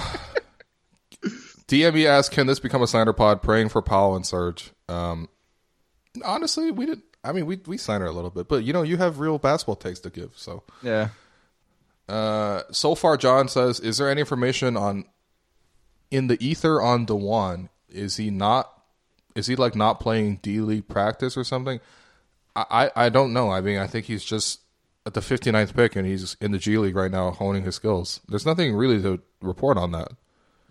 DME 1.68 2.06
asked, 2.06 2.30
"Can 2.30 2.46
this 2.46 2.58
become 2.60 2.82
a 2.82 2.86
slander 2.86 3.12
pod?" 3.12 3.42
Praying 3.42 3.70
for 3.70 3.80
Powell 3.82 4.14
and 4.16 4.26
Serge. 4.26 4.72
Um, 4.88 5.28
honestly, 6.24 6.70
we 6.70 6.86
did. 6.86 7.02
I 7.22 7.32
mean, 7.32 7.46
we 7.46 7.60
we 7.66 7.78
slander 7.78 8.06
a 8.06 8.12
little 8.12 8.30
bit, 8.30 8.48
but 8.48 8.64
you 8.64 8.72
know, 8.72 8.82
you 8.82 8.96
have 8.98 9.18
real 9.18 9.38
basketball 9.38 9.76
takes 9.76 10.00
to 10.00 10.10
give, 10.10 10.32
so. 10.36 10.62
yeah, 10.82 11.08
Uh, 12.08 12.62
so 12.70 12.94
far, 12.94 13.16
John 13.16 13.48
says, 13.48 13.80
is 13.80 13.96
there 13.96 14.10
any 14.10 14.20
information 14.20 14.76
on 14.76 15.04
in 16.10 16.26
the 16.26 16.36
ether 16.44 16.82
on 16.82 17.06
Dewan? 17.06 17.70
Is 17.88 18.16
he 18.18 18.30
not? 18.30 18.70
Is 19.34 19.46
he 19.46 19.56
like 19.56 19.74
not 19.74 20.00
playing 20.00 20.40
D 20.42 20.60
League 20.60 20.86
practice 20.86 21.36
or 21.36 21.44
something? 21.44 21.80
I, 22.54 22.90
I 22.96 23.06
I 23.06 23.08
don't 23.08 23.32
know. 23.32 23.50
I 23.50 23.60
mean, 23.62 23.78
I 23.78 23.86
think 23.86 24.04
he's 24.06 24.22
just 24.24 24.60
at 25.06 25.14
the 25.14 25.20
59th 25.20 25.74
pick 25.74 25.96
and 25.96 26.06
he's 26.06 26.34
in 26.40 26.52
the 26.52 26.58
G 26.58 26.76
League 26.78 26.94
right 26.96 27.10
now 27.10 27.30
honing 27.30 27.62
his 27.64 27.74
skills. 27.74 28.20
There's 28.28 28.46
nothing 28.46 28.74
really 28.74 29.00
to 29.02 29.20
report 29.40 29.76
on 29.78 29.92
that. 29.92 30.08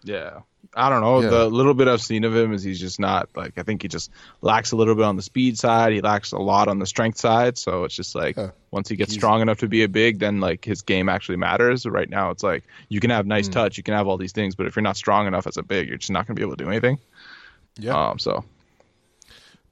yeah. 0.03 0.41
I 0.75 0.89
don't 0.89 1.01
know. 1.01 1.21
Yeah. 1.21 1.29
The 1.29 1.45
little 1.49 1.73
bit 1.75 1.87
I've 1.87 2.01
seen 2.01 2.23
of 2.23 2.35
him 2.35 2.51
is 2.53 2.63
he's 2.63 2.79
just 2.79 2.99
not 2.99 3.29
like 3.35 3.53
I 3.57 3.63
think 3.63 3.83
he 3.83 3.87
just 3.87 4.09
lacks 4.41 4.71
a 4.71 4.75
little 4.75 4.95
bit 4.95 5.05
on 5.05 5.15
the 5.15 5.21
speed 5.21 5.57
side. 5.59 5.93
He 5.93 6.01
lacks 6.01 6.31
a 6.31 6.39
lot 6.39 6.67
on 6.67 6.79
the 6.79 6.85
strength 6.87 7.19
side. 7.19 7.57
So 7.57 7.83
it's 7.83 7.93
just 7.95 8.15
like 8.15 8.35
Yeah. 8.37 8.49
once 8.71 8.89
he 8.89 8.95
gets 8.95 9.13
strong 9.13 9.41
enough 9.41 9.59
to 9.59 9.67
be 9.67 9.83
a 9.83 9.87
big, 9.87 10.19
then 10.19 10.39
like 10.39 10.65
his 10.65 10.81
game 10.81 11.09
actually 11.09 11.37
matters. 11.37 11.85
Right 11.85 12.09
now, 12.09 12.31
it's 12.31 12.41
like 12.43 12.63
you 12.89 12.99
can 12.99 13.11
have 13.11 13.25
nice 13.27 13.47
touch, 13.47 13.77
you 13.77 13.83
can 13.83 13.93
have 13.93 14.07
all 14.07 14.17
these 14.17 14.31
things, 14.31 14.55
but 14.55 14.65
if 14.65 14.75
you're 14.75 14.81
not 14.83 14.97
strong 14.97 15.27
enough 15.27 15.45
as 15.45 15.57
a 15.57 15.63
big, 15.63 15.87
you're 15.87 15.97
just 15.97 16.11
not 16.11 16.25
going 16.25 16.35
to 16.35 16.39
be 16.39 16.43
able 16.45 16.55
to 16.57 16.63
do 16.63 16.69
anything. 16.69 16.97
Yeah. 17.77 18.09
Um. 18.09 18.17
So 18.19 18.43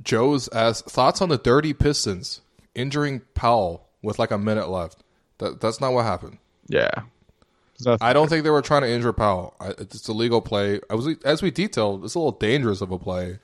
Joe's 0.04 0.50
asked 0.50 0.86
thoughts 0.90 1.22
on 1.22 1.30
the 1.30 1.38
Dirty 1.38 1.74
Pistons 1.74 2.42
injuring 2.76 3.22
Powell 3.34 3.88
with 4.02 4.18
like 4.20 4.32
a 4.32 4.38
minute 4.38 4.70
left. 4.70 5.04
That 5.40 5.62
that's 5.62 5.82
not 5.82 5.94
what 5.94 6.06
happened. 6.06 6.38
yeah. 6.68 6.92
It's 7.86 8.02
I 8.02 8.14
don't 8.14 8.28
think 8.30 8.44
they 8.44 8.50
were 8.50 8.62
trying 8.62 8.82
to 8.84 8.90
injure 8.90 9.14
Powell. 9.14 9.56
I, 9.60 9.70
it's 9.72 10.08
a 10.08 10.14
legal 10.14 10.42
play. 10.42 10.80
I 10.90 10.96
was 10.96 11.08
as 11.26 11.42
we 11.42 11.52
detailed. 11.52 12.04
It's 12.06 12.16
a 12.16 12.20
little 12.20 12.32
dangerous 12.34 12.82
of 12.82 12.92
a 12.92 13.00
play, 13.00 13.40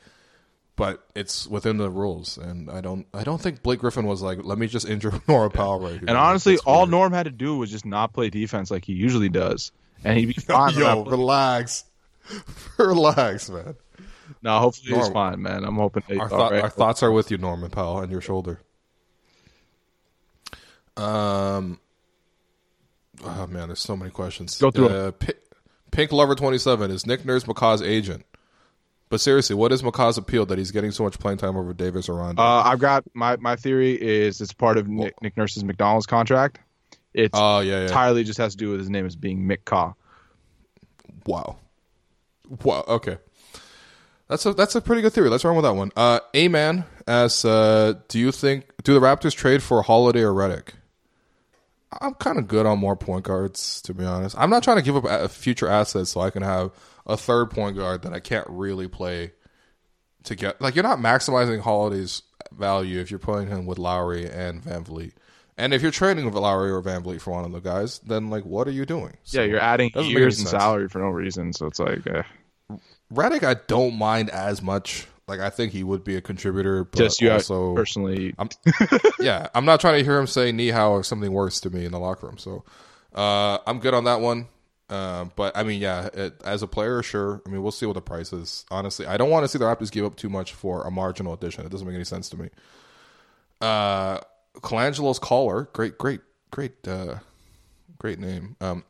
but 0.75 1.05
it's 1.15 1.47
within 1.47 1.77
the 1.77 1.89
rules. 1.89 2.37
And 2.37 2.69
I 2.69 2.81
don't. 2.81 3.07
I 3.13 3.23
don't 3.23 3.41
think 3.41 3.63
Blake 3.63 3.79
Griffin 3.79 4.05
was 4.05 4.21
like, 4.21 4.39
"Let 4.43 4.57
me 4.57 4.67
just 4.67 4.87
injure 4.87 5.13
Norm 5.27 5.51
Powell 5.51 5.79
right 5.79 5.93
here." 5.93 6.05
and 6.07 6.17
honestly, 6.17 6.53
It's 6.55 6.63
all 6.63 6.81
weird. 6.81 6.91
Norm 6.91 7.13
had 7.13 7.23
to 7.23 7.31
do 7.31 7.57
was 7.57 7.71
just 7.71 7.85
not 7.85 8.13
play 8.13 8.29
defense 8.29 8.69
like 8.71 8.85
he 8.85 8.93
usually 8.93 9.29
does, 9.29 9.71
and 10.03 10.17
he'd 10.17 10.25
be 10.27 10.33
fine. 10.41 10.73
Yo, 10.75 11.03
relax, 11.05 11.85
relax, 12.77 13.49
man. 13.49 13.75
no, 14.41 14.59
hopefully 14.59 14.97
he's 14.97 15.09
fine, 15.09 15.41
man. 15.41 15.63
I'm 15.63 15.75
hoping 15.75 16.03
Our, 16.19 16.29
thought 16.29 16.51
right. 16.51 16.63
our 16.63 16.69
thoughts 16.69 17.01
are 17.03 17.11
with 17.11 17.31
you, 17.31 17.37
Norman 17.37 17.69
Powell, 17.71 17.99
and 17.99 18.11
your 18.11 18.21
shoulder. 18.21 18.59
Um. 20.95 21.79
Oh 23.23 23.47
man, 23.47 23.67
there's 23.67 23.79
so 23.79 23.97
many 23.97 24.11
questions. 24.11 24.57
Go 24.57 24.71
through 24.71 24.89
uh, 24.89 25.11
Pi- 25.11 25.33
Pink 25.91 26.11
Lover 26.11 26.35
twenty 26.35 26.57
seven 26.57 26.91
is 26.91 27.05
Nick 27.05 27.25
Nurse 27.25 27.43
McCaw's 27.45 27.81
agent. 27.81 28.25
But 29.09 29.21
seriously, 29.21 29.55
what 29.55 29.71
is 29.71 29.81
McCaw's 29.81 30.17
appeal 30.17 30.45
that 30.47 30.57
he's 30.57 30.71
getting 30.71 30.91
so 30.91 31.03
much 31.03 31.17
playing 31.17 31.37
time 31.37 31.55
over 31.55 31.73
Davis 31.73 32.09
or 32.09 32.15
Rondo? 32.15 32.41
Uh, 32.41 32.63
I've 32.65 32.79
got 32.79 33.03
my 33.13 33.37
my 33.37 33.55
theory 33.55 33.93
is 33.93 34.41
it's 34.41 34.53
part 34.53 34.77
of 34.77 34.87
Nick, 34.87 35.21
Nick 35.21 35.37
Nurse's 35.37 35.63
McDonald's 35.63 36.05
contract. 36.05 36.59
It's 37.13 37.31
Oh 37.33 37.59
yeah, 37.61 37.77
yeah. 37.77 37.81
entirely 37.83 38.23
just 38.23 38.37
has 38.37 38.51
to 38.53 38.57
do 38.57 38.69
with 38.71 38.79
his 38.79 38.89
name 38.89 39.05
as 39.05 39.15
being 39.15 39.47
Mick 39.47 39.65
Kaw. 39.65 39.93
Wow. 41.25 41.57
Wow. 42.63 42.83
Okay. 42.87 43.17
That's 44.27 44.45
a 44.45 44.53
that's 44.53 44.75
a 44.75 44.81
pretty 44.81 45.01
good 45.01 45.13
theory. 45.13 45.29
Let's 45.29 45.45
run 45.45 45.55
with 45.55 45.63
that 45.63 45.73
one. 45.73 45.91
Uh, 45.95 46.19
a 46.33 46.49
man 46.49 46.83
asks, 47.07 47.45
uh, 47.45 47.93
do 48.09 48.19
you 48.19 48.31
think 48.33 48.65
do 48.83 48.93
the 48.93 48.99
Raptors 48.99 49.33
trade 49.33 49.63
for 49.63 49.81
Holiday 49.81 50.21
or 50.21 50.33
Redick? 50.33 50.69
I'm 52.01 52.13
kind 52.15 52.37
of 52.37 52.47
good 52.47 52.65
on 52.65 52.79
more 52.79 52.95
point 52.95 53.23
guards, 53.23 53.81
to 53.83 53.93
be 53.93 54.03
honest. 54.03 54.35
I'm 54.37 54.49
not 54.49 54.63
trying 54.63 54.77
to 54.77 54.83
give 54.83 54.95
up 54.97 55.05
a- 55.05 55.29
future 55.29 55.67
assets 55.67 56.09
so 56.11 56.21
I 56.21 56.29
can 56.29 56.43
have 56.43 56.71
a 57.05 57.15
third 57.17 57.49
point 57.51 57.77
guard 57.77 58.01
that 58.01 58.13
I 58.13 58.19
can't 58.19 58.47
really 58.49 58.87
play 58.87 59.31
to 60.23 60.35
get. 60.35 60.61
Like 60.61 60.75
you're 60.75 60.83
not 60.83 60.99
maximizing 60.99 61.61
Holiday's 61.61 62.21
value 62.51 62.99
if 62.99 63.09
you're 63.09 63.19
playing 63.19 63.47
him 63.47 63.65
with 63.65 63.79
Lowry 63.79 64.29
and 64.29 64.61
VanVleet. 64.61 65.13
And 65.57 65.73
if 65.73 65.81
you're 65.81 65.91
trading 65.91 66.25
with 66.25 66.35
Lowry 66.35 66.69
or 66.69 66.81
VanVleet 66.83 67.19
for 67.21 67.31
one 67.31 67.45
of 67.45 67.51
the 67.51 67.59
guys, 67.61 67.99
then 67.99 68.29
like, 68.29 68.45
what 68.45 68.67
are 68.67 68.71
you 68.71 68.85
doing? 68.85 69.17
So, 69.23 69.41
yeah, 69.41 69.47
you're 69.47 69.59
adding 69.59 69.89
years 69.95 70.39
in 70.39 70.45
salary 70.59 70.87
for 70.87 70.99
no 70.99 71.07
reason. 71.07 71.51
So 71.53 71.65
it's 71.65 71.79
like, 71.79 72.05
uh, 72.05 72.23
I 73.17 73.55
don't 73.67 73.97
mind 73.97 74.29
as 74.29 74.61
much. 74.61 75.07
Like, 75.27 75.39
I 75.39 75.49
think 75.49 75.73
he 75.73 75.83
would 75.83 76.03
be 76.03 76.15
a 76.15 76.21
contributor, 76.21 76.85
but 76.85 76.97
just 76.97 77.21
you 77.21 77.31
also 77.31 77.75
personally. 77.75 78.33
I'm, 78.37 78.49
yeah, 79.19 79.47
I'm 79.53 79.65
not 79.65 79.81
trying 79.81 79.99
to 79.99 80.03
hear 80.03 80.17
him 80.17 80.27
say 80.27 80.51
"ni 80.51 80.69
hao" 80.69 80.91
or 80.91 81.03
something 81.03 81.31
worse 81.31 81.59
to 81.61 81.69
me 81.69 81.85
in 81.85 81.91
the 81.91 81.99
locker 81.99 82.27
room. 82.27 82.37
So 82.37 82.63
uh, 83.13 83.57
I'm 83.67 83.79
good 83.79 83.93
on 83.93 84.05
that 84.05 84.21
one. 84.21 84.47
Uh, 84.89 85.25
but 85.35 85.55
I 85.57 85.63
mean, 85.63 85.81
yeah, 85.81 86.07
it, 86.13 86.41
as 86.45 86.63
a 86.63 86.67
player, 86.67 87.03
sure. 87.03 87.41
I 87.45 87.49
mean, 87.49 87.61
we'll 87.61 87.73
see 87.73 87.85
what 87.85 87.95
the 87.95 88.01
price 88.01 88.31
is. 88.31 88.65
Honestly, 88.71 89.05
I 89.05 89.17
don't 89.17 89.29
want 89.29 89.43
to 89.43 89.49
see 89.49 89.57
the 89.57 89.65
Raptors 89.65 89.91
give 89.91 90.05
up 90.05 90.15
too 90.15 90.29
much 90.29 90.53
for 90.53 90.83
a 90.83 90.91
marginal 90.91 91.33
addition. 91.33 91.65
It 91.65 91.69
doesn't 91.69 91.85
make 91.85 91.95
any 91.95 92.05
sense 92.05 92.29
to 92.29 92.37
me. 92.37 92.49
Uh, 93.59 94.19
Colangelo's 94.61 95.19
caller, 95.19 95.69
great, 95.73 95.97
great, 95.97 96.21
great, 96.51 96.87
uh, 96.87 97.15
great 97.97 98.19
name. 98.19 98.55
Um, 98.61 98.85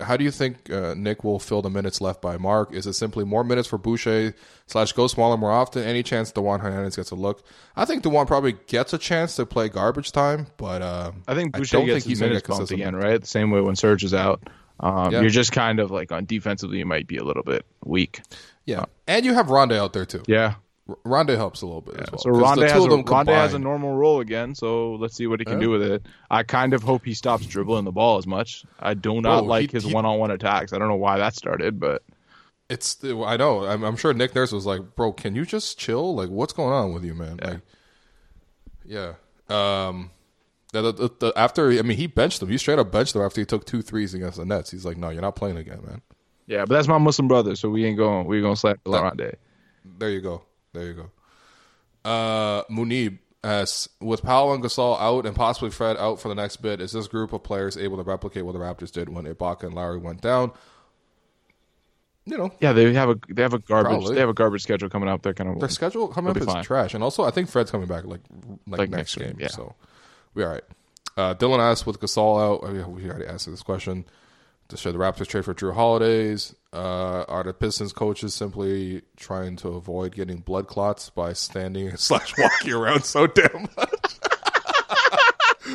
how 0.00 0.16
do 0.16 0.24
you 0.24 0.30
think 0.30 0.70
uh, 0.70 0.94
Nick 0.96 1.24
will 1.24 1.38
fill 1.38 1.62
the 1.62 1.70
minutes 1.70 2.00
left 2.00 2.20
by 2.22 2.36
Marc? 2.36 2.72
Is 2.72 2.86
it 2.86 2.92
simply 2.94 3.24
more 3.24 3.44
minutes 3.44 3.68
for 3.68 3.78
Boucher 3.78 4.34
slash 4.66 4.92
go 4.92 5.06
smaller 5.06 5.36
more 5.36 5.50
often? 5.50 5.82
Any 5.84 6.02
chance 6.02 6.32
Dewan 6.32 6.60
Hernandez 6.60 6.96
gets 6.96 7.10
a 7.10 7.14
look? 7.14 7.42
I 7.76 7.84
think 7.84 8.02
Dewan 8.02 8.26
probably 8.26 8.56
gets 8.66 8.92
a 8.92 8.98
chance 8.98 9.36
to 9.36 9.46
play 9.46 9.68
garbage 9.68 10.12
time, 10.12 10.46
but 10.56 10.82
uh, 10.82 11.12
I 11.26 11.34
think 11.34 11.54
Boucher 11.54 11.78
don't 11.78 11.86
gets 11.86 12.04
think 12.04 12.10
his 12.10 12.20
minutes 12.20 12.46
get 12.46 12.56
bumped 12.56 12.70
again, 12.70 12.94
right? 12.96 13.20
The 13.20 13.26
same 13.26 13.50
way 13.50 13.60
when 13.60 13.76
Serge 13.76 14.04
is 14.04 14.14
out. 14.14 14.48
Um, 14.80 15.12
Yeah. 15.12 15.20
You're 15.22 15.30
just 15.30 15.52
kind 15.52 15.80
of 15.80 15.90
like 15.90 16.12
on 16.12 16.24
defensively, 16.24 16.78
you 16.78 16.86
might 16.86 17.06
be 17.06 17.16
a 17.16 17.24
little 17.24 17.42
bit 17.42 17.64
weak. 17.84 18.20
yeah. 18.64 18.84
And 19.06 19.24
you 19.24 19.34
have 19.34 19.46
Rondae 19.46 19.76
out 19.78 19.92
there 19.92 20.04
too. 20.06 20.22
Yeah. 20.26 20.54
R- 20.88 20.96
Rondae 21.04 21.36
helps 21.36 21.62
a 21.62 21.66
little 21.66 21.80
bit 21.82 21.96
as 22.00 22.10
well. 22.10 22.18
So 22.18 22.30
'Cause 22.30 22.40
Rondae 22.42 22.54
the 22.60 22.66
two 22.68 22.72
has, 22.74 22.84
a, 22.84 22.88
Rondae 22.88 23.26
has 23.34 23.54
a 23.54 23.58
normal 23.58 23.94
role 23.94 24.20
again. 24.20 24.54
So 24.54 24.94
let's 24.94 25.14
see 25.14 25.26
what 25.26 25.40
he 25.40 25.44
can 25.44 25.54
Yeah. 25.60 25.66
do 25.66 25.70
with 25.70 25.82
it. 25.82 26.06
I 26.30 26.42
kind 26.44 26.72
of 26.74 26.82
hope 26.82 27.04
he 27.04 27.14
stops 27.14 27.44
dribbling 27.46 27.84
the 27.84 27.92
ball 27.92 28.18
as 28.18 28.26
much. 28.26 28.64
I 28.80 28.94
do 28.94 29.20
not 29.20 29.38
Oh, 29.40 29.42
he- 29.42 29.48
like 29.48 29.70
his 29.70 29.84
he- 29.84 29.92
one-on-one 29.92 30.30
attacks. 30.30 30.72
I 30.72 30.78
don't 30.78 30.88
know 30.88 30.96
why 30.96 31.18
that 31.18 31.34
started, 31.34 31.78
but 31.78 32.02
It's 32.70 32.98
I 33.04 33.36
know. 33.38 33.64
I'm, 33.64 33.82
I'm 33.82 33.96
sure 33.96 34.12
Nick 34.12 34.34
Nurse 34.34 34.52
was 34.52 34.66
like, 34.66 34.94
"Bro, 34.94 35.12
can 35.14 35.34
you 35.34 35.44
just 35.46 35.78
chill? 35.78 36.14
Like, 36.14 36.28
what's 36.28 36.52
going 36.52 36.72
on 36.72 36.92
with 36.92 37.02
you, 37.04 37.14
man?" 37.14 37.38
Like, 37.42 37.60
yeah. 38.84 39.14
Um, 39.48 40.10
the, 40.72 40.92
the, 40.92 41.10
the, 41.18 41.32
after 41.36 41.70
I 41.70 41.80
mean, 41.82 41.96
he 41.96 42.06
benched 42.06 42.42
him. 42.42 42.48
He 42.48 42.58
straight 42.58 42.78
up 42.78 42.92
benched 42.92 43.14
him 43.16 43.22
after 43.22 43.40
he 43.40 43.46
took 43.46 43.64
two 43.64 43.80
threes 43.80 44.12
against 44.14 44.36
the 44.36 44.44
Nets. 44.44 44.70
He's 44.70 44.84
like, 44.84 44.96
"No, 44.98 45.08
you're 45.08 45.22
not 45.22 45.34
playing 45.36 45.56
again, 45.56 45.80
man." 45.86 46.02
yeah. 46.46 46.66
But 46.66 46.74
that's 46.74 46.88
my 46.88 46.98
Muslim 46.98 47.26
brother, 47.28 47.56
so 47.56 47.70
we 47.70 47.84
ain't 47.86 47.96
going. 47.96 48.26
We're 48.26 48.42
gonna 48.42 48.56
slap 48.56 48.82
Rondae. 48.84 49.36
There 49.98 50.10
you 50.10 50.20
go. 50.20 50.42
There 50.78 50.86
you 50.88 50.94
go. 50.94 51.10
Uh, 52.10 52.62
Munib 52.70 53.18
asks, 53.42 53.88
with 54.00 54.22
Powell 54.22 54.52
and 54.54 54.62
Gasol 54.62 54.98
out 55.00 55.26
and 55.26 55.34
possibly 55.34 55.70
Fred 55.70 55.96
out 55.96 56.20
for 56.20 56.28
the 56.28 56.34
next 56.34 56.56
bit, 56.58 56.80
is 56.80 56.92
this 56.92 57.08
group 57.08 57.32
of 57.32 57.42
players 57.42 57.76
able 57.76 57.96
to 57.96 58.02
replicate 58.02 58.44
what 58.44 58.52
the 58.52 58.58
Raptors 58.58 58.92
did 58.92 59.08
when 59.08 59.24
Ibaka 59.24 59.64
and 59.64 59.74
Lowry 59.74 59.98
went 59.98 60.20
down? 60.20 60.52
You 62.24 62.36
know, 62.36 62.52
Yeah, 62.60 62.72
they 62.74 62.92
have 62.92 63.08
a 63.08 63.18
they 63.30 63.40
have 63.42 63.54
a 63.54 63.58
garbage 63.58 63.90
Probably. 63.90 64.14
they 64.14 64.20
have 64.20 64.28
a 64.28 64.34
garbage 64.34 64.62
schedule 64.62 64.90
coming 64.90 65.08
up. 65.08 65.22
They're 65.22 65.32
kind 65.32 65.48
of 65.50 65.60
Their 65.60 65.68
schedule 65.70 66.08
coming 66.08 66.30
up 66.30 66.36
is 66.36 66.66
trash, 66.66 66.92
and 66.92 67.02
also 67.02 67.24
I 67.24 67.30
think 67.30 67.48
Fred's 67.48 67.70
coming 67.70 67.88
back 67.88 68.04
like 68.04 68.20
like, 68.66 68.80
Like 68.80 68.90
next 68.90 69.16
next 69.16 69.28
game. 69.28 69.38
yeah. 69.40 69.48
So 69.48 69.74
we 70.34 70.44
all 70.44 70.50
right. 70.50 70.64
Uh, 71.16 71.34
Dylan 71.34 71.58
asked 71.58 71.86
with 71.86 71.98
Gasol 72.00 72.40
out. 72.40 72.60
Oh, 72.62 72.72
yeah, 72.72 72.86
we 72.86 73.08
already 73.10 73.26
asked 73.26 73.46
this 73.50 73.62
question. 73.62 74.04
Should 74.74 74.94
the 74.94 74.98
Raptors 74.98 75.26
trade 75.26 75.44
for 75.46 75.54
Jrue 75.54 75.74
Holidays? 75.74 76.54
Uh, 76.72 77.24
are 77.28 77.44
the 77.44 77.54
Pistons 77.54 77.92
coaches 77.94 78.34
simply 78.34 79.02
trying 79.16 79.56
to 79.56 79.68
avoid 79.68 80.14
getting 80.14 80.38
blood 80.38 80.66
clots 80.66 81.08
by 81.08 81.32
standing 81.32 81.96
slash 81.96 82.34
walking 82.36 82.72
around 82.72 83.04
so 83.04 83.26
damn 83.26 83.68
much? 83.76 83.90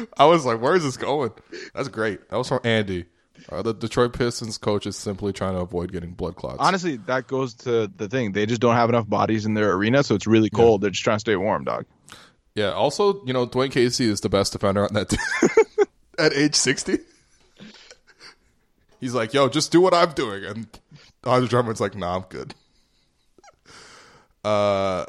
I 0.17 0.25
was 0.25 0.45
like, 0.45 0.61
"Where 0.61 0.75
is 0.75 0.83
this 0.83 0.97
going?" 0.97 1.31
That's 1.73 1.87
great. 1.87 2.29
That 2.29 2.37
was 2.37 2.47
from 2.47 2.59
Andy. 2.63 3.05
Are 3.49 3.63
the 3.63 3.73
Detroit 3.73 4.13
Pistons 4.13 4.57
coaches 4.57 4.95
simply 4.95 5.33
trying 5.33 5.53
to 5.55 5.61
avoid 5.61 5.91
getting 5.91 6.11
blood 6.13 6.35
clots? 6.35 6.57
honestly 6.59 6.97
that 7.07 7.27
goes 7.27 7.53
to 7.55 7.87
the 7.87 8.07
thing. 8.07 8.31
They 8.31 8.45
just 8.45 8.61
don't 8.61 8.75
have 8.75 8.89
enough 8.89 9.09
bodies 9.09 9.45
in 9.45 9.53
their 9.55 9.73
arena, 9.73 10.03
so 10.03 10.15
it's 10.15 10.27
really 10.27 10.49
cold. 10.49 10.81
They're 10.81 10.91
just 10.91 11.03
trying 11.03 11.17
to 11.17 11.21
stay 11.21 11.35
warm, 11.35 11.63
dog. 11.63 11.85
Yeah. 12.55 12.71
Also, 12.71 13.23
you 13.25 13.33
know, 13.33 13.47
Dwane 13.47 13.71
Casey 13.71 14.05
is 14.05 14.21
the 14.21 14.29
best 14.29 14.53
defender 14.53 14.83
on 14.85 14.93
that 14.93 15.09
team 15.09 15.85
at 16.19 16.33
age 16.33 16.55
sixty. 16.55 16.99
He's 18.99 19.13
like, 19.13 19.33
"Yo, 19.33 19.49
just 19.49 19.71
do 19.71 19.81
what 19.81 19.93
I'm 19.93 20.11
doing," 20.13 20.45
and 20.45 20.67
Andre 21.25 21.47
Drummond's 21.47 21.81
like, 21.81 21.95
"Nah, 21.95 22.15
I'm 22.17 22.25
good." 22.29 22.55
Uh, 24.43 25.05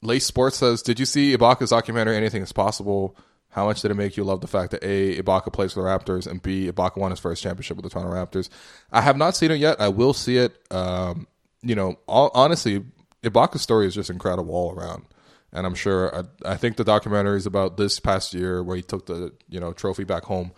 Lace 0.00 0.24
Sports 0.24 0.56
says, 0.56 0.80
"Did 0.80 0.98
you 0.98 1.04
see 1.04 1.36
Ibaka's 1.36 1.68
documentary? 1.68 2.16
Anything 2.16 2.42
is 2.42 2.50
possible." 2.50 3.14
How 3.50 3.64
much 3.64 3.80
did 3.80 3.90
it 3.90 3.94
make 3.94 4.18
you 4.18 4.24
love 4.24 4.42
the 4.42 4.46
fact 4.46 4.70
that 4.72 4.84
A, 4.84 5.16
Ibaka 5.16 5.50
plays 5.50 5.72
for 5.72 5.82
the 5.82 5.88
Raptors, 5.88 6.26
and 6.26 6.42
B, 6.42 6.70
Ibaka 6.70 6.98
won 6.98 7.10
his 7.10 7.20
first 7.20 7.42
championship 7.42 7.78
with 7.78 7.84
the 7.84 7.90
Toronto 7.90 8.12
Raptors? 8.12 8.50
I 8.92 9.00
have 9.00 9.16
not 9.16 9.34
seen 9.34 9.50
it 9.50 9.56
yet. 9.56 9.80
I 9.80 9.88
will 9.88 10.12
see 10.12 10.36
it. 10.36 10.58
Um, 10.70 11.26
you 11.62 11.74
know, 11.74 11.98
all, 12.06 12.30
honestly, 12.34 12.84
Ibaka's 13.22 13.62
story 13.62 13.86
is 13.86 13.94
just 13.94 14.10
incredible 14.10 14.54
all 14.54 14.72
around. 14.72 15.06
And 15.52 15.66
I'm 15.66 15.74
sure, 15.74 16.14
I, 16.14 16.52
I 16.52 16.56
think 16.56 16.76
the 16.76 16.84
documentary 16.84 17.38
is 17.38 17.46
about 17.46 17.78
this 17.78 17.98
past 17.98 18.34
year 18.34 18.62
where 18.62 18.76
he 18.76 18.82
took 18.82 19.06
the, 19.06 19.32
you 19.48 19.58
know, 19.58 19.72
trophy 19.72 20.04
back 20.04 20.24
home 20.24 20.52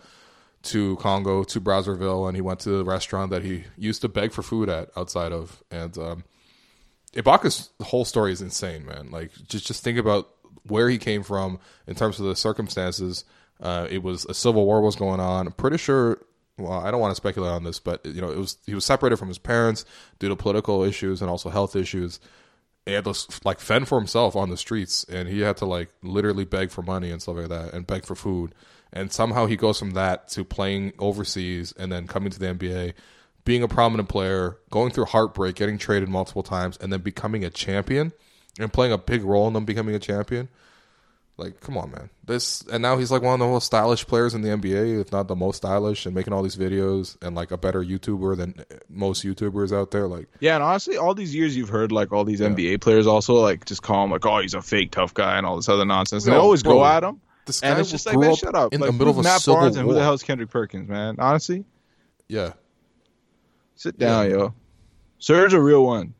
to 0.61 0.97
Congo, 0.97 1.43
to 1.43 1.61
Brazzaville, 1.61 2.27
and 2.27 2.35
he 2.35 2.41
went 2.41 2.59
to 2.61 2.69
the 2.69 2.85
restaurant 2.85 3.31
that 3.31 3.43
he 3.43 3.63
used 3.77 4.01
to 4.01 4.09
beg 4.09 4.31
for 4.31 4.41
food 4.41 4.69
at 4.69 4.89
outside 4.97 5.31
of. 5.31 5.63
And 5.71 5.97
um, 5.97 6.23
Ibaka's 7.13 7.69
whole 7.81 8.05
story 8.05 8.31
is 8.31 8.41
insane, 8.41 8.85
man. 8.85 9.09
Like, 9.11 9.31
just 9.47 9.65
just 9.65 9.83
think 9.83 9.97
about 9.97 10.29
where 10.63 10.89
he 10.89 10.97
came 10.97 11.23
from 11.23 11.59
in 11.87 11.95
terms 11.95 12.19
of 12.19 12.25
the 12.25 12.35
circumstances. 12.35 13.23
Uh, 13.61 13.87
it 13.89 14.03
was 14.03 14.25
a 14.25 14.33
civil 14.33 14.65
war 14.65 14.81
was 14.81 14.95
going 14.95 15.19
on. 15.19 15.47
I'm 15.47 15.53
pretty 15.53 15.77
sure. 15.77 16.19
Well, 16.57 16.73
I 16.73 16.91
don't 16.91 16.99
want 16.99 17.11
to 17.11 17.15
speculate 17.15 17.51
on 17.51 17.63
this, 17.63 17.79
but 17.79 18.05
you 18.05 18.19
know, 18.19 18.29
it 18.29 18.37
was 18.37 18.57
he 18.65 18.75
was 18.75 18.83
separated 18.83 19.17
from 19.17 19.29
his 19.29 19.37
parents 19.37 19.85
due 20.19 20.27
to 20.27 20.35
political 20.35 20.83
issues 20.83 21.21
and 21.21 21.29
also 21.29 21.49
health 21.49 21.75
issues. 21.75 22.19
He 22.85 22.93
had 22.93 23.05
to 23.05 23.15
like 23.45 23.59
fend 23.59 23.87
for 23.87 23.97
himself 23.97 24.35
on 24.35 24.49
the 24.49 24.57
streets, 24.57 25.05
and 25.05 25.29
he 25.29 25.39
had 25.39 25.57
to 25.57 25.65
like 25.65 25.89
literally 26.01 26.43
beg 26.43 26.71
for 26.71 26.81
money 26.81 27.11
and 27.11 27.21
stuff 27.21 27.37
like 27.37 27.47
that, 27.47 27.73
and 27.73 27.87
beg 27.87 28.05
for 28.05 28.15
food. 28.15 28.53
And 28.91 29.11
somehow 29.11 29.45
he 29.45 29.55
goes 29.55 29.77
from 29.77 29.91
that 29.91 30.27
to 30.29 30.43
playing 30.43 30.93
overseas, 30.97 31.73
and 31.77 31.91
then 31.91 32.07
coming 32.07 32.31
to 32.31 32.39
the 32.39 32.47
NBA, 32.47 32.93
being 33.45 33.61
a 33.63 33.67
prominent 33.67 34.09
player, 34.09 34.57
going 34.71 34.91
through 34.91 35.05
heartbreak, 35.05 35.55
getting 35.55 35.77
traded 35.77 36.09
multiple 36.09 36.43
times, 36.43 36.77
and 36.81 36.91
then 36.91 37.01
becoming 37.01 37.45
a 37.45 37.49
champion 37.49 38.11
and 38.59 38.73
playing 38.73 38.91
a 38.91 38.97
big 38.97 39.23
role 39.23 39.47
in 39.47 39.53
them 39.53 39.65
becoming 39.65 39.93
a 39.95 39.99
champion. 39.99 40.49
Like, 41.37 41.61
come 41.61 41.77
on, 41.77 41.91
man. 41.91 42.09
This 42.25 42.63
and 42.63 42.81
now 42.81 42.97
he's 42.97 43.11
like 43.11 43.21
one 43.21 43.33
of 43.35 43.39
the 43.39 43.45
most 43.45 43.65
stylish 43.65 44.05
players 44.05 44.33
in 44.33 44.41
the 44.41 44.49
NBA, 44.49 44.99
if 44.99 45.13
not 45.13 45.29
the 45.29 45.37
most 45.37 45.55
stylish, 45.55 46.05
and 46.05 46.13
making 46.13 46.33
all 46.33 46.43
these 46.43 46.57
videos 46.57 47.15
and 47.21 47.33
like 47.33 47.51
a 47.51 47.57
better 47.57 47.81
YouTuber 47.81 48.35
than 48.35 48.65
most 48.89 49.23
YouTubers 49.23 49.71
out 49.71 49.91
there. 49.91 50.05
Like, 50.07 50.27
Yeah, 50.41 50.55
and 50.55 50.63
honestly, 50.63 50.97
all 50.97 51.13
these 51.15 51.33
years 51.33 51.55
you've 51.55 51.69
heard 51.69 51.93
like 51.93 52.11
all 52.11 52.25
these 52.25 52.41
NBA 52.41 52.81
players 52.81 53.07
also 53.07 53.35
like 53.35 53.63
just 53.65 53.81
call 53.81 54.03
him 54.03 54.11
like, 54.11 54.25
oh, 54.25 54.39
he's 54.41 54.53
a 54.53 54.61
fake 54.61 54.91
tough 54.91 55.13
guy 55.13 55.37
and 55.37 55.45
all 55.45 55.55
this 55.55 55.69
other 55.69 55.85
nonsense. 55.85 56.25
They 56.25 56.31
No, 56.31 56.41
always 56.41 56.61
bro. 56.61 56.73
go 56.73 56.85
at 56.85 57.05
him, 57.05 57.21
this 57.49 57.61
and 57.61 57.79
it's 57.79 57.91
just 57.91 58.05
like, 58.05 58.17
man, 58.17 58.35
shut 58.35 58.55
up. 58.55 58.73
in 58.73 58.79
like, 58.79 58.89
the 58.89 58.93
middle 58.93 59.11
of 59.11 59.17
a 59.17 59.23
Matt 59.23 59.41
civil 59.41 59.59
Barnes 59.59 59.75
and 59.75 59.87
who 59.87 59.93
the 59.93 60.01
hell 60.01 60.13
is 60.13 60.23
Kendrick 60.23 60.49
Perkins, 60.49 60.87
man? 60.87 61.15
Honestly, 61.19 61.65
yeah, 62.27 62.53
sit 63.75 63.97
down, 63.97 64.29
yo. 64.29 64.53
Serge 65.17 65.53
a 65.53 65.61
real 65.61 65.85
one. 65.85 66.13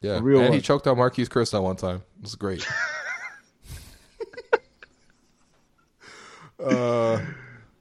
yeah. 0.00 0.20
real 0.22 0.42
and 0.42 0.54
he 0.54 0.60
choked 0.60 0.86
out 0.86 0.96
Marquese 0.96 1.28
Chriss 1.28 1.50
that 1.50 1.62
one 1.62 1.76
time. 1.76 2.02
It 2.18 2.22
was 2.22 2.34
great. 2.36 2.66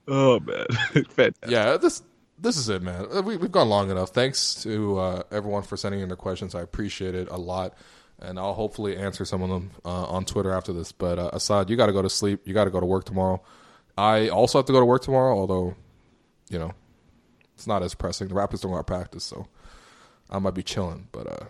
Oh 0.07 0.41
man, 0.41 0.65
yeah, 1.48 1.77
this 1.77 2.02
this 2.38 2.57
is 2.57 2.68
it, 2.68 2.81
man. 2.81 3.07
Uh, 3.10 3.22
We, 3.22 3.38
we've 3.38 3.52
gone 3.52 3.69
long 3.69 3.89
enough. 3.91 4.10
Thanks 4.10 4.61
to 4.64 4.99
uh, 4.99 5.23
everyone 5.31 5.64
for 5.64 5.77
sending 5.77 6.02
in 6.02 6.10
their 6.10 6.18
questions. 6.18 6.53
I 6.53 6.61
appreciate 6.61 7.15
it 7.15 7.30
a 7.30 7.38
lot, 7.38 7.76
and 8.22 8.39
I'll 8.39 8.53
hopefully 8.53 8.98
answer 8.98 9.26
some 9.26 9.41
of 9.41 9.49
them 9.49 9.72
uh, 9.84 10.06
on 10.06 10.26
Twitter 10.26 10.52
after 10.52 10.73
this. 10.73 10.91
But 10.91 11.19
uh, 11.19 11.30
Assad, 11.34 11.69
you 11.69 11.76
got 11.76 11.88
to 11.88 11.93
go 11.93 12.02
to 12.02 12.10
sleep. 12.10 12.41
You 12.45 12.53
got 12.53 12.65
to 12.65 12.72
go 12.72 12.80
to 12.80 12.85
work 12.85 13.06
tomorrow. 13.06 13.41
I 13.98 14.30
also 14.30 14.60
have 14.60 14.65
to 14.65 14.73
go 14.73 14.80
to 14.80 14.85
work 14.85 15.02
tomorrow, 15.02 15.38
although 15.38 15.76
you 16.49 16.60
know 16.60 16.72
it's 17.56 17.68
not 17.68 17.84
as 17.84 17.93
pressing. 17.93 18.27
The 18.27 18.35
Raptors 18.35 18.61
don't 18.61 18.72
got 18.72 18.88
practice, 18.88 19.23
so 19.23 19.48
I 20.30 20.39
might 20.39 20.53
be 20.53 20.64
chilling. 20.64 21.07
But 21.11 21.27
uh, 21.27 21.45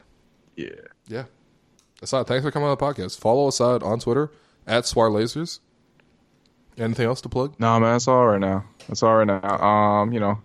yeah. 0.56 0.70
yeah, 1.08 1.26
Assad, 2.02 2.28
thanks 2.28 2.44
for 2.44 2.52
coming 2.52 2.68
on 2.70 2.78
the 2.78 2.84
podcast. 2.84 3.20
Follow 3.20 3.48
Assad 3.48 3.84
on 3.84 4.00
Twitter 4.00 4.32
at 4.66 4.86
Swar 4.86 5.10
Lasers. 5.10 5.60
Anything 6.78 7.06
else 7.06 7.22
to 7.22 7.30
plug? 7.30 7.60
No, 7.60 7.80
man, 7.80 7.94
that's 7.94 8.08
all 8.08 8.26
right 8.26 8.40
now. 8.40 8.66
That's 8.88 9.04
all 9.04 9.16
right 9.16 9.28
now. 9.28 9.42
Um, 9.44 10.14
you 10.14 10.20
know, 10.20 10.42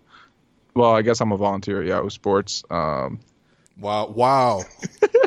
well, 0.74 0.92
I 0.92 1.02
guess 1.02 1.20
I'm 1.20 1.32
a 1.32 1.36
volunteer 1.36 1.80
at 1.80 1.86
Yahoo 1.86 2.10
Sports. 2.10 2.64
Um, 2.68 3.20
Wow! 3.78 4.08
Wow! 4.08 4.62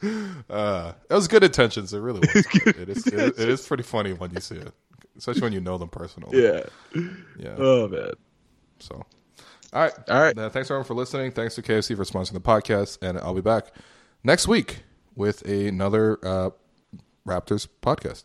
uh, 0.50 0.92
that 1.08 1.14
was 1.14 1.28
good 1.28 1.44
intentions. 1.44 1.92
It 1.92 1.98
really 1.98 2.20
was. 2.20 2.34
it 2.66 2.88
is. 2.88 3.06
It, 3.06 3.38
it 3.38 3.48
is 3.48 3.66
pretty 3.66 3.82
funny 3.82 4.12
when 4.12 4.30
you 4.30 4.40
see 4.40 4.56
it, 4.56 4.72
especially 5.16 5.42
when 5.42 5.52
you 5.52 5.60
know 5.60 5.78
them 5.78 5.88
personally. 5.88 6.42
yeah. 6.42 6.62
Yeah. 7.38 7.54
Oh 7.58 7.88
man. 7.88 8.12
So, 8.78 9.04
all 9.72 9.82
right. 9.82 9.92
All 10.08 10.20
right. 10.20 10.38
Uh, 10.38 10.48
thanks 10.50 10.70
everyone 10.70 10.86
for 10.86 10.94
listening. 10.94 11.32
Thanks 11.32 11.54
to 11.56 11.62
KFC 11.62 11.96
for 11.96 12.04
sponsoring 12.04 12.34
the 12.34 12.40
podcast, 12.40 12.98
and 13.02 13.18
I'll 13.18 13.34
be 13.34 13.40
back 13.40 13.72
next 14.22 14.46
week 14.46 14.82
with 15.16 15.42
another 15.42 16.18
uh, 16.22 16.50
Raptors 17.26 17.66
podcast. 17.82 18.24